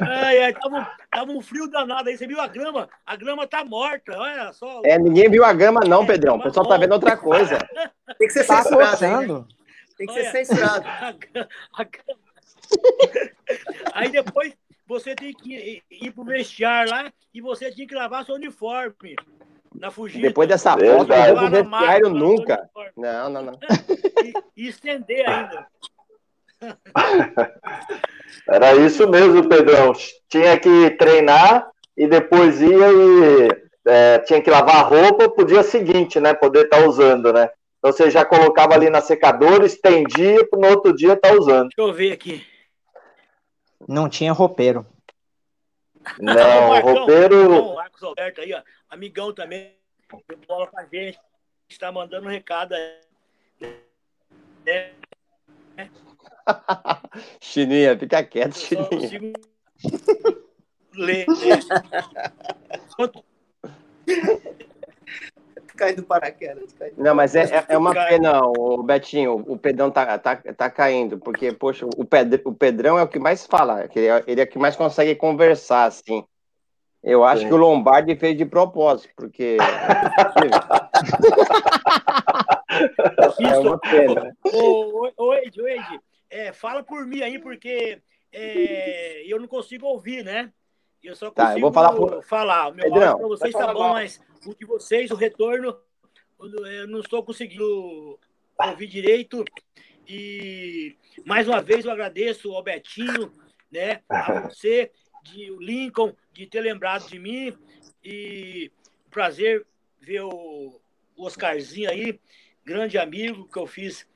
Ai, 0.00 0.44
ai, 0.44 0.54
tava, 0.54 0.90
tava 1.10 1.32
um 1.32 1.40
frio 1.40 1.68
danado 1.68 2.08
aí. 2.08 2.16
Você 2.16 2.26
viu 2.26 2.40
a 2.40 2.46
grama? 2.46 2.88
A 3.04 3.16
grama 3.16 3.46
tá 3.46 3.64
morta, 3.64 4.16
olha 4.16 4.52
só. 4.52 4.82
É, 4.84 4.98
ninguém 4.98 5.30
viu 5.30 5.44
a 5.44 5.52
grama, 5.52 5.80
não, 5.86 6.04
é, 6.04 6.06
Pedrão. 6.06 6.36
O 6.36 6.42
pessoal 6.42 6.66
tá 6.66 6.76
vendo 6.76 6.92
outra 6.92 7.16
coisa. 7.16 7.58
Tem 8.18 8.28
que 8.28 8.32
ser 8.32 8.46
tá 8.46 8.62
censurado. 8.62 9.46
Tem 9.96 10.06
que 10.06 10.14
ser 10.14 10.44
censurado. 10.44 10.86
Aí 13.92 14.10
depois 14.10 14.56
você 14.86 15.14
tem 15.14 15.32
que 15.32 15.54
ir, 15.54 15.82
ir 15.90 16.10
pro 16.12 16.24
vestiário 16.24 16.90
lá 16.90 17.12
e 17.34 17.40
você 17.40 17.70
tinha 17.70 17.86
que 17.86 17.94
lavar 17.94 18.24
seu 18.24 18.36
uniforme 18.36 19.16
na 19.74 19.90
fugida. 19.90 20.26
Depois 20.26 20.48
dessa 20.48 20.72
foto, 20.72 20.84
eu 20.84 21.34
não 21.34 21.36
vou 21.36 21.50
vestiário 21.50 22.10
nunca. 22.10 22.70
Não, 22.96 23.30
não, 23.30 23.42
não. 23.42 23.58
E, 24.24 24.64
e 24.64 24.68
estender 24.68 25.28
ainda. 25.28 25.66
Era 28.48 28.74
isso 28.74 29.08
mesmo, 29.08 29.48
Pedrão. 29.48 29.92
Tinha 30.28 30.58
que 30.58 30.90
treinar 30.92 31.70
e 31.96 32.06
depois 32.06 32.60
ia 32.60 32.92
e 32.92 33.48
é, 33.86 34.18
tinha 34.20 34.42
que 34.42 34.50
lavar 34.50 34.76
a 34.76 34.82
roupa 34.82 35.28
pro 35.28 35.46
dia 35.46 35.62
seguinte, 35.62 36.20
né? 36.20 36.34
Poder 36.34 36.64
estar 36.64 36.78
tá 36.78 36.86
usando, 36.86 37.32
né? 37.32 37.48
Então 37.78 37.92
você 37.92 38.10
já 38.10 38.24
colocava 38.24 38.74
ali 38.74 38.90
na 38.90 39.00
secadora, 39.00 39.64
estendia 39.64 40.46
para 40.48 40.60
no 40.60 40.68
outro 40.68 40.94
dia 40.94 41.14
estar 41.14 41.30
tá 41.30 41.34
usando. 41.34 41.68
Deixa 41.68 41.90
eu 41.90 41.92
ver 41.92 42.12
aqui. 42.12 42.46
Não 43.88 44.08
tinha 44.08 44.32
roupeiro. 44.32 44.86
Não, 46.18 46.68
Marcão, 46.68 46.94
roupeiro. 46.94 47.74
Marcos 47.74 48.02
Alberto 48.02 48.40
aí, 48.40 48.52
ó, 48.52 48.62
amigão 48.88 49.32
também, 49.32 49.74
bola 50.46 50.66
com 50.66 50.78
a 50.78 50.84
gente, 50.84 51.18
está 51.68 51.90
mandando 51.90 52.26
um 52.26 52.30
recado 52.30 52.74
aí. 52.74 53.00
É. 54.66 54.90
Chininha, 57.40 57.98
fica 57.98 58.22
quieto, 58.24 58.54
Chininha. 58.54 59.32
Ler. 60.94 61.26
caindo 65.80 66.02
paraquedas. 66.02 66.72
Caindo 66.74 66.94
não, 66.98 67.14
mas 67.14 67.34
é, 67.34 67.44
é, 67.44 67.64
é 67.70 67.78
uma 67.78 67.94
pena, 67.94 68.42
o 68.44 68.82
Betinho, 68.82 69.42
o 69.48 69.56
Pedrão 69.56 69.90
tá, 69.90 70.18
tá, 70.18 70.36
tá 70.36 70.70
caindo, 70.70 71.18
porque, 71.18 71.52
poxa, 71.52 71.86
o, 71.96 72.04
Pedro, 72.04 72.40
o 72.44 72.52
Pedrão 72.52 72.98
é 72.98 73.02
o 73.02 73.08
que 73.08 73.18
mais 73.18 73.46
fala, 73.46 73.88
ele 73.94 74.06
é, 74.06 74.24
ele 74.26 74.40
é 74.42 74.44
o 74.44 74.46
que 74.46 74.58
mais 74.58 74.76
consegue 74.76 75.14
conversar, 75.14 75.84
assim. 75.84 76.22
Eu 77.02 77.24
acho 77.24 77.42
Sim. 77.42 77.48
que 77.48 77.54
o 77.54 77.56
Lombardi 77.56 78.14
fez 78.14 78.36
de 78.36 78.44
propósito, 78.44 79.08
porque. 79.16 79.56
é 83.40 83.58
uma 83.58 83.78
pena. 83.78 84.36
Ô, 84.44 85.06
ô, 85.06 85.12
ô 85.16 85.34
Ed, 85.34 85.62
ô 85.62 85.66
Ed, 85.66 86.00
é, 86.30 86.52
fala 86.52 86.82
por 86.82 87.04
mim 87.04 87.22
aí, 87.22 87.38
porque 87.38 88.00
é, 88.32 89.24
eu 89.26 89.38
não 89.40 89.48
consigo 89.48 89.86
ouvir, 89.86 90.24
né? 90.24 90.52
Eu 91.02 91.16
só 91.16 91.30
consigo 91.30 91.34
tá, 91.34 91.56
eu 91.56 91.60
vou 91.60 91.72
falar, 91.72 91.92
por... 91.94 92.22
falar. 92.22 92.68
O 92.68 92.74
meu 92.74 92.84
Pedrão, 92.84 93.02
áudio 93.02 93.18
para 93.18 93.28
vocês 93.28 93.52
tá 93.52 93.72
bom, 93.72 93.80
mal. 93.80 93.92
mas 93.94 94.20
o 94.46 94.54
de 94.54 94.64
vocês, 94.64 95.10
o 95.10 95.16
retorno, 95.16 95.76
eu 96.38 96.86
não 96.86 97.00
estou 97.00 97.22
conseguindo 97.24 98.18
ouvir 98.58 98.86
direito. 98.86 99.44
E 100.06 100.96
mais 101.26 101.48
uma 101.48 101.60
vez 101.60 101.84
eu 101.84 101.90
agradeço 101.90 102.52
ao 102.52 102.62
Betinho, 102.62 103.32
né? 103.70 104.02
A 104.08 104.40
você, 104.48 104.90
de 105.24 105.50
o 105.50 105.60
Lincoln, 105.60 106.14
de 106.32 106.46
ter 106.46 106.60
lembrado 106.60 107.08
de 107.08 107.18
mim. 107.18 107.56
E 108.04 108.70
prazer 109.10 109.66
ver 110.00 110.22
o 110.22 110.80
Oscarzinho 111.16 111.90
aí, 111.90 112.18
grande 112.64 112.96
amigo 112.96 113.48
que 113.48 113.58
eu 113.58 113.66
fiz 113.66 114.08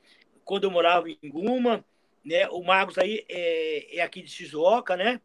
quando 0.43 0.63
eu 0.63 0.71
morava 0.71 1.09
em 1.09 1.29
Guma 1.29 1.83
né? 2.25 2.47
O 2.49 2.63
Marcos 2.63 2.97
aí 2.97 3.23
é, 3.29 3.97
é 3.99 4.01
aqui 4.01 4.21
de 4.21 4.29
Shizuoka, 4.29 4.97
né? 4.97 5.21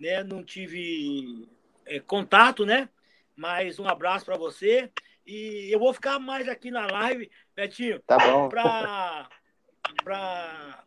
né? 0.00 0.24
Não 0.24 0.42
tive 0.42 1.48
é, 1.84 2.00
contato, 2.00 2.64
né? 2.64 2.88
Mas 3.36 3.78
um 3.78 3.86
abraço 3.86 4.24
para 4.24 4.36
você. 4.36 4.90
E 5.26 5.68
eu 5.70 5.78
vou 5.78 5.92
ficar 5.92 6.18
mais 6.18 6.48
aqui 6.48 6.70
na 6.70 6.86
live, 6.86 7.30
Betinho. 7.54 8.00
Tá 8.06 8.16
bom. 8.18 8.48
Para 8.48 9.28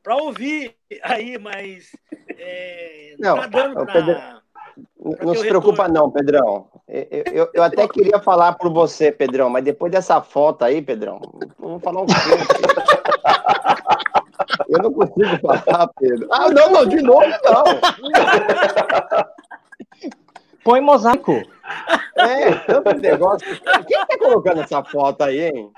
para 0.04 0.16
ouvir 0.18 0.76
aí, 1.04 1.38
mas 1.38 1.96
é, 2.38 3.16
não, 3.18 3.36
tá 3.38 3.48
dando 3.48 3.86
pra, 3.86 3.94
Pedro, 3.94 4.22
não 5.26 5.36
se 5.36 5.48
preocupa 5.48 5.88
não, 5.88 6.12
Pedrão. 6.12 6.70
Eu, 6.88 7.24
eu, 7.32 7.50
eu, 7.54 7.64
até 7.64 7.88
queria 7.88 8.20
falar 8.20 8.54
por 8.54 8.72
você, 8.72 9.10
Pedrão, 9.12 9.50
mas 9.50 9.64
depois 9.64 9.92
dessa 9.92 10.22
foto 10.22 10.64
aí, 10.66 10.82
Pedrão, 10.82 11.22
vamos 11.58 11.82
falar 11.82 12.02
um 12.02 12.06
pouco. 12.06 12.79
Eu 14.70 14.84
não 14.84 14.94
consigo 14.94 15.38
falar, 15.41 15.90
Pedro. 16.00 16.28
Ah, 16.32 16.50
não, 16.50 16.70
não, 16.72 16.86
de 16.86 17.02
novo 17.02 17.26
não. 17.26 17.64
Põe 20.64 20.80
mosaico. 20.82 21.41
É, 22.16 22.52
tanto 22.68 22.94
negócio. 23.00 23.48
Quem 23.88 24.06
tá 24.06 24.18
colocando 24.18 24.62
essa 24.62 24.84
foto 24.84 25.24
aí, 25.24 25.48
hein? 25.48 25.72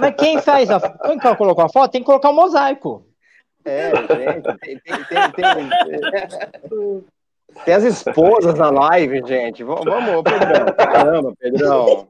Mas 0.00 0.14
quem 0.16 0.40
faz 0.40 0.70
a. 0.70 0.80
Quem 0.80 1.18
colocou 1.36 1.64
a 1.64 1.68
foto 1.68 1.92
tem 1.92 2.00
que 2.00 2.06
colocar 2.06 2.30
o 2.30 2.32
um 2.32 2.36
mosaico. 2.36 3.06
É, 3.64 3.90
gente, 3.94 4.58
tem, 4.58 4.78
tem, 4.80 5.04
tem, 5.04 5.30
tem, 5.30 5.70
tem 7.64 7.74
as 7.74 7.84
esposas 7.84 8.58
na 8.58 8.70
live, 8.70 9.22
gente. 9.24 9.62
Vamos, 9.62 9.84
Pedrão. 10.24 10.74
Caramba, 10.76 11.32
Pedrão. 11.38 12.08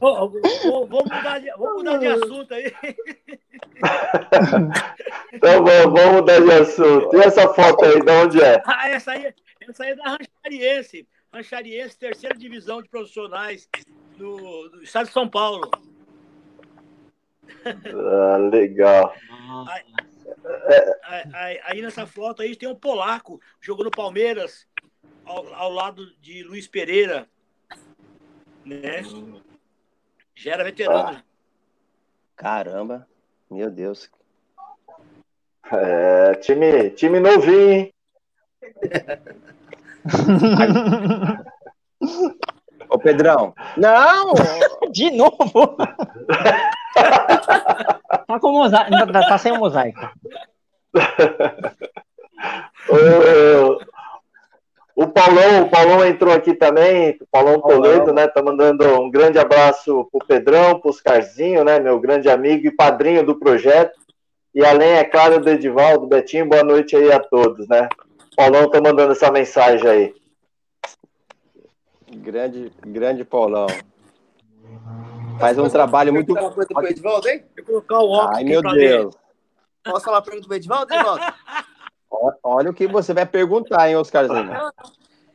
Oh, 0.00 0.24
oh, 0.24 0.86
vamos, 0.86 1.04
mudar 1.04 1.38
de, 1.38 1.50
vamos 1.50 1.74
mudar 1.76 1.98
de 1.98 2.06
assunto 2.06 2.54
aí. 2.54 2.74
então 5.32 5.64
vamos, 5.64 6.00
vamos 6.00 6.12
mudar 6.14 6.40
de 6.40 6.52
assunto. 6.52 7.16
E 7.16 7.20
essa 7.20 7.48
foto 7.54 7.84
aí, 7.84 8.00
de 8.00 8.10
onde 8.10 8.42
é? 8.42 8.62
Ah, 8.66 8.90
essa 8.90 9.12
aí, 9.12 9.34
essa 9.68 9.84
aí 9.84 9.90
é 9.90 9.94
da 9.94 10.04
Ranchariense. 10.04 11.08
Ranchariense, 11.32 11.98
terceira 11.98 12.36
divisão 12.36 12.82
de 12.82 12.88
profissionais 12.88 13.68
do, 14.16 14.68
do 14.68 14.82
estado 14.82 15.06
de 15.06 15.12
São 15.12 15.28
Paulo. 15.28 15.70
Ah, 17.66 18.36
legal. 18.36 19.14
Aí, 19.68 19.84
aí, 21.32 21.60
aí, 21.64 21.82
nessa 21.82 22.06
foto 22.06 22.42
aí 22.42 22.54
tem 22.54 22.68
um 22.68 22.74
polaco, 22.76 23.40
jogou 23.60 23.84
no 23.84 23.90
Palmeiras, 23.90 24.66
ao, 25.24 25.54
ao 25.54 25.70
lado 25.70 26.14
de 26.20 26.42
Luiz 26.42 26.66
Pereira. 26.66 27.28
Né? 28.64 29.02
Já 30.36 30.52
era 30.52 30.64
veterano. 30.64 31.18
Ah. 31.18 31.22
Caramba, 32.36 33.06
meu 33.50 33.70
Deus. 33.70 34.10
É, 35.72 36.34
time, 36.34 36.90
time 36.90 37.18
novinho, 37.20 37.70
hein? 37.70 37.94
Ô, 42.88 42.98
Pedrão. 42.98 43.54
Não! 43.76 44.32
De 44.92 45.10
novo! 45.10 45.76
tá 48.26 48.40
com 48.40 48.52
mosaico. 48.52 49.12
Tá 49.12 49.38
sem 49.38 49.56
mosaico. 49.56 50.00
O, 55.04 55.08
Paulão, 55.08 55.62
o 55.62 55.70
Paulão 55.70 56.06
entrou 56.06 56.32
aqui 56.32 56.54
também, 56.54 57.16
o 57.20 57.26
Paulão 57.30 57.60
Toledo, 57.60 58.12
né? 58.12 58.26
Tá 58.26 58.42
mandando 58.42 58.84
um 59.00 59.10
grande 59.10 59.38
abraço 59.38 60.08
pro 60.10 60.26
Pedrão, 60.26 60.80
pro 60.80 60.90
Oscarzinho, 60.90 61.62
né? 61.64 61.78
Meu 61.78 62.00
grande 62.00 62.28
amigo 62.28 62.66
e 62.66 62.70
padrinho 62.70 63.24
do 63.24 63.38
projeto. 63.38 63.98
E 64.54 64.64
além, 64.64 64.92
é 64.92 65.04
claro, 65.04 65.40
do 65.40 65.50
Edivaldo, 65.50 66.06
Betinho, 66.06 66.48
boa 66.48 66.62
noite 66.62 66.96
aí 66.96 67.12
a 67.12 67.20
todos, 67.20 67.68
né? 67.68 67.88
O 68.32 68.36
Paulão 68.36 68.70
tá 68.70 68.80
mandando 68.80 69.12
essa 69.12 69.30
mensagem 69.30 69.88
aí. 69.88 70.14
Grande, 72.16 72.72
grande 72.80 73.24
Paulão. 73.24 73.66
Faz 75.38 75.58
um 75.58 75.68
trabalho 75.68 76.12
muito. 76.12 76.32
Uma 76.32 76.50
coisa 76.50 76.68
pro 76.72 76.86
Edivaldo, 76.86 77.28
hein? 77.28 77.44
Eu 77.56 77.64
colocar 77.64 77.98
o 77.98 78.10
óculos. 78.10 78.36
Ai, 78.36 78.44
meu 78.44 78.62
Deus. 78.62 79.16
Posso 79.84 80.04
falar 80.04 80.18
uma 80.18 80.22
pergunta 80.22 80.46
pro 80.46 80.56
Edivaldo, 80.56 80.94
Edivaldo? 80.94 81.24
Olha 82.42 82.70
o 82.70 82.74
que 82.74 82.86
você 82.86 83.12
vai 83.12 83.26
perguntar, 83.26 83.88
hein, 83.88 83.96
Oscarzinho? 83.96 84.52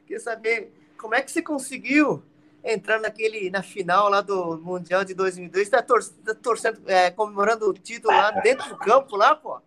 Quer 0.07 0.19
saber 0.19 0.73
como 0.97 1.15
é 1.15 1.21
que 1.21 1.31
você 1.31 1.41
conseguiu 1.41 2.23
entrar 2.63 2.99
naquele, 2.99 3.49
na 3.49 3.63
final 3.63 4.09
lá 4.09 4.21
do 4.21 4.57
Mundial 4.57 5.05
de 5.05 5.13
2002, 5.13 5.69
tá, 5.69 5.81
tor 5.81 6.03
tá 6.25 6.35
torcendo, 6.35 6.81
é, 6.87 7.09
comemorando 7.09 7.69
o 7.69 7.73
título 7.73 8.13
lá 8.13 8.31
dentro 8.31 8.69
do 8.69 8.77
campo, 8.77 9.15
lá, 9.15 9.35
pô? 9.35 9.61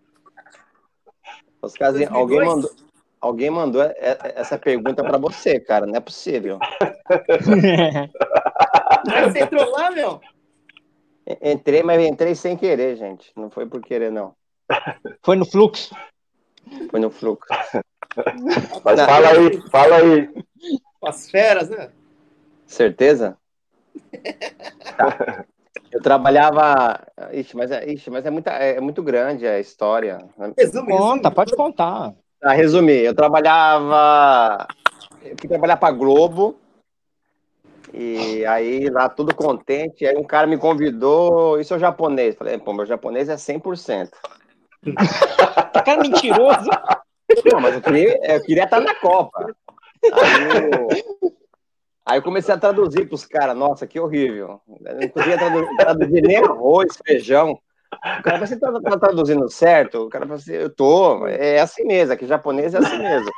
Oscarzinho, 1.62 2.12
alguém 2.12 2.44
mandou, 2.44 2.70
alguém 3.20 3.50
mandou 3.50 3.82
essa 3.82 4.58
pergunta 4.58 5.02
para 5.02 5.16
você, 5.16 5.60
cara, 5.60 5.86
não 5.86 5.94
é 5.94 6.00
possível. 6.00 6.58
Mas 9.06 9.32
você 9.32 9.40
entrou 9.40 9.70
lá, 9.70 9.90
meu? 9.90 10.20
Entrei, 11.40 11.84
mas 11.84 12.02
entrei 12.02 12.34
sem 12.34 12.56
querer, 12.56 12.96
gente. 12.96 13.30
Não 13.36 13.48
foi 13.48 13.64
por 13.64 13.80
querer, 13.80 14.10
não. 14.10 14.34
Foi 15.22 15.36
no 15.36 15.44
fluxo. 15.44 15.94
Foi 16.90 17.00
no 17.00 17.10
fluxo. 17.10 17.48
Mas 18.84 18.98
não. 18.98 19.06
fala 19.06 19.28
aí, 19.28 19.70
fala 19.70 19.96
aí. 19.96 20.30
As 21.02 21.30
feras, 21.30 21.70
né? 21.70 21.90
Certeza? 22.66 23.36
Tá. 24.96 25.44
Eu 25.90 26.00
trabalhava. 26.00 27.00
Ixi, 27.32 27.56
mas 27.56 27.70
é, 27.70 27.90
ixi, 27.90 28.10
mas 28.10 28.24
é, 28.24 28.30
muita, 28.30 28.50
é 28.50 28.80
muito 28.80 29.02
grande 29.02 29.46
a 29.46 29.60
história. 29.60 30.18
Resume, 30.56 30.96
Conta, 30.96 31.30
pode 31.30 31.54
contar. 31.54 32.14
Tá, 32.40 32.52
resumir. 32.52 33.04
Eu 33.04 33.14
trabalhava. 33.14 34.66
Eu 35.22 35.36
fui 35.38 35.48
trabalhar 35.48 35.76
para 35.76 35.94
Globo. 35.94 36.58
E 37.92 38.44
aí, 38.46 38.88
lá, 38.88 39.08
tudo 39.08 39.34
contente. 39.34 40.06
Aí 40.06 40.16
um 40.16 40.24
cara 40.24 40.46
me 40.46 40.56
convidou. 40.56 41.60
Isso 41.60 41.74
é 41.74 41.76
o 41.76 41.80
japonês. 41.80 42.34
Falei, 42.34 42.58
pô, 42.58 42.72
meu 42.72 42.86
japonês 42.86 43.28
é 43.28 43.34
100%. 43.34 44.10
Cara 45.84 46.00
mentiroso. 46.00 46.70
Não, 47.50 47.60
mas 47.60 47.74
eu 47.74 47.80
queria, 47.80 48.18
eu 48.34 48.42
queria 48.42 48.64
estar 48.64 48.80
na 48.80 48.94
Copa. 48.94 49.54
Aí 50.04 50.42
eu, 50.70 51.32
aí 52.04 52.18
eu 52.18 52.22
comecei 52.22 52.54
a 52.54 52.58
traduzir 52.58 53.06
para 53.06 53.14
os 53.14 53.24
caras. 53.24 53.56
Nossa, 53.56 53.86
que 53.86 54.00
horrível. 54.00 54.60
Eu 54.84 54.94
não 54.94 55.08
conseguia 55.08 55.38
traduzir, 55.38 55.76
traduzir 55.76 56.22
nem 56.22 56.36
arroz, 56.36 56.98
feijão. 57.04 57.58
O 58.18 58.22
cara 58.22 58.38
você 58.38 58.56
tá, 58.58 58.72
tá, 58.72 58.98
traduzindo 58.98 59.48
certo? 59.50 60.06
O 60.06 60.08
cara 60.08 60.24
falou 60.24 60.38
assim, 60.38 60.54
eu 60.54 60.70
tô, 60.70 61.26
é 61.26 61.60
assim 61.60 61.84
mesmo, 61.84 62.14
aqui 62.14 62.26
japonês 62.26 62.74
é 62.74 62.78
assim 62.78 62.98
mesmo. 62.98 63.30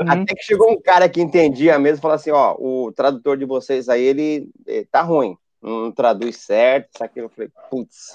Uhum. 0.00 0.08
Até 0.08 0.34
que 0.34 0.42
chegou 0.42 0.70
um 0.70 0.80
cara 0.80 1.08
que 1.08 1.20
entendia 1.20 1.78
mesmo 1.78 1.98
e 1.98 2.00
falou 2.00 2.14
assim, 2.14 2.30
ó, 2.30 2.54
o 2.58 2.92
tradutor 2.92 3.36
de 3.36 3.44
vocês 3.44 3.88
aí, 3.88 4.02
ele, 4.02 4.48
ele 4.66 4.86
tá 4.86 5.02
ruim, 5.02 5.36
não 5.60 5.90
traduz 5.90 6.36
certo, 6.36 6.90
isso 6.94 7.04
aqui. 7.04 7.20
Eu 7.20 7.28
falei, 7.28 7.50
putz. 7.70 8.12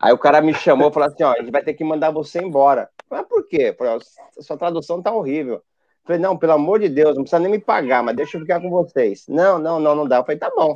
Aí 0.00 0.12
o 0.12 0.18
cara 0.18 0.40
me 0.40 0.54
chamou 0.54 0.88
e 0.88 0.92
falou 0.92 1.08
assim, 1.08 1.22
ó, 1.22 1.32
a 1.32 1.40
gente 1.40 1.50
vai 1.50 1.62
ter 1.62 1.74
que 1.74 1.84
mandar 1.84 2.10
você 2.10 2.40
embora. 2.40 2.88
Mas 3.10 3.26
por 3.26 3.46
quê? 3.46 3.74
Falei, 3.76 3.98
sua 4.40 4.56
tradução 4.56 5.02
tá 5.02 5.12
horrível. 5.12 5.62
Falei, 6.04 6.18
não, 6.20 6.38
pelo 6.38 6.52
amor 6.52 6.80
de 6.80 6.88
Deus, 6.88 7.14
não 7.14 7.22
precisa 7.22 7.38
nem 7.38 7.50
me 7.50 7.58
pagar, 7.58 8.02
mas 8.02 8.16
deixa 8.16 8.38
eu 8.38 8.40
ficar 8.40 8.60
com 8.60 8.70
vocês. 8.70 9.26
Não, 9.28 9.58
não, 9.58 9.78
não, 9.78 9.94
não 9.94 10.08
dá. 10.08 10.16
Eu 10.16 10.24
falei, 10.24 10.38
tá 10.38 10.50
bom. 10.56 10.72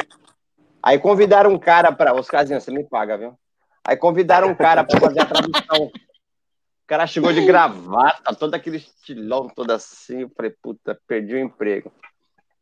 Aí 0.83 0.99
convidaram 0.99 1.51
um 1.51 1.59
cara 1.59 1.91
para 1.91 2.15
os 2.15 2.29
casinhos, 2.29 2.63
você 2.63 2.71
me 2.71 2.85
paga, 2.85 3.17
viu? 3.17 3.35
Aí 3.83 3.97
convidaram 3.97 4.49
um 4.49 4.55
cara 4.55 4.85
para 4.85 5.01
fazer 5.01 5.21
a 5.23 5.27
tradução. 5.27 5.87
O 5.87 6.87
cara 6.87 7.07
chegou 7.07 7.33
de 7.33 7.47
gravata, 7.47 8.35
todo 8.35 8.55
aquele 8.55 8.77
estilão, 8.77 9.49
todo 9.49 9.71
assim. 9.71 10.21
Eu 10.21 10.31
falei, 10.37 10.53
puta, 10.63 10.99
perdi 11.07 11.35
o 11.35 11.39
emprego. 11.39 11.91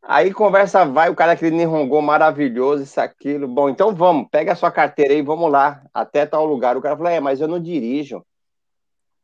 Aí 0.05 0.33
conversa 0.33 0.85
vai, 0.85 1.09
o 1.09 1.15
cara 1.15 1.31
aquele 1.31 1.55
Nihongo 1.55 2.01
maravilhoso, 2.01 2.83
isso, 2.83 2.99
aquilo. 2.99 3.47
Bom, 3.47 3.69
então 3.69 3.95
vamos, 3.95 4.27
pega 4.29 4.51
a 4.51 4.55
sua 4.55 4.69
carteira 4.69 5.13
aí, 5.13 5.21
vamos 5.21 5.49
lá, 5.49 5.81
até 5.93 6.25
tal 6.25 6.45
lugar. 6.45 6.75
O 6.75 6.81
cara 6.81 6.97
falou, 6.97 7.11
é, 7.11 7.19
mas 7.21 7.39
eu 7.39 7.47
não 7.47 7.59
dirijo. 7.59 8.21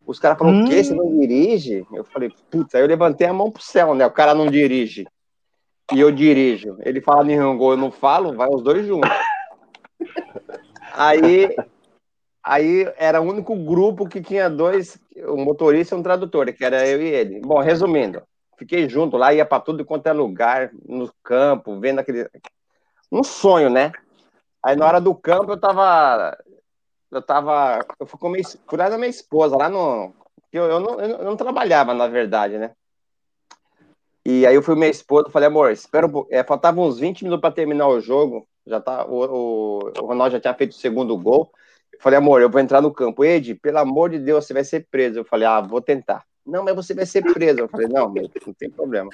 Os 0.05 0.19
caras 0.19 0.37
falaram, 0.37 0.59
hum. 0.59 0.63
o 0.63 0.69
quê? 0.69 0.83
Você 0.83 0.93
não 0.93 1.19
dirige? 1.19 1.85
Eu 1.91 2.05
falei, 2.05 2.31
puta, 2.49 2.77
aí 2.77 2.83
eu 2.83 2.87
levantei 2.87 3.27
a 3.27 3.33
mão 3.33 3.51
pro 3.51 3.61
céu, 3.61 3.93
né? 3.93 4.05
O 4.05 4.11
cara 4.11 4.33
não 4.33 4.47
dirige. 4.47 5.05
E 5.91 5.99
eu 5.99 6.11
dirijo. 6.11 6.77
Ele 6.85 7.01
fala 7.01 7.23
Nihongo, 7.23 7.73
eu 7.73 7.77
não 7.77 7.91
falo, 7.91 8.33
vai 8.35 8.47
os 8.49 8.63
dois 8.63 8.85
juntos. 8.85 9.09
Aí 10.93 11.55
Aí 12.43 12.91
era 12.97 13.21
o 13.21 13.25
único 13.25 13.55
grupo 13.55 14.07
que 14.07 14.21
tinha 14.21 14.49
dois, 14.49 14.97
um 15.27 15.43
motorista 15.43 15.93
e 15.93 15.99
um 15.99 16.01
tradutor, 16.01 16.51
que 16.53 16.63
era 16.63 16.87
eu 16.87 17.01
e 17.01 17.07
ele. 17.07 17.41
Bom, 17.41 17.59
resumindo, 17.59 18.23
fiquei 18.59 18.87
junto 18.89 19.17
lá, 19.17 19.33
ia 19.33 19.45
para 19.45 19.61
tudo 19.61 19.85
quanto 19.85 20.07
é 20.07 20.13
lugar, 20.13 20.69
no 20.85 21.11
campo, 21.23 21.79
vendo 21.79 21.99
aquele. 21.99 22.29
Um 23.11 23.23
sonho, 23.23 23.69
né? 23.69 23.91
Aí 24.61 24.75
na 24.75 24.85
hora 24.85 25.01
do 25.01 25.15
campo 25.15 25.53
eu 25.53 25.59
tava. 25.59 26.37
Eu 27.09 27.21
tava. 27.21 27.79
Eu 27.99 28.05
fui 28.05 28.19
com 28.19 28.29
minha, 28.29 28.43
fui 28.43 28.77
lá 28.77 28.89
da 28.89 28.97
minha 28.97 29.09
esposa, 29.09 29.57
lá 29.57 29.69
no. 29.69 30.13
Eu, 30.51 30.65
eu, 30.65 30.79
não, 30.79 30.99
eu 30.99 31.23
não 31.23 31.35
trabalhava, 31.37 31.93
na 31.93 32.07
verdade, 32.07 32.57
né? 32.57 32.71
E 34.25 34.45
aí 34.45 34.53
eu 34.53 34.61
fui 34.61 34.75
minha 34.75 34.89
esposa, 34.89 35.29
falei, 35.29 35.47
amor, 35.47 35.71
espero. 35.71 36.27
É, 36.29 36.43
faltava 36.43 36.81
uns 36.81 36.99
20 36.99 37.23
minutos 37.23 37.41
para 37.41 37.53
terminar 37.53 37.87
o 37.87 38.01
jogo. 38.01 38.47
Já 38.67 38.79
tá, 38.79 39.05
o, 39.05 39.25
o, 39.25 39.79
o 39.99 40.05
Ronaldo 40.05 40.33
já 40.33 40.39
tinha 40.39 40.53
feito 40.53 40.71
o 40.71 40.75
segundo 40.75 41.17
gol. 41.17 41.51
Eu 41.93 41.99
falei, 42.01 42.17
amor, 42.19 42.41
eu 42.41 42.49
vou 42.49 42.61
entrar 42.61 42.81
no 42.81 42.93
campo. 42.93 43.23
Ed, 43.23 43.55
pelo 43.55 43.79
amor 43.79 44.09
de 44.09 44.19
Deus, 44.19 44.45
você 44.45 44.53
vai 44.53 44.63
ser 44.63 44.87
preso. 44.91 45.19
Eu 45.19 45.25
falei, 45.25 45.47
ah, 45.47 45.61
vou 45.61 45.81
tentar. 45.81 46.23
Não, 46.49 46.63
mas 46.63 46.75
você 46.75 46.93
vai 46.93 47.05
ser 47.05 47.21
preso. 47.33 47.59
Eu 47.59 47.69
falei, 47.69 47.87
não, 47.87 48.09
não 48.09 48.53
tem 48.53 48.69
problema. 48.69 49.09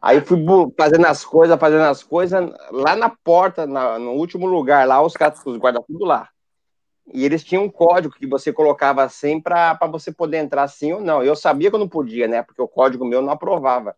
Aí 0.00 0.20
fui 0.20 0.38
fazendo 0.76 1.06
as 1.06 1.24
coisas, 1.24 1.58
fazendo 1.58 1.84
as 1.84 2.02
coisas, 2.02 2.52
lá 2.70 2.94
na 2.94 3.08
porta, 3.08 3.66
na, 3.66 3.98
no 3.98 4.12
último 4.12 4.46
lugar, 4.46 4.86
lá, 4.86 5.00
os 5.00 5.14
caras, 5.14 5.40
os 5.46 5.56
guardas 5.56 5.82
tudo 5.86 6.04
lá. 6.04 6.28
E 7.12 7.24
eles 7.24 7.44
tinham 7.44 7.64
um 7.64 7.70
código 7.70 8.14
que 8.14 8.26
você 8.26 8.52
colocava 8.52 9.02
assim 9.02 9.40
para 9.40 9.78
você 9.90 10.12
poder 10.12 10.38
entrar 10.38 10.68
sim 10.68 10.92
ou 10.92 11.00
não. 11.00 11.22
Eu 11.22 11.36
sabia 11.36 11.70
que 11.70 11.76
eu 11.76 11.80
não 11.80 11.88
podia, 11.88 12.26
né? 12.26 12.42
Porque 12.42 12.60
o 12.60 12.68
código 12.68 13.04
meu 13.04 13.22
não 13.22 13.32
aprovava. 13.32 13.94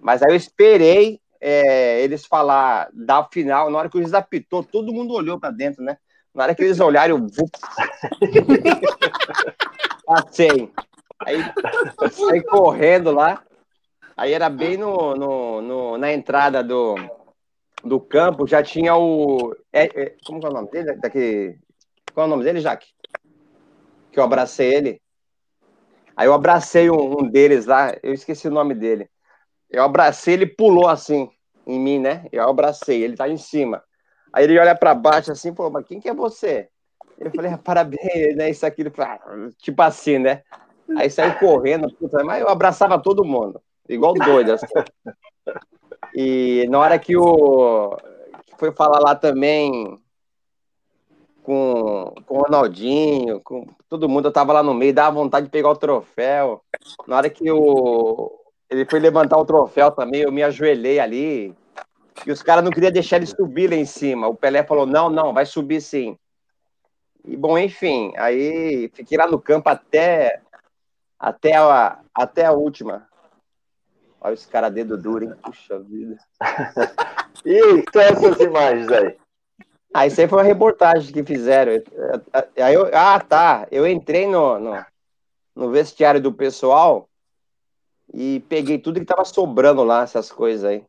Mas 0.00 0.22
aí 0.22 0.30
eu 0.30 0.36
esperei 0.36 1.20
é, 1.40 2.02
eles 2.02 2.24
falar 2.24 2.88
da 2.92 3.24
final, 3.24 3.70
na 3.70 3.78
hora 3.78 3.88
que 3.88 3.98
juiz 3.98 4.14
apitou, 4.14 4.62
todo 4.62 4.92
mundo 4.92 5.14
olhou 5.14 5.38
para 5.38 5.50
dentro, 5.50 5.82
né? 5.82 5.96
Na 6.34 6.44
hora 6.44 6.54
que 6.54 6.62
eles 6.62 6.80
olharam, 6.80 7.16
eu 7.16 7.26
passei. 10.06 10.70
Aí 11.26 11.38
saí 12.10 12.42
correndo 12.42 13.10
lá. 13.12 13.42
Aí 14.16 14.32
era 14.32 14.50
bem 14.50 14.76
no, 14.76 15.14
no, 15.14 15.62
no, 15.62 15.98
na 15.98 16.12
entrada 16.12 16.62
do, 16.62 16.94
do 17.82 18.00
campo, 18.00 18.46
já 18.46 18.62
tinha 18.62 18.96
o. 18.96 19.54
É, 19.72 19.84
é, 19.84 20.16
como 20.24 20.44
é 20.44 20.48
o 20.48 20.52
nome 20.52 20.70
dele? 20.70 20.94
Daqui, 20.96 21.58
qual 22.12 22.24
é 22.24 22.26
o 22.26 22.30
nome 22.30 22.44
dele, 22.44 22.60
Jaque? 22.60 22.88
Que 24.12 24.18
eu 24.18 24.24
abracei 24.24 24.74
ele. 24.74 25.00
Aí 26.16 26.26
eu 26.26 26.34
abracei 26.34 26.90
um, 26.90 27.20
um, 27.20 27.28
deles 27.28 27.66
lá, 27.66 27.96
eu 28.02 28.12
esqueci 28.12 28.48
o 28.48 28.50
nome 28.50 28.74
dele. 28.74 29.08
Eu 29.70 29.82
abracei, 29.82 30.34
ele 30.34 30.46
pulou 30.46 30.88
assim 30.88 31.30
em 31.66 31.78
mim, 31.78 31.98
né? 31.98 32.26
Eu 32.32 32.48
abracei, 32.48 33.02
ele 33.02 33.16
tá 33.16 33.28
em 33.28 33.38
cima. 33.38 33.82
Aí 34.32 34.44
ele 34.44 34.58
olha 34.58 34.74
para 34.74 34.94
baixo 34.94 35.32
assim, 35.32 35.54
pô, 35.54 35.70
mas 35.70 35.86
quem 35.86 36.00
que 36.00 36.08
é 36.08 36.14
você? 36.14 36.68
Eu 37.18 37.30
falei, 37.30 37.52
ah, 37.52 37.58
parabéns, 37.58 38.36
né? 38.36 38.50
Isso 38.50 38.66
aqui, 38.66 38.82
ah, 38.98 39.18
tipo 39.58 39.80
assim, 39.82 40.18
né? 40.18 40.42
Aí 40.96 41.10
saiu 41.10 41.34
correndo, 41.38 41.92
puta, 41.94 42.24
mas 42.24 42.40
eu 42.40 42.48
abraçava 42.48 42.98
todo 42.98 43.24
mundo, 43.24 43.60
igual 43.88 44.14
doido, 44.14 44.52
assim. 44.52 44.66
E 46.14 46.66
na 46.68 46.78
hora 46.78 46.98
que 46.98 47.16
o 47.16 47.96
que 48.46 48.56
foi 48.58 48.72
falar 48.72 48.98
lá 48.98 49.14
também 49.14 49.98
com, 51.42 52.14
com 52.26 52.38
o 52.38 52.42
Ronaldinho, 52.42 53.40
com 53.40 53.66
todo 53.88 54.08
mundo, 54.08 54.28
eu 54.28 54.32
tava 54.32 54.52
lá 54.52 54.62
no 54.62 54.74
meio, 54.74 54.92
dava 54.92 55.14
vontade 55.14 55.46
de 55.46 55.52
pegar 55.52 55.70
o 55.70 55.76
troféu. 55.76 56.60
Na 57.06 57.16
hora 57.16 57.30
que 57.30 57.50
o, 57.50 58.30
ele 58.68 58.84
foi 58.84 59.00
levantar 59.00 59.38
o 59.38 59.44
troféu 59.44 59.90
também, 59.90 60.22
eu 60.22 60.32
me 60.32 60.42
ajoelhei 60.42 60.98
ali, 61.00 61.54
e 62.26 62.30
os 62.30 62.42
caras 62.42 62.62
não 62.64 62.70
queriam 62.70 62.92
deixar 62.92 63.16
ele 63.16 63.26
subir 63.26 63.70
lá 63.70 63.76
em 63.76 63.84
cima. 63.84 64.28
O 64.28 64.34
Pelé 64.34 64.62
falou: 64.62 64.86
não, 64.86 65.08
não, 65.08 65.32
vai 65.32 65.46
subir 65.46 65.80
sim. 65.80 66.16
E 67.24 67.36
bom, 67.36 67.58
enfim, 67.58 68.12
aí 68.16 68.90
fiquei 68.94 69.16
lá 69.18 69.26
no 69.26 69.40
campo 69.40 69.68
até 69.68 70.40
até 71.20 71.54
a, 71.54 71.98
até 72.14 72.46
a 72.46 72.52
última. 72.52 73.06
Olha 74.18 74.32
esse 74.32 74.48
cara 74.48 74.70
dedo 74.70 74.96
duro, 74.96 75.24
hein? 75.26 75.34
Puxa 75.42 75.78
vida. 75.78 76.16
e 77.44 77.84
são 77.92 78.02
essas 78.02 78.40
imagens 78.40 78.88
aí? 78.90 79.18
Ah, 79.92 80.06
isso 80.06 80.20
aí 80.20 80.28
foi 80.28 80.38
uma 80.38 80.44
reportagem 80.44 81.12
que 81.12 81.22
fizeram. 81.22 81.72
Aí 82.56 82.74
eu, 82.74 82.90
ah, 82.94 83.20
tá. 83.20 83.66
Eu 83.70 83.86
entrei 83.86 84.26
no, 84.26 84.58
no, 84.58 84.86
no 85.54 85.70
vestiário 85.70 86.20
do 86.20 86.32
pessoal 86.32 87.08
e 88.12 88.40
peguei 88.48 88.78
tudo 88.78 89.00
que 89.00 89.06
tava 89.06 89.24
sobrando 89.24 89.82
lá, 89.84 90.02
essas 90.02 90.30
coisas 90.30 90.64
aí. 90.64 90.84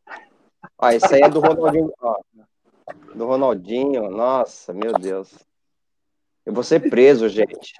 Ó, 0.78 0.88
esse 0.90 1.14
aí 1.14 1.22
é 1.22 1.28
do 1.28 1.40
Ronaldinho. 1.40 1.92
Ó, 2.00 2.20
do 3.14 3.26
Ronaldinho, 3.26 4.10
nossa, 4.10 4.72
meu 4.72 4.92
Deus. 4.92 5.32
Eu 6.44 6.52
vou 6.52 6.62
ser 6.62 6.80
preso, 6.88 7.28
gente. 7.28 7.74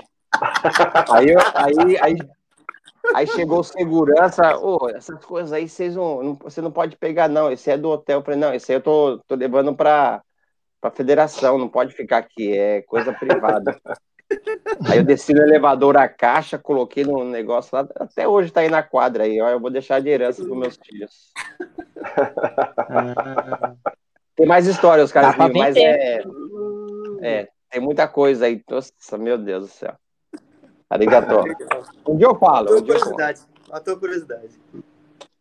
Aí, 1.11 1.29
aí, 1.55 1.99
aí, 2.01 2.17
aí 3.15 3.27
chegou 3.27 3.61
o 3.61 3.65
segurança, 3.65 4.57
oh, 4.59 4.89
essas 4.91 5.25
coisas 5.25 5.53
aí 5.53 5.69
vocês 5.69 5.97
não, 5.97 6.35
você 6.35 6.61
não 6.61 6.71
pode 6.71 6.97
pegar, 6.97 7.29
não. 7.29 7.51
Esse 7.51 7.71
é 7.71 7.77
do 7.77 7.91
hotel. 7.91 8.21
Eu 8.21 8.25
falei, 8.25 8.41
não, 8.41 8.55
esse 8.55 8.73
aí 8.73 8.79
eu 8.79 8.83
tô, 8.83 9.19
tô 9.27 9.35
levando 9.35 9.75
para 9.75 10.23
a 10.83 10.91
federação, 10.91 11.59
não 11.59 11.69
pode 11.69 11.95
ficar 11.95 12.19
aqui, 12.19 12.57
é 12.57 12.83
coisa 12.83 13.13
privada. 13.13 13.79
Aí 14.89 14.99
eu 14.99 15.05
desci 15.05 15.35
no 15.35 15.43
elevador 15.43 15.97
a 15.97 16.09
caixa, 16.09 16.59
coloquei 16.59 17.05
no 17.05 17.23
negócio 17.25 17.77
lá, 17.77 17.87
até 17.97 18.27
hoje 18.27 18.51
tá 18.51 18.61
aí 18.61 18.69
na 18.69 18.83
quadra 18.83 19.25
aí, 19.25 19.41
ó, 19.41 19.51
eu 19.51 19.61
vou 19.61 19.71
deixar 19.71 20.01
de 20.01 20.09
herança 20.09 20.45
para 20.45 20.55
meus 20.57 20.79
filhos. 20.83 21.33
Tem 24.35 24.47
mais 24.47 24.67
história, 24.67 25.05
os 25.05 25.13
caras 25.13 25.37
mas 25.37 25.77
é, 25.77 26.23
é, 27.21 27.49
tem 27.71 27.81
muita 27.81 28.09
coisa 28.09 28.47
aí. 28.47 28.63
Nossa, 28.69 29.19
meu 29.19 29.37
Deus 29.37 29.67
do 29.67 29.73
céu. 29.73 29.95
Arigato. 30.93 31.43
Um 32.07 32.17
dia 32.17 32.27
eu 32.27 32.35
falo. 32.35 32.71
Um 32.71 32.83
dia 32.83 32.95
curiosidade. 32.95 33.41
Matou 33.71 33.97
curiosidade. 33.97 34.61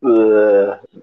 Uh, 0.02 1.02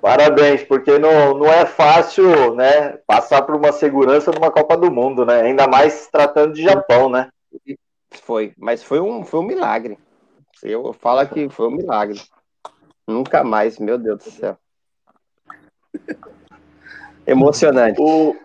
parabéns, 0.00 0.62
porque 0.62 0.96
não, 0.96 1.36
não 1.36 1.46
é 1.46 1.66
fácil, 1.66 2.54
né, 2.54 2.98
passar 3.04 3.42
por 3.42 3.56
uma 3.56 3.72
segurança 3.72 4.30
numa 4.30 4.50
Copa 4.50 4.76
do 4.76 4.92
Mundo, 4.92 5.26
né? 5.26 5.42
Ainda 5.42 5.66
mais 5.66 6.06
tratando 6.06 6.54
de 6.54 6.62
Japão, 6.62 7.08
né? 7.08 7.30
Foi, 8.22 8.52
mas 8.56 8.84
foi 8.84 9.00
um, 9.00 9.24
foi 9.24 9.40
um 9.40 9.44
milagre. 9.44 9.98
Eu 10.62 10.92
falo 10.92 11.26
que 11.26 11.48
foi 11.48 11.66
um 11.66 11.72
milagre. 11.72 12.20
Nunca 13.08 13.42
mais, 13.42 13.76
meu 13.80 13.98
Deus 13.98 14.22
do 14.22 14.30
céu. 14.30 14.56
Emocionante. 17.26 18.00
O, 18.00 18.36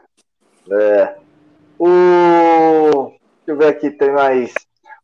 é, 0.71 1.17
o, 1.77 3.11
deixa 3.45 3.47
eu 3.47 3.57
ver 3.57 3.67
aqui, 3.67 3.91
tem 3.91 4.11
mais. 4.11 4.51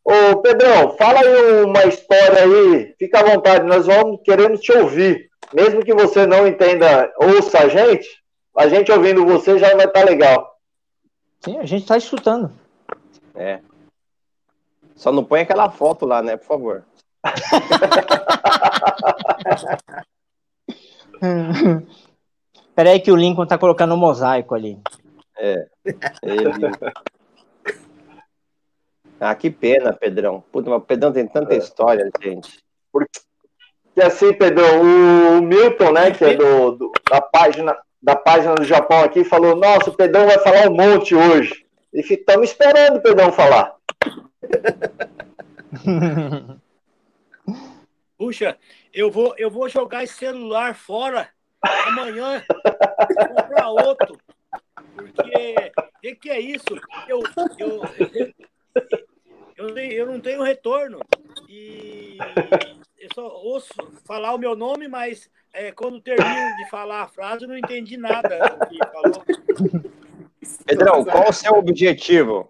Ô, 0.03 0.41
Pedrão, 0.41 0.95
fala 0.97 1.19
aí 1.19 1.63
uma 1.63 1.85
história 1.85 2.43
aí, 2.43 2.95
fica 2.97 3.19
à 3.19 3.23
vontade, 3.23 3.65
nós 3.65 3.85
vamos, 3.85 4.19
queremos 4.23 4.59
te 4.59 4.71
ouvir. 4.71 5.29
Mesmo 5.53 5.83
que 5.83 5.93
você 5.93 6.25
não 6.25 6.47
entenda, 6.47 7.11
ouça 7.17 7.59
a 7.59 7.67
gente, 7.67 8.07
a 8.57 8.67
gente 8.67 8.91
ouvindo 8.91 9.25
você 9.25 9.59
já 9.59 9.75
vai 9.75 9.85
estar 9.85 9.99
tá 9.99 10.05
legal. 10.05 10.55
Sim, 11.43 11.59
a 11.59 11.65
gente 11.65 11.83
está 11.83 11.97
escutando. 11.97 12.51
É. 13.35 13.59
Só 14.95 15.11
não 15.11 15.23
põe 15.23 15.41
aquela 15.41 15.69
foto 15.69 16.05
lá, 16.05 16.21
né, 16.21 16.37
por 16.37 16.45
favor. 16.45 16.83
Peraí 22.75 22.99
que 22.99 23.11
o 23.11 23.15
Lincoln 23.15 23.45
tá 23.45 23.57
colocando 23.57 23.93
um 23.93 23.97
mosaico 23.97 24.55
ali. 24.55 24.79
É. 25.37 25.67
Ele... 26.23 26.49
Ah, 29.21 29.35
que 29.35 29.51
pena, 29.51 29.93
Pedrão. 29.93 30.43
Puta, 30.51 30.71
mas 30.71 30.79
o 30.79 30.85
Pedrão 30.85 31.13
tem 31.13 31.27
tanta 31.27 31.53
é. 31.53 31.57
história, 31.57 32.09
gente. 32.19 32.57
Porque 32.91 33.21
assim, 34.01 34.33
Pedrão, 34.33 34.81
o 34.81 35.41
Milton, 35.43 35.91
né, 35.91 36.09
que 36.09 36.25
é 36.25 36.33
do, 36.33 36.71
do, 36.71 36.91
da, 37.07 37.21
página, 37.21 37.77
da 38.01 38.15
página 38.15 38.55
do 38.55 38.63
Japão 38.63 39.03
aqui, 39.03 39.23
falou: 39.23 39.55
Nossa, 39.55 39.91
o 39.91 39.95
Pedrão 39.95 40.25
vai 40.25 40.39
falar 40.39 40.67
um 40.67 40.75
monte 40.75 41.13
hoje. 41.13 41.63
E 41.93 41.99
estamos 41.99 42.49
esperando 42.49 42.97
o 42.97 43.01
Pedrão 43.01 43.31
falar. 43.31 43.75
Puxa, 48.17 48.57
eu 48.91 49.11
vou, 49.11 49.35
eu 49.37 49.51
vou 49.51 49.69
jogar 49.69 50.03
esse 50.03 50.15
celular 50.15 50.73
fora 50.73 51.29
amanhã 51.61 52.43
comprar 53.35 53.69
outro. 53.69 54.17
Porque 54.95 55.71
o 56.11 56.15
que 56.15 56.31
é 56.31 56.39
isso? 56.39 56.65
Eu, 57.07 57.21
eu, 57.59 57.83
eu, 59.69 59.77
eu, 59.77 60.05
não 60.05 60.19
tenho 60.19 60.43
retorno. 60.43 60.99
E 61.47 62.17
eu 62.97 63.09
só 63.13 63.27
ouço 63.27 63.73
falar 64.05 64.33
o 64.33 64.37
meu 64.37 64.55
nome, 64.55 64.87
mas 64.87 65.29
é, 65.53 65.71
quando 65.71 66.01
termino 66.01 66.55
de 66.57 66.69
falar 66.69 67.03
a 67.03 67.07
frase, 67.07 67.43
eu 67.43 67.49
não 67.49 67.57
entendi 67.57 67.97
nada 67.97 68.39
do 68.49 68.67
que 68.67 68.77
falou. 68.91 69.23
Pedrão, 70.65 71.03
qual 71.05 71.29
o 71.29 71.33
seu 71.33 71.53
objetivo? 71.53 72.49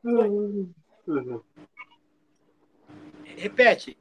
Repete. 3.35 3.97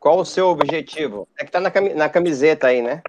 Qual 0.00 0.18
o 0.18 0.24
seu 0.24 0.48
objetivo? 0.48 1.28
É 1.38 1.44
que 1.44 1.50
tá 1.50 1.60
na 1.60 2.08
camiseta 2.08 2.68
aí, 2.68 2.82
né? 2.82 3.02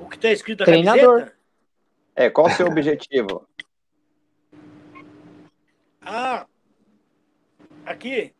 O 0.00 0.08
que 0.08 0.16
está 0.16 0.30
escrito 0.30 0.60
na 0.60 0.66
Treinador. 0.66 1.18
camiseta? 1.18 1.38
É, 2.16 2.30
qual 2.30 2.46
o 2.46 2.50
seu 2.50 2.66
objetivo? 2.66 3.46
Ah, 6.10 6.46
aqui. 7.84 8.34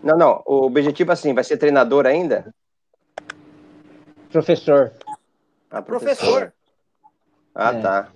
Não, 0.00 0.16
não. 0.16 0.42
O 0.46 0.64
objetivo 0.64 1.10
assim, 1.10 1.34
vai 1.34 1.42
ser 1.42 1.56
treinador 1.56 2.06
ainda? 2.06 2.54
Professor. 4.30 4.92
Ah, 5.68 5.82
professor. 5.82 6.54
Ah, 7.52 7.72
é. 7.72 7.82
tá. 7.82 8.12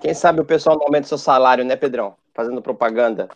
Quem 0.00 0.14
sabe 0.14 0.40
o 0.40 0.44
pessoal 0.44 0.76
não 0.76 0.86
aumenta 0.86 1.06
seu 1.06 1.18
salário, 1.18 1.66
né, 1.66 1.76
Pedrão? 1.76 2.16
Fazendo 2.32 2.62
propaganda. 2.62 3.28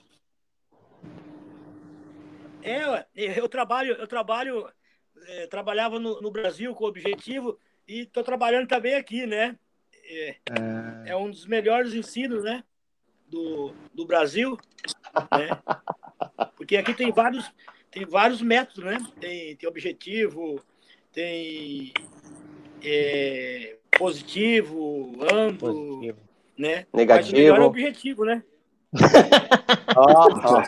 É, 2.63 3.05
eu 3.15 3.47
trabalho, 3.47 3.93
eu 3.93 4.07
trabalho 4.07 4.67
é, 5.27 5.47
trabalhava 5.49 5.99
no, 5.99 6.19
no, 6.23 6.31
Brasil 6.31 6.75
com 6.75 6.85
o 6.85 6.89
objetivo 6.89 7.59
e 7.87 8.01
estou 8.01 8.25
trabalhando 8.25 8.67
também 8.67 8.95
aqui, 8.95 9.27
né? 9.27 9.59
É, 10.09 10.29
é, 10.29 10.37
é, 11.07 11.17
um 11.17 11.31
dos 11.31 11.47
melhores 11.47 11.93
ensinos, 11.93 12.45
né? 12.45 12.63
Do, 13.29 13.75
do 13.93 14.07
Brasil, 14.07 14.57
né? 15.33 15.49
Porque 16.57 16.77
aqui 16.77 16.95
tem 16.95 17.11
vários, 17.11 17.53
tem 17.91 18.07
vários 18.07 18.41
métodos, 18.41 18.85
né? 18.85 18.99
Tem, 19.21 19.57
tem 19.57 19.69
objetivo, 19.69 20.63
tem 21.13 21.93
é, 22.85 23.77
positivo, 23.99 25.13
amplo, 25.33 25.75
positivo. 25.75 26.19
né? 26.57 26.87
Negativo. 26.95 27.07
Mas 27.07 27.29
o 27.29 27.33
melhor 27.33 27.59
é 27.59 27.63
o 27.63 27.67
objetivo, 27.67 28.25
né? 28.25 28.45
oh, 29.97 30.63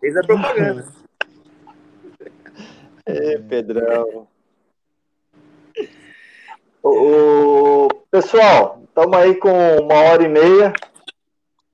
Fez 0.00 0.16
a 0.16 0.22
propaganda. 0.22 0.92
É, 3.06 3.38
Pedrão. 3.38 4.26
O, 6.88 7.88
pessoal, 8.12 8.78
estamos 8.84 9.16
aí 9.18 9.34
com 9.34 9.50
uma 9.50 9.94
hora 9.94 10.22
e 10.22 10.28
meia. 10.28 10.72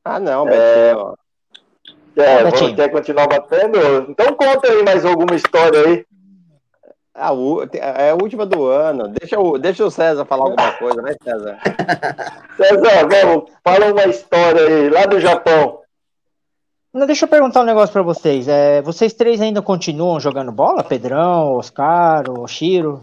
Ah, 0.03 0.19
não, 0.19 0.47
Betinho. 0.47 1.15
É, 2.17 2.23
é 2.23 2.45
Betinho. 2.45 2.75
quer 2.75 2.91
continuar 2.91 3.27
batendo? 3.27 3.79
Então 4.09 4.35
conta 4.35 4.69
aí 4.69 4.83
mais 4.83 5.05
alguma 5.05 5.35
história 5.35 5.87
aí. 5.87 6.07
A, 7.15 7.31
é 8.03 8.11
a 8.11 8.15
última 8.15 8.47
do 8.47 8.65
ano. 8.65 9.09
Deixa 9.09 9.39
o, 9.39 9.59
deixa 9.59 9.85
o 9.85 9.91
César 9.91 10.25
falar 10.25 10.45
alguma 10.45 10.73
coisa, 10.73 11.03
né, 11.03 11.15
César? 11.23 11.59
César, 12.57 13.07
vamos, 13.07 13.51
fala 13.63 13.93
uma 13.93 14.07
história 14.07 14.67
aí, 14.67 14.89
lá 14.89 15.05
do 15.05 15.21
Japão. 15.21 15.81
Não, 16.93 17.07
deixa 17.07 17.27
eu 17.27 17.29
perguntar 17.29 17.61
um 17.61 17.67
negócio 17.67 17.93
para 17.93 18.03
vocês. 18.03 18.49
É, 18.49 18.81
vocês 18.81 19.13
três 19.13 19.43
ainda 19.43 19.61
continuam 19.61 20.19
jogando 20.19 20.51
bola? 20.51 20.83
Pedrão, 20.83 21.55
Oscar, 21.55 22.31
Oshiro? 22.31 23.03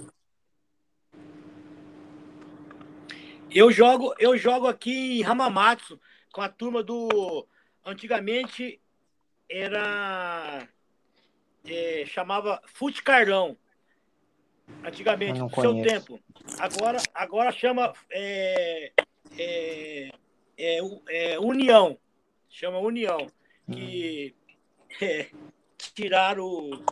Eu 3.52 3.72
jogo, 3.72 4.14
eu 4.20 4.38
jogo 4.38 4.68
aqui 4.68 5.20
em 5.20 5.24
Hamamatsu 5.24 6.00
com 6.32 6.42
a 6.42 6.50
turma 6.50 6.84
do. 6.84 7.48
Antigamente 7.86 8.80
era. 9.50 10.68
É, 11.66 12.04
chamava 12.06 12.62
Fute 12.66 13.04
Carlão. 13.04 13.58
Antigamente, 14.84 15.40
no 15.40 15.50
seu 15.50 15.82
tempo. 15.82 16.20
Agora, 16.60 17.00
agora 17.14 17.52
chama 17.52 17.92
é, 18.12 18.92
é, 19.38 20.10
é, 20.58 20.80
é 21.08 21.40
União. 21.40 21.98
Chama 22.50 22.78
União 22.78 23.28
que 23.72 24.36
é, 25.02 25.28
tiraram 25.94 26.44
o, 26.44 26.84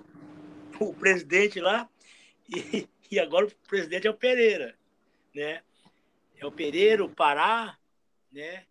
o 0.79 0.93
presidente 0.93 1.59
lá 1.59 1.89
e, 2.47 2.88
e 3.11 3.19
agora 3.19 3.45
o 3.45 3.51
presidente 3.67 4.07
é 4.07 4.09
o 4.09 4.15
Pereira, 4.15 4.75
né? 5.34 5.61
É 6.39 6.45
o 6.45 6.51
Pereira, 6.51 7.03
o 7.03 7.09
Pará, 7.09 7.77
né? 8.31 8.64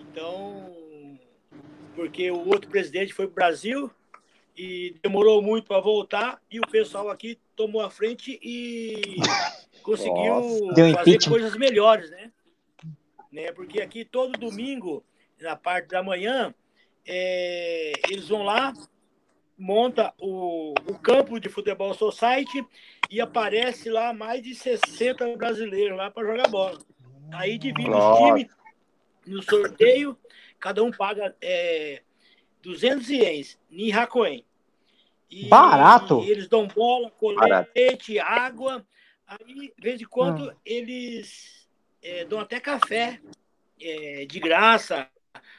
Então, 0.00 1.18
porque 1.94 2.30
o 2.30 2.48
outro 2.48 2.70
presidente 2.70 3.12
foi 3.12 3.26
para 3.26 3.32
o 3.32 3.34
Brasil 3.34 3.90
e 4.56 4.94
demorou 5.02 5.42
muito 5.42 5.66
para 5.66 5.80
voltar 5.80 6.40
e 6.50 6.60
o 6.60 6.66
pessoal 6.66 7.10
aqui 7.10 7.38
tomou 7.56 7.82
a 7.82 7.90
frente 7.90 8.38
e 8.42 9.16
conseguiu 9.82 10.72
fazer 10.94 11.28
coisas 11.28 11.56
melhores, 11.56 12.10
né? 12.10 12.32
né? 13.32 13.52
Porque 13.52 13.80
aqui 13.80 14.04
todo 14.04 14.38
domingo, 14.38 15.04
na 15.40 15.56
parte 15.56 15.88
da 15.88 16.02
manhã, 16.02 16.54
é, 17.04 17.92
eles 18.08 18.28
vão 18.28 18.44
lá, 18.44 18.72
monta 19.58 20.14
o, 20.18 20.74
o 20.86 20.98
campo 20.98 21.40
de 21.40 21.48
futebol 21.48 21.92
society 21.94 22.64
e 23.10 23.20
aparece 23.20 23.90
lá 23.90 24.12
mais 24.12 24.42
de 24.42 24.54
60 24.54 25.36
brasileiros 25.36 25.96
lá 25.96 26.10
para 26.10 26.26
jogar 26.26 26.48
bola. 26.48 26.78
Aí 27.32 27.58
divide 27.58 27.90
os 27.90 28.18
times 28.18 28.48
no 29.26 29.42
sorteio, 29.42 30.18
cada 30.58 30.82
um 30.82 30.90
paga 30.90 31.34
é, 31.40 32.02
200 32.62 33.08
ienes, 33.10 33.58
em 33.70 33.92
Hakoen. 33.92 34.44
E 35.30 35.48
Barato! 35.48 36.22
eles 36.22 36.48
dão 36.48 36.66
bola, 36.66 37.10
colete, 37.10 38.14
Barato. 38.16 38.42
água. 38.42 38.86
Aí, 39.26 39.72
de 39.76 39.82
vez 39.82 40.00
em 40.00 40.04
quando, 40.04 40.50
hum. 40.50 40.54
eles 40.64 41.66
é, 42.02 42.24
dão 42.24 42.38
até 42.38 42.60
café 42.60 43.20
é, 43.80 44.26
de 44.26 44.38
graça, 44.38 45.08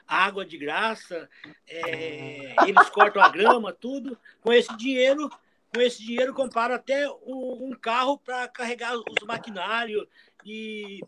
água 0.08 0.46
de 0.46 0.58
graça, 0.58 1.28
é, 1.68 2.56
eles 2.68 2.90
cortam 2.90 3.22
a 3.22 3.30
grama, 3.30 3.74
tudo. 3.74 4.18
Com 4.42 4.54
esse 4.54 4.76
dinheiro, 4.78 5.30
com 5.76 5.82
esse 5.82 6.02
dinheiro 6.02 6.34
compara 6.34 6.76
até 6.76 7.10
um, 7.10 7.70
um 7.70 7.72
carro 7.74 8.18
para 8.18 8.48
carregar 8.48 8.96
os 8.96 9.28
maquinários. 9.28 10.08
E, 10.46 11.02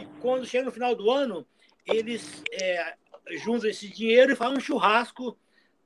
e, 0.00 0.06
quando 0.20 0.46
chega 0.46 0.64
no 0.64 0.72
final 0.72 0.94
do 0.94 1.10
ano, 1.10 1.46
eles 1.86 2.42
é, 2.50 2.94
juntam 3.32 3.68
esse 3.68 3.86
dinheiro 3.86 4.32
e 4.32 4.36
fazem 4.36 4.56
um 4.56 4.60
churrasco 4.60 5.36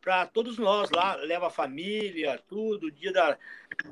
para 0.01 0.25
todos 0.27 0.57
nós 0.57 0.89
lá, 0.91 1.17
leva 1.17 1.49
a 1.49 1.51
família, 1.51 2.41
tudo, 2.49 2.91
dia, 2.91 3.13
da, 3.13 3.37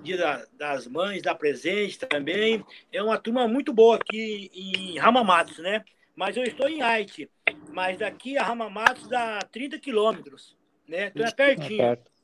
dia 0.03 0.17
da, 0.17 0.47
das 0.53 0.87
mães, 0.87 1.23
dá 1.23 1.35
presente 1.35 1.99
também. 1.99 2.65
É 2.93 3.03
uma 3.03 3.19
turma 3.19 3.49
muito 3.49 3.73
boa 3.73 3.97
aqui 3.97 4.51
em 4.55 4.97
Ramamatsu, 4.97 5.61
né? 5.61 5.85
Mas 6.15 6.37
eu 6.37 6.45
estou 6.45 6.69
em 6.69 6.81
Haiti, 6.81 7.29
mas 7.73 7.99
daqui 7.99 8.39
a 8.39 8.45
Ramamatsu 8.45 9.09
dá 9.09 9.41
30 9.41 9.79
quilômetros, 9.81 10.57
né? 10.87 11.09
Então 11.09 11.27
é 11.27 11.33
pertinho. 11.33 11.83
É 11.83 11.97
perto. 11.97 12.16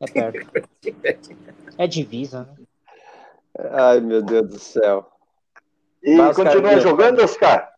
É 0.00 0.06
perto. 0.06 1.36
É 1.78 1.86
divisa, 1.86 2.44
né? 2.44 2.66
Ai, 3.72 4.00
meu 4.00 4.22
Deus 4.22 4.48
do 4.48 4.58
céu. 4.58 5.10
E 6.02 6.16
Mas, 6.16 6.36
continua 6.36 6.70
cara, 6.70 6.80
jogando, 6.80 7.20
Oscar? 7.20 7.74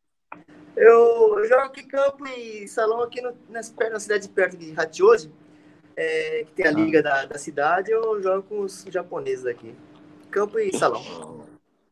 Eu, 0.77 1.39
eu 1.39 1.45
jogo 1.47 1.63
aqui 1.63 1.83
campo 1.83 2.27
e 2.29 2.69
salão 2.69 3.03
aqui 3.03 3.21
no, 3.21 3.33
na, 3.49 3.61
na 3.91 4.01
cidade 4.01 4.29
perto 4.29 4.57
de 4.57 4.73
Hachioji 4.79 5.31
é, 5.97 6.45
que 6.45 6.53
tem 6.53 6.67
a 6.67 6.71
ah. 6.71 6.73
liga 6.73 7.03
da, 7.03 7.27
da 7.27 7.39
cidade, 7.39 7.91
eu 7.91 8.23
jogo 8.23 8.43
com 8.43 8.61
os 8.61 8.85
japoneses 8.89 9.47
aqui. 9.47 9.75
Campo 10.31 10.59
e 10.59 10.77
salão. 10.77 11.03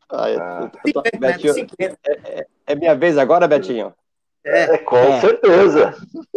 Ah, 0.08 0.30
eu, 0.30 0.40
eu, 0.40 1.02
eu, 1.12 1.20
Betinho, 1.20 1.66
é, 1.78 1.84
é, 2.04 2.46
é, 2.66 2.74
minha 2.74 2.94
vez 2.94 3.18
agora, 3.18 3.46
Betinho? 3.46 3.94
É, 4.44 4.74
é 4.74 4.78
com 4.78 4.96
é. 4.96 5.20
certeza. 5.20 5.94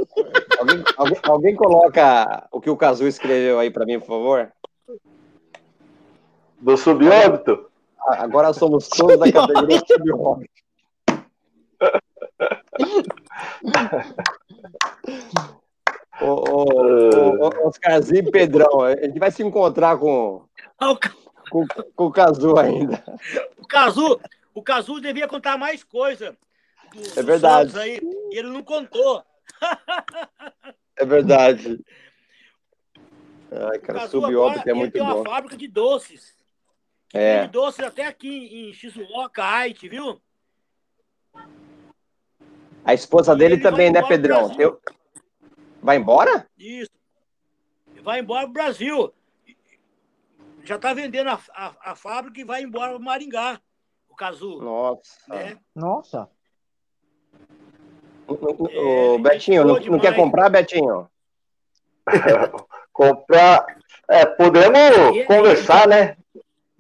alguém, 0.59 0.83
alguém, 0.97 1.19
alguém, 1.23 1.55
coloca 1.55 2.47
o 2.51 2.59
que 2.59 2.69
o 2.69 2.77
Cazu 2.77 3.07
escreveu 3.07 3.59
aí 3.59 3.71
para 3.71 3.85
mim, 3.85 3.99
por 3.99 4.07
favor? 4.07 4.51
Do 6.59 6.77
subóbito? 6.77 7.69
Agora 7.99 8.53
somos 8.53 8.87
todos 8.89 9.19
da 9.19 9.31
categoria 9.31 9.81
subóbito. 9.87 10.51
Ô, 16.21 16.27
ô, 16.27 17.47
ô, 17.47 17.67
Oscarzinho 17.67 18.27
e 18.27 18.31
Pedrão, 18.31 18.81
a 18.81 18.95
gente 18.95 19.19
vai 19.19 19.31
se 19.31 19.43
encontrar 19.43 19.97
com, 19.97 20.45
com, 21.49 21.65
com 21.95 22.05
o 22.05 22.11
Cazu 22.11 22.57
ainda. 22.57 23.03
O 23.57 23.67
Cazu, 23.67 24.19
o 24.53 24.61
Cazu 24.61 25.01
devia 25.01 25.27
contar 25.27 25.57
mais 25.57 25.83
coisa. 25.83 26.37
Do, 26.93 27.19
é 27.19 27.23
verdade. 27.23 27.79
Aí, 27.79 27.99
e 28.31 28.37
ele 28.37 28.49
não 28.49 28.63
contou. 28.63 29.23
É 30.95 31.03
verdade. 31.03 31.83
Ai, 33.51 33.79
cara, 33.79 34.07
subóbito 34.07 34.69
é 34.69 34.73
muito 34.75 34.93
tem 34.93 35.01
bom. 35.01 35.21
uma 35.21 35.25
fábrica 35.25 35.57
de 35.57 35.67
doces. 35.67 36.37
É. 37.11 37.41
De 37.41 37.51
doces 37.51 37.83
até 37.83 38.05
aqui 38.05 38.69
em 38.69 38.73
Shizuoka, 38.73 39.43
Haiti, 39.43 39.89
viu? 39.89 40.21
A 42.85 42.93
esposa 42.93 43.35
dele 43.35 43.57
também, 43.57 43.91
né, 43.91 44.03
Pedrão? 44.03 44.55
Eu, 44.59 44.79
Vai 45.83 45.97
embora? 45.97 46.47
Isso. 46.57 46.91
Vai 48.01 48.21
embora 48.21 48.45
pro 48.45 48.53
Brasil. 48.53 49.13
Já 50.63 50.77
está 50.77 50.93
vendendo 50.93 51.29
a, 51.29 51.39
a, 51.53 51.91
a, 51.91 51.95
fábrica 51.95 52.39
e 52.39 52.45
vai 52.45 52.63
embora 52.63 52.93
para 52.93 52.99
Maringá, 52.99 53.61
o 54.07 54.15
Cazu. 54.15 54.61
Nossa. 54.61 55.19
Né? 55.27 55.59
Nossa. 55.75 56.29
O, 58.27 59.15
é, 59.15 59.17
Betinho, 59.19 59.65
não, 59.65 59.79
não, 59.79 59.99
quer 59.99 60.15
comprar, 60.15 60.49
Betinho? 60.49 61.07
comprar. 62.93 63.65
É, 64.09 64.25
podemos 64.25 65.15
e, 65.15 65.23
conversar, 65.25 65.85
e, 65.85 65.89
né? 65.89 66.17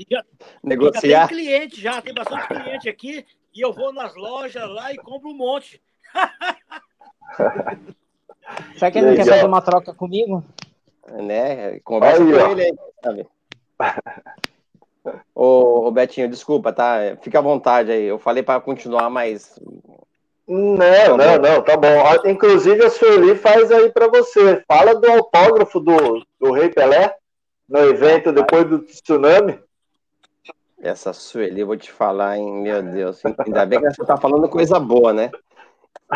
Já, 0.09 0.23
Negociar. 0.63 1.09
Já 1.09 1.27
tem 1.27 1.37
cliente, 1.37 1.81
já 1.81 2.01
tem 2.01 2.13
bastante 2.13 2.47
cliente 2.47 2.89
aqui. 2.89 3.25
E 3.53 3.61
eu 3.61 3.71
vou 3.71 3.93
nas 3.93 4.15
lojas 4.15 4.67
lá 4.69 4.91
e 4.91 4.97
compro 4.97 5.29
um 5.29 5.37
monte. 5.37 5.81
Será 8.75 8.91
que 8.91 8.97
ele 8.97 9.07
não 9.07 9.15
quer 9.15 9.25
fazer 9.25 9.45
uma 9.45 9.61
troca 9.61 9.93
comigo? 9.93 10.43
Né? 11.07 11.79
Conversa 11.79 12.23
aí, 12.23 12.31
com 12.31 12.37
ó. 12.37 12.51
ele 12.51 12.63
aí, 12.63 12.73
sabe? 13.03 13.27
ô, 15.35 15.87
ô, 15.87 15.91
Betinho, 15.91 16.29
desculpa, 16.29 16.73
tá? 16.73 17.17
Fica 17.21 17.39
à 17.39 17.41
vontade 17.41 17.91
aí. 17.91 18.03
Eu 18.05 18.17
falei 18.17 18.41
para 18.41 18.59
continuar, 18.59 19.09
mas. 19.09 19.59
Não, 20.47 21.17
não, 21.17 21.37
não, 21.37 21.61
tá 21.61 21.77
bom. 21.77 21.89
Inclusive, 22.25 22.83
a 22.83 22.89
Sueli 22.89 23.35
faz 23.35 23.71
aí 23.71 23.89
para 23.89 24.07
você. 24.07 24.61
Fala 24.67 24.93
do 24.93 25.09
autógrafo 25.09 25.79
do, 25.79 26.21
do 26.39 26.51
Rei 26.51 26.69
Pelé 26.69 27.15
no 27.67 27.79
evento 27.79 28.31
depois 28.31 28.67
do 28.67 28.79
tsunami. 28.79 29.57
Essa 30.81 31.13
Sueli, 31.13 31.61
eu 31.61 31.67
vou 31.67 31.77
te 31.77 31.91
falar, 31.91 32.37
hein? 32.37 32.61
Meu 32.61 32.83
Deus. 32.83 33.21
Ainda 33.45 33.65
bem 33.65 33.79
que 33.79 33.93
você 33.93 34.05
tá 34.05 34.17
falando 34.17 34.49
coisa 34.49 34.77
boa, 34.79 35.13
né? 35.13 35.31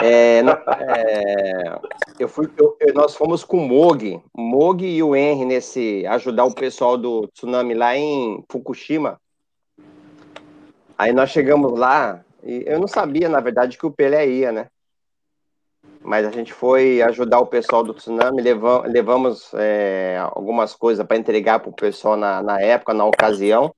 É, 0.02 0.40
é, 0.40 1.80
eu 2.20 2.28
fui, 2.28 2.50
eu, 2.58 2.78
nós 2.94 3.16
fomos 3.16 3.44
com 3.44 3.58
o 3.58 3.68
Mog, 3.68 4.22
Mog 4.36 4.86
e 4.86 5.02
o 5.02 5.16
Henry 5.16 5.46
nesse 5.46 6.06
ajudar 6.08 6.46
o 6.46 6.54
pessoal 6.54 6.98
do 6.98 7.28
tsunami 7.28 7.74
lá 7.74 7.96
em 7.96 8.44
Fukushima. 8.52 9.20
Aí 10.98 11.14
nós 11.14 11.30
chegamos 11.30 11.80
lá 11.80 12.24
e 12.48 12.64
eu 12.66 12.80
não 12.80 12.88
sabia, 12.88 13.28
na 13.28 13.42
verdade, 13.42 13.78
que 13.78 13.86
o 13.86 13.92
Pelé 13.92 14.26
ia, 14.26 14.54
né? 14.54 14.70
Mas 16.02 16.26
a 16.26 16.32
gente 16.32 16.54
foi 16.54 17.02
ajudar 17.02 17.42
o 17.42 17.46
pessoal 17.46 17.84
do 17.84 17.94
tsunami, 17.94 18.42
levamos, 18.42 18.90
levamos 18.90 19.54
é, 19.54 20.18
algumas 20.32 20.74
coisas 20.74 21.06
para 21.06 21.18
entregar 21.18 21.60
para 21.60 21.70
o 21.70 21.76
pessoal 21.76 22.16
na, 22.16 22.42
na 22.42 22.62
época, 22.62 22.94
na 22.94 23.04
ocasião. 23.04 23.76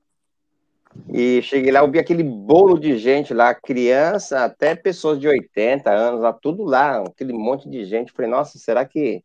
E 1.11 1.41
cheguei 1.41 1.71
lá, 1.71 1.79
eu 1.79 1.89
vi 1.89 1.97
aquele 1.97 2.21
bolo 2.21 2.77
de 2.77 2.95
gente 2.99 3.33
lá, 3.33 3.55
criança, 3.55 4.45
até 4.45 4.75
pessoas 4.75 5.19
de 5.19 5.27
80 5.27 5.89
anos, 5.89 6.21
lá, 6.21 6.31
tudo 6.31 6.63
lá, 6.63 7.01
aquele 7.01 7.33
monte 7.33 7.67
de 7.67 7.83
gente. 7.85 8.11
Falei, 8.11 8.29
nossa, 8.29 8.59
será 8.59 8.85
que. 8.85 9.23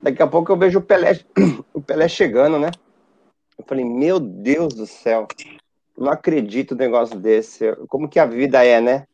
Daqui 0.00 0.22
a 0.22 0.26
pouco 0.26 0.50
eu 0.50 0.56
vejo 0.56 0.78
o 0.78 0.82
Pelé, 0.82 1.20
o 1.74 1.82
Pelé 1.82 2.08
chegando, 2.08 2.58
né? 2.58 2.70
Eu 3.58 3.64
falei, 3.66 3.84
meu 3.84 4.18
Deus 4.18 4.72
do 4.72 4.86
céu, 4.86 5.28
não 5.96 6.10
acredito 6.10 6.74
no 6.74 6.80
negócio 6.80 7.18
desse. 7.18 7.74
Como 7.88 8.08
que 8.08 8.18
a 8.18 8.26
vida 8.26 8.64
é, 8.64 8.80
né? 8.80 9.06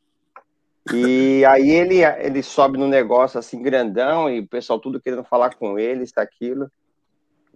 E 0.93 1.45
aí 1.45 1.71
ele, 1.71 2.03
ele 2.03 2.43
sobe 2.43 2.79
no 2.79 2.87
negócio 2.87 3.39
assim, 3.39 3.63
grandão, 3.63 4.31
e 4.31 4.41
o 4.41 4.49
pessoal 4.49 4.79
tudo 4.79 5.01
querendo 5.01 5.25
falar 5.25 5.55
com 5.55 5.79
ele, 5.79 6.05
isso, 6.05 6.19
aquilo 6.19 6.71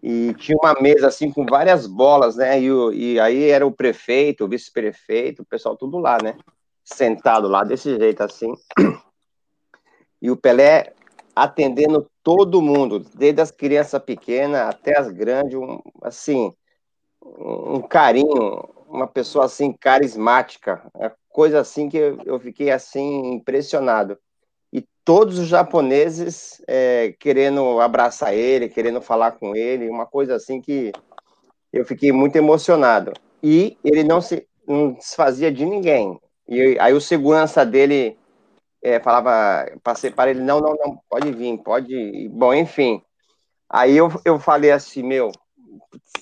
e 0.03 0.35
tinha 0.35 0.59
uma 0.61 0.75
mesa 0.81 1.07
assim 1.07 1.31
com 1.31 1.47
várias 1.47 1.87
bolas, 1.87 2.35
né? 2.35 2.61
E, 2.61 2.67
e 2.93 3.21
aí 3.21 3.49
era 3.49 3.65
o 3.65 3.71
prefeito, 3.71 4.45
o 4.45 4.49
vice-prefeito, 4.49 5.43
o 5.43 5.47
pessoal 5.47 5.77
tudo 5.77 5.99
lá, 5.99 6.19
né? 6.21 6.37
Sentado 6.83 7.47
lá 7.47 7.63
desse 7.63 7.97
jeito 7.97 8.21
assim. 8.23 8.53
E 10.21 10.31
o 10.31 10.37
Pelé 10.37 10.93
atendendo 11.35 12.11
todo 12.23 12.61
mundo, 12.61 13.05
desde 13.15 13.41
as 13.41 13.51
crianças 13.51 14.03
pequenas 14.03 14.69
até 14.69 14.99
as 14.99 15.09
grandes, 15.09 15.55
um, 15.55 15.81
assim, 16.03 16.53
um 17.23 17.81
carinho, 17.81 18.69
uma 18.93 19.07
pessoa 19.07 19.47
assim 19.47 19.73
carismática, 19.73 20.83
coisa 21.29 21.61
assim 21.61 21.89
que 21.89 21.97
eu, 21.97 22.39
fiquei 22.39 22.71
assim 22.71 23.33
impressionado 23.33 24.19
todos 25.05 25.39
os 25.39 25.49
japoneses 25.49 26.63
é, 26.67 27.15
querendo 27.19 27.81
abraçar 27.81 28.35
ele, 28.35 28.69
querendo 28.69 29.01
falar 29.01 29.33
com 29.33 29.55
ele, 29.55 29.89
uma 29.89 30.07
coisa 30.07 30.37
assim 30.37 30.61
que 30.61 30.93
eu 31.73 31.85
fiquei 31.85 32.13
muito 32.13 32.37
emocionado. 32.37 33.13
E 33.43 33.77
ele 33.85 34.05
não 34.05 34.21
se 34.21 34.47
não 34.67 34.93
desfazia 34.93 35.51
de 35.51 35.65
ninguém. 35.65 36.19
E 36.49 36.79
aí 36.79 36.93
o 36.93 37.01
segurança 37.01 37.67
dele 37.67 38.17
é, 38.81 39.01
falava, 39.01 39.67
passei 39.83 40.11
para 40.11 40.31
ele, 40.31 40.41
não, 40.41 40.61
não, 40.61 40.75
não, 40.75 41.01
pode 41.09 41.33
vir, 41.33 41.59
pode. 41.59 42.29
Bom, 42.29 42.55
enfim. 42.55 43.03
Aí 43.69 43.97
eu, 43.97 44.09
eu 44.25 44.39
falei 44.39 44.71
assim, 44.71 45.03
meu, 45.03 45.33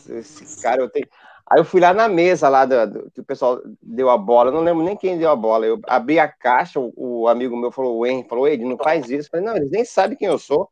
esse 0.09 0.63
cara 0.63 0.81
eu 0.81 0.89
tenho. 0.89 1.07
Aí 1.51 1.59
eu 1.59 1.65
fui 1.65 1.81
lá 1.81 1.93
na 1.93 2.09
mesa 2.09 2.49
lá 2.49 2.65
do, 2.65 2.87
do, 2.87 3.11
que 3.11 3.21
o 3.21 3.25
pessoal 3.25 3.61
deu 3.83 4.09
a 4.09 4.17
bola, 4.17 4.53
não 4.53 4.61
lembro 4.61 4.85
nem 4.85 4.97
quem 4.97 5.19
deu 5.19 5.29
a 5.29 5.35
bola. 5.35 5.67
Eu 5.67 5.81
abri 5.89 6.17
a 6.21 6.29
caixa, 6.29 6.79
o, 6.79 6.93
o 6.97 7.29
amigo 7.29 7.57
meu 7.57 7.73
falou, 7.73 7.99
o 7.99 8.07
Henry, 8.07 8.29
falou, 8.29 8.47
ele 8.47 8.65
não 8.65 8.79
faz 8.79 9.11
isso. 9.11 9.27
Eu 9.27 9.31
falei, 9.33 9.47
não, 9.47 9.57
eles 9.57 9.71
nem 9.71 9.85
sabem 9.85 10.17
quem 10.17 10.29
eu 10.29 10.39
sou. 10.39 10.71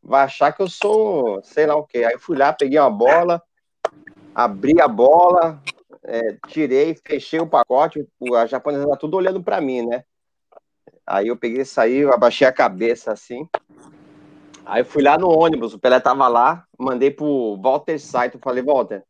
Vai 0.00 0.22
achar 0.22 0.52
que 0.52 0.62
eu 0.62 0.68
sou 0.68 1.42
sei 1.42 1.66
lá 1.66 1.74
o 1.74 1.84
quê. 1.84 2.04
Aí 2.04 2.12
eu 2.12 2.20
fui 2.20 2.36
lá, 2.36 2.52
peguei 2.52 2.78
uma 2.78 2.90
bola, 2.90 3.42
abri 4.32 4.80
a 4.80 4.86
bola, 4.86 5.60
é, 6.04 6.36
tirei, 6.46 6.96
fechei 7.04 7.40
o 7.40 7.46
pacote, 7.46 8.06
a 8.36 8.46
japonesa 8.46 8.88
tá 8.88 8.96
tudo 8.96 9.16
olhando 9.16 9.42
para 9.42 9.60
mim, 9.60 9.84
né? 9.84 10.04
Aí 11.04 11.26
eu 11.26 11.36
peguei, 11.36 11.64
saí, 11.64 12.04
abaixei 12.04 12.46
a 12.46 12.52
cabeça 12.52 13.12
assim. 13.12 13.48
Aí 14.64 14.82
eu 14.82 14.86
fui 14.86 15.02
lá 15.02 15.18
no 15.18 15.28
ônibus, 15.28 15.74
o 15.74 15.78
Pelé 15.78 15.98
tava 15.98 16.28
lá, 16.28 16.64
mandei 16.78 17.10
pro 17.10 17.60
Walter 17.60 17.98
Saito, 17.98 18.38
falei, 18.38 18.62
Walter, 18.62 19.04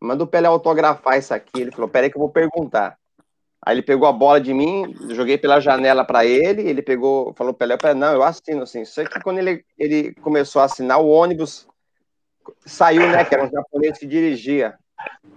manda 0.00 0.24
o 0.24 0.26
Pelé 0.26 0.46
autografar 0.46 1.18
isso 1.18 1.34
aqui. 1.34 1.60
Ele 1.60 1.70
falou, 1.70 1.88
peraí 1.88 2.10
que 2.10 2.16
eu 2.16 2.20
vou 2.20 2.30
perguntar. 2.30 2.96
Aí 3.64 3.74
ele 3.74 3.82
pegou 3.82 4.08
a 4.08 4.12
bola 4.12 4.40
de 4.40 4.54
mim, 4.54 4.94
joguei 5.10 5.36
pela 5.36 5.60
janela 5.60 6.04
para 6.04 6.24
ele, 6.24 6.62
ele 6.62 6.80
pegou, 6.80 7.34
falou 7.34 7.52
Pelé, 7.52 7.76
Pelé, 7.76 7.94
não, 7.94 8.12
eu 8.12 8.22
assino 8.22 8.62
assim. 8.62 8.84
Só 8.84 9.04
que 9.04 9.20
quando 9.20 9.38
ele, 9.38 9.64
ele 9.76 10.14
começou 10.14 10.62
a 10.62 10.66
assinar, 10.66 11.00
o 11.00 11.08
ônibus 11.08 11.66
saiu, 12.64 13.06
né, 13.08 13.24
que 13.24 13.34
era 13.34 13.44
um 13.44 13.50
japonês 13.50 13.98
que 13.98 14.06
dirigia. 14.06 14.74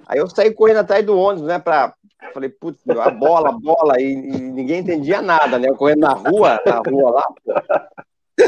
Aí 0.08 0.20
eu 0.20 0.30
saí 0.30 0.54
correndo 0.54 0.78
atrás 0.78 1.06
do 1.06 1.18
ônibus, 1.18 1.48
né, 1.48 1.60
pra, 1.60 1.94
falei, 2.34 2.50
putz, 2.50 2.80
a 2.90 3.10
bola, 3.10 3.50
a 3.50 3.52
bola, 3.52 4.00
e, 4.00 4.14
e, 4.14 4.40
ninguém 4.40 4.80
entendia 4.80 5.22
nada, 5.22 5.58
né, 5.58 5.68
eu 5.68 5.76
correndo 5.76 6.02
na 6.02 6.14
rua, 6.14 6.60
na 6.66 6.78
rua 6.78 7.12
lá, 7.12 7.88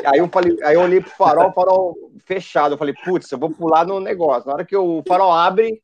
Aí 0.06 0.20
eu, 0.20 0.28
falei, 0.30 0.58
aí 0.64 0.76
eu 0.76 0.82
olhei 0.82 1.02
pro 1.02 1.12
farol, 1.12 1.50
o 1.50 1.54
farol 1.54 1.96
fechado, 2.26 2.74
eu 2.74 2.78
falei, 2.78 2.96
putz, 3.04 3.32
eu 3.32 3.38
vou 3.38 3.52
pular 3.52 3.86
no 3.86 4.00
negócio. 4.00 4.48
Na 4.48 4.54
hora 4.54 4.66
que 4.66 4.76
o 4.76 5.04
farol 5.08 5.32
abre, 5.32 5.82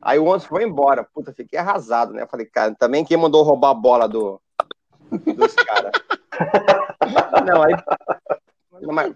Aí 0.00 0.18
o 0.18 0.24
ônibus 0.24 0.44
foi 0.44 0.64
embora. 0.64 1.04
Puta, 1.04 1.32
fiquei 1.32 1.58
arrasado, 1.58 2.12
né? 2.12 2.26
Falei, 2.26 2.46
cara, 2.46 2.74
também 2.74 3.04
quem 3.04 3.16
mandou 3.16 3.42
roubar 3.42 3.70
a 3.70 3.74
bola 3.74 4.08
do, 4.08 4.40
dos 5.10 5.54
caras? 5.54 5.92
Não, 7.46 7.62
aí. 7.62 7.74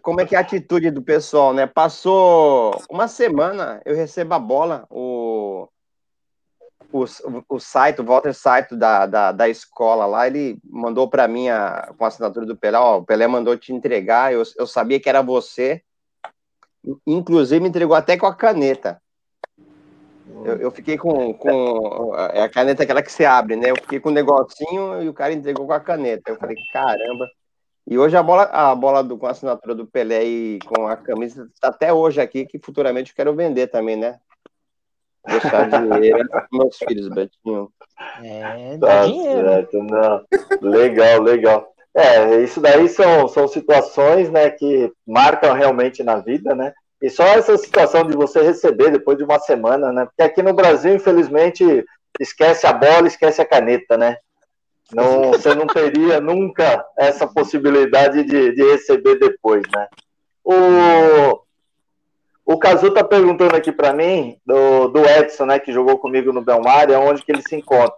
Como 0.02 0.20
é 0.20 0.26
que 0.26 0.34
é 0.34 0.38
a 0.38 0.40
atitude 0.40 0.90
do 0.90 1.02
pessoal, 1.02 1.54
né? 1.54 1.66
Passou 1.66 2.76
uma 2.90 3.06
semana, 3.06 3.80
eu 3.84 3.94
recebo 3.94 4.34
a 4.34 4.38
bola, 4.38 4.86
o, 4.90 5.68
o, 6.92 7.04
o 7.48 7.60
site, 7.60 8.00
o 8.00 8.04
Walter 8.04 8.34
Site 8.34 8.74
da, 8.74 9.06
da, 9.06 9.30
da 9.32 9.48
escola 9.48 10.04
lá, 10.04 10.26
ele 10.26 10.58
mandou 10.64 11.08
para 11.08 11.28
mim 11.28 11.48
a, 11.48 11.92
com 11.96 12.04
a 12.04 12.08
assinatura 12.08 12.44
do 12.44 12.56
Pelé, 12.56 12.76
ó, 12.78 12.98
o 12.98 13.04
Pelé 13.04 13.26
mandou 13.28 13.56
te 13.56 13.72
entregar, 13.72 14.32
eu, 14.32 14.42
eu 14.56 14.66
sabia 14.66 14.98
que 14.98 15.08
era 15.08 15.22
você, 15.22 15.80
inclusive 17.06 17.60
me 17.60 17.68
entregou 17.68 17.94
até 17.94 18.16
com 18.16 18.26
a 18.26 18.34
caneta. 18.34 19.00
Eu, 20.44 20.56
eu, 20.58 20.70
fiquei 20.70 20.96
com, 20.96 21.32
com. 21.34 22.14
É 22.32 22.42
a 22.42 22.48
caneta 22.48 22.82
aquela 22.82 23.02
que 23.02 23.12
você 23.12 23.24
abre, 23.24 23.56
né? 23.56 23.70
Eu 23.70 23.76
fiquei 23.76 24.00
com 24.00 24.08
um 24.08 24.12
negocinho 24.12 25.02
e 25.02 25.08
o 25.08 25.14
cara 25.14 25.32
entregou 25.32 25.66
com 25.66 25.72
a 25.72 25.80
caneta. 25.80 26.30
Eu 26.30 26.36
falei, 26.36 26.56
caramba. 26.72 27.28
E 27.86 27.98
hoje 27.98 28.16
a 28.16 28.22
bola, 28.22 28.44
a 28.44 28.74
bola 28.74 29.02
do, 29.02 29.18
com 29.18 29.26
a 29.26 29.30
assinatura 29.30 29.74
do 29.74 29.86
Pelé 29.86 30.24
e 30.24 30.58
com 30.66 30.86
a 30.86 30.96
camisa 30.96 31.48
está 31.52 31.68
até 31.68 31.92
hoje 31.92 32.20
aqui, 32.20 32.46
que 32.46 32.58
futuramente 32.58 33.10
eu 33.10 33.16
quero 33.16 33.34
vender 33.34 33.66
também, 33.66 33.96
né? 33.96 34.18
Deixar 35.26 35.68
dinheiro 36.00 36.28
para 36.28 36.46
meus 36.52 36.76
filhos, 36.76 37.08
Betinho. 37.08 37.72
É, 38.22 38.76
dá 38.76 38.86
tá 38.86 39.06
dinheiro. 39.06 39.48
Certo, 39.48 39.82
não. 39.82 40.24
Legal, 40.60 41.22
legal. 41.22 41.72
É, 41.94 42.40
isso 42.40 42.60
daí 42.60 42.88
são, 42.88 43.28
são 43.28 43.46
situações 43.46 44.30
né, 44.30 44.50
que 44.50 44.90
marcam 45.06 45.52
realmente 45.52 46.02
na 46.02 46.16
vida, 46.16 46.54
né? 46.54 46.72
E 47.02 47.10
só 47.10 47.24
essa 47.24 47.56
situação 47.58 48.06
de 48.06 48.16
você 48.16 48.40
receber 48.42 48.90
depois 48.90 49.18
de 49.18 49.24
uma 49.24 49.40
semana, 49.40 49.92
né? 49.92 50.04
Porque 50.06 50.22
aqui 50.22 50.40
no 50.40 50.54
Brasil, 50.54 50.94
infelizmente, 50.94 51.84
esquece 52.20 52.64
a 52.66 52.72
bola, 52.72 53.08
esquece 53.08 53.42
a 53.42 53.44
caneta, 53.44 53.98
né? 53.98 54.16
Não, 54.92 55.30
você 55.32 55.54
não 55.54 55.66
teria 55.66 56.20
nunca 56.20 56.84
essa 56.96 57.26
possibilidade 57.26 58.22
de, 58.22 58.54
de 58.54 58.62
receber 58.70 59.18
depois, 59.18 59.62
né? 59.74 59.88
O, 60.44 61.40
o 62.44 62.58
Cazu 62.58 62.92
tá 62.92 63.02
perguntando 63.02 63.56
aqui 63.56 63.72
para 63.72 63.92
mim 63.92 64.36
do, 64.44 64.88
do 64.88 65.04
Edson, 65.04 65.46
né, 65.46 65.58
que 65.58 65.72
jogou 65.72 65.98
comigo 65.98 66.32
no 66.32 66.42
Belmar, 66.42 66.90
onde 66.90 67.22
que 67.22 67.32
ele 67.32 67.42
se 67.42 67.56
encontra. 67.56 67.94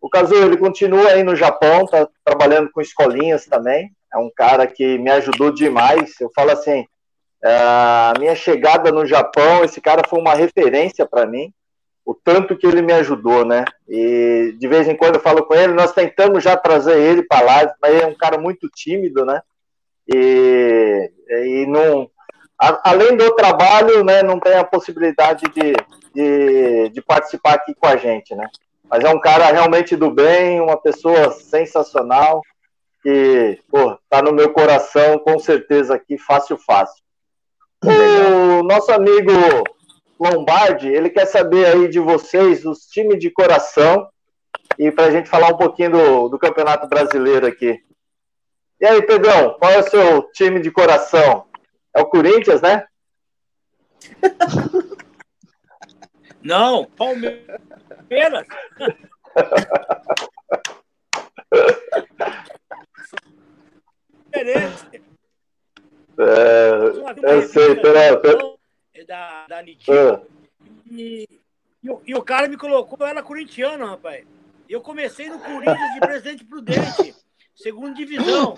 O 0.00 0.08
Cazu, 0.08 0.34
ele 0.34 0.56
continua 0.56 1.08
aí 1.08 1.22
no 1.22 1.36
Japão, 1.36 1.86
tá 1.86 2.08
trabalhando 2.24 2.70
com 2.70 2.80
escolinhas 2.80 3.46
também. 3.46 3.90
É 4.12 4.18
um 4.18 4.30
cara 4.34 4.66
que 4.66 4.98
me 4.98 5.10
ajudou 5.10 5.50
demais. 5.50 6.20
Eu 6.20 6.30
falo 6.34 6.50
assim, 6.50 6.86
a 7.46 8.14
minha 8.18 8.34
chegada 8.34 8.90
no 8.90 9.04
Japão, 9.04 9.62
esse 9.62 9.80
cara 9.80 10.02
foi 10.08 10.18
uma 10.18 10.34
referência 10.34 11.06
para 11.06 11.26
mim, 11.26 11.52
o 12.04 12.14
tanto 12.14 12.56
que 12.56 12.66
ele 12.66 12.82
me 12.82 12.92
ajudou, 12.92 13.44
né? 13.44 13.64
E 13.88 14.54
de 14.58 14.68
vez 14.68 14.88
em 14.88 14.96
quando 14.96 15.16
eu 15.16 15.20
falo 15.20 15.44
com 15.44 15.54
ele, 15.54 15.72
nós 15.72 15.92
tentamos 15.92 16.42
já 16.42 16.56
trazer 16.56 16.98
ele 16.98 17.22
para 17.22 17.44
lá, 17.44 17.74
mas 17.80 17.92
ele 17.92 18.02
é 18.02 18.06
um 18.06 18.14
cara 18.14 18.38
muito 18.38 18.68
tímido, 18.68 19.24
né? 19.24 19.40
E, 20.06 21.10
e 21.28 21.66
não, 21.66 22.10
a, 22.60 22.90
além 22.90 23.16
do 23.16 23.34
trabalho, 23.34 24.04
né, 24.04 24.22
não 24.22 24.38
tem 24.38 24.54
a 24.54 24.64
possibilidade 24.64 25.44
de, 25.54 25.72
de, 26.14 26.88
de 26.90 27.02
participar 27.02 27.54
aqui 27.54 27.74
com 27.74 27.86
a 27.86 27.96
gente, 27.96 28.34
né? 28.34 28.48
Mas 28.90 29.04
é 29.04 29.08
um 29.08 29.20
cara 29.20 29.46
realmente 29.46 29.96
do 29.96 30.10
bem, 30.10 30.60
uma 30.60 30.76
pessoa 30.76 31.32
sensacional, 31.32 32.42
que, 33.02 33.58
pô, 33.70 33.98
tá 34.08 34.22
no 34.22 34.32
meu 34.32 34.52
coração, 34.52 35.18
com 35.18 35.38
certeza 35.38 35.94
aqui, 35.94 36.16
fácil, 36.16 36.56
fácil. 36.56 37.03
O 37.86 38.62
nosso 38.62 38.90
amigo 38.92 39.30
Lombardi, 40.18 40.88
ele 40.88 41.10
quer 41.10 41.26
saber 41.26 41.66
aí 41.66 41.88
de 41.88 42.00
vocês, 42.00 42.64
os 42.64 42.86
times 42.86 43.18
de 43.18 43.30
coração, 43.30 44.08
e 44.78 44.90
para 44.90 45.04
a 45.06 45.10
gente 45.10 45.28
falar 45.28 45.48
um 45.48 45.56
pouquinho 45.58 45.90
do, 45.90 46.28
do 46.30 46.38
Campeonato 46.38 46.88
Brasileiro 46.88 47.46
aqui. 47.46 47.78
E 48.80 48.86
aí, 48.86 49.02
Pedrão, 49.02 49.58
qual 49.58 49.70
é 49.70 49.78
o 49.78 49.88
seu 49.88 50.22
time 50.32 50.60
de 50.60 50.70
coração? 50.70 51.46
É 51.94 52.00
o 52.00 52.06
Corinthians, 52.06 52.62
né? 52.62 52.86
Não, 56.42 56.84
Palmeiras. 56.84 57.60
Palmeiras. 64.32 64.86
É, 66.18 67.34
eu 67.34 67.42
sei, 67.42 67.76
pera, 67.76 68.16
pera. 68.18 68.38
Da, 69.06 69.46
da 69.48 69.62
Nitinho. 69.62 70.14
Ah. 70.14 70.20
E, 70.90 71.28
e, 71.82 71.88
e, 72.06 72.14
o 72.14 72.22
cara 72.22 72.48
me 72.48 72.56
colocou, 72.56 72.96
eu 73.00 73.06
era 73.06 73.22
corintiano, 73.22 73.84
rapaz. 73.84 74.24
Eu 74.68 74.80
comecei 74.80 75.28
no 75.28 75.38
Corinthians 75.38 75.94
de 75.94 76.00
Presidente 76.00 76.44
Prudente, 76.44 77.14
segunda 77.54 77.94
divisão. 77.94 78.56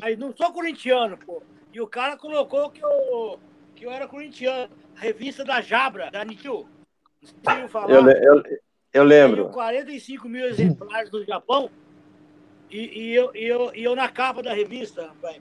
Mas 0.00 0.18
não 0.18 0.34
sou 0.34 0.52
corintiano, 0.52 1.18
pô. 1.18 1.42
E 1.72 1.80
o 1.80 1.86
cara 1.86 2.16
colocou 2.16 2.70
que 2.70 2.82
eu, 2.82 3.38
que 3.74 3.84
eu 3.84 3.90
era 3.90 4.06
corintiano. 4.06 4.72
A 4.96 5.00
revista 5.00 5.44
da 5.44 5.60
Jabra, 5.60 6.10
da 6.10 6.24
Nitiu. 6.24 6.68
Falar. 7.68 7.90
Eu, 7.90 8.08
eu, 8.08 8.42
eu 8.92 9.04
lembro. 9.04 9.48
45 9.50 10.28
mil 10.28 10.46
exemplares 10.46 11.10
do 11.10 11.24
Japão. 11.24 11.68
E, 12.70 12.78
e, 12.78 13.14
eu, 13.14 13.30
e, 13.34 13.44
eu, 13.44 13.74
e 13.74 13.84
eu 13.84 13.94
na 13.94 14.08
capa 14.08 14.42
da 14.42 14.52
revista, 14.52 15.08
rapaz 15.08 15.40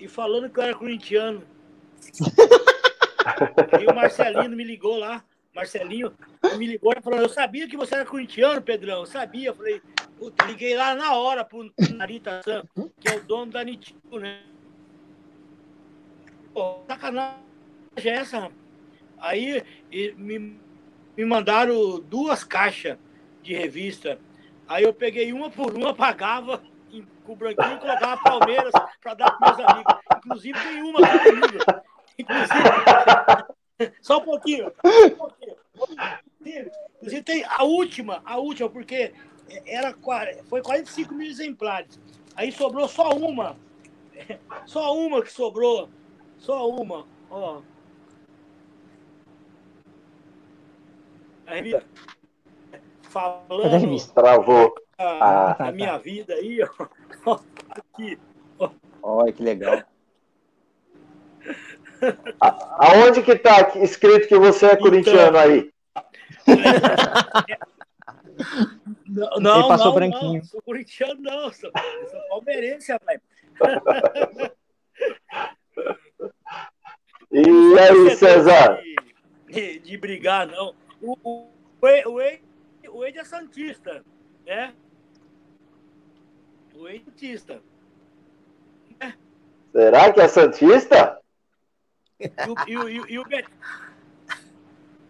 e 0.00 0.08
falando 0.08 0.48
que 0.48 0.58
eu 0.58 0.64
era 0.64 0.74
corintiano. 0.74 1.42
e 3.80 3.86
o 3.86 3.94
Marcelinho 3.94 4.56
me 4.56 4.64
ligou 4.64 4.96
lá. 4.96 5.22
Marcelinho 5.54 6.12
me 6.56 6.66
ligou 6.66 6.92
e 6.96 7.02
falou: 7.02 7.20
Eu 7.20 7.28
sabia 7.28 7.68
que 7.68 7.76
você 7.76 7.96
era 7.96 8.06
corintiano, 8.06 8.62
Pedrão. 8.62 9.00
Eu 9.00 9.06
sabia. 9.06 9.50
Eu 9.50 9.54
falei: 9.54 9.82
Liguei 10.46 10.74
lá 10.74 10.94
na 10.94 11.14
hora 11.14 11.44
pro 11.44 11.70
Narita 11.94 12.40
Sam, 12.42 12.64
que 12.98 13.08
é 13.08 13.16
o 13.16 13.24
dono 13.24 13.52
da 13.52 13.62
Nitico, 13.62 14.18
né? 14.18 14.42
Pô, 16.54 16.80
sacanagem 16.88 17.38
é 17.96 18.08
essa, 18.08 18.38
rapaz. 18.38 18.60
Aí 19.18 19.62
me, 20.16 20.56
me 21.14 21.24
mandaram 21.26 22.00
duas 22.00 22.42
caixas 22.42 22.96
de 23.42 23.54
revista. 23.54 24.18
Aí 24.66 24.84
eu 24.84 24.94
peguei 24.94 25.32
uma 25.32 25.50
por 25.50 25.74
uma, 25.74 25.94
pagava 25.94 26.62
com 27.24 27.32
o 27.32 27.36
branquinho 27.36 27.76
e 27.76 27.78
colocava 27.78 28.22
Palmeiras 28.22 28.72
para 29.00 29.14
dar 29.14 29.30
para 29.32 29.56
meus 29.56 29.70
amigos. 29.70 29.94
Inclusive 30.16 30.60
tem 30.60 30.82
uma 30.82 30.98
comigo. 30.98 31.58
Inclusive, 32.18 33.94
só 34.02 34.18
um 34.18 34.24
pouquinho. 34.24 34.72
Só 34.82 35.06
um 35.06 35.10
pouquinho. 35.10 35.56
Inclusive 36.96 37.22
tem 37.22 37.44
a 37.44 37.64
última, 37.64 38.22
a 38.24 38.38
última, 38.38 38.68
porque 38.68 39.12
era, 39.66 39.94
foi 40.48 40.62
45 40.62 41.14
mil 41.14 41.28
exemplares. 41.28 41.98
Aí 42.36 42.52
sobrou 42.52 42.88
só 42.88 43.10
uma. 43.10 43.56
Só 44.66 44.94
uma 44.94 45.22
que 45.22 45.32
sobrou. 45.32 45.88
Só 46.38 46.68
uma. 46.68 47.06
Ó. 47.30 47.62
A 51.46 51.54
revista. 51.54 51.84
Falando. 53.02 54.12
Travou 54.14 54.74
ah, 55.02 55.54
tá, 55.56 55.68
a 55.68 55.72
minha 55.72 55.92
tá. 55.92 55.98
vida 55.98 56.34
aí, 56.34 56.60
ó. 56.62 56.88
Aqui. 57.70 58.18
Olha 59.02 59.32
que 59.32 59.42
legal. 59.42 59.82
Aonde 62.78 63.22
que 63.22 63.36
tá 63.36 63.72
escrito 63.76 64.28
que 64.28 64.38
você 64.38 64.66
é 64.66 64.76
corintiano 64.76 65.36
então, 65.36 65.40
aí? 65.40 65.70
Não, 69.06 69.40
não, 69.40 69.58
Ele 69.60 69.68
passou 69.68 69.86
não, 69.86 69.94
branquinho. 69.94 70.38
não, 70.38 70.44
sou 70.44 70.62
corintiano, 70.62 71.20
não, 71.20 71.52
sou, 71.52 71.70
sou 72.10 72.20
palmeirense, 72.28 72.92
rapaz. 72.92 73.20
E 77.32 77.78
aí, 77.78 78.16
César? 78.16 78.82
De, 79.48 79.78
de 79.78 79.96
brigar, 79.96 80.48
não. 80.48 80.74
O, 81.00 81.16
o, 81.22 81.48
o, 81.80 82.20
Ed- 82.20 82.42
o 82.88 83.04
Ed 83.04 83.18
é 83.18 83.24
Santista, 83.24 84.04
né? 84.44 84.74
O 86.80 86.88
é 86.88 86.98
Santista. 86.98 87.60
Será 89.70 90.12
que 90.12 90.20
é 90.20 90.28
Santista? 90.28 91.20
E 92.18 92.26
o, 92.26 92.54
e 92.66 92.76
o, 92.78 92.88
e 92.88 93.00
o, 93.00 93.06
e 93.10 93.18
o 93.18 93.24
Bet- 93.24 93.48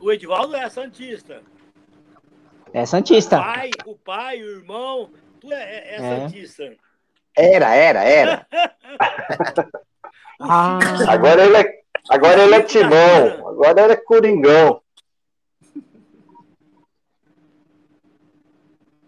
o 0.01 0.11
Edivaldo 0.11 0.57
é 0.57 0.69
Santista. 0.69 1.43
É 2.73 2.83
O 2.83 2.87
Santista. 2.87 3.39
pai, 3.39 3.71
o 3.87 3.95
pai, 3.97 4.43
o 4.43 4.51
irmão, 4.59 5.11
tudo 5.41 5.53
é, 5.55 5.63
é, 5.63 5.91
é 5.91 5.95
É. 5.95 5.99
Santista. 6.01 6.77
Era, 7.37 7.75
era, 7.75 8.03
era. 8.05 8.47
Ah, 10.43 10.79
Agora 11.13 11.45
ele 11.45 11.55
é, 11.59 11.83
agora 12.09 12.43
ele 12.43 12.55
é 12.55 12.63
Timão. 12.63 13.47
Agora 13.47 13.83
ele 13.83 13.93
é 13.93 13.97
Coringão. 13.97 14.81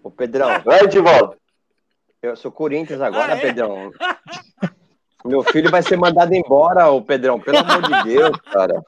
Ô, 0.02 0.10
Pedrão, 0.10 0.48
Vai, 0.62 0.80
Edivaldo. 0.80 1.40
Eu 2.22 2.36
sou 2.36 2.52
Corinthians 2.52 3.00
agora, 3.00 3.34
Ah, 3.34 3.36
é? 3.36 3.40
Pedrão. 3.40 3.90
Meu 5.24 5.42
filho 5.44 5.70
vai 5.70 5.82
ser 5.82 5.96
mandado 5.96 6.34
embora, 6.34 6.90
ô 6.90 7.00
Pedrão. 7.00 7.38
Pelo 7.38 7.58
amor 7.58 7.80
de 7.82 8.02
Deus, 8.04 8.36
cara. 8.52 8.82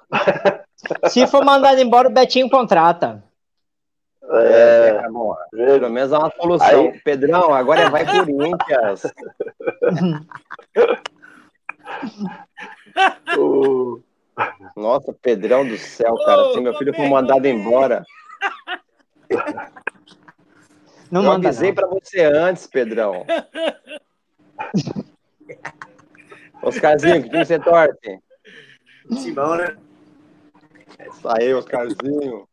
se 1.09 1.25
for 1.29 1.45
mandado 1.45 1.81
embora, 1.81 2.09
o 2.09 2.13
Betinho 2.13 2.51
contrata. 2.51 3.23
É, 4.31 4.95
tá 5.01 5.09
bom. 5.11 5.33
vê- 5.53 5.67
Pelo 5.79 5.91
menos 5.91 6.11
é 6.13 6.19
uma 6.19 6.31
solução. 6.33 6.67
Aí- 6.91 7.01
Pedrão, 7.05 7.55
agora 7.55 7.83
é 7.83 7.89
vai 7.91 8.05
Corinthians. 8.05 9.03
o- 13.39 14.01
Nossa, 14.77 15.13
Pedrão 15.13 15.67
do 15.67 15.77
céu, 15.79 16.17
cara. 16.25 16.53
Se 16.53 16.61
meu 16.61 16.75
filho 16.77 16.95
for 16.95 17.07
mandado 17.09 17.47
embora. 17.47 18.05
Não 21.15 21.23
eu 21.23 21.29
manda 21.29 21.47
avisei 21.47 21.73
pra 21.73 21.87
você 21.87 22.25
antes, 22.25 22.67
Pedrão. 22.67 23.25
Oscarzinho, 26.61 27.23
que 27.23 27.29
time 27.29 27.47
você 27.47 27.57
torce? 27.57 28.19
Timão, 29.23 29.55
né? 29.55 29.77
Isso 31.09 31.29
aí, 31.29 31.55
Oscarzinho. 31.55 32.49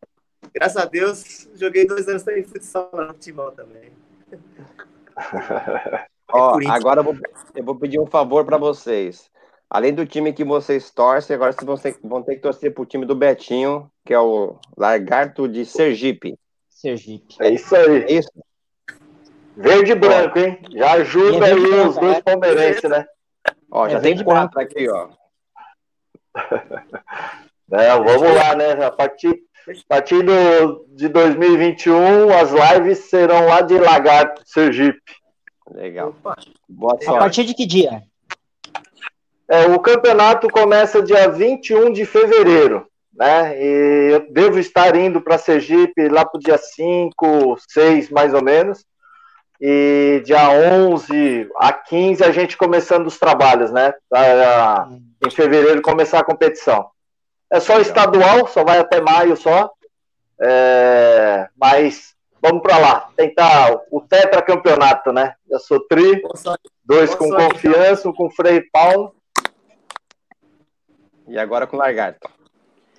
Graças 0.54 0.78
a 0.78 0.86
Deus, 0.86 1.50
joguei 1.56 1.88
dois 1.88 2.08
anos 2.08 2.28
em 2.28 2.44
futsal 2.44 2.88
lá 2.94 3.08
no 3.08 3.16
Timão 3.16 3.50
também. 3.50 3.92
Ó, 6.32 6.60
agora 6.70 7.00
eu 7.00 7.04
vou, 7.04 7.18
eu 7.56 7.64
vou 7.64 7.76
pedir 7.76 8.00
um 8.00 8.06
favor 8.06 8.46
pra 8.46 8.58
vocês. 8.58 9.28
Além 9.68 9.92
do 9.92 10.06
time 10.06 10.34
que 10.34 10.44
vocês 10.44 10.92
torcem, 10.92 11.36
agora 11.36 11.52
vocês 11.52 11.66
vão 11.66 11.78
ter, 11.78 11.98
vão 12.04 12.22
ter 12.22 12.36
que 12.36 12.42
torcer 12.42 12.72
pro 12.76 12.86
time 12.86 13.08
do 13.08 13.16
Betinho, 13.16 13.92
que 14.06 14.14
é 14.14 14.20
o 14.20 14.60
Lagarto 14.78 15.48
de 15.48 15.66
Sergipe. 15.66 16.38
Sergipe. 16.70 17.38
É 17.40 17.50
isso 17.50 17.76
aí. 17.76 18.04
É 18.04 18.14
isso? 18.14 18.30
Verde 19.56 19.92
e 19.92 19.96
branco, 19.96 20.40
hein? 20.40 20.60
Já 20.72 20.86
é 20.86 21.02
ajuda 21.02 21.48
e 21.48 21.52
aí 21.52 21.60
branco, 21.60 21.90
os 21.90 21.96
dois 21.98 22.16
né? 22.16 22.22
palmeirenses, 22.22 22.90
né? 22.90 23.06
Ó, 23.70 23.90
já 23.90 23.98
É 23.98 24.02
tem 24.02 24.16
e 24.18 24.24
quatro 24.24 24.60
aqui, 24.60 24.90
ó. 24.90 25.10
Não, 27.70 28.04
vamos 28.04 28.36
lá, 28.36 28.56
né? 28.56 28.72
A 28.86 28.92
partir, 28.92 29.30
a 29.30 29.72
partir 29.88 30.24
do, 30.24 30.86
de 30.90 31.08
2021, 31.08 32.30
as 32.38 32.52
lives 32.52 33.00
serão 33.10 33.48
lá 33.48 33.62
de 33.62 33.78
Lagarto, 33.78 34.42
Sergipe. 34.46 35.00
Legal. 35.74 36.10
Opa, 36.10 36.36
Boa 36.68 36.96
A 37.00 37.04
sorte. 37.04 37.20
partir 37.20 37.44
de 37.46 37.54
que 37.54 37.66
dia? 37.66 38.04
É, 39.48 39.68
o 39.68 39.80
campeonato 39.80 40.50
começa 40.50 41.02
dia 41.02 41.30
21 41.30 41.92
de 41.92 42.06
fevereiro, 42.06 42.88
né? 43.14 43.58
E 43.62 44.12
eu 44.14 44.32
devo 44.32 44.60
estar 44.60 44.96
indo 44.96 45.22
para 45.22 45.38
Sergipe 45.38 46.08
lá 46.10 46.26
para 46.26 46.38
o 46.38 46.42
dia 46.42 46.58
5, 46.58 47.58
6 47.70 48.10
mais 48.10 48.34
ou 48.34 48.44
menos. 48.44 48.86
E 49.64 50.24
dia 50.26 50.50
11 50.50 51.48
a 51.58 51.72
15 51.72 52.24
a 52.24 52.32
gente 52.32 52.58
começando 52.58 53.06
os 53.06 53.20
trabalhos, 53.20 53.72
né? 53.72 53.94
Pra, 54.10 54.90
em 55.24 55.30
fevereiro 55.30 55.84
começar 55.84 56.18
a 56.20 56.24
competição. 56.24 56.90
É 57.48 57.60
só 57.60 57.80
estadual, 57.80 58.48
só 58.48 58.64
vai 58.64 58.80
até 58.80 59.00
maio 59.00 59.38
só. 59.38 59.72
É, 60.42 61.48
mas 61.56 62.16
vamos 62.42 62.64
para 62.64 62.80
lá, 62.80 63.10
tentar 63.16 63.80
o 63.92 64.02
tetracampeonato, 64.02 65.14
né? 65.14 65.36
Eu 65.48 65.60
sou 65.60 65.80
tri, 65.88 66.24
dois 66.84 67.14
com 67.14 67.28
sorte, 67.28 67.54
confiança, 67.54 68.10
um 68.10 68.14
com 68.14 68.32
freio 68.32 68.58
e 68.58 68.70
palmo. 68.72 69.14
E 71.28 71.38
agora 71.38 71.68
com 71.68 71.78
Lagarto. 71.78 72.28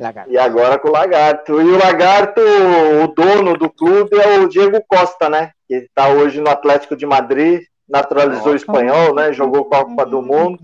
Lagarto. 0.03 0.31
E 0.31 0.39
agora 0.39 0.79
com 0.79 0.89
o 0.89 0.93
Lagarto. 0.93 1.61
E 1.61 1.65
o 1.65 1.79
Lagarto, 1.79 2.41
o 2.41 3.09
dono 3.09 3.57
do 3.57 3.71
clube 3.71 4.17
é 4.19 4.39
o 4.39 4.49
Diego 4.49 4.83
Costa, 4.87 5.29
né? 5.29 5.53
Que 5.67 5.75
está 5.77 6.09
hoje 6.09 6.41
no 6.41 6.51
Atlético 6.51 6.97
de 6.97 7.07
Madrid, 7.07 7.63
naturalizou 7.89 8.55
espanhol, 8.55 9.15
né? 9.15 9.33
Jogou 9.33 9.65
com 9.65 9.75
a 9.75 9.85
Copa 9.85 10.07
do 10.07 10.23
Mundo. 10.23 10.59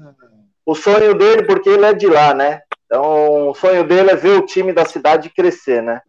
O 0.65 0.75
sonho 0.75 1.15
dele, 1.15 1.45
porque 1.45 1.69
ele 1.69 1.87
é 1.87 1.95
de 1.95 2.07
lá, 2.07 2.35
né? 2.35 2.61
Então, 2.87 3.49
o 3.51 3.55
sonho 3.55 3.87
dele 3.87 4.11
é 4.11 4.17
ver 4.17 4.39
o 4.39 4.47
time 4.47 4.73
da 4.73 4.85
cidade 4.85 5.31
crescer, 5.31 5.83
né? 5.83 6.01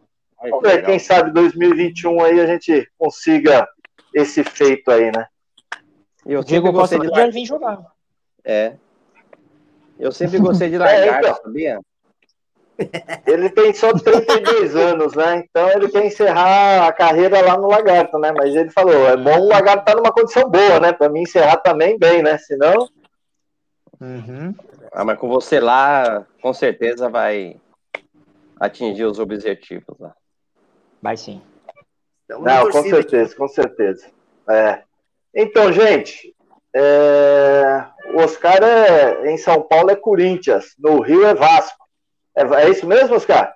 Vamos 0.42 0.62
ver, 0.62 0.86
quem 0.86 0.98
sabe 0.98 1.32
2021 1.32 2.24
aí 2.24 2.40
a 2.40 2.46
gente 2.46 2.90
consiga 2.98 3.68
esse 4.14 4.44
feito 4.44 4.90
aí, 4.90 5.12
né? 5.12 5.28
E 6.26 6.34
eu 6.34 6.40
O 6.40 6.44
Diego 6.44 6.68
sempre 6.68 6.80
Costa 6.80 6.98
gostei 6.98 7.26
de 7.26 7.32
vir 7.32 7.46
jogar. 7.46 7.80
É. 8.46 8.74
Eu 10.00 10.12
sempre 10.12 10.40
gostei 10.40 10.70
de 10.70 10.76
É, 10.78 10.80
Lagarto, 10.80 11.28
então. 11.28 11.36
sabia? 11.44 11.80
Ele 13.26 13.50
tem 13.50 13.74
só 13.74 13.92
32 13.94 14.76
anos, 14.76 15.14
né? 15.14 15.44
Então 15.44 15.70
ele 15.70 15.90
quer 15.90 16.06
encerrar 16.06 16.88
a 16.88 16.94
carreira 16.94 17.42
lá 17.42 17.58
no 17.58 17.68
Lagarto, 17.68 18.18
né? 18.18 18.32
Mas 18.32 18.56
ele 18.56 18.70
falou, 18.70 19.08
é 19.08 19.18
bom 19.18 19.40
o 19.40 19.48
Lagarto 19.48 19.82
estar 19.82 19.96
numa 19.96 20.12
condição 20.12 20.50
boa, 20.50 20.80
né? 20.80 20.94
Para 20.94 21.10
mim 21.10 21.22
encerrar 21.22 21.58
também 21.58 21.98
bem, 21.98 22.24
né? 22.24 22.38
Senão, 22.38 22.88
Uhum. 24.02 24.56
Ah, 24.92 25.04
mas 25.04 25.20
com 25.20 25.28
você 25.28 25.60
lá, 25.60 26.26
com 26.42 26.54
certeza 26.54 27.10
vai 27.10 27.60
atingir 28.60 29.06
os 29.06 29.20
objetivos 29.20 29.98
lá. 30.00 30.16
Vai 31.02 31.18
sim. 31.18 31.42
Não, 32.30 32.70
com 32.70 32.84
certeza, 32.84 33.36
com 33.36 33.48
certeza. 33.48 34.08
É. 34.50 34.84
Então, 35.34 35.72
gente, 35.72 36.36
é, 36.74 37.86
o 38.14 38.22
Oscar 38.22 38.64
é, 38.64 39.32
em 39.32 39.38
São 39.38 39.62
Paulo 39.62 39.92
é 39.92 39.96
Corinthians, 39.96 40.76
no 40.78 41.02
Rio 41.02 41.26
é 41.26 41.34
Vasco. 41.34 41.78
É, 42.40 42.64
é 42.64 42.70
isso 42.70 42.88
mesmo, 42.88 43.16
Oscar? 43.16 43.54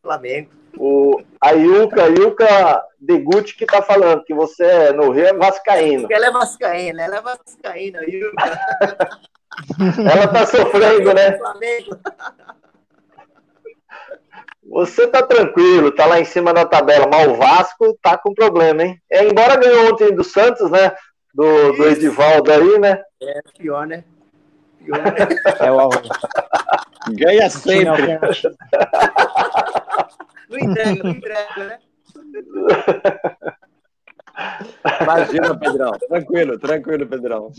Flamengo. 0.00 0.50
O, 0.78 1.20
a 1.40 1.54
Ilka, 1.54 2.08
Ilka 2.08 2.82
Deguti 2.98 3.54
que 3.54 3.66
tá 3.66 3.82
falando 3.82 4.24
que 4.24 4.32
você 4.32 4.64
é, 4.64 4.92
no 4.92 5.10
Rio 5.10 5.26
é 5.26 5.34
vascaíno. 5.34 6.08
Ela 6.10 6.26
é 6.26 6.30
vascaína, 6.30 7.02
ela 7.02 7.16
é 7.16 7.20
vascaína. 7.20 8.00
O 8.00 8.04
Ela 10.10 10.28
tá 10.28 10.46
sofrendo, 10.46 11.12
né? 11.12 11.36
Flamengo. 11.36 11.98
Você 14.70 15.06
tá 15.06 15.22
tranquilo, 15.22 15.90
tá 15.90 16.06
lá 16.06 16.20
em 16.20 16.24
cima 16.24 16.54
da 16.54 16.64
tabela, 16.64 17.06
mas 17.10 17.28
o 17.28 17.34
Vasco 17.34 17.98
tá 18.02 18.16
com 18.16 18.34
problema, 18.34 18.84
hein? 18.84 19.02
É, 19.10 19.24
embora 19.24 19.56
ganhou 19.56 19.92
ontem 19.92 20.14
do 20.14 20.22
Santos, 20.22 20.70
né? 20.70 20.94
Do, 21.34 21.72
do 21.72 21.88
Edivaldo 21.88 22.52
aí, 22.52 22.78
né? 22.78 23.02
É 23.22 23.42
pior, 23.58 23.86
né? 23.86 24.04
É 25.60 25.70
o 25.72 25.90
Ganha 27.14 27.48
time 27.48 27.84
sempre. 27.84 28.18
Não 30.50 30.58
entrega, 30.58 31.02
não 31.04 31.10
entrega, 31.10 31.64
né? 31.64 31.78
Imagina, 35.02 35.58
Pedrão. 35.58 35.90
Tranquilo, 35.92 36.58
tranquilo, 36.58 37.06
Pedrão. 37.06 37.52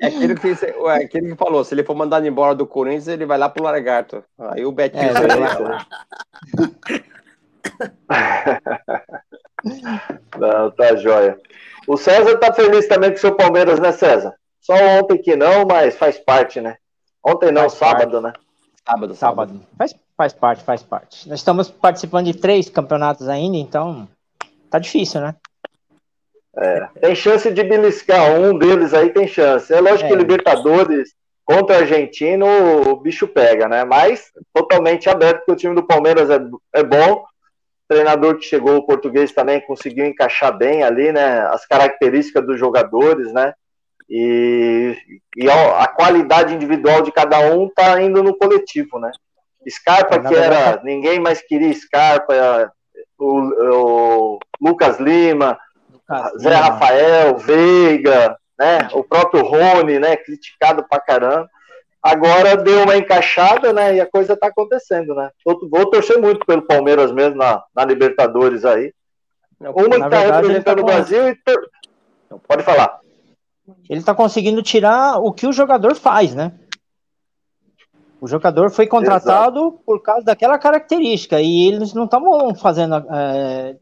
É 0.00 0.06
aquele 0.06 0.34
que, 0.34 0.48
é 0.48 1.04
aquele 1.04 1.30
que 1.30 1.36
falou, 1.36 1.64
se 1.64 1.74
ele 1.74 1.84
for 1.84 1.94
mandado 1.94 2.26
embora 2.26 2.54
do 2.54 2.66
Corinthians, 2.66 3.08
ele 3.08 3.26
vai 3.26 3.36
lá 3.36 3.48
pro 3.48 3.62
Lagarto. 3.64 4.24
Aí 4.38 4.64
o 4.64 4.72
Betinho 4.72 5.10
É, 5.10 5.12
vai 5.12 5.38
lá. 5.38 5.58
lá. 5.58 5.86
Não, 10.38 10.70
tá 10.70 10.96
jóia. 10.96 11.36
O 11.86 11.96
César 11.96 12.38
tá 12.38 12.52
feliz 12.52 12.86
também 12.86 13.10
com 13.10 13.16
o 13.16 13.20
seu 13.20 13.34
Palmeiras, 13.34 13.80
né, 13.80 13.92
César? 13.92 14.34
Só 14.60 14.74
ontem 14.74 15.18
que 15.18 15.36
não, 15.36 15.64
mas 15.64 15.96
faz 15.96 16.18
parte, 16.18 16.60
né? 16.60 16.76
Ontem 17.24 17.50
não, 17.50 17.62
Faz 17.62 17.74
sábado, 17.74 18.20
né? 18.20 18.32
Sábado, 18.86 19.14
sábado. 19.14 19.52
Sábado. 19.52 19.66
Faz, 19.76 19.94
faz 20.16 20.32
parte, 20.32 20.64
faz 20.64 20.82
parte. 20.82 21.28
Nós 21.28 21.40
estamos 21.40 21.70
participando 21.70 22.26
de 22.26 22.34
três 22.34 22.68
campeonatos 22.68 23.28
ainda, 23.28 23.56
então 23.56 24.08
tá 24.70 24.78
difícil, 24.78 25.20
né? 25.20 25.34
Tem 27.00 27.14
chance 27.14 27.50
de 27.50 27.62
beliscar 27.62 28.38
um 28.38 28.58
deles 28.58 28.92
aí, 28.92 29.10
tem 29.10 29.26
chance. 29.26 29.72
É 29.72 29.80
lógico 29.80 30.08
que 30.08 30.14
É. 30.14 30.16
Libertadores, 30.16 31.14
contra 31.44 31.76
o 31.76 31.80
argentino 31.80 32.46
o 32.90 32.96
bicho 32.96 33.26
pega, 33.26 33.68
né? 33.68 33.84
Mas 33.84 34.30
totalmente 34.52 35.08
aberto, 35.08 35.38
porque 35.38 35.52
o 35.52 35.56
time 35.56 35.74
do 35.74 35.86
Palmeiras 35.86 36.28
é, 36.28 36.40
é 36.74 36.82
bom. 36.82 37.22
O 37.22 37.24
treinador 37.88 38.36
que 38.36 38.44
chegou, 38.44 38.76
o 38.76 38.86
português 38.86 39.32
também, 39.32 39.60
conseguiu 39.60 40.06
encaixar 40.06 40.56
bem 40.56 40.82
ali, 40.82 41.12
né? 41.12 41.40
As 41.48 41.66
características 41.66 42.46
dos 42.46 42.58
jogadores, 42.58 43.32
né? 43.32 43.54
E, 44.10 44.96
e 45.36 45.48
a, 45.48 45.84
a 45.84 45.86
qualidade 45.86 46.52
individual 46.52 47.00
de 47.00 47.12
cada 47.12 47.38
um 47.54 47.68
tá 47.68 48.02
indo 48.02 48.22
no 48.24 48.36
coletivo, 48.36 48.98
né? 48.98 49.12
Scarpa, 49.68 50.18
que 50.18 50.34
era. 50.34 50.80
Ninguém 50.82 51.20
mais 51.20 51.40
queria 51.40 51.72
Scarpa, 51.72 52.72
o, 53.16 54.34
o 54.34 54.38
Lucas 54.60 54.98
Lima, 54.98 55.56
Lucas 55.92 56.42
Zé 56.42 56.50
Lima. 56.50 56.60
Rafael, 56.60 57.36
Veiga, 57.36 58.36
né? 58.58 58.88
O 58.92 59.04
próprio 59.04 59.44
Rony, 59.44 60.00
né? 60.00 60.16
Criticado 60.16 60.84
pra 60.88 60.98
caramba. 60.98 61.48
Agora 62.02 62.56
deu 62.56 62.82
uma 62.82 62.96
encaixada, 62.96 63.72
né? 63.72 63.94
E 63.94 64.00
a 64.00 64.06
coisa 64.06 64.36
tá 64.36 64.48
acontecendo, 64.48 65.14
né? 65.14 65.30
Vou, 65.44 65.68
vou 65.70 65.90
torcer 65.90 66.18
muito 66.18 66.44
pelo 66.46 66.66
Palmeiras 66.66 67.12
mesmo 67.12 67.36
na, 67.36 67.62
na 67.76 67.84
Libertadores 67.84 68.64
aí. 68.64 68.92
Uma 69.60 69.90
que 69.90 69.98
tá 69.98 70.08
verdade, 70.08 70.32
representando 70.36 70.76
tá 70.78 70.82
o 70.82 70.86
Brasil 70.86 71.28
e. 71.28 71.38
Pode 72.48 72.62
falar. 72.62 73.00
Ele 73.88 74.02
tá 74.02 74.14
conseguindo 74.14 74.62
tirar 74.62 75.18
o 75.18 75.32
que 75.32 75.46
o 75.46 75.52
jogador 75.52 75.94
faz, 75.94 76.34
né? 76.34 76.52
O 78.20 78.26
jogador 78.26 78.70
foi 78.70 78.86
contratado 78.86 79.60
Exato. 79.60 79.82
por 79.84 80.02
causa 80.02 80.24
daquela 80.24 80.58
característica 80.58 81.40
e 81.40 81.66
eles 81.68 81.94
não 81.94 82.04
estavam 82.04 82.54
fazendo, 82.54 82.96
é, 82.96 83.76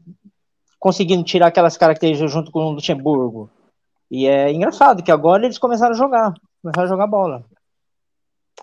conseguindo 0.79 1.23
tirar 1.23 1.47
aquelas 1.47 1.75
características 1.75 2.31
junto 2.31 2.51
com 2.51 2.59
o 2.59 2.71
Luxemburgo. 2.71 3.49
E 4.09 4.27
é 4.27 4.51
engraçado 4.51 5.03
que 5.03 5.11
agora 5.11 5.43
eles 5.43 5.57
começaram 5.57 5.93
a 5.93 5.97
jogar, 5.97 6.33
começaram 6.61 6.87
a 6.87 6.89
jogar 6.89 7.07
bola. 7.07 7.43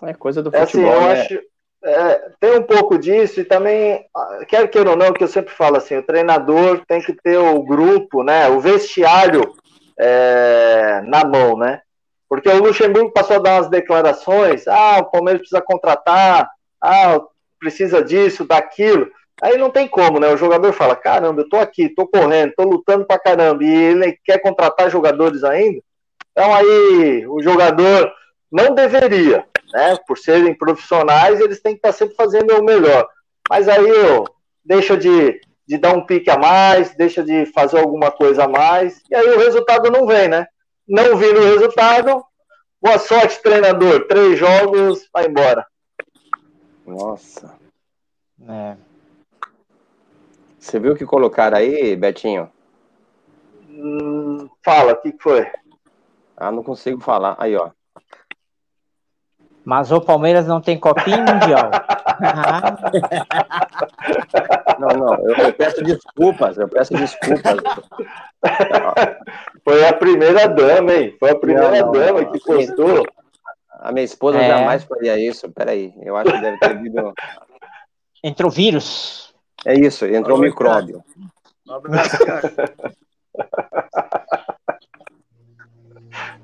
É 0.01 0.13
coisa 0.13 0.41
do 0.41 0.51
futebol, 0.51 0.91
é 0.91 0.93
assim, 0.93 0.95
eu 0.95 1.01
né? 1.01 1.21
acho, 1.21 1.39
é, 1.83 2.31
tem 2.39 2.57
um 2.57 2.63
pouco 2.63 2.97
disso 2.97 3.39
e 3.39 3.45
também, 3.45 4.05
quer 4.47 4.67
queira 4.69 4.91
ou 4.91 4.97
não, 4.97 5.13
que 5.13 5.23
eu 5.23 5.27
sempre 5.27 5.53
falo 5.53 5.77
assim, 5.77 5.95
o 5.95 6.05
treinador 6.05 6.83
tem 6.87 7.01
que 7.01 7.13
ter 7.13 7.37
o 7.37 7.63
grupo, 7.63 8.23
né, 8.23 8.49
o 8.49 8.59
vestiário 8.59 9.55
é, 9.99 11.01
na 11.05 11.25
mão, 11.25 11.57
né? 11.57 11.81
Porque 12.29 12.49
o 12.49 12.61
Luxemburgo 12.61 13.11
passou 13.11 13.37
a 13.37 13.39
dar 13.39 13.55
umas 13.55 13.69
declarações, 13.69 14.67
ah, 14.67 14.99
o 14.99 15.11
Palmeiras 15.11 15.41
precisa 15.41 15.61
contratar, 15.61 16.49
ah, 16.81 17.21
precisa 17.59 18.03
disso, 18.03 18.45
daquilo. 18.45 19.09
Aí 19.41 19.57
não 19.57 19.69
tem 19.69 19.87
como, 19.87 20.19
né? 20.19 20.27
O 20.29 20.37
jogador 20.37 20.73
fala, 20.73 20.95
caramba, 20.95 21.41
eu 21.41 21.49
tô 21.49 21.57
aqui, 21.57 21.89
tô 21.89 22.07
correndo, 22.07 22.53
tô 22.55 22.63
lutando 22.63 23.05
pra 23.05 23.19
caramba, 23.19 23.63
e 23.63 23.67
ele 23.67 24.19
quer 24.25 24.39
contratar 24.39 24.89
jogadores 24.89 25.43
ainda. 25.43 25.79
Então 26.31 26.53
aí 26.53 27.25
o 27.27 27.41
jogador 27.41 28.11
não 28.51 28.73
deveria, 28.73 29.45
né? 29.73 29.97
Por 30.07 30.17
serem 30.17 30.53
profissionais, 30.53 31.39
eles 31.39 31.61
têm 31.61 31.73
que 31.73 31.79
estar 31.79 31.91
sempre 31.93 32.15
fazendo 32.15 32.57
o 32.57 32.63
melhor. 32.63 33.07
Mas 33.49 33.69
aí 33.69 33.91
ó, 34.11 34.25
deixa 34.65 34.97
de, 34.97 35.39
de 35.67 35.77
dar 35.77 35.93
um 35.93 36.05
pique 36.05 36.29
a 36.29 36.37
mais, 36.37 36.95
deixa 36.95 37.23
de 37.23 37.45
fazer 37.47 37.79
alguma 37.79 38.09
coisa 38.09 38.45
a 38.45 38.47
mais, 38.47 39.01
e 39.09 39.15
aí 39.15 39.27
o 39.27 39.39
resultado 39.39 39.91
não 39.91 40.05
vem, 40.05 40.27
né? 40.27 40.47
não 40.87 41.17
vindo 41.17 41.41
o 41.41 41.43
resultado. 41.43 42.23
Boa 42.81 42.97
sorte, 42.97 43.41
treinador. 43.41 44.07
Três 44.07 44.39
jogos, 44.39 45.09
vai 45.11 45.25
embora. 45.25 45.67
Nossa. 46.85 47.53
É. 48.47 48.77
Você 50.57 50.79
viu 50.79 50.93
o 50.93 50.95
que 50.95 51.05
colocaram 51.05 51.57
aí, 51.57 51.95
Betinho? 51.95 52.49
Hum, 53.69 54.47
fala, 54.63 54.93
o 54.93 55.01
que 55.01 55.13
foi? 55.19 55.45
Ah, 56.35 56.51
não 56.51 56.63
consigo 56.63 57.01
falar. 57.01 57.35
Aí, 57.37 57.55
ó. 57.55 57.71
Mas 59.65 59.91
o 59.91 59.99
Palmeiras 59.99 60.47
não 60.47 60.61
tem 60.61 60.79
copinha 60.79 61.17
mundial. 61.17 61.71
não, 64.79 64.87
não, 64.89 65.13
eu, 65.15 65.35
eu, 65.35 65.53
peço 65.53 65.83
desculpas, 65.83 66.57
eu 66.57 66.67
peço 66.67 66.93
desculpas. 66.93 67.55
Foi 69.63 69.87
a 69.87 69.93
primeira 69.93 70.47
dama, 70.47 70.93
hein? 70.93 71.15
Foi 71.19 71.31
a 71.31 71.35
primeira 71.35 71.71
não, 71.71 71.85
não, 71.87 71.91
dama 71.91 72.21
não, 72.21 72.31
que 72.31 72.39
postou. 72.39 73.05
A 73.79 73.91
minha 73.91 74.05
esposa 74.05 74.39
é. 74.39 74.47
jamais 74.47 74.83
faria 74.83 75.17
isso. 75.19 75.49
Peraí, 75.51 75.93
eu 76.01 76.15
acho 76.15 76.31
que 76.31 76.41
deve 76.41 76.57
ter 76.59 76.81
vindo. 76.81 77.13
Entrou 78.23 78.49
vírus. 78.49 79.33
É 79.65 79.73
isso, 79.73 80.05
entrou 80.05 80.37
um 80.37 80.41
micróbio. 80.41 81.03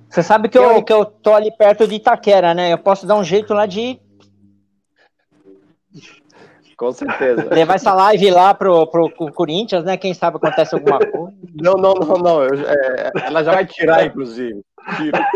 Você 0.09 0.21
sabe 0.21 0.47
que 0.47 0.57
eu, 0.57 0.83
que 0.83 0.93
eu 0.93 1.05
tô 1.05 1.33
ali 1.33 1.51
perto 1.51 1.87
de 1.87 1.95
Itaquera, 1.95 2.53
né? 2.53 2.71
Eu 2.71 2.77
posso 2.77 3.07
dar 3.07 3.15
um 3.15 3.23
jeito 3.23 3.51
lá 3.53 3.65
de. 3.65 3.99
Com 6.77 6.91
certeza. 6.91 7.47
Levar 7.53 7.75
essa 7.75 7.93
live 7.93 8.31
lá 8.31 8.53
pro, 8.53 8.87
pro, 8.87 9.09
pro 9.09 9.31
Corinthians, 9.31 9.83
né? 9.83 9.97
Quem 9.97 10.13
sabe 10.13 10.37
acontece 10.37 10.75
alguma 10.75 10.99
coisa. 10.99 11.33
Não, 11.53 11.73
não, 11.73 11.93
não, 11.93 12.17
não. 12.17 12.43
Eu, 12.43 12.69
é, 12.69 13.11
ela 13.25 13.43
já 13.43 13.53
vai 13.53 13.65
tirar, 13.65 14.05
inclusive. 14.05 14.61
Tira. 14.97 15.19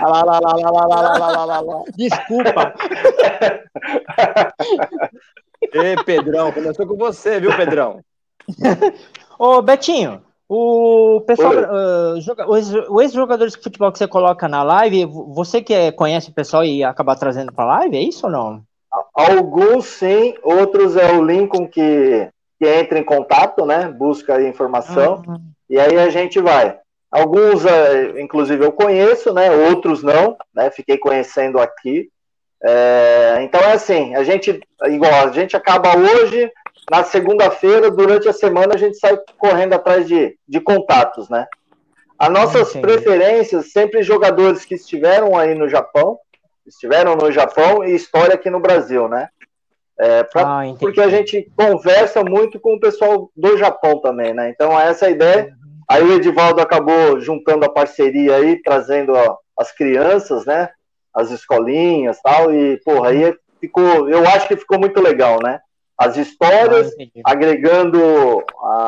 lá, 0.00 0.22
lá, 0.22 0.38
lá, 0.40 0.52
lá, 0.54 0.70
lá, 0.70 0.86
lá, 0.86 1.18
lá, 1.18 1.44
lá, 1.44 1.60
lá. 1.60 1.82
Desculpa. 1.96 2.74
Ei, 5.72 5.96
Pedrão, 6.04 6.52
começou 6.52 6.86
com 6.86 6.96
você, 6.96 7.40
viu, 7.40 7.56
Pedrão? 7.56 8.00
Ô, 9.38 9.60
Betinho, 9.62 10.22
o 10.48 11.20
pessoal, 11.26 11.52
uh, 11.52 12.20
joga, 12.20 12.48
os 12.48 12.72
ex-jogadores 13.02 13.52
de 13.52 13.62
futebol 13.62 13.92
que 13.92 13.98
você 13.98 14.08
coloca 14.08 14.48
na 14.48 14.62
live, 14.62 15.04
você 15.04 15.60
que 15.60 15.74
é, 15.74 15.92
conhece 15.92 16.30
o 16.30 16.34
pessoal 16.34 16.64
e 16.64 16.82
acaba 16.82 17.14
trazendo 17.14 17.52
para 17.52 17.66
live, 17.66 17.96
é 17.96 18.00
isso 18.00 18.26
ou 18.26 18.32
não? 18.32 18.62
Alguns 19.14 19.84
sim, 19.84 20.34
outros 20.42 20.96
é 20.96 21.12
o 21.12 21.22
Lincoln 21.22 21.66
que, 21.66 22.30
que 22.58 22.66
entra 22.66 22.98
em 22.98 23.04
contato, 23.04 23.66
né? 23.66 23.88
Busca 23.88 24.40
informação 24.40 25.22
uhum. 25.28 25.38
e 25.68 25.78
aí 25.78 25.98
a 25.98 26.08
gente 26.08 26.40
vai. 26.40 26.78
Alguns, 27.10 27.64
uh, 27.64 28.18
inclusive, 28.18 28.64
eu 28.64 28.72
conheço, 28.72 29.34
né? 29.34 29.50
Outros 29.50 30.02
não, 30.02 30.34
né? 30.54 30.70
Fiquei 30.70 30.96
conhecendo 30.96 31.58
aqui. 31.58 32.08
É, 32.62 33.38
então 33.42 33.60
é 33.60 33.72
assim, 33.72 34.14
a 34.16 34.24
gente, 34.24 34.60
igual, 34.86 35.28
a 35.28 35.30
gente 35.30 35.56
acaba 35.56 35.96
hoje, 35.96 36.50
na 36.90 37.04
segunda-feira, 37.04 37.90
durante 37.90 38.28
a 38.28 38.32
semana, 38.32 38.74
a 38.74 38.78
gente 38.78 38.98
sai 38.98 39.18
correndo 39.38 39.74
atrás 39.74 40.06
de, 40.06 40.38
de 40.48 40.60
contatos, 40.60 41.28
né? 41.28 41.46
As 42.18 42.30
nossas 42.30 42.70
Entendi. 42.70 42.80
preferências, 42.80 43.70
sempre 43.70 44.02
jogadores 44.02 44.64
que 44.64 44.74
estiveram 44.74 45.36
aí 45.36 45.54
no 45.54 45.68
Japão, 45.68 46.18
estiveram 46.66 47.14
no 47.14 47.30
Japão 47.30 47.84
e 47.84 47.94
história 47.94 48.34
aqui 48.34 48.50
no 48.50 48.60
Brasil, 48.60 49.08
né? 49.08 49.28
É, 49.98 50.22
pra, 50.22 50.42
ah, 50.42 50.74
porque 50.78 51.00
a 51.00 51.08
gente 51.08 51.50
conversa 51.56 52.22
muito 52.22 52.60
com 52.60 52.74
o 52.74 52.80
pessoal 52.80 53.30
do 53.36 53.56
Japão 53.56 54.00
também, 54.00 54.32
né? 54.32 54.48
Então, 54.50 54.78
essa 54.78 55.06
é 55.06 55.08
a 55.08 55.12
ideia. 55.12 55.44
Uhum. 55.44 55.80
Aí 55.90 56.02
o 56.04 56.12
Edivaldo 56.12 56.60
acabou 56.60 57.20
juntando 57.20 57.64
a 57.64 57.72
parceria 57.72 58.36
aí, 58.36 58.60
trazendo 58.62 59.14
ó, 59.14 59.38
as 59.58 59.72
crianças, 59.72 60.44
né? 60.44 60.68
As 61.14 61.30
escolinhas 61.30 62.20
tal, 62.22 62.52
e, 62.52 62.76
porra, 62.84 63.08
aí 63.10 63.34
ficou, 63.60 64.08
eu 64.08 64.26
acho 64.28 64.46
que 64.46 64.56
ficou 64.56 64.78
muito 64.78 65.00
legal, 65.00 65.38
né? 65.42 65.60
As 65.98 66.16
histórias, 66.16 66.92
ah, 66.92 67.32
agregando 67.32 68.44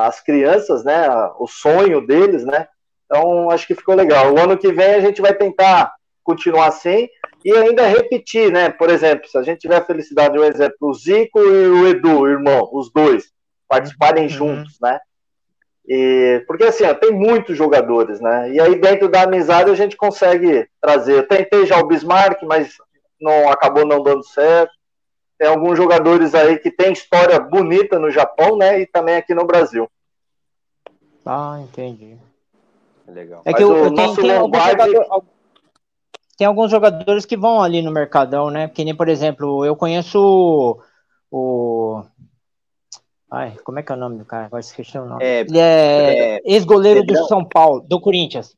as 0.07 0.21
crianças, 0.21 0.85
né, 0.85 1.09
o 1.39 1.47
sonho 1.49 2.07
deles, 2.07 2.45
né? 2.45 2.69
Então, 3.05 3.51
acho 3.51 3.67
que 3.67 3.75
ficou 3.75 3.97
legal. 3.97 4.33
O 4.33 4.39
ano 4.39 4.57
que 4.57 4.73
vem 4.73 4.95
a 4.95 5.01
gente 5.01 5.21
vai 5.21 5.35
tentar 5.35 5.93
continuar 6.23 6.69
assim 6.69 7.09
e 7.45 7.53
ainda 7.53 7.89
repetir, 7.89 8.53
né? 8.53 8.71
Por 8.71 8.89
exemplo, 8.89 9.29
se 9.29 9.37
a 9.37 9.43
gente 9.43 9.59
tiver 9.59 9.77
a 9.77 9.85
felicidade, 9.85 10.39
um 10.39 10.45
exemplo, 10.45 10.77
o 10.83 10.95
Zico 10.95 11.41
e 11.41 11.69
o 11.69 11.89
Edu, 11.89 12.21
o 12.21 12.29
irmão, 12.29 12.69
os 12.73 12.93
dois, 12.93 13.33
participarem 13.67 14.25
uhum. 14.25 14.29
juntos, 14.29 14.79
né? 14.81 15.01
E, 15.89 16.45
porque 16.47 16.63
assim, 16.63 16.85
ó, 16.85 16.95
tem 16.95 17.11
muitos 17.11 17.57
jogadores, 17.57 18.21
né? 18.21 18.53
E 18.53 18.61
aí 18.61 18.81
dentro 18.81 19.09
da 19.09 19.23
amizade 19.23 19.71
a 19.71 19.75
gente 19.75 19.97
consegue 19.97 20.69
trazer. 20.81 21.15
Eu 21.15 21.27
tentei 21.27 21.67
já 21.67 21.79
o 21.79 21.87
Bismarck, 21.89 22.45
mas 22.45 22.75
não 23.21 23.49
acabou 23.49 23.85
não 23.85 24.01
dando 24.01 24.23
certo. 24.23 24.73
Tem 25.41 25.49
alguns 25.49 25.79
jogadores 25.79 26.35
aí 26.35 26.59
que 26.59 26.71
tem 26.71 26.93
história 26.93 27.41
bonita 27.41 27.99
no 27.99 28.11
Japão, 28.11 28.59
né? 28.59 28.79
E 28.79 28.87
também 28.87 29.17
aqui 29.17 29.33
no 29.35 29.47
Brasil. 29.47 29.91
Ah, 31.25 31.59
entendi. 31.63 32.19
Legal. 33.09 33.41
É 33.47 33.55
que 33.55 33.63
eu, 33.63 33.75
eu 33.75 33.95
tenho, 33.95 34.17
tem, 34.17 34.37
alguns 34.37 34.63
jogador, 34.63 35.25
tem 36.37 36.47
alguns 36.47 36.71
jogadores 36.71 37.25
que 37.25 37.39
vão 37.39 37.63
ali 37.63 37.81
no 37.81 37.91
Mercadão, 37.91 38.51
né? 38.51 38.69
Que 38.69 38.85
nem, 38.85 38.95
por 38.95 39.09
exemplo, 39.09 39.65
eu 39.65 39.75
conheço 39.75 40.21
o. 40.21 40.83
o... 41.31 42.05
Ai, 43.31 43.57
como 43.65 43.79
é 43.79 43.83
que 43.83 43.91
é 43.91 43.95
o 43.95 43.99
nome 43.99 44.19
do 44.19 44.27
cara? 44.27 44.45
Agora 44.45 44.61
esqueci 44.61 44.99
o 44.99 45.07
nome. 45.07 45.25
É, 45.25 45.41
Ele 45.41 45.59
é, 45.59 46.37
é 46.37 46.41
ex-goleiro 46.45 47.03
do 47.03 47.17
São 47.25 47.43
Paulo, 47.43 47.81
do 47.81 47.99
Corinthians. 47.99 48.55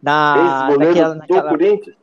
Na, 0.00 0.68
ex-goleiro 0.68 0.94
naquela, 0.94 1.14
naquela... 1.16 1.42
do 1.42 1.48
Corinthians? 1.48 2.01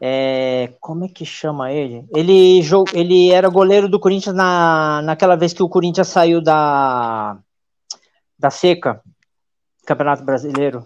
É, 0.00 0.74
como 0.80 1.04
é 1.04 1.08
que 1.08 1.24
chama 1.24 1.72
ele? 1.72 2.04
Ele, 2.14 2.60
ele 2.94 3.32
era 3.32 3.48
goleiro 3.48 3.88
do 3.88 3.98
Corinthians 3.98 4.34
na, 4.36 5.02
naquela 5.02 5.36
vez 5.36 5.52
que 5.52 5.62
o 5.62 5.68
Corinthians 5.68 6.08
saiu 6.08 6.40
da, 6.40 7.36
da 8.38 8.48
seca, 8.50 9.02
Campeonato 9.84 10.22
Brasileiro. 10.24 10.84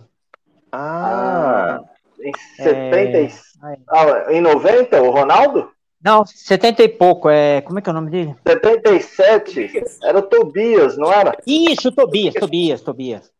Ah, 0.70 1.80
Em 2.20 2.32
70 2.56 3.18
e- 3.18 3.24
É, 3.26 3.76
ah, 3.90 4.32
em 4.32 4.40
90, 4.40 5.02
o 5.02 5.10
Ronaldo? 5.10 5.70
Não, 6.02 6.24
70 6.26 6.82
e 6.82 6.88
pouco. 6.88 7.28
É... 7.28 7.60
Como 7.60 7.78
é 7.78 7.82
que 7.82 7.88
é 7.88 7.92
o 7.92 7.94
nome 7.94 8.10
dele? 8.10 8.34
77, 8.46 9.70
era 10.02 10.18
o 10.18 10.22
Tobias, 10.22 10.96
não 10.96 11.12
era? 11.12 11.36
Isso, 11.46 11.92
Tobias, 11.92 12.34
Tobias, 12.34 12.80
Tobias. 12.80 13.30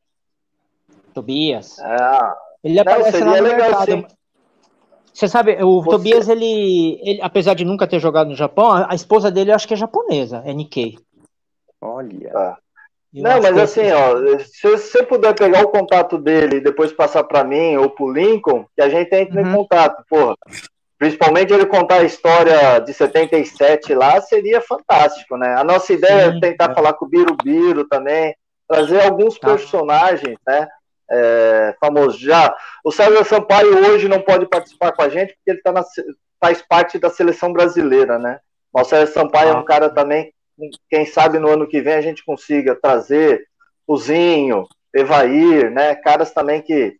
Tobias. 1.15 1.79
Ah, 1.81 2.37
Ele 2.63 2.75
Não, 2.75 2.83
aparece 2.83 3.11
seria 3.13 3.27
lá 3.27 3.37
no 3.39 3.43
legal, 3.43 3.59
mercado. 3.71 3.85
sim. 3.87 4.07
Você 5.13 5.29
sabe, 5.29 5.63
o 5.63 5.83
Você- 5.83 5.91
Tobias, 5.91 6.29
ele, 6.29 6.99
ele, 7.03 7.21
apesar 7.23 7.55
de 7.55 7.65
nunca 7.65 7.87
ter 7.87 7.99
jogado 8.01 8.29
no 8.29 8.35
Japão, 8.35 8.71
a, 8.73 8.93
a 8.93 8.95
esposa 8.95 9.31
dele 9.31 9.51
eu 9.51 9.55
acho 9.55 9.69
que 9.69 9.75
é 9.75 9.77
japonesa, 9.77 10.43
é 10.47 10.53
Nikkei. 10.55 10.97
olha. 11.81 12.57
Eu 13.15 13.23
Não, 13.23 13.43
mas 13.43 13.53
que 13.53 13.61
é- 13.61 13.63
assim, 13.63 13.93
ó, 13.93 14.39
se 14.39 14.63
você 14.71 15.03
puder 15.03 15.35
pegar 15.35 15.63
o 15.63 15.69
contato 15.69 16.17
dele 16.17 16.57
e 16.57 16.61
depois 16.63 16.93
passar 16.93 17.25
para 17.25 17.45
mim 17.45 17.77
ou 17.77 17.91
pro 17.91 18.11
Lincoln, 18.11 18.65
que 18.75 18.81
a 18.81 18.89
gente 18.89 19.15
entra 19.15 19.41
em 19.41 19.45
Uhum. 19.45 19.57
contato, 19.59 20.03
porra. 20.09 20.35
Principalmente 20.99 21.53
ele 21.53 21.67
contar 21.67 21.97
a 21.97 22.05
história 22.05 22.79
de 22.79 22.95
77 22.95 23.93
lá, 23.95 24.19
seria 24.23 24.61
fantástico, 24.63 25.37
né? 25.37 25.55
A 25.59 25.65
nossa 25.65 25.93
ideia 25.93 26.31
Sim, 26.33 26.39
é 26.39 26.41
tentar 26.41 26.71
é. 26.71 26.75
falar 26.75 26.95
com 26.95 27.05
o 27.05 27.09
Birubiru 27.09 27.87
também, 27.87 28.35
trazer 28.67 29.03
alguns 29.03 29.39
Tá. 29.39 29.49
personagens, 29.49 30.39
né? 30.47 30.67
É, 31.11 31.75
famosos. 31.79 32.19
Já, 32.19 32.55
o 32.85 32.91
César 32.91 33.25
Sampaio 33.25 33.87
hoje 33.87 34.09
não 34.09 34.21
pode 34.21 34.47
participar 34.47 34.93
com 34.93 35.03
a 35.03 35.09
gente 35.09 35.35
porque 35.35 35.51
ele 35.51 35.63
tá 35.63 35.73
na 35.73 35.83
faz 36.41 36.61
parte 36.63 36.99
da 36.99 37.11
seleção 37.11 37.53
brasileira, 37.53 38.19
né? 38.19 38.41
Mas 38.73 38.87
o 38.87 38.91
César 38.91 39.13
Sampaio 39.13 39.51
é 39.51 39.53
Ah. 39.53 39.59
um 39.59 39.65
cara 39.65 39.91
também, 39.91 40.33
quem 40.91 41.05
sabe 41.07 41.39
no 41.39 41.49
ano 41.49 41.69
que 41.69 41.81
vem 41.81 41.95
a 41.95 42.01
gente 42.01 42.25
consiga 42.25 42.75
trazer 42.75 43.47
o 43.87 43.97
Zinho, 43.97 44.67
Evair, 44.95 45.71
né? 45.71 45.95
Caras 45.95 46.33
também 46.33 46.63
que 46.63 46.97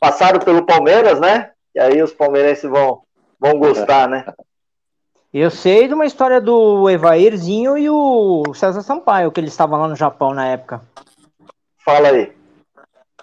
passaram 0.00 0.40
pelo 0.40 0.66
Palmeiras, 0.66 1.20
né? 1.20 1.50
E 1.74 1.80
aí 1.80 2.02
os 2.02 2.12
palmeirenses 2.12 2.68
vão, 2.68 3.02
vão 3.38 3.58
gostar, 3.58 4.08
né? 4.08 4.26
Eu 5.32 5.50
sei 5.50 5.88
de 5.88 5.94
uma 5.94 6.04
história 6.04 6.40
do 6.40 6.90
Evairzinho 6.90 7.78
e 7.78 7.88
o 7.88 8.42
César 8.54 8.82
Sampaio, 8.82 9.32
que 9.32 9.40
eles 9.40 9.52
estavam 9.52 9.80
lá 9.80 9.88
no 9.88 9.96
Japão 9.96 10.34
na 10.34 10.46
época. 10.48 10.82
Fala 11.82 12.08
aí. 12.08 12.32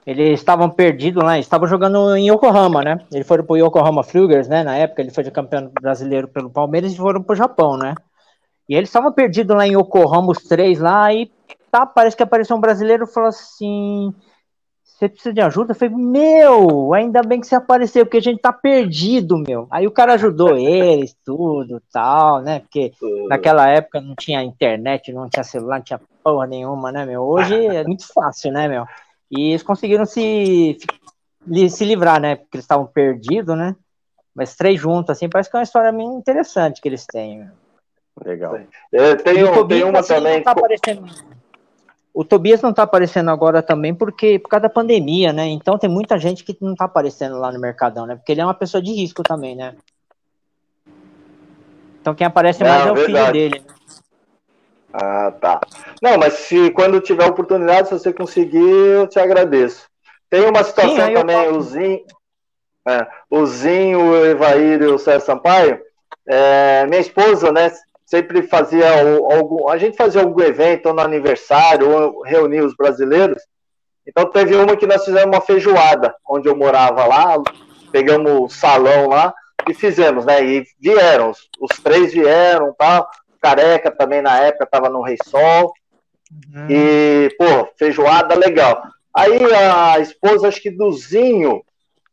Eles 0.05 0.39
estavam 0.39 0.69
perdidos 0.69 1.23
lá, 1.23 1.37
estavam 1.37 1.67
jogando 1.67 2.15
em 2.15 2.31
Yokohama, 2.31 2.81
né? 2.81 2.99
Eles 3.11 3.27
foram 3.27 3.43
pro 3.43 3.57
Yokohama 3.57 4.03
Flugers, 4.03 4.47
né? 4.47 4.63
Na 4.63 4.75
época, 4.75 5.01
ele 5.01 5.11
foi 5.11 5.23
de 5.23 5.31
campeão 5.31 5.69
brasileiro 5.81 6.27
pelo 6.27 6.49
Palmeiras 6.49 6.93
e 6.93 6.97
foram 6.97 7.21
pro 7.21 7.35
Japão, 7.35 7.77
né? 7.77 7.93
E 8.67 8.75
eles 8.75 8.89
estavam 8.89 9.11
perdidos 9.11 9.55
lá 9.55 9.67
em 9.67 9.75
Yokohama, 9.75 10.31
os 10.31 10.43
três 10.43 10.79
lá, 10.79 11.11
e 11.13 11.31
tá, 11.71 11.85
parece 11.85 12.15
que 12.15 12.23
apareceu 12.23 12.55
um 12.55 12.61
brasileiro 12.61 13.03
e 13.03 13.11
falou 13.11 13.29
assim: 13.29 14.13
Você 14.83 15.09
precisa 15.09 15.33
de 15.33 15.41
ajuda? 15.41 15.71
Eu 15.71 15.75
falei, 15.75 15.95
meu, 15.95 16.93
ainda 16.93 17.21
bem 17.21 17.39
que 17.39 17.47
você 17.47 17.55
apareceu, 17.55 18.05
porque 18.05 18.17
a 18.17 18.21
gente 18.21 18.39
tá 18.39 18.53
perdido, 18.53 19.37
meu. 19.37 19.67
Aí 19.71 19.87
o 19.87 19.91
cara 19.91 20.13
ajudou 20.13 20.55
eles, 20.55 21.15
tudo, 21.25 21.81
tal, 21.91 22.41
né? 22.41 22.59
Porque 22.59 22.93
naquela 23.27 23.67
época 23.67 23.99
não 23.99 24.15
tinha 24.15 24.43
internet, 24.43 25.11
não 25.11 25.27
tinha 25.27 25.43
celular, 25.43 25.77
não 25.77 25.83
tinha 25.83 25.99
porra 26.23 26.45
nenhuma, 26.45 26.91
né, 26.91 27.05
meu? 27.05 27.23
Hoje 27.23 27.55
é 27.65 27.83
muito 27.83 28.05
fácil, 28.13 28.51
né, 28.51 28.67
meu? 28.67 28.85
E 29.31 29.49
eles 29.51 29.63
conseguiram 29.63 30.05
se, 30.05 30.77
se 31.69 31.85
livrar, 31.85 32.19
né? 32.19 32.35
Porque 32.35 32.57
eles 32.57 32.63
estavam 32.65 32.87
perdidos, 32.87 33.57
né? 33.57 33.75
Mas 34.35 34.55
três 34.55 34.79
juntos, 34.79 35.09
assim, 35.11 35.29
parece 35.29 35.49
que 35.49 35.55
é 35.57 35.59
uma 35.59 35.63
história 35.63 35.91
bem 35.91 36.07
interessante 36.07 36.81
que 36.81 36.87
eles 36.87 37.05
têm. 37.05 37.39
meu. 37.39 37.49
Legal. 38.25 38.59
É, 38.91 39.15
tem, 39.15 39.43
o 39.43 39.51
um- 39.51 39.53
Tobias, 39.53 39.81
tem 39.81 39.89
uma 39.89 39.99
assim, 39.99 40.13
também. 40.15 40.35
não 40.37 40.43
tá 40.43 40.51
aparecendo. 40.51 41.05
O 42.13 42.25
Tobias 42.25 42.61
não 42.61 42.73
tá 42.73 42.83
aparecendo 42.83 43.29
agora 43.31 43.61
também 43.61 43.93
porque 43.93 44.39
por 44.39 44.49
causa 44.49 44.63
da 44.63 44.69
pandemia, 44.69 45.31
né? 45.31 45.47
Então 45.47 45.77
tem 45.77 45.89
muita 45.89 46.17
gente 46.17 46.43
que 46.43 46.57
não 46.59 46.75
tá 46.75 46.85
aparecendo 46.85 47.37
lá 47.37 47.51
no 47.51 47.59
Mercadão, 47.59 48.05
né? 48.05 48.15
Porque 48.15 48.31
ele 48.31 48.41
é 48.41 48.45
uma 48.45 48.53
pessoa 48.53 48.81
de 48.81 48.91
risco 48.91 49.23
também, 49.23 49.55
né? 49.55 49.75
Então 52.01 52.13
quem 52.15 52.27
aparece 52.27 52.63
mais 52.63 52.81
Não, 52.83 52.89
é 52.89 52.91
o 52.91 52.95
filho 52.95 53.13
verdade. 53.13 53.31
dele. 53.31 53.63
Ah, 54.93 55.31
tá. 55.39 55.59
Não, 56.01 56.17
mas 56.17 56.33
se 56.33 56.71
quando 56.71 56.99
tiver 56.99 57.25
oportunidade, 57.25 57.89
se 57.89 57.93
você 57.93 58.11
conseguir, 58.11 58.57
eu 58.59 59.07
te 59.07 59.19
agradeço. 59.19 59.87
Tem 60.29 60.41
uma 60.47 60.63
situação 60.63 61.07
Sim, 61.07 61.13
também, 61.13 61.49
o 61.49 61.61
Zinho, 61.61 62.01
é, 62.87 63.07
o 63.29 63.45
Zinho, 63.45 64.11
o 64.11 64.25
Evair 64.25 64.81
e 64.81 64.87
o 64.87 64.97
César 64.97 65.19
Sampaio. 65.25 65.79
é, 66.27 66.85
minha 66.87 67.01
esposa, 67.01 67.51
né, 67.51 67.71
sempre 68.05 68.43
fazia 68.43 68.87
algum. 69.31 69.69
A 69.69 69.77
gente 69.77 69.95
fazia 69.97 70.21
algum 70.21 70.41
evento 70.41 70.87
ou 70.87 70.93
no 70.93 71.01
aniversário, 71.01 71.89
ou 71.89 72.21
reunia 72.23 72.65
os 72.65 72.75
brasileiros. 72.75 73.41
Então 74.07 74.25
teve 74.25 74.55
uma 74.55 74.75
que 74.75 74.87
nós 74.87 75.05
fizemos 75.05 75.35
uma 75.35 75.41
feijoada, 75.41 76.15
onde 76.27 76.47
eu 76.49 76.55
morava 76.55 77.05
lá, 77.05 77.35
pegamos 77.91 78.31
o 78.31 78.49
salão 78.49 79.07
lá 79.07 79.33
e 79.67 79.73
fizemos, 79.73 80.25
né? 80.25 80.43
E 80.43 80.65
vieram, 80.79 81.29
os, 81.29 81.47
os 81.59 81.79
três 81.79 82.11
vieram, 82.11 82.73
tal. 82.77 83.07
Careca 83.41 83.91
também 83.91 84.21
na 84.21 84.37
época 84.39 84.65
estava 84.65 84.89
no 84.89 85.01
Rei 85.01 85.17
Sol. 85.25 85.73
E, 86.69 87.35
pô, 87.37 87.67
feijoada 87.77 88.35
legal. 88.35 88.83
Aí 89.15 89.39
a 89.53 89.99
esposa, 89.99 90.47
acho 90.47 90.61
que 90.61 90.69
do 90.69 90.91
Zinho, 90.91 91.63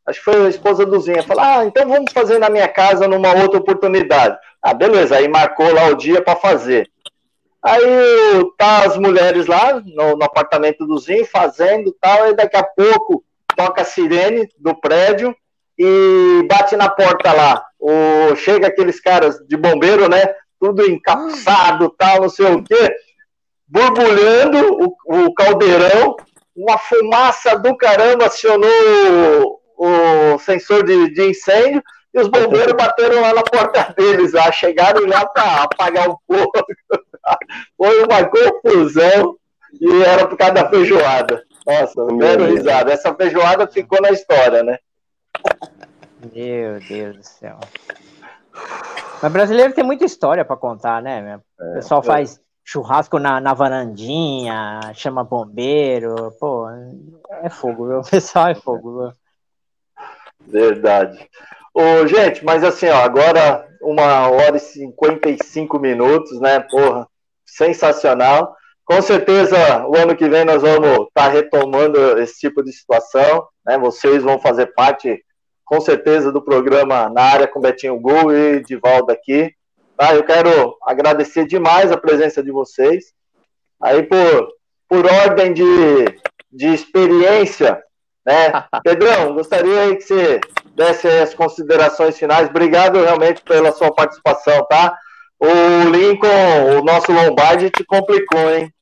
acho 0.07 0.19
que 0.19 0.25
foi 0.25 0.47
a 0.47 0.49
esposa 0.49 0.87
do 0.87 0.99
Zinho, 0.99 1.23
falou: 1.23 1.45
Ah, 1.45 1.65
então 1.65 1.87
vamos 1.89 2.13
fazer 2.13 2.39
na 2.39 2.49
minha 2.49 2.69
casa 2.69 3.07
numa 3.07 3.35
outra 3.35 3.59
oportunidade. 3.59 4.39
Ah, 4.63 4.73
beleza, 4.73 5.17
aí 5.17 5.29
marcou 5.29 5.73
lá 5.73 5.89
o 5.89 5.95
dia 5.97 6.23
para 6.23 6.37
fazer. 6.37 6.91
Aí 7.63 7.83
tá 8.57 8.85
as 8.85 8.97
mulheres 8.97 9.47
lá 9.47 9.81
no, 9.81 10.17
no 10.17 10.25
apartamento 10.25 10.87
do 10.87 10.99
Zinho 10.99 11.27
fazendo 11.27 11.95
tal, 12.01 12.25
aí 12.25 12.35
daqui 12.35 12.57
a 12.57 12.63
pouco 12.63 13.25
toca 13.55 13.83
a 13.83 13.85
sirene 13.85 14.49
do 14.59 14.75
prédio 14.75 15.35
e 15.79 16.47
bate 16.49 16.77
na 16.77 16.89
porta 16.89 17.33
lá. 17.33 17.65
O, 17.79 18.35
chega 18.37 18.69
aqueles 18.69 19.01
caras 19.01 19.39
de 19.47 19.57
bombeiro, 19.57 20.09
né? 20.09 20.35
Tudo 20.59 20.89
encapuçado, 20.89 21.91
tal, 21.91 22.23
não 22.23 22.29
sei 22.29 22.47
o 22.47 22.63
quê, 22.63 22.97
borbulhando 23.67 24.97
o, 25.07 25.27
o 25.27 25.35
caldeirão, 25.35 26.17
uma 26.55 26.79
fumaça 26.79 27.59
do 27.59 27.77
caramba 27.77 28.27
acionou 28.27 29.61
o, 29.77 30.35
o 30.35 30.39
sensor 30.39 30.85
de, 30.85 31.13
de 31.13 31.31
incêndio 31.31 31.83
e 32.15 32.21
os 32.21 32.29
bombeiros 32.29 32.73
bateram 32.77 33.21
lá 33.21 33.35
na 33.35 33.43
porta 33.43 33.95
deles, 33.97 34.33
lá, 34.33 34.51
chegaram 34.51 35.07
lá 35.07 35.27
para 35.27 35.65
apagar 35.65 36.09
o 36.09 36.19
fogo. 36.27 36.53
Foi 37.77 38.03
uma 38.05 38.25
confusão 38.29 39.37
e 39.81 40.03
era 40.03 40.27
por 40.27 40.39
causa 40.39 40.55
da 40.55 40.71
feijoada. 40.71 41.45
Nossa, 41.67 42.07
Deus. 42.07 42.51
risada. 42.51 42.93
Essa 42.93 43.15
feijoada 43.15 43.67
ficou 43.67 44.01
na 44.01 44.11
história, 44.11 44.63
né? 44.63 44.79
Meu 46.33 46.81
Deus 46.89 47.17
do 47.17 47.23
céu. 47.23 47.59
Mas 49.23 49.33
brasileiro 49.33 49.73
tem 49.73 49.85
muita 49.85 50.05
história 50.05 50.45
para 50.45 50.57
contar, 50.57 51.03
né? 51.03 51.21
meu? 51.21 51.41
O 51.71 51.75
pessoal 51.75 52.03
faz 52.03 52.41
churrasco 52.65 53.19
na, 53.19 53.41
na 53.41 53.55
varandinha, 53.55 54.81
chama 54.95 55.23
bombeiro, 55.25 56.33
pô, 56.41 56.69
é 57.43 57.49
fogo, 57.49 57.87
viu? 57.87 58.01
O 58.07 58.11
pessoal 58.11 58.49
é 58.49 58.55
fogo, 58.55 59.03
viu? 59.03 59.13
Verdade. 60.47 61.29
Ô, 61.73 62.07
gente, 62.07 62.45
mas 62.45 62.65
assim, 62.65 62.89
ó, 62.89 62.97
agora 62.97 63.67
uma 63.81 64.29
hora 64.29 64.57
e 64.57 64.61
55 64.61 65.79
minutos, 65.79 66.41
né? 66.41 66.61
Porra, 66.61 67.07
sensacional. 67.45 68.55
Com 68.85 69.03
certeza, 69.03 69.87
o 69.87 69.97
ano 69.97 70.17
que 70.17 70.29
vem 70.29 70.45
nós 70.45 70.63
vamos 70.63 71.07
estar 71.09 71.29
retomando 71.29 72.19
esse 72.19 72.39
tipo 72.39 72.63
de 72.63 72.73
situação, 72.73 73.47
né? 73.65 73.77
Vocês 73.79 74.23
vão 74.23 74.39
fazer 74.39 74.67
parte, 74.75 75.23
com 75.67 75.81
certeza, 75.81 76.33
do 76.33 76.41
programa 76.41 77.11
na 77.11 77.23
área 77.23 77.49
com 77.49 77.61
Betinho 77.61 77.99
Gol 77.99 78.33
e 78.33 78.63
Divaldo 78.63 79.13
aqui. 79.13 79.53
Tá? 79.97 80.15
Eu 80.15 80.23
quero 80.25 80.77
agradecer 80.83 81.45
demais 81.45 81.91
a 81.91 81.97
presença 81.97 82.43
de 82.43 82.53
vocês. 82.53 83.13
Aí, 83.83 84.05
por, 84.05 84.49
por 84.89 85.05
ordem 85.05 85.53
de, 85.53 85.65
de 86.53 86.69
experiência, 86.69 87.83
né? 88.25 88.65
Pedrão, 88.85 89.35
gostaria 89.35 89.95
que 89.97 90.03
você 90.03 90.41
desse 90.75 91.09
as 91.09 91.35
considerações 91.35 92.17
finais. 92.17 92.49
Obrigado 92.49 93.03
realmente 93.03 93.43
pela 93.43 93.73
sua 93.73 93.93
participação, 93.93 94.65
tá? 94.69 94.97
O 95.39 95.91
Lincoln, 95.91 96.79
o 96.79 96.85
nosso 96.85 97.11
Lombardi, 97.11 97.71
te 97.71 97.85
complicou, 97.85 98.51
hein? 98.55 98.73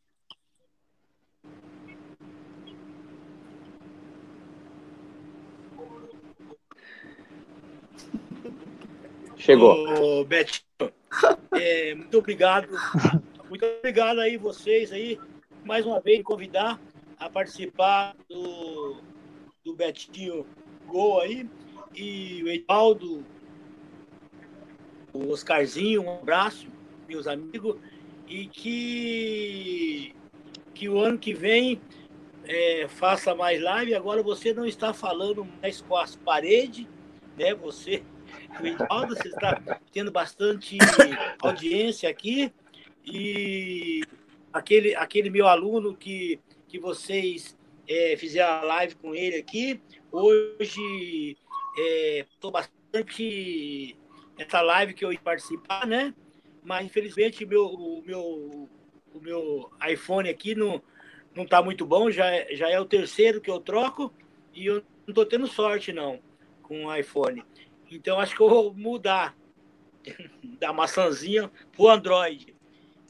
Chegou. 9.45 10.21
Ô, 10.21 10.25
Betinho, 10.25 10.65
é, 11.53 11.95
muito 11.95 12.17
obrigado. 12.17 12.67
Muito 13.47 13.63
obrigado 13.67 14.21
aí 14.21 14.39
vocês 14.39 14.91
aí, 14.91 15.21
mais 15.63 15.85
uma 15.85 16.01
vez, 16.01 16.23
convidar 16.23 16.81
a 17.19 17.29
participar 17.29 18.17
do, 18.27 18.97
do 19.63 19.77
Betinho 19.77 20.47
Gol 20.87 21.21
aí. 21.21 21.47
E 21.95 22.43
o 22.43 22.49
Edvaldo, 22.49 23.23
o 25.13 25.29
Oscarzinho, 25.29 26.05
um 26.05 26.15
abraço, 26.15 26.67
meus 27.07 27.27
amigos. 27.27 27.77
E 28.27 28.47
que, 28.47 30.15
que 30.73 30.89
o 30.89 30.99
ano 30.99 31.19
que 31.19 31.35
vem 31.35 31.83
é, 32.47 32.89
faça 32.89 33.35
mais 33.35 33.61
live. 33.61 33.95
Agora 33.95 34.23
você 34.23 34.55
não 34.55 34.65
está 34.65 34.95
falando 34.95 35.47
mais 35.61 35.83
com 35.83 35.99
as 35.99 36.17
paredes, 36.17 36.87
né? 37.37 37.55
Você, 37.55 38.03
Edvaldo, 38.63 39.17
você 39.17 39.29
está 39.29 39.61
tendo 39.93 40.11
bastante 40.11 40.79
audiência 41.41 42.09
aqui. 42.09 42.53
E 43.05 44.03
aquele, 44.53 44.95
aquele 44.95 45.31
meu 45.31 45.47
aluno 45.47 45.95
que, 45.95 46.41
que 46.69 46.79
vocês 46.79 47.57
é, 47.89 48.17
fizeram 48.17 48.53
a 48.53 48.63
live 48.63 48.95
com 48.97 49.15
ele 49.15 49.37
aqui, 49.37 49.81
hoje 50.11 51.37
estou 52.29 52.51
é, 52.51 52.53
bastante 52.53 53.97
essa 54.39 54.61
live 54.61 54.95
que 54.95 55.05
eu 55.05 55.13
ia 55.13 55.21
participar, 55.21 55.87
né? 55.87 56.15
Mas 56.63 56.87
infelizmente 56.87 57.45
meu, 57.45 57.67
o 57.67 58.03
meu, 58.03 58.69
o 59.13 59.21
meu 59.21 59.71
iPhone 59.87 60.29
aqui 60.29 60.55
não 60.55 60.83
não 61.35 61.43
está 61.43 61.61
muito 61.61 61.85
bom, 61.85 62.13
já 62.13 62.27
é, 62.27 62.55
já 62.55 62.71
é 62.71 62.79
o 62.79 62.85
terceiro 62.85 63.41
que 63.41 63.51
eu 63.51 63.59
troco 63.59 64.15
e 64.55 64.67
eu 64.67 64.77
não 64.77 65.09
estou 65.09 65.27
tendo 65.27 65.49
sorte 65.49 65.93
não 65.93 66.21
com 66.63 66.87
o 66.87 66.95
iPhone. 66.95 67.45
Então 67.97 68.21
acho 68.21 68.35
que 68.35 68.43
eu 68.43 68.49
vou 68.49 68.75
mudar 68.75 69.37
da 70.59 70.73
maçãzinha 70.73 71.51
para 71.73 71.83
o 71.83 71.89
Android. 71.89 72.55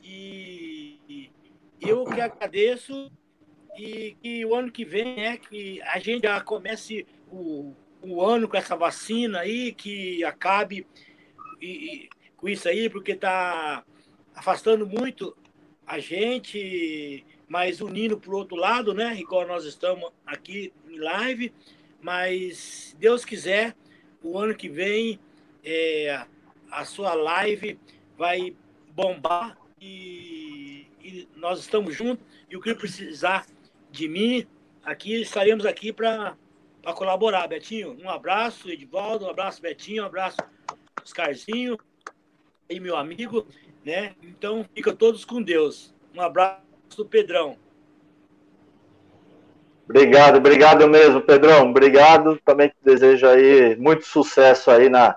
E 0.02 1.30
eu 1.80 2.04
que 2.04 2.20
agradeço 2.20 3.10
e 3.76 4.16
que 4.22 4.44
o 4.44 4.54
ano 4.54 4.70
que 4.70 4.84
vem 4.84 5.24
é 5.24 5.36
que 5.36 5.80
a 5.82 5.98
gente 5.98 6.22
já 6.24 6.40
comece 6.40 7.06
o, 7.30 7.74
o 8.02 8.22
ano 8.22 8.48
com 8.48 8.56
essa 8.56 8.76
vacina 8.76 9.40
aí, 9.40 9.72
que 9.72 10.22
acabe 10.24 10.86
e, 11.60 11.66
e, 11.66 12.08
com 12.36 12.48
isso 12.48 12.68
aí, 12.68 12.88
porque 12.88 13.12
está 13.12 13.84
afastando 14.34 14.86
muito 14.86 15.36
a 15.86 15.98
gente 15.98 17.24
mas 17.48 17.80
unindo 17.80 18.18
para 18.18 18.30
o 18.30 18.36
outro 18.36 18.56
lado, 18.56 18.94
né? 18.94 19.14
Igual 19.16 19.46
nós 19.46 19.64
estamos 19.64 20.10
aqui 20.26 20.72
em 20.88 20.98
live. 20.98 21.52
Mas, 22.00 22.96
Deus 22.98 23.24
quiser, 23.24 23.76
o 24.24 24.38
ano 24.38 24.54
que 24.54 24.68
vem 24.68 25.20
é, 25.62 26.24
a 26.70 26.84
sua 26.84 27.14
live 27.14 27.78
vai 28.16 28.56
bombar 28.90 29.56
e, 29.80 30.86
e, 31.02 31.28
nós 31.36 31.60
estamos 31.60 31.94
juntos. 31.94 32.24
E 32.50 32.56
o 32.56 32.60
que 32.60 32.74
precisar 32.74 33.46
de 33.90 34.08
mim, 34.08 34.46
aqui 34.82 35.20
estaremos 35.20 35.66
aqui 35.66 35.92
para 35.92 36.36
colaborar. 36.96 37.46
Betinho, 37.46 37.96
um 38.02 38.08
abraço, 38.08 38.70
Edivaldo, 38.70 39.26
um 39.26 39.30
abraço, 39.30 39.60
Betinho, 39.60 40.02
um 40.02 40.06
abraço, 40.06 40.38
Oscarzinho 41.04 41.78
e 42.68 42.80
meu 42.80 42.96
amigo, 42.96 43.46
né? 43.84 44.14
Então, 44.22 44.64
fica 44.74 44.94
todos 44.94 45.24
com 45.24 45.42
Deus. 45.42 45.94
Um 46.14 46.20
abraço 46.22 47.04
Pedrão. 47.10 47.58
Obrigado, 49.88 50.36
obrigado 50.38 50.88
mesmo, 50.88 51.20
Pedrão. 51.20 51.70
Obrigado. 51.70 52.38
Também 52.44 52.68
te 52.68 52.76
desejo 52.82 53.26
aí 53.26 53.76
muito 53.76 54.06
sucesso 54.06 54.70
aí 54.70 54.88
na, 54.88 55.16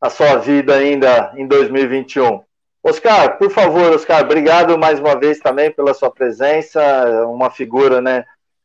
na 0.00 0.10
sua 0.10 0.36
vida 0.36 0.74
ainda 0.74 1.32
em 1.36 1.46
2021. 1.46 2.40
Oscar, 2.82 3.36
por 3.38 3.50
favor, 3.50 3.92
Oscar, 3.92 4.22
obrigado 4.22 4.78
mais 4.78 4.98
uma 5.00 5.18
vez 5.18 5.40
também 5.40 5.70
pela 5.70 5.92
sua 5.92 6.10
presença. 6.10 6.80
Uma 7.26 7.50
figura, 7.50 8.00
né? 8.00 8.24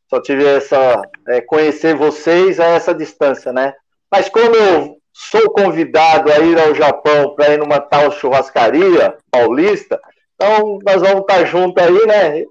Só 0.09 0.21
tive 0.21 0.45
essa 0.45 1.01
é, 1.27 1.41
conhecer 1.41 1.95
vocês 1.95 2.59
a 2.59 2.65
essa 2.65 2.93
distância, 2.93 3.51
né? 3.51 3.73
Mas 4.11 4.29
como 4.29 4.55
eu 4.55 4.97
sou 5.11 5.49
convidado 5.51 6.31
a 6.31 6.39
ir 6.39 6.59
ao 6.59 6.73
Japão 6.73 7.35
para 7.35 7.53
ir 7.53 7.57
numa 7.57 7.79
tal 7.79 8.11
churrascaria 8.11 9.17
paulista, 9.29 9.99
então, 10.35 10.79
nós 10.83 11.01
vamos 11.01 11.21
estar 11.21 11.45
juntos 11.45 11.81
aí, 11.81 12.05
né? 12.05 12.45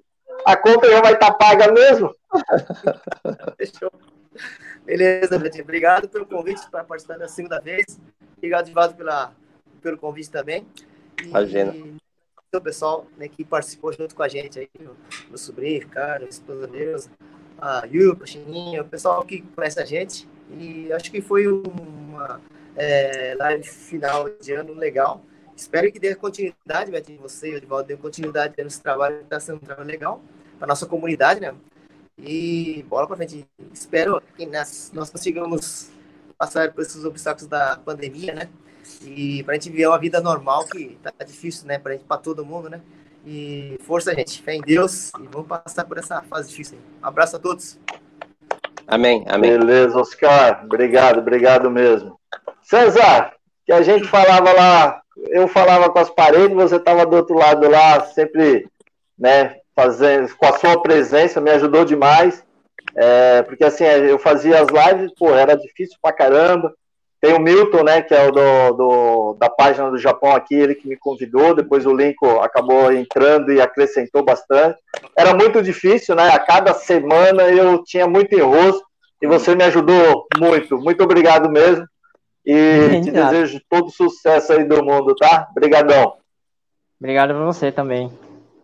A 0.47 0.57
conta 0.57 0.91
já 0.91 1.01
vai 1.01 1.13
estar 1.13 1.33
paga 1.33 1.71
mesmo. 1.73 2.11
Fechou. 3.57 3.93
Beleza, 4.85 5.39
Betinho. 5.39 5.65
Obrigado 5.65 6.09
pelo 6.09 6.27
convite 6.27 6.69
para 6.71 6.85
participar 6.85 7.19
da 7.19 7.29
segunda 7.29 7.61
vez. 7.61 8.01
Obrigado, 8.37 8.67
Divaldo, 8.67 8.95
pela, 8.95 9.33
pelo 9.81 9.99
convite 9.99 10.31
também. 10.31 10.67
E, 11.23 11.29
Imagina. 11.29 11.75
o 12.53 12.61
pessoal 12.61 13.07
né, 13.17 13.29
que 13.29 13.45
participou 13.45 13.93
junto 13.93 14.15
com 14.15 14.23
a 14.23 14.29
gente 14.29 14.59
aí, 14.59 14.69
meu, 14.79 14.97
meu 15.29 15.39
sobrinho, 15.39 15.81
Ricardo, 15.81 16.27
esposa 16.29 16.67
Deus, 16.67 17.09
a 17.61 17.85
Yupa, 17.87 18.27
Chininha, 18.27 18.83
o 18.83 18.85
pessoal 18.85 19.25
que 19.25 19.43
conhece 19.43 19.81
a 19.81 19.85
gente. 19.85 20.29
E 20.51 20.93
acho 20.93 21.11
que 21.11 21.21
foi 21.21 21.47
uma 21.47 22.41
é, 22.77 23.35
live 23.39 23.65
final 23.65 24.29
de 24.41 24.53
ano 24.53 24.75
legal. 24.75 25.23
Espero 25.55 25.93
que 25.93 26.01
dê 26.01 26.15
continuidade, 26.15 26.91
Betinho, 26.91 27.21
você, 27.21 27.55
Edivaldo, 27.55 27.87
dê 27.87 27.97
continuidade 27.97 28.55
nesse 28.59 28.83
trabalho, 28.83 29.19
que 29.19 29.25
está 29.25 29.39
sendo 29.39 29.57
um 29.57 29.61
trabalho 29.61 29.87
legal 29.87 30.21
para 30.59 30.67
nossa 30.67 30.87
comunidade, 30.87 31.41
né? 31.41 31.55
E 32.23 32.85
bola 32.89 33.07
para 33.07 33.17
frente. 33.17 33.47
Espero 33.73 34.23
que 34.37 34.47
nós, 34.47 34.91
nós 34.95 35.11
consigamos 35.11 35.91
passar 36.39 36.73
por 36.73 36.83
esses 36.83 37.05
obstáculos 37.05 37.49
da 37.49 37.77
pandemia, 37.85 38.33
né? 38.33 38.49
E 39.03 39.43
para 39.43 39.53
a 39.53 39.55
gente 39.57 39.71
viver 39.71 39.89
uma 39.89 39.99
vida 39.99 40.21
normal, 40.21 40.65
que 40.67 40.99
tá 41.03 41.13
difícil, 41.25 41.67
né? 41.67 41.79
Para 41.79 41.99
para 41.99 42.17
todo 42.17 42.45
mundo, 42.45 42.71
né? 42.71 42.81
E 43.27 43.77
força, 43.83 44.15
gente. 44.15 44.41
Fé 44.43 44.55
em 44.55 44.61
Deus 44.61 45.11
e 45.21 45.27
vamos 45.29 45.49
passar 45.49 45.85
por 45.85 45.99
essa 45.99 46.23
fase 46.23 46.49
difícil. 46.49 46.79
Um 47.03 47.07
abraço 47.07 47.37
a 47.37 47.39
todos. 47.39 47.79
Amém, 48.87 49.25
amém. 49.29 49.59
Beleza, 49.59 49.99
Oscar. 49.99 50.65
Obrigado, 50.65 51.19
obrigado 51.19 51.71
mesmo. 51.71 52.19
César, 52.63 53.33
que 53.67 53.73
a 53.73 53.83
gente 53.83 54.07
falava 54.07 54.53
lá 54.53 55.03
eu 55.17 55.47
falava 55.49 55.91
com 55.91 55.99
as 55.99 56.11
paredes, 56.11 56.57
você 56.57 56.77
estava 56.77 57.07
do 57.07 57.17
outro 57.17 57.37
lado 57.37 57.69
lá, 57.69 58.01
sempre, 58.07 58.69
né, 59.19 59.57
fazendo, 59.75 60.35
com 60.37 60.47
a 60.47 60.59
sua 60.59 60.81
presença, 60.83 61.41
me 61.41 61.51
ajudou 61.51 61.85
demais, 61.85 62.45
é, 62.97 63.43
porque 63.43 63.65
assim, 63.65 63.85
eu 63.85 64.19
fazia 64.19 64.61
as 64.61 64.69
lives, 64.69 65.13
pô, 65.19 65.35
era 65.35 65.57
difícil 65.57 65.97
pra 66.03 66.13
caramba, 66.13 66.75
tem 67.21 67.35
o 67.35 67.41
Milton, 67.41 67.85
né, 67.85 68.03
que 68.03 68.13
é 68.13 68.27
o 68.27 68.33
do, 68.33 68.73
do, 68.73 69.37
da 69.39 69.49
página 69.49 69.91
do 69.91 69.99
Japão 69.99 70.33
aqui, 70.35 70.55
ele 70.55 70.75
que 70.75 70.89
me 70.89 70.97
convidou, 70.97 71.55
depois 71.55 71.87
o 71.87 71.95
Lincoln 71.95 72.41
acabou 72.41 72.93
entrando 72.93 73.53
e 73.53 73.61
acrescentou 73.61 74.25
bastante, 74.25 74.79
era 75.17 75.33
muito 75.33 75.63
difícil, 75.63 76.15
né, 76.15 76.31
a 76.31 76.39
cada 76.39 76.75
semana 76.75 77.45
eu 77.45 77.83
tinha 77.85 78.07
muito 78.07 78.35
enrosto, 78.35 78.85
e 79.21 79.27
você 79.27 79.55
me 79.55 79.63
ajudou 79.63 80.27
muito, 80.37 80.77
muito 80.79 81.05
obrigado 81.05 81.49
mesmo, 81.49 81.87
e 82.45 83.01
te 83.03 83.11
desejo 83.11 83.61
todo 83.71 83.91
sucesso 83.91 84.53
aí 84.53 84.65
do 84.65 84.85
mundo, 84.85 85.15
tá? 85.15 85.47
Obrigadão. 85.53 86.15
Obrigado 87.01 87.35
pra 87.35 87.45
você 87.45 87.71
também. 87.71 88.11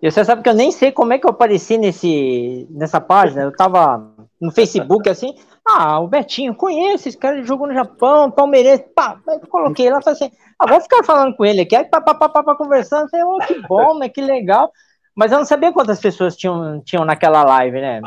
E 0.01 0.11
você 0.11 0.25
sabe 0.25 0.43
que 0.43 0.49
eu 0.49 0.55
nem 0.55 0.71
sei 0.71 0.93
como 0.93 1.13
é 1.13 1.19
que 1.19 1.27
eu 1.27 1.31
apareci 1.31 1.77
nesse, 1.77 2.67
nessa 2.71 3.01
página. 3.01 3.43
Eu 3.43 3.53
tava 3.53 4.11
no 4.41 4.53
Facebook 4.53 5.09
assim. 5.09 5.35
Ah, 5.67 6.01
o 6.01 6.09
Betinho, 6.09 6.55
conheço 6.55 7.09
esse 7.09 7.19
cara, 7.19 7.43
jogou 7.43 7.67
no 7.67 7.75
Japão, 7.75 8.31
palmeirense. 8.31 8.85
Pá, 8.95 9.19
coloquei 9.51 9.91
lá, 9.91 10.01
falei 10.01 10.15
assim: 10.15 10.31
ah, 10.59 10.67
vou 10.67 10.81
ficar 10.81 11.03
falando 11.05 11.37
com 11.37 11.45
ele 11.45 11.63
aqui. 11.63 11.77
Aí, 11.77 11.85
pá, 11.85 12.01
pá, 12.01 12.15
pá, 12.15 12.29
pá, 12.29 12.55
conversando. 12.55 13.09
Falei, 13.11 13.27
oh, 13.27 13.39
que 13.39 13.61
bom, 13.69 13.99
né? 13.99 14.09
Que 14.09 14.21
legal. 14.21 14.71
Mas 15.19 15.33
eu 15.33 15.39
não 15.39 15.45
sabia 15.45 15.73
quantas 15.73 15.99
pessoas 16.01 16.37
tinham, 16.37 16.81
tinham 16.85 17.05
naquela 17.05 17.43
live, 17.43 17.81
né? 17.81 18.01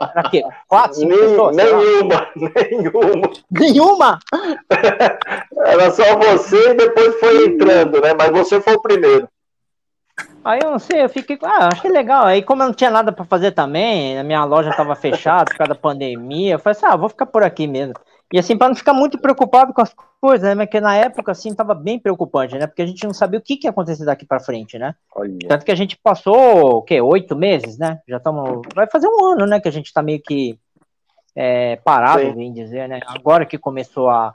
Era 0.00 0.30
quê? 0.30 0.44
Quatro, 0.68 0.94
cinco 0.94 1.08
Nem, 1.08 1.18
pessoas? 1.18 1.56
Nenhuma, 1.56 2.28
nenhuma. 2.70 3.30
Nenhuma? 3.50 4.18
Era 5.66 5.90
só 5.90 6.04
você 6.16 6.70
e 6.70 6.74
depois 6.74 7.18
foi 7.18 7.46
entrando, 7.46 8.00
né? 8.00 8.14
Mas 8.16 8.30
você 8.30 8.60
foi 8.60 8.74
o 8.74 8.80
primeiro. 8.80 9.28
Aí 10.44 10.60
eu 10.62 10.70
não 10.70 10.78
sei, 10.78 11.02
eu 11.02 11.08
fiquei, 11.08 11.38
ah, 11.42 11.68
achei 11.72 11.90
legal. 11.90 12.26
Aí, 12.26 12.42
como 12.42 12.62
eu 12.62 12.66
não 12.66 12.74
tinha 12.74 12.90
nada 12.90 13.10
para 13.10 13.24
fazer 13.24 13.52
também, 13.52 14.18
a 14.18 14.22
minha 14.22 14.44
loja 14.44 14.70
estava 14.70 14.94
fechada 14.94 15.46
por 15.46 15.56
causa 15.56 15.72
da 15.72 15.80
pandemia, 15.80 16.54
eu 16.54 16.58
falei 16.58 16.76
assim, 16.76 16.86
ah, 16.86 16.96
vou 16.96 17.08
ficar 17.08 17.26
por 17.26 17.42
aqui 17.42 17.66
mesmo. 17.66 17.94
E 18.32 18.38
assim, 18.38 18.56
para 18.56 18.68
não 18.68 18.74
ficar 18.74 18.92
muito 18.92 19.16
preocupado 19.18 19.72
com 19.72 19.80
as 19.80 19.94
coisas, 20.20 20.56
né? 20.56 20.66
Porque 20.66 20.80
na 20.80 20.96
época, 20.96 21.32
assim, 21.32 21.50
estava 21.50 21.74
bem 21.74 21.98
preocupante, 21.98 22.58
né? 22.58 22.66
Porque 22.66 22.82
a 22.82 22.86
gente 22.86 23.04
não 23.04 23.14
sabia 23.14 23.38
o 23.38 23.42
que, 23.42 23.56
que 23.56 23.66
ia 23.66 23.70
acontecer 23.70 24.04
daqui 24.04 24.26
para 24.26 24.40
frente, 24.40 24.78
né? 24.78 24.94
Olha. 25.14 25.38
Tanto 25.48 25.64
que 25.64 25.70
a 25.70 25.76
gente 25.76 25.96
passou, 26.02 26.78
o 26.78 26.82
quê? 26.82 27.00
Oito 27.00 27.36
meses, 27.36 27.78
né? 27.78 28.00
Já 28.08 28.16
estamos. 28.16 28.62
Vai 28.74 28.88
fazer 28.90 29.06
um 29.06 29.24
ano, 29.24 29.46
né? 29.46 29.60
Que 29.60 29.68
a 29.68 29.72
gente 29.72 29.86
está 29.86 30.02
meio 30.02 30.20
que 30.20 30.58
é, 31.36 31.76
parado, 31.76 32.34
bem 32.34 32.52
dizer, 32.52 32.88
né? 32.88 33.00
Agora 33.06 33.46
que 33.46 33.56
começou 33.56 34.10
a, 34.10 34.32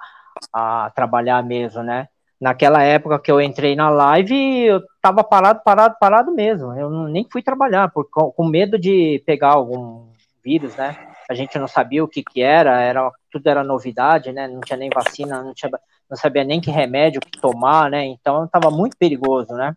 a 0.53 0.91
trabalhar 0.95 1.43
mesmo, 1.43 1.83
né? 1.83 2.07
Naquela 2.39 2.81
época 2.81 3.19
que 3.19 3.29
eu 3.29 3.41
entrei 3.41 3.75
na 3.75 3.89
live, 3.89 4.65
eu 4.65 4.81
tava 5.01 5.23
parado, 5.23 5.61
parado, 5.63 5.95
parado 5.99 6.31
mesmo. 6.31 6.71
Eu 6.73 6.89
nem 7.09 7.27
fui 7.29 7.43
trabalhar, 7.43 7.91
por, 7.91 8.05
com 8.05 8.47
medo 8.47 8.79
de 8.79 9.21
pegar 9.25 9.49
algum 9.49 10.07
vírus, 10.43 10.75
né? 10.75 10.95
A 11.29 11.33
gente 11.33 11.59
não 11.59 11.67
sabia 11.67 12.03
o 12.03 12.07
que 12.07 12.23
que 12.23 12.41
era, 12.41 12.81
era 12.81 13.11
tudo 13.29 13.47
era 13.47 13.63
novidade, 13.63 14.31
né? 14.31 14.47
Não 14.47 14.61
tinha 14.61 14.77
nem 14.77 14.89
vacina, 14.89 15.43
não, 15.43 15.53
tinha, 15.53 15.69
não 16.09 16.17
sabia 16.17 16.43
nem 16.43 16.61
que 16.61 16.71
remédio 16.71 17.21
que 17.21 17.39
tomar, 17.39 17.91
né? 17.91 18.05
Então 18.05 18.45
estava 18.45 18.71
muito 18.71 18.97
perigoso, 18.97 19.53
né? 19.53 19.75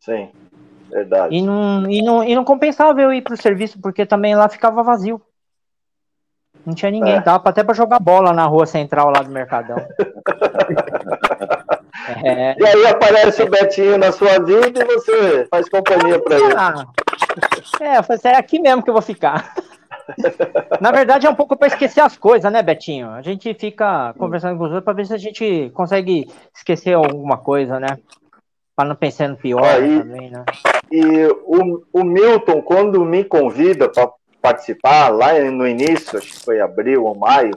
Sim, 0.00 0.30
verdade. 0.90 1.36
E 1.36 1.42
não, 1.42 1.90
e 1.90 2.02
não, 2.02 2.24
e 2.24 2.34
não 2.34 2.44
compensava 2.44 3.00
eu 3.00 3.12
ir 3.12 3.22
para 3.22 3.34
o 3.34 3.36
serviço, 3.36 3.80
porque 3.80 4.04
também 4.04 4.34
lá 4.34 4.48
ficava 4.48 4.82
vazio. 4.82 5.20
Não 6.64 6.74
tinha 6.74 6.90
ninguém, 6.90 7.16
é. 7.16 7.20
dava 7.20 7.50
até 7.50 7.62
para 7.62 7.74
jogar 7.74 7.98
bola 7.98 8.32
na 8.32 8.46
rua 8.46 8.64
central 8.64 9.10
lá 9.10 9.22
do 9.22 9.30
Mercadão. 9.30 9.76
é. 12.24 12.56
E 12.58 12.66
aí 12.66 12.86
aparece 12.86 13.42
o 13.42 13.50
Betinho 13.50 13.98
na 13.98 14.12
sua 14.12 14.42
vida 14.42 14.82
e 14.82 14.84
você 14.84 15.46
faz 15.50 15.68
companhia 15.68 16.18
para 16.18 16.36
ele. 16.36 16.54
Ah, 16.56 16.86
é, 17.80 17.98
eu 17.98 18.02
falei, 18.02 18.20
é 18.24 18.36
aqui 18.36 18.58
mesmo 18.58 18.82
que 18.82 18.88
eu 18.88 18.94
vou 18.94 19.02
ficar. 19.02 19.52
Na 20.80 20.90
verdade, 20.90 21.26
é 21.26 21.30
um 21.30 21.34
pouco 21.34 21.56
para 21.56 21.68
esquecer 21.68 22.00
as 22.00 22.16
coisas, 22.16 22.50
né, 22.52 22.62
Betinho? 22.62 23.10
A 23.10 23.22
gente 23.22 23.52
fica 23.54 24.14
conversando 24.18 24.58
com 24.58 24.64
os 24.64 24.70
outros 24.70 24.84
para 24.84 24.94
ver 24.94 25.06
se 25.06 25.14
a 25.14 25.18
gente 25.18 25.70
consegue 25.74 26.28
esquecer 26.54 26.94
alguma 26.94 27.38
coisa, 27.38 27.78
né? 27.78 27.98
Para 28.76 28.88
não 28.88 28.96
pensar 28.96 29.28
no 29.28 29.36
pior 29.36 29.64
Aí, 29.64 30.00
também, 30.00 30.30
né? 30.30 30.44
E 30.90 31.26
o, 31.44 31.84
o 31.92 32.04
Milton, 32.04 32.60
quando 32.62 33.04
me 33.04 33.24
convida 33.24 33.88
para 33.88 34.10
participar, 34.44 35.08
lá 35.08 35.32
no 35.50 35.66
início, 35.66 36.18
acho 36.18 36.30
que 36.30 36.44
foi 36.44 36.60
abril 36.60 37.06
ou 37.06 37.14
maio, 37.14 37.56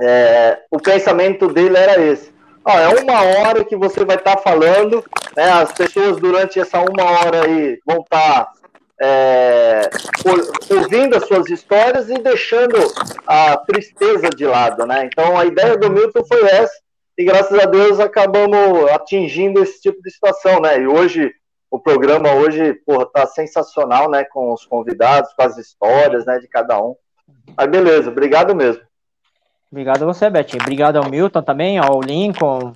é, 0.00 0.58
o 0.70 0.80
pensamento 0.80 1.48
dele 1.48 1.76
era 1.76 2.00
esse. 2.00 2.32
É 2.66 2.88
uma 3.02 3.20
hora 3.22 3.62
que 3.62 3.76
você 3.76 4.02
vai 4.02 4.16
estar 4.16 4.36
tá 4.36 4.42
falando, 4.42 5.04
né, 5.36 5.50
as 5.50 5.70
pessoas 5.72 6.16
durante 6.16 6.58
essa 6.58 6.80
uma 6.80 7.04
hora 7.04 7.44
aí 7.44 7.78
vão 7.84 8.00
estar 8.00 8.44
tá, 8.46 8.52
é, 9.02 9.90
ouvindo 10.70 11.14
as 11.14 11.26
suas 11.26 11.50
histórias 11.50 12.08
e 12.08 12.14
deixando 12.14 12.78
a 13.26 13.58
tristeza 13.58 14.30
de 14.30 14.46
lado, 14.46 14.86
né? 14.86 15.04
Então 15.04 15.36
a 15.36 15.44
ideia 15.44 15.76
do 15.76 15.90
Milton 15.90 16.24
foi 16.24 16.42
essa, 16.44 16.72
e 17.18 17.24
graças 17.24 17.58
a 17.58 17.66
Deus 17.66 18.00
acabamos 18.00 18.90
atingindo 18.92 19.62
esse 19.62 19.78
tipo 19.82 20.00
de 20.02 20.10
situação, 20.10 20.58
né? 20.60 20.80
E 20.80 20.86
hoje 20.86 21.34
o 21.72 21.80
programa 21.80 22.34
hoje, 22.34 22.74
porra, 22.74 23.06
tá 23.06 23.26
sensacional, 23.26 24.10
né? 24.10 24.24
Com 24.24 24.52
os 24.52 24.66
convidados, 24.66 25.32
com 25.32 25.42
as 25.42 25.56
histórias, 25.56 26.26
né? 26.26 26.38
De 26.38 26.46
cada 26.46 26.78
um. 26.78 26.94
Mas 27.56 27.66
beleza, 27.66 28.10
obrigado 28.10 28.54
mesmo. 28.54 28.82
Obrigado 29.70 30.02
a 30.02 30.06
você, 30.06 30.28
Betinho. 30.28 30.62
Obrigado 30.62 30.96
ao 30.96 31.08
Milton 31.08 31.40
também, 31.40 31.78
ao 31.78 31.98
Lincoln, 32.02 32.74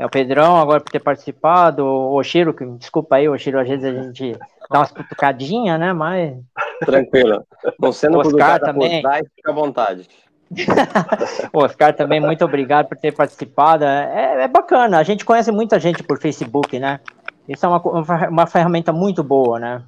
ao 0.00 0.08
Pedrão 0.08 0.58
agora 0.58 0.80
por 0.80 0.90
ter 0.90 1.00
participado, 1.00 1.84
o 1.84 2.14
Oshiro, 2.14 2.54
que 2.54 2.64
desculpa 2.64 3.16
aí, 3.16 3.28
Oshiro, 3.28 3.60
às 3.60 3.68
vezes 3.68 3.84
a 3.84 4.02
gente 4.02 4.32
dá 4.70 4.78
umas 4.78 4.92
cutucadinhas, 4.92 5.78
né? 5.78 5.92
Mas. 5.92 6.38
Tranquilo. 6.86 7.44
Não 7.78 7.92
sendo 7.92 8.18
Oscar 8.18 8.58
também. 8.60 9.02
Trás, 9.02 9.26
fica 9.36 9.50
à 9.50 9.54
vontade. 9.54 10.08
Oscar 11.52 11.94
também, 11.94 12.18
muito 12.18 12.42
obrigado 12.46 12.88
por 12.88 12.96
ter 12.96 13.12
participado. 13.12 13.84
É, 13.84 14.44
é, 14.44 14.48
bacana, 14.48 14.98
a 14.98 15.02
gente 15.02 15.22
conhece 15.22 15.52
muita 15.52 15.78
gente 15.78 16.02
por 16.02 16.18
Facebook, 16.18 16.78
né? 16.78 16.98
Isso 17.48 17.64
é 17.64 17.68
uma, 17.68 17.82
uma 18.28 18.46
ferramenta 18.46 18.92
muito 18.92 19.22
boa, 19.22 19.58
né? 19.58 19.82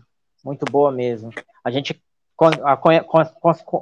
Muito 0.44 0.64
boa 0.64 0.90
mesmo. 0.90 1.30
A 1.62 1.70
gente 1.70 2.00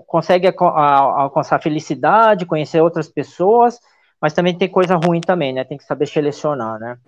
consegue 0.07 0.49
alcançar 0.49 1.63
felicidade, 1.63 2.45
conhecer 2.45 2.81
outras 2.81 3.09
pessoas, 3.09 3.79
mas 4.21 4.33
também 4.33 4.57
tem 4.57 4.69
coisa 4.69 4.97
ruim 4.97 5.21
também, 5.21 5.53
né? 5.53 5.63
Tem 5.63 5.79
que 5.79 5.85
saber 5.85 6.07
selecionar, 6.07 6.81
né? 6.81 6.99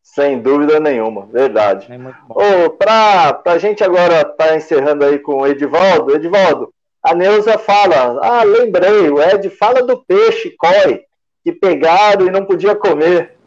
Sem 0.00 0.40
dúvida 0.40 0.78
nenhuma, 0.78 1.26
verdade. 1.26 1.92
É 1.92 1.98
oh, 2.28 2.70
Para 2.70 3.40
a 3.44 3.58
gente 3.58 3.82
agora 3.82 4.24
tá 4.24 4.56
encerrando 4.56 5.04
aí 5.04 5.18
com 5.18 5.38
o 5.42 5.46
Edivaldo, 5.46 6.14
Edivaldo, 6.14 6.72
a 7.02 7.14
Neuza 7.14 7.56
fala, 7.58 8.18
ah, 8.22 8.42
lembrei, 8.42 9.08
o 9.10 9.22
Ed 9.22 9.48
fala 9.50 9.82
do 9.82 10.04
peixe 10.04 10.50
coi, 10.58 11.02
que 11.44 11.52
pegaram 11.52 12.26
e 12.26 12.30
não 12.30 12.44
podia 12.44 12.74
comer. 12.74 13.37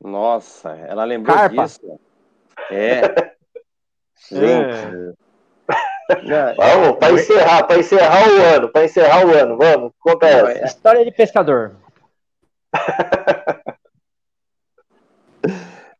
Nossa, 0.00 0.70
ela 0.76 1.04
lembrou 1.04 1.36
Carpa. 1.36 1.64
disso. 1.64 2.00
É. 2.70 3.02
Gente. 4.30 5.16
É. 6.08 6.54
Vamos, 6.54 6.98
para 6.98 7.12
encerrar, 7.12 7.64
para 7.64 7.78
encerrar 7.78 8.28
o 8.28 8.42
ano, 8.54 8.68
para 8.70 8.84
encerrar 8.84 9.26
o 9.26 9.34
ano, 9.34 9.56
vamos, 9.56 9.92
conta 10.00 10.26
essa. 10.26 10.52
É 10.52 10.64
história 10.64 11.04
de 11.04 11.10
pescador. 11.10 11.76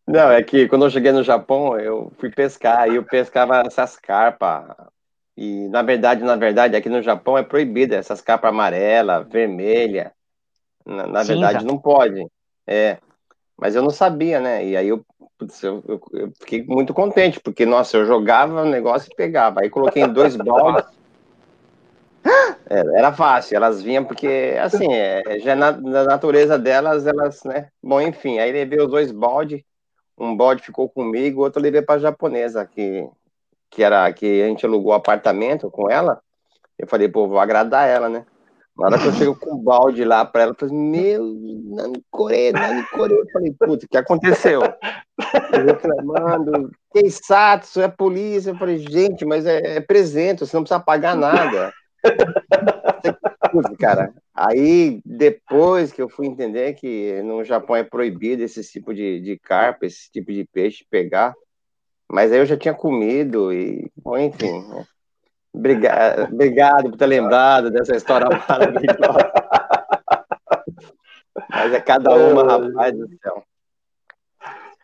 Não, 0.07 0.31
é 0.31 0.43
que 0.43 0.67
quando 0.69 0.87
eu 0.87 0.91
cheguei 0.91 1.13
no 1.13 1.23
Japão, 1.23 1.79
eu 1.79 2.11
fui 2.19 2.31
pescar 2.31 2.89
e 2.89 2.97
eu 2.97 3.05
pescava 3.05 3.61
essas 3.67 3.95
carpas. 3.97 4.75
E 5.37 5.69
na 5.69 5.83
verdade, 5.83 6.25
na 6.25 6.35
verdade, 6.35 6.75
aqui 6.75 6.89
no 6.89 7.03
Japão 7.03 7.37
é 7.37 7.43
proibida 7.43 7.97
essas 7.97 8.23
carpas 8.23 8.49
amarela, 8.49 9.23
vermelha. 9.23 10.13
Na, 10.87 11.07
na 11.07 11.23
verdade, 11.23 11.63
não 11.63 11.77
pode. 11.79 12.27
É. 12.67 12.97
Mas 13.61 13.75
eu 13.75 13.83
não 13.83 13.91
sabia, 13.91 14.41
né? 14.41 14.65
E 14.65 14.77
aí 14.77 14.89
eu, 14.89 15.05
putz, 15.37 15.63
eu, 15.63 15.83
eu, 15.89 16.01
eu, 16.13 16.33
fiquei 16.39 16.65
muito 16.65 16.95
contente, 16.95 17.41
porque, 17.41 17.67
nossa, 17.67 17.97
eu 17.97 18.07
jogava 18.07 18.63
o 18.63 18.67
negócio 18.67 19.11
e 19.13 19.17
pegava. 19.17 19.61
Aí 19.61 19.69
coloquei 19.69 20.03
em 20.05 20.13
dois 20.13 20.37
baldes. 20.37 20.85
É, 22.71 22.81
era 22.99 23.11
fácil, 23.13 23.57
elas 23.57 23.81
vinham 23.81 24.05
porque, 24.05 24.55
assim, 24.61 24.93
é, 24.93 25.39
já 25.41 25.57
na, 25.57 25.73
na, 25.73 26.05
natureza 26.05 26.59
delas, 26.59 27.07
elas, 27.07 27.43
né? 27.43 27.71
Bom, 27.83 27.99
enfim, 27.99 28.39
aí 28.39 28.53
levei 28.53 28.79
os 28.79 28.91
dois 28.91 29.11
baldes, 29.11 29.63
um 30.19 30.37
balde 30.37 30.63
ficou 30.63 30.87
comigo, 30.87 31.41
o 31.41 31.45
outro 31.45 31.63
levei 31.63 31.81
para 31.81 31.95
a 31.95 32.01
japonesa, 32.01 32.67
que, 32.67 33.09
que 33.71 33.83
era 33.83 34.13
que 34.13 34.43
a 34.43 34.49
gente 34.49 34.67
alugou 34.67 34.93
apartamento 34.93 35.71
com 35.71 35.91
ela. 35.91 36.21
Eu 36.79 36.87
falei, 36.87 37.09
pô, 37.09 37.27
vou 37.27 37.41
agradar 37.41 37.89
ela, 37.89 38.11
né? 38.11 38.27
Na 38.79 38.87
hora 38.87 38.99
que 38.99 39.07
eu 39.07 39.13
chego 39.13 39.35
com 39.35 39.55
o 39.55 39.59
balde 39.59 40.05
lá 40.05 40.25
pra 40.25 40.43
ela, 40.43 40.53
eu 40.53 40.57
falei, 40.57 40.75
meu, 40.77 41.25
Nani 41.25 42.01
Coreia, 42.11 42.53
Nani 42.53 42.87
Coreia. 42.91 43.19
Eu 43.19 43.31
falei, 43.33 43.53
puta, 43.59 43.85
o 43.85 43.89
que 43.89 43.97
aconteceu? 43.97 44.61
reclamando, 45.53 46.71
Keisatsu, 46.93 47.81
é 47.81 47.89
polícia. 47.89 48.51
Eu 48.51 48.57
falei, 48.57 48.79
gente, 48.79 49.25
mas 49.25 49.45
é, 49.47 49.79
é 49.79 49.81
presente, 49.81 50.41
você 50.41 50.57
não 50.57 50.63
precisa 50.63 50.79
pagar 50.79 51.17
nada. 51.17 51.73
Cara, 53.81 54.15
aí 54.33 55.01
depois 55.05 55.91
que 55.93 56.01
eu 56.01 56.09
fui 56.09 56.27
entender 56.27 56.75
que 56.75 57.21
no 57.23 57.43
Japão 57.43 57.75
é 57.75 57.83
proibido 57.83 58.43
esse 58.43 58.63
tipo 58.63 58.95
de, 58.95 59.21
de 59.21 59.39
carpa, 59.39 59.87
esse 59.87 60.11
tipo 60.13 60.33
de 60.33 60.47
peixe 60.53 60.87
pegar, 60.89 61.35
mas 62.09 62.31
aí 62.31 62.39
eu 62.39 62.47
já 62.47 62.57
tinha 62.57 62.75
comido 62.75 63.53
e, 63.53 63.91
bom, 63.97 64.17
enfim, 64.17 64.61
né? 64.69 64.87
Obrigado, 65.59 66.33
obrigado 66.33 66.91
por 66.91 66.97
ter 66.97 67.07
lembrado 67.07 67.69
dessa 67.71 67.97
história 67.97 68.29
maravilhosa. 68.49 69.33
Mas 71.51 71.73
é 71.75 71.81
cada 71.81 72.15
uma, 72.15 72.45
rapaz 72.45 72.97
do 72.97 73.09
céu. 73.21 73.43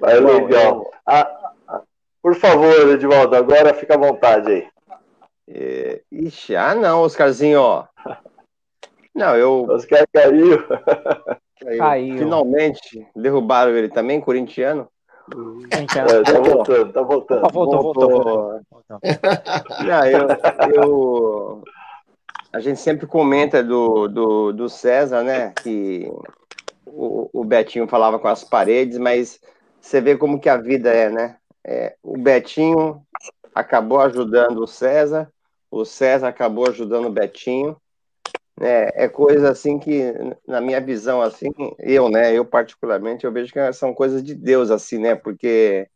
Vai, 0.00 0.18
legal. 0.18 0.90
Ah, 1.06 1.52
por 2.20 2.34
favor, 2.34 2.90
Edvaldo, 2.90 3.36
agora 3.36 3.72
fica 3.72 3.94
à 3.94 3.98
vontade 3.98 4.50
aí. 4.50 4.68
É, 5.46 6.00
ixi, 6.10 6.56
ah 6.56 6.74
não, 6.74 7.02
Oscarzinho, 7.02 7.60
ó. 7.60 7.86
Não, 9.14 9.36
eu. 9.36 9.66
Oscar 9.68 10.04
caiu. 10.12 10.66
caiu. 11.60 11.78
caiu. 11.78 12.18
Finalmente 12.18 13.06
derrubaram 13.14 13.76
ele 13.76 13.88
também, 13.88 14.20
corintiano. 14.20 14.88
É, 15.70 16.22
tá 16.22 16.40
voltando, 16.40 16.92
tá 16.92 17.02
voltando. 17.02 17.50
Voltou, 17.50 17.82
voltou. 17.82 18.10
voltou. 18.10 18.60
Não, 19.86 20.06
eu, 20.06 20.28
eu, 20.74 21.62
a 22.52 22.60
gente 22.60 22.78
sempre 22.78 23.06
comenta 23.06 23.62
do, 23.62 24.06
do, 24.06 24.52
do 24.52 24.68
César, 24.68 25.22
né? 25.22 25.52
Que 25.62 26.10
o, 26.86 27.30
o 27.32 27.44
Betinho 27.44 27.88
falava 27.88 28.18
com 28.18 28.28
as 28.28 28.44
paredes, 28.44 28.98
mas 28.98 29.40
você 29.80 30.00
vê 30.00 30.16
como 30.16 30.38
que 30.38 30.48
a 30.48 30.56
vida 30.56 30.90
é, 30.90 31.08
né? 31.08 31.36
É, 31.66 31.96
o 32.02 32.18
Betinho 32.18 33.02
acabou 33.54 34.00
ajudando 34.00 34.58
o 34.58 34.66
César, 34.66 35.32
o 35.70 35.84
César 35.84 36.28
acabou 36.28 36.68
ajudando 36.68 37.06
o 37.06 37.12
Betinho, 37.12 37.76
é, 38.60 39.04
é 39.04 39.08
coisa 39.08 39.50
assim 39.50 39.78
que, 39.78 40.12
na 40.46 40.60
minha 40.60 40.80
visão, 40.80 41.20
assim, 41.20 41.50
eu, 41.78 42.08
né, 42.08 42.32
eu 42.32 42.44
particularmente, 42.44 43.24
eu 43.24 43.32
vejo 43.32 43.52
que 43.52 43.72
são 43.72 43.92
coisas 43.92 44.22
de 44.22 44.34
Deus, 44.34 44.70
assim, 44.70 44.98
né, 44.98 45.14
porque 45.14 45.88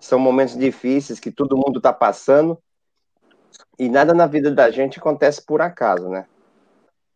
são 0.00 0.18
momentos 0.18 0.56
difíceis 0.56 1.20
que 1.20 1.30
todo 1.30 1.56
mundo 1.56 1.78
está 1.78 1.92
passando 1.92 2.58
e 3.78 3.88
nada 3.88 4.12
na 4.12 4.26
vida 4.26 4.50
da 4.50 4.70
gente 4.70 4.98
acontece 4.98 5.44
por 5.44 5.60
acaso, 5.60 6.08
né. 6.08 6.26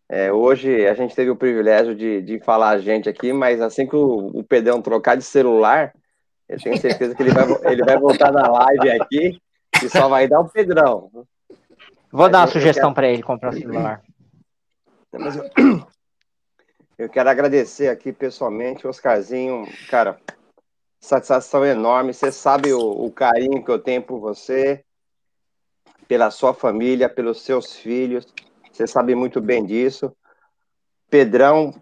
É, 0.09 0.31
hoje 0.33 0.87
a 0.87 0.95
gente 0.95 1.15
teve 1.15 1.31
o 1.31 1.37
privilégio 1.37 1.95
de, 1.95 2.21
de 2.21 2.39
falar 2.39 2.71
a 2.71 2.79
gente 2.79 3.09
aqui, 3.09 3.33
mas 3.33 3.61
assim 3.61 3.87
que 3.87 3.97
o, 3.97 4.27
o 4.35 4.45
Pedrão 4.45 4.83
trocar 4.83 5.17
de 5.17 5.25
celular, 5.25 5.93
eu 6.49 6.59
tenho 6.59 6.79
certeza 6.79 7.15
que 7.15 7.23
ele 7.23 7.33
vai, 7.33 7.47
ele 7.73 7.83
vai 7.83 7.99
voltar 7.99 8.31
na 8.31 8.47
live 8.47 8.91
aqui 8.91 9.41
e 9.83 9.89
só 9.89 10.09
vai 10.09 10.29
dar 10.29 10.41
o 10.41 10.49
Pedrão. 10.49 11.11
Vou 12.13 12.29
dar 12.29 12.41
uma 12.41 12.47
sugestão 12.47 12.91
quero... 12.91 12.95
para 12.95 13.09
ele 13.09 13.23
comprar 13.23 13.53
celular. 13.53 14.03
Mas 15.19 15.37
eu, 15.37 15.45
eu 16.99 17.09
quero 17.09 17.29
agradecer 17.29 17.89
aqui 17.89 18.13
pessoalmente, 18.13 18.87
Oscarzinho, 18.87 19.67
cara, 19.89 20.21
satisfação 21.01 21.65
enorme. 21.65 22.15
Você 22.15 22.33
sabe 22.33 22.73
o, 22.73 22.81
o, 22.81 23.13
carinho 23.13 23.65
que 23.65 23.71
eu 23.71 23.79
tenho 23.79 24.03
por 24.03 24.19
você, 24.19 24.85
pela 26.09 26.31
sua 26.31 26.55
família, 26.55 27.09
pelos 27.09 27.43
seus 27.43 27.75
filhos. 27.75 28.27
Você 28.73 28.87
sabe 28.87 29.15
muito 29.15 29.41
bem 29.41 29.65
disso. 29.65 30.15
Pedrão, 31.11 31.75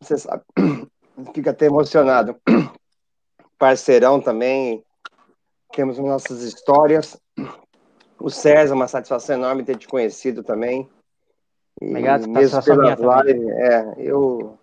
você 0.00 0.18
sabe, 0.18 0.42
fica 1.34 1.50
até 1.50 1.66
emocionado. 1.66 2.36
Parceirão 3.58 4.20
também, 4.20 4.84
temos 5.72 5.98
nossas 5.98 6.42
histórias. 6.42 7.16
O 8.18 8.30
César, 8.30 8.74
uma 8.74 8.88
satisfação 8.88 9.36
enorme 9.36 9.64
ter 9.64 9.76
te 9.76 9.86
conhecido 9.86 10.42
também. 10.42 10.88
Obrigado, 11.80 12.28
mesmo 12.28 12.62
pelas 12.62 12.98
lives, 12.98 13.48
é, 13.48 13.94
eu, 13.98 14.58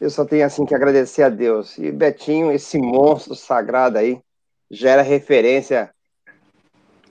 eu 0.00 0.10
só 0.10 0.24
tenho 0.24 0.46
assim 0.46 0.64
que 0.64 0.74
agradecer 0.74 1.22
a 1.22 1.28
Deus. 1.28 1.76
E 1.76 1.90
Betinho, 1.90 2.52
esse 2.52 2.78
monstro 2.78 3.34
sagrado 3.34 3.98
aí, 3.98 4.20
gera 4.70 5.02
referência 5.02 5.92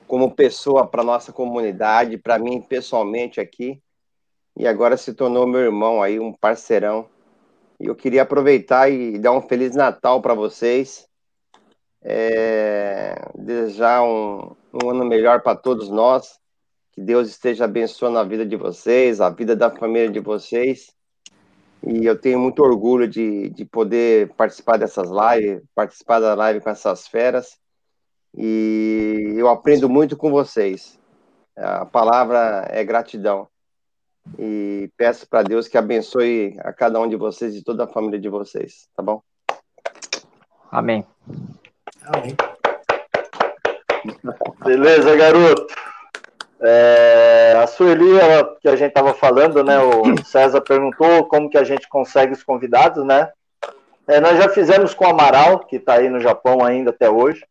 como 0.08 0.34
pessoa 0.34 0.88
para 0.88 1.04
nossa 1.04 1.32
comunidade, 1.32 2.18
para 2.18 2.40
mim 2.40 2.62
pessoalmente 2.62 3.40
aqui, 3.40 3.80
e 4.58 4.68
agora 4.68 4.98
se 4.98 5.14
tornou 5.14 5.46
meu 5.46 5.62
irmão 5.62 6.02
aí, 6.02 6.20
um 6.20 6.34
parceirão. 6.34 7.06
E 7.80 7.86
eu 7.86 7.96
queria 7.96 8.24
aproveitar 8.24 8.90
e 8.90 9.20
dar 9.20 9.34
um 9.34 9.41
feliz 9.41 9.76
Natal 9.76 10.22
para 10.22 10.34
vocês, 10.34 11.08
é, 12.02 13.16
desejar 13.36 14.02
um, 14.02 14.56
um 14.74 14.90
ano 14.90 15.06
melhor 15.06 15.41
para 15.41 15.56
todos 15.56 15.90
nós, 15.90 16.40
que 17.00 17.06
Deus 17.06 17.30
esteja 17.30 17.64
abençoando 17.64 18.20
a 18.20 18.24
vida 18.26 18.46
de 18.46 18.58
vocês, 18.58 19.22
a 19.22 19.30
vida 19.30 19.56
da 19.56 19.72
família 19.72 20.10
de 20.10 20.20
vocês. 20.20 20.94
E 21.82 22.06
eu 22.06 22.20
tenho 22.20 22.38
muito 22.38 22.62
orgulho 22.62 23.08
de, 23.08 23.50
de 23.52 23.64
poder 23.64 24.34
participar 24.34 24.78
dessas 24.78 25.10
lives, 25.10 25.64
participar 25.74 26.20
da 26.20 26.36
live 26.36 26.60
com 26.60 26.70
essas 26.70 27.08
feras 27.08 27.58
e 28.36 29.34
eu 29.38 29.48
aprendo 29.48 29.88
muito 29.88 30.18
com 30.18 30.30
vocês. 30.30 31.00
A 31.56 31.86
palavra 31.86 32.68
é 32.70 32.84
gratidão. 32.84 33.48
E 34.38 34.92
peço 34.98 35.28
para 35.28 35.42
Deus 35.42 35.70
que 35.70 35.78
abençoe 35.78 36.58
a 36.60 36.74
cada 36.74 37.00
um 37.00 37.08
de 37.08 37.16
vocês 37.16 37.56
e 37.56 37.64
toda 37.64 37.86
a 37.86 37.88
família 37.88 38.20
de 38.20 38.28
vocês, 38.28 38.90
tá 38.94 39.02
bom? 39.02 39.24
Amém. 40.70 41.06
Amém. 42.04 42.36
Beleza, 44.66 45.16
garoto. 45.16 45.89
É, 46.61 47.53
a 47.61 47.68
Sueli, 47.68 48.18
ela, 48.18 48.56
que 48.61 48.68
a 48.68 48.76
gente 48.76 48.90
estava 48.90 49.14
falando, 49.14 49.64
né? 49.64 49.80
O 49.80 50.23
César 50.26 50.61
perguntou 50.61 51.26
como 51.26 51.49
que 51.49 51.57
a 51.57 51.64
gente 51.64 51.88
consegue 51.88 52.34
os 52.34 52.44
convidados, 52.44 53.06
né? 53.06 53.30
É, 54.07 54.19
nós 54.19 54.38
já 54.38 54.49
fizemos 54.49 54.94
com 54.94 55.06
o 55.06 55.10
Amaral, 55.10 55.60
que 55.60 55.77
está 55.77 55.94
aí 55.94 56.10
no 56.10 56.19
Japão 56.19 56.64
ainda 56.64 56.90
até 56.90 57.10
hoje 57.10 57.45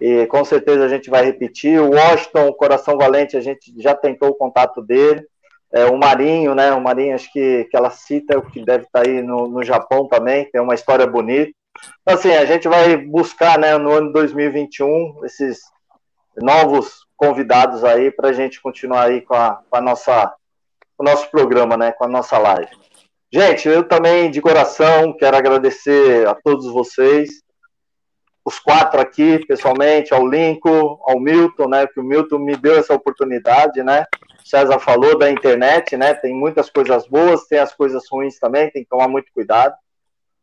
e 0.00 0.26
com 0.26 0.42
certeza 0.44 0.84
a 0.84 0.88
gente 0.88 1.10
vai 1.10 1.24
repetir. 1.24 1.78
O 1.78 1.90
Washington, 1.90 2.48
o 2.48 2.54
Coração 2.54 2.96
Valente, 2.96 3.36
a 3.36 3.40
gente 3.40 3.72
já 3.80 3.94
tentou 3.94 4.30
o 4.30 4.34
contato 4.34 4.80
dele. 4.80 5.22
É, 5.72 5.84
o 5.84 5.96
Marinho, 5.96 6.54
né? 6.54 6.72
O 6.72 6.80
Marinho, 6.80 7.14
acho 7.14 7.30
que, 7.32 7.64
que 7.70 7.76
ela 7.76 7.90
cita, 7.90 8.40
que 8.40 8.64
deve 8.64 8.84
estar 8.84 9.02
tá 9.02 9.08
aí 9.08 9.22
no, 9.22 9.46
no 9.46 9.62
Japão 9.62 10.08
também, 10.08 10.50
tem 10.50 10.60
uma 10.60 10.74
história 10.74 11.06
bonita. 11.06 11.52
Então, 12.00 12.14
assim, 12.14 12.32
a 12.32 12.44
gente 12.44 12.66
vai 12.66 12.96
buscar, 12.96 13.58
né, 13.58 13.78
no 13.78 13.92
ano 13.92 14.12
2021, 14.12 15.20
esses 15.24 15.60
novos 16.36 17.06
convidados 17.20 17.84
aí 17.84 18.10
para 18.10 18.30
a 18.30 18.32
gente 18.32 18.62
continuar 18.62 19.08
aí 19.08 19.20
com 19.20 19.34
a, 19.34 19.60
com 19.68 19.76
a 19.76 19.80
nossa 19.82 20.34
o 20.96 21.04
nosso 21.04 21.30
programa, 21.30 21.78
né, 21.78 21.92
com 21.92 22.04
a 22.04 22.08
nossa 22.08 22.36
live. 22.36 22.70
Gente, 23.32 23.68
eu 23.68 23.86
também 23.86 24.30
de 24.30 24.40
coração 24.40 25.16
quero 25.16 25.36
agradecer 25.36 26.26
a 26.26 26.34
todos 26.34 26.66
vocês 26.66 27.42
os 28.44 28.58
quatro 28.58 29.00
aqui, 29.00 29.44
pessoalmente, 29.46 30.12
ao 30.14 30.26
Lincoln, 30.26 30.98
ao 31.06 31.20
Milton, 31.20 31.68
né, 31.68 31.86
que 31.86 32.00
o 32.00 32.02
Milton 32.02 32.38
me 32.38 32.56
deu 32.56 32.78
essa 32.78 32.94
oportunidade, 32.94 33.82
né, 33.82 34.06
o 34.42 34.48
César 34.48 34.78
falou 34.78 35.18
da 35.18 35.30
internet, 35.30 35.96
né, 35.96 36.14
tem 36.14 36.34
muitas 36.34 36.70
coisas 36.70 37.06
boas, 37.06 37.46
tem 37.46 37.58
as 37.58 37.74
coisas 37.74 38.02
ruins 38.10 38.38
também, 38.38 38.70
tem 38.70 38.82
que 38.82 38.88
tomar 38.88 39.08
muito 39.08 39.30
cuidado, 39.32 39.74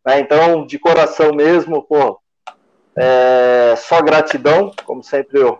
né, 0.05 0.19
então, 0.19 0.65
de 0.65 0.77
coração 0.77 1.33
mesmo, 1.33 1.83
pô, 1.83 2.19
é, 2.95 3.75
só 3.77 4.01
gratidão, 4.01 4.71
como 4.85 5.03
sempre 5.03 5.39
o, 5.39 5.59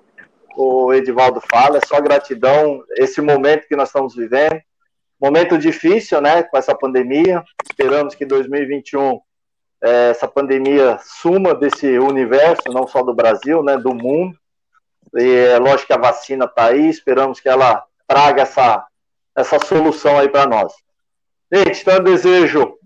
o 0.58 0.92
Edivaldo 0.92 1.40
fala, 1.52 1.78
é 1.78 1.86
só 1.86 2.02
gratidão, 2.02 2.84
esse 2.96 3.22
momento 3.22 3.68
que 3.68 3.76
nós 3.76 3.90
estamos 3.90 4.16
vivendo, 4.16 4.60
momento 5.22 5.58
difícil, 5.58 6.20
né, 6.20 6.42
com 6.42 6.58
essa 6.58 6.76
pandemia, 6.76 7.44
esperamos 7.70 8.16
que 8.16 8.26
2021 8.26 9.20
é, 9.84 10.10
essa 10.10 10.28
pandemia 10.28 10.98
suma 11.02 11.54
desse 11.54 12.00
universo, 12.00 12.64
não 12.70 12.88
só 12.88 13.04
do 13.04 13.14
Brasil, 13.14 13.62
né, 13.62 13.78
do 13.78 13.94
mundo. 13.94 14.36
E 15.16 15.36
é 15.54 15.60
lógico 15.60 15.88
que 15.88 15.94
a 15.94 16.00
vacina 16.00 16.46
está 16.46 16.66
aí, 16.66 16.90
esperamos 16.90 17.40
que 17.40 17.48
ela 17.48 17.84
traga 18.08 18.42
essa, 18.42 18.84
essa 19.36 19.60
solução 19.60 20.18
aí 20.18 20.28
para 20.28 20.48
nós. 20.48 20.74
Gente, 21.54 21.82
então 21.82 21.94
eu 21.96 22.04
desejo 22.04 22.78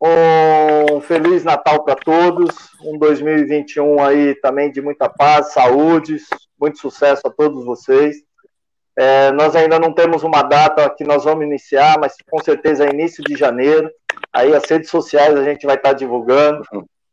um 0.00 1.00
Feliz 1.00 1.44
Natal 1.44 1.84
para 1.84 1.94
todos, 1.94 2.54
um 2.82 2.98
2021 2.98 4.02
aí 4.02 4.34
também 4.34 4.70
de 4.70 4.82
muita 4.82 5.08
paz, 5.08 5.52
saúde, 5.52 6.18
muito 6.64 6.78
sucesso 6.78 7.26
a 7.26 7.30
todos 7.30 7.62
vocês. 7.64 8.16
É, 8.96 9.30
nós 9.32 9.54
ainda 9.54 9.78
não 9.78 9.92
temos 9.92 10.22
uma 10.22 10.42
data 10.42 10.88
que 10.88 11.04
nós 11.04 11.24
vamos 11.24 11.44
iniciar, 11.44 11.98
mas 12.00 12.14
com 12.30 12.42
certeza 12.42 12.86
é 12.86 12.90
início 12.90 13.22
de 13.22 13.36
janeiro. 13.36 13.90
Aí 14.32 14.54
as 14.54 14.64
redes 14.64 14.88
sociais 14.88 15.36
a 15.36 15.44
gente 15.44 15.66
vai 15.66 15.76
estar 15.76 15.92
divulgando. 15.92 16.62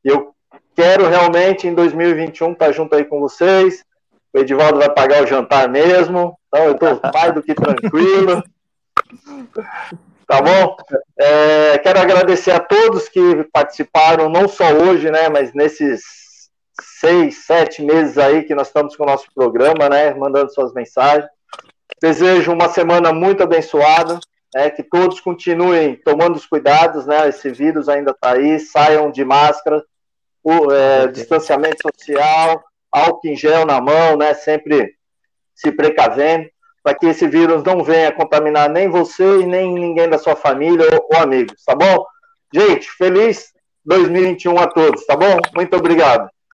E 0.05 0.07
eu 0.07 0.33
quero 0.73 1.07
realmente 1.07 1.67
em 1.67 1.73
2021 1.73 2.53
estar 2.53 2.71
junto 2.71 2.95
aí 2.95 3.03
com 3.03 3.19
vocês. 3.19 3.83
O 4.33 4.39
Edivaldo 4.39 4.79
vai 4.79 4.89
pagar 4.89 5.21
o 5.21 5.27
jantar 5.27 5.67
mesmo. 5.67 6.37
Então 6.47 6.65
eu 6.65 6.71
estou 6.73 7.01
mais 7.13 7.33
do 7.33 7.43
que 7.43 7.53
tranquilo. 7.53 8.41
Tá 10.27 10.41
bom? 10.41 10.77
É, 11.19 11.77
quero 11.79 11.99
agradecer 11.99 12.51
a 12.51 12.59
todos 12.59 13.09
que 13.09 13.43
participaram, 13.51 14.29
não 14.29 14.47
só 14.47 14.71
hoje, 14.71 15.11
né, 15.11 15.27
mas 15.27 15.53
nesses 15.53 16.20
seis, 16.83 17.45
sete 17.45 17.81
meses 17.81 18.17
aí 18.17 18.43
que 18.43 18.55
nós 18.55 18.67
estamos 18.67 18.95
com 18.95 19.03
o 19.03 19.07
nosso 19.07 19.27
programa, 19.33 19.89
né, 19.89 20.13
mandando 20.13 20.53
suas 20.53 20.73
mensagens. 20.73 21.29
Desejo 22.01 22.51
uma 22.51 22.69
semana 22.69 23.13
muito 23.13 23.43
abençoada, 23.43 24.19
é, 24.55 24.69
que 24.69 24.83
todos 24.83 25.19
continuem 25.19 25.95
tomando 25.95 26.35
os 26.35 26.45
cuidados, 26.45 27.05
né? 27.05 27.29
Esse 27.29 27.51
vírus 27.51 27.87
ainda 27.87 28.11
está 28.11 28.33
aí, 28.33 28.59
saiam 28.59 29.11
de 29.11 29.23
máscara, 29.23 29.83
o 30.43 30.71
é, 30.71 31.07
distanciamento 31.07 31.77
social, 31.81 32.61
álcool 32.91 33.27
em 33.27 33.35
gel 33.35 33.65
na 33.65 33.79
mão, 33.79 34.17
né? 34.17 34.33
Sempre 34.33 34.95
se 35.55 35.71
precavendo, 35.71 36.49
para 36.83 36.95
que 36.95 37.05
esse 37.05 37.27
vírus 37.27 37.63
não 37.63 37.83
venha 37.83 38.11
contaminar 38.11 38.69
nem 38.69 38.89
você 38.89 39.41
e 39.41 39.45
nem 39.45 39.73
ninguém 39.73 40.09
da 40.09 40.17
sua 40.17 40.35
família 40.35 40.87
ou, 40.93 41.07
ou 41.13 41.21
amigos, 41.21 41.63
tá 41.63 41.75
bom? 41.75 42.03
Gente, 42.53 42.89
feliz 42.91 43.53
2021 43.85 44.57
a 44.59 44.67
todos, 44.67 45.05
tá 45.05 45.15
bom? 45.15 45.37
Muito 45.55 45.75
obrigado. 45.77 46.29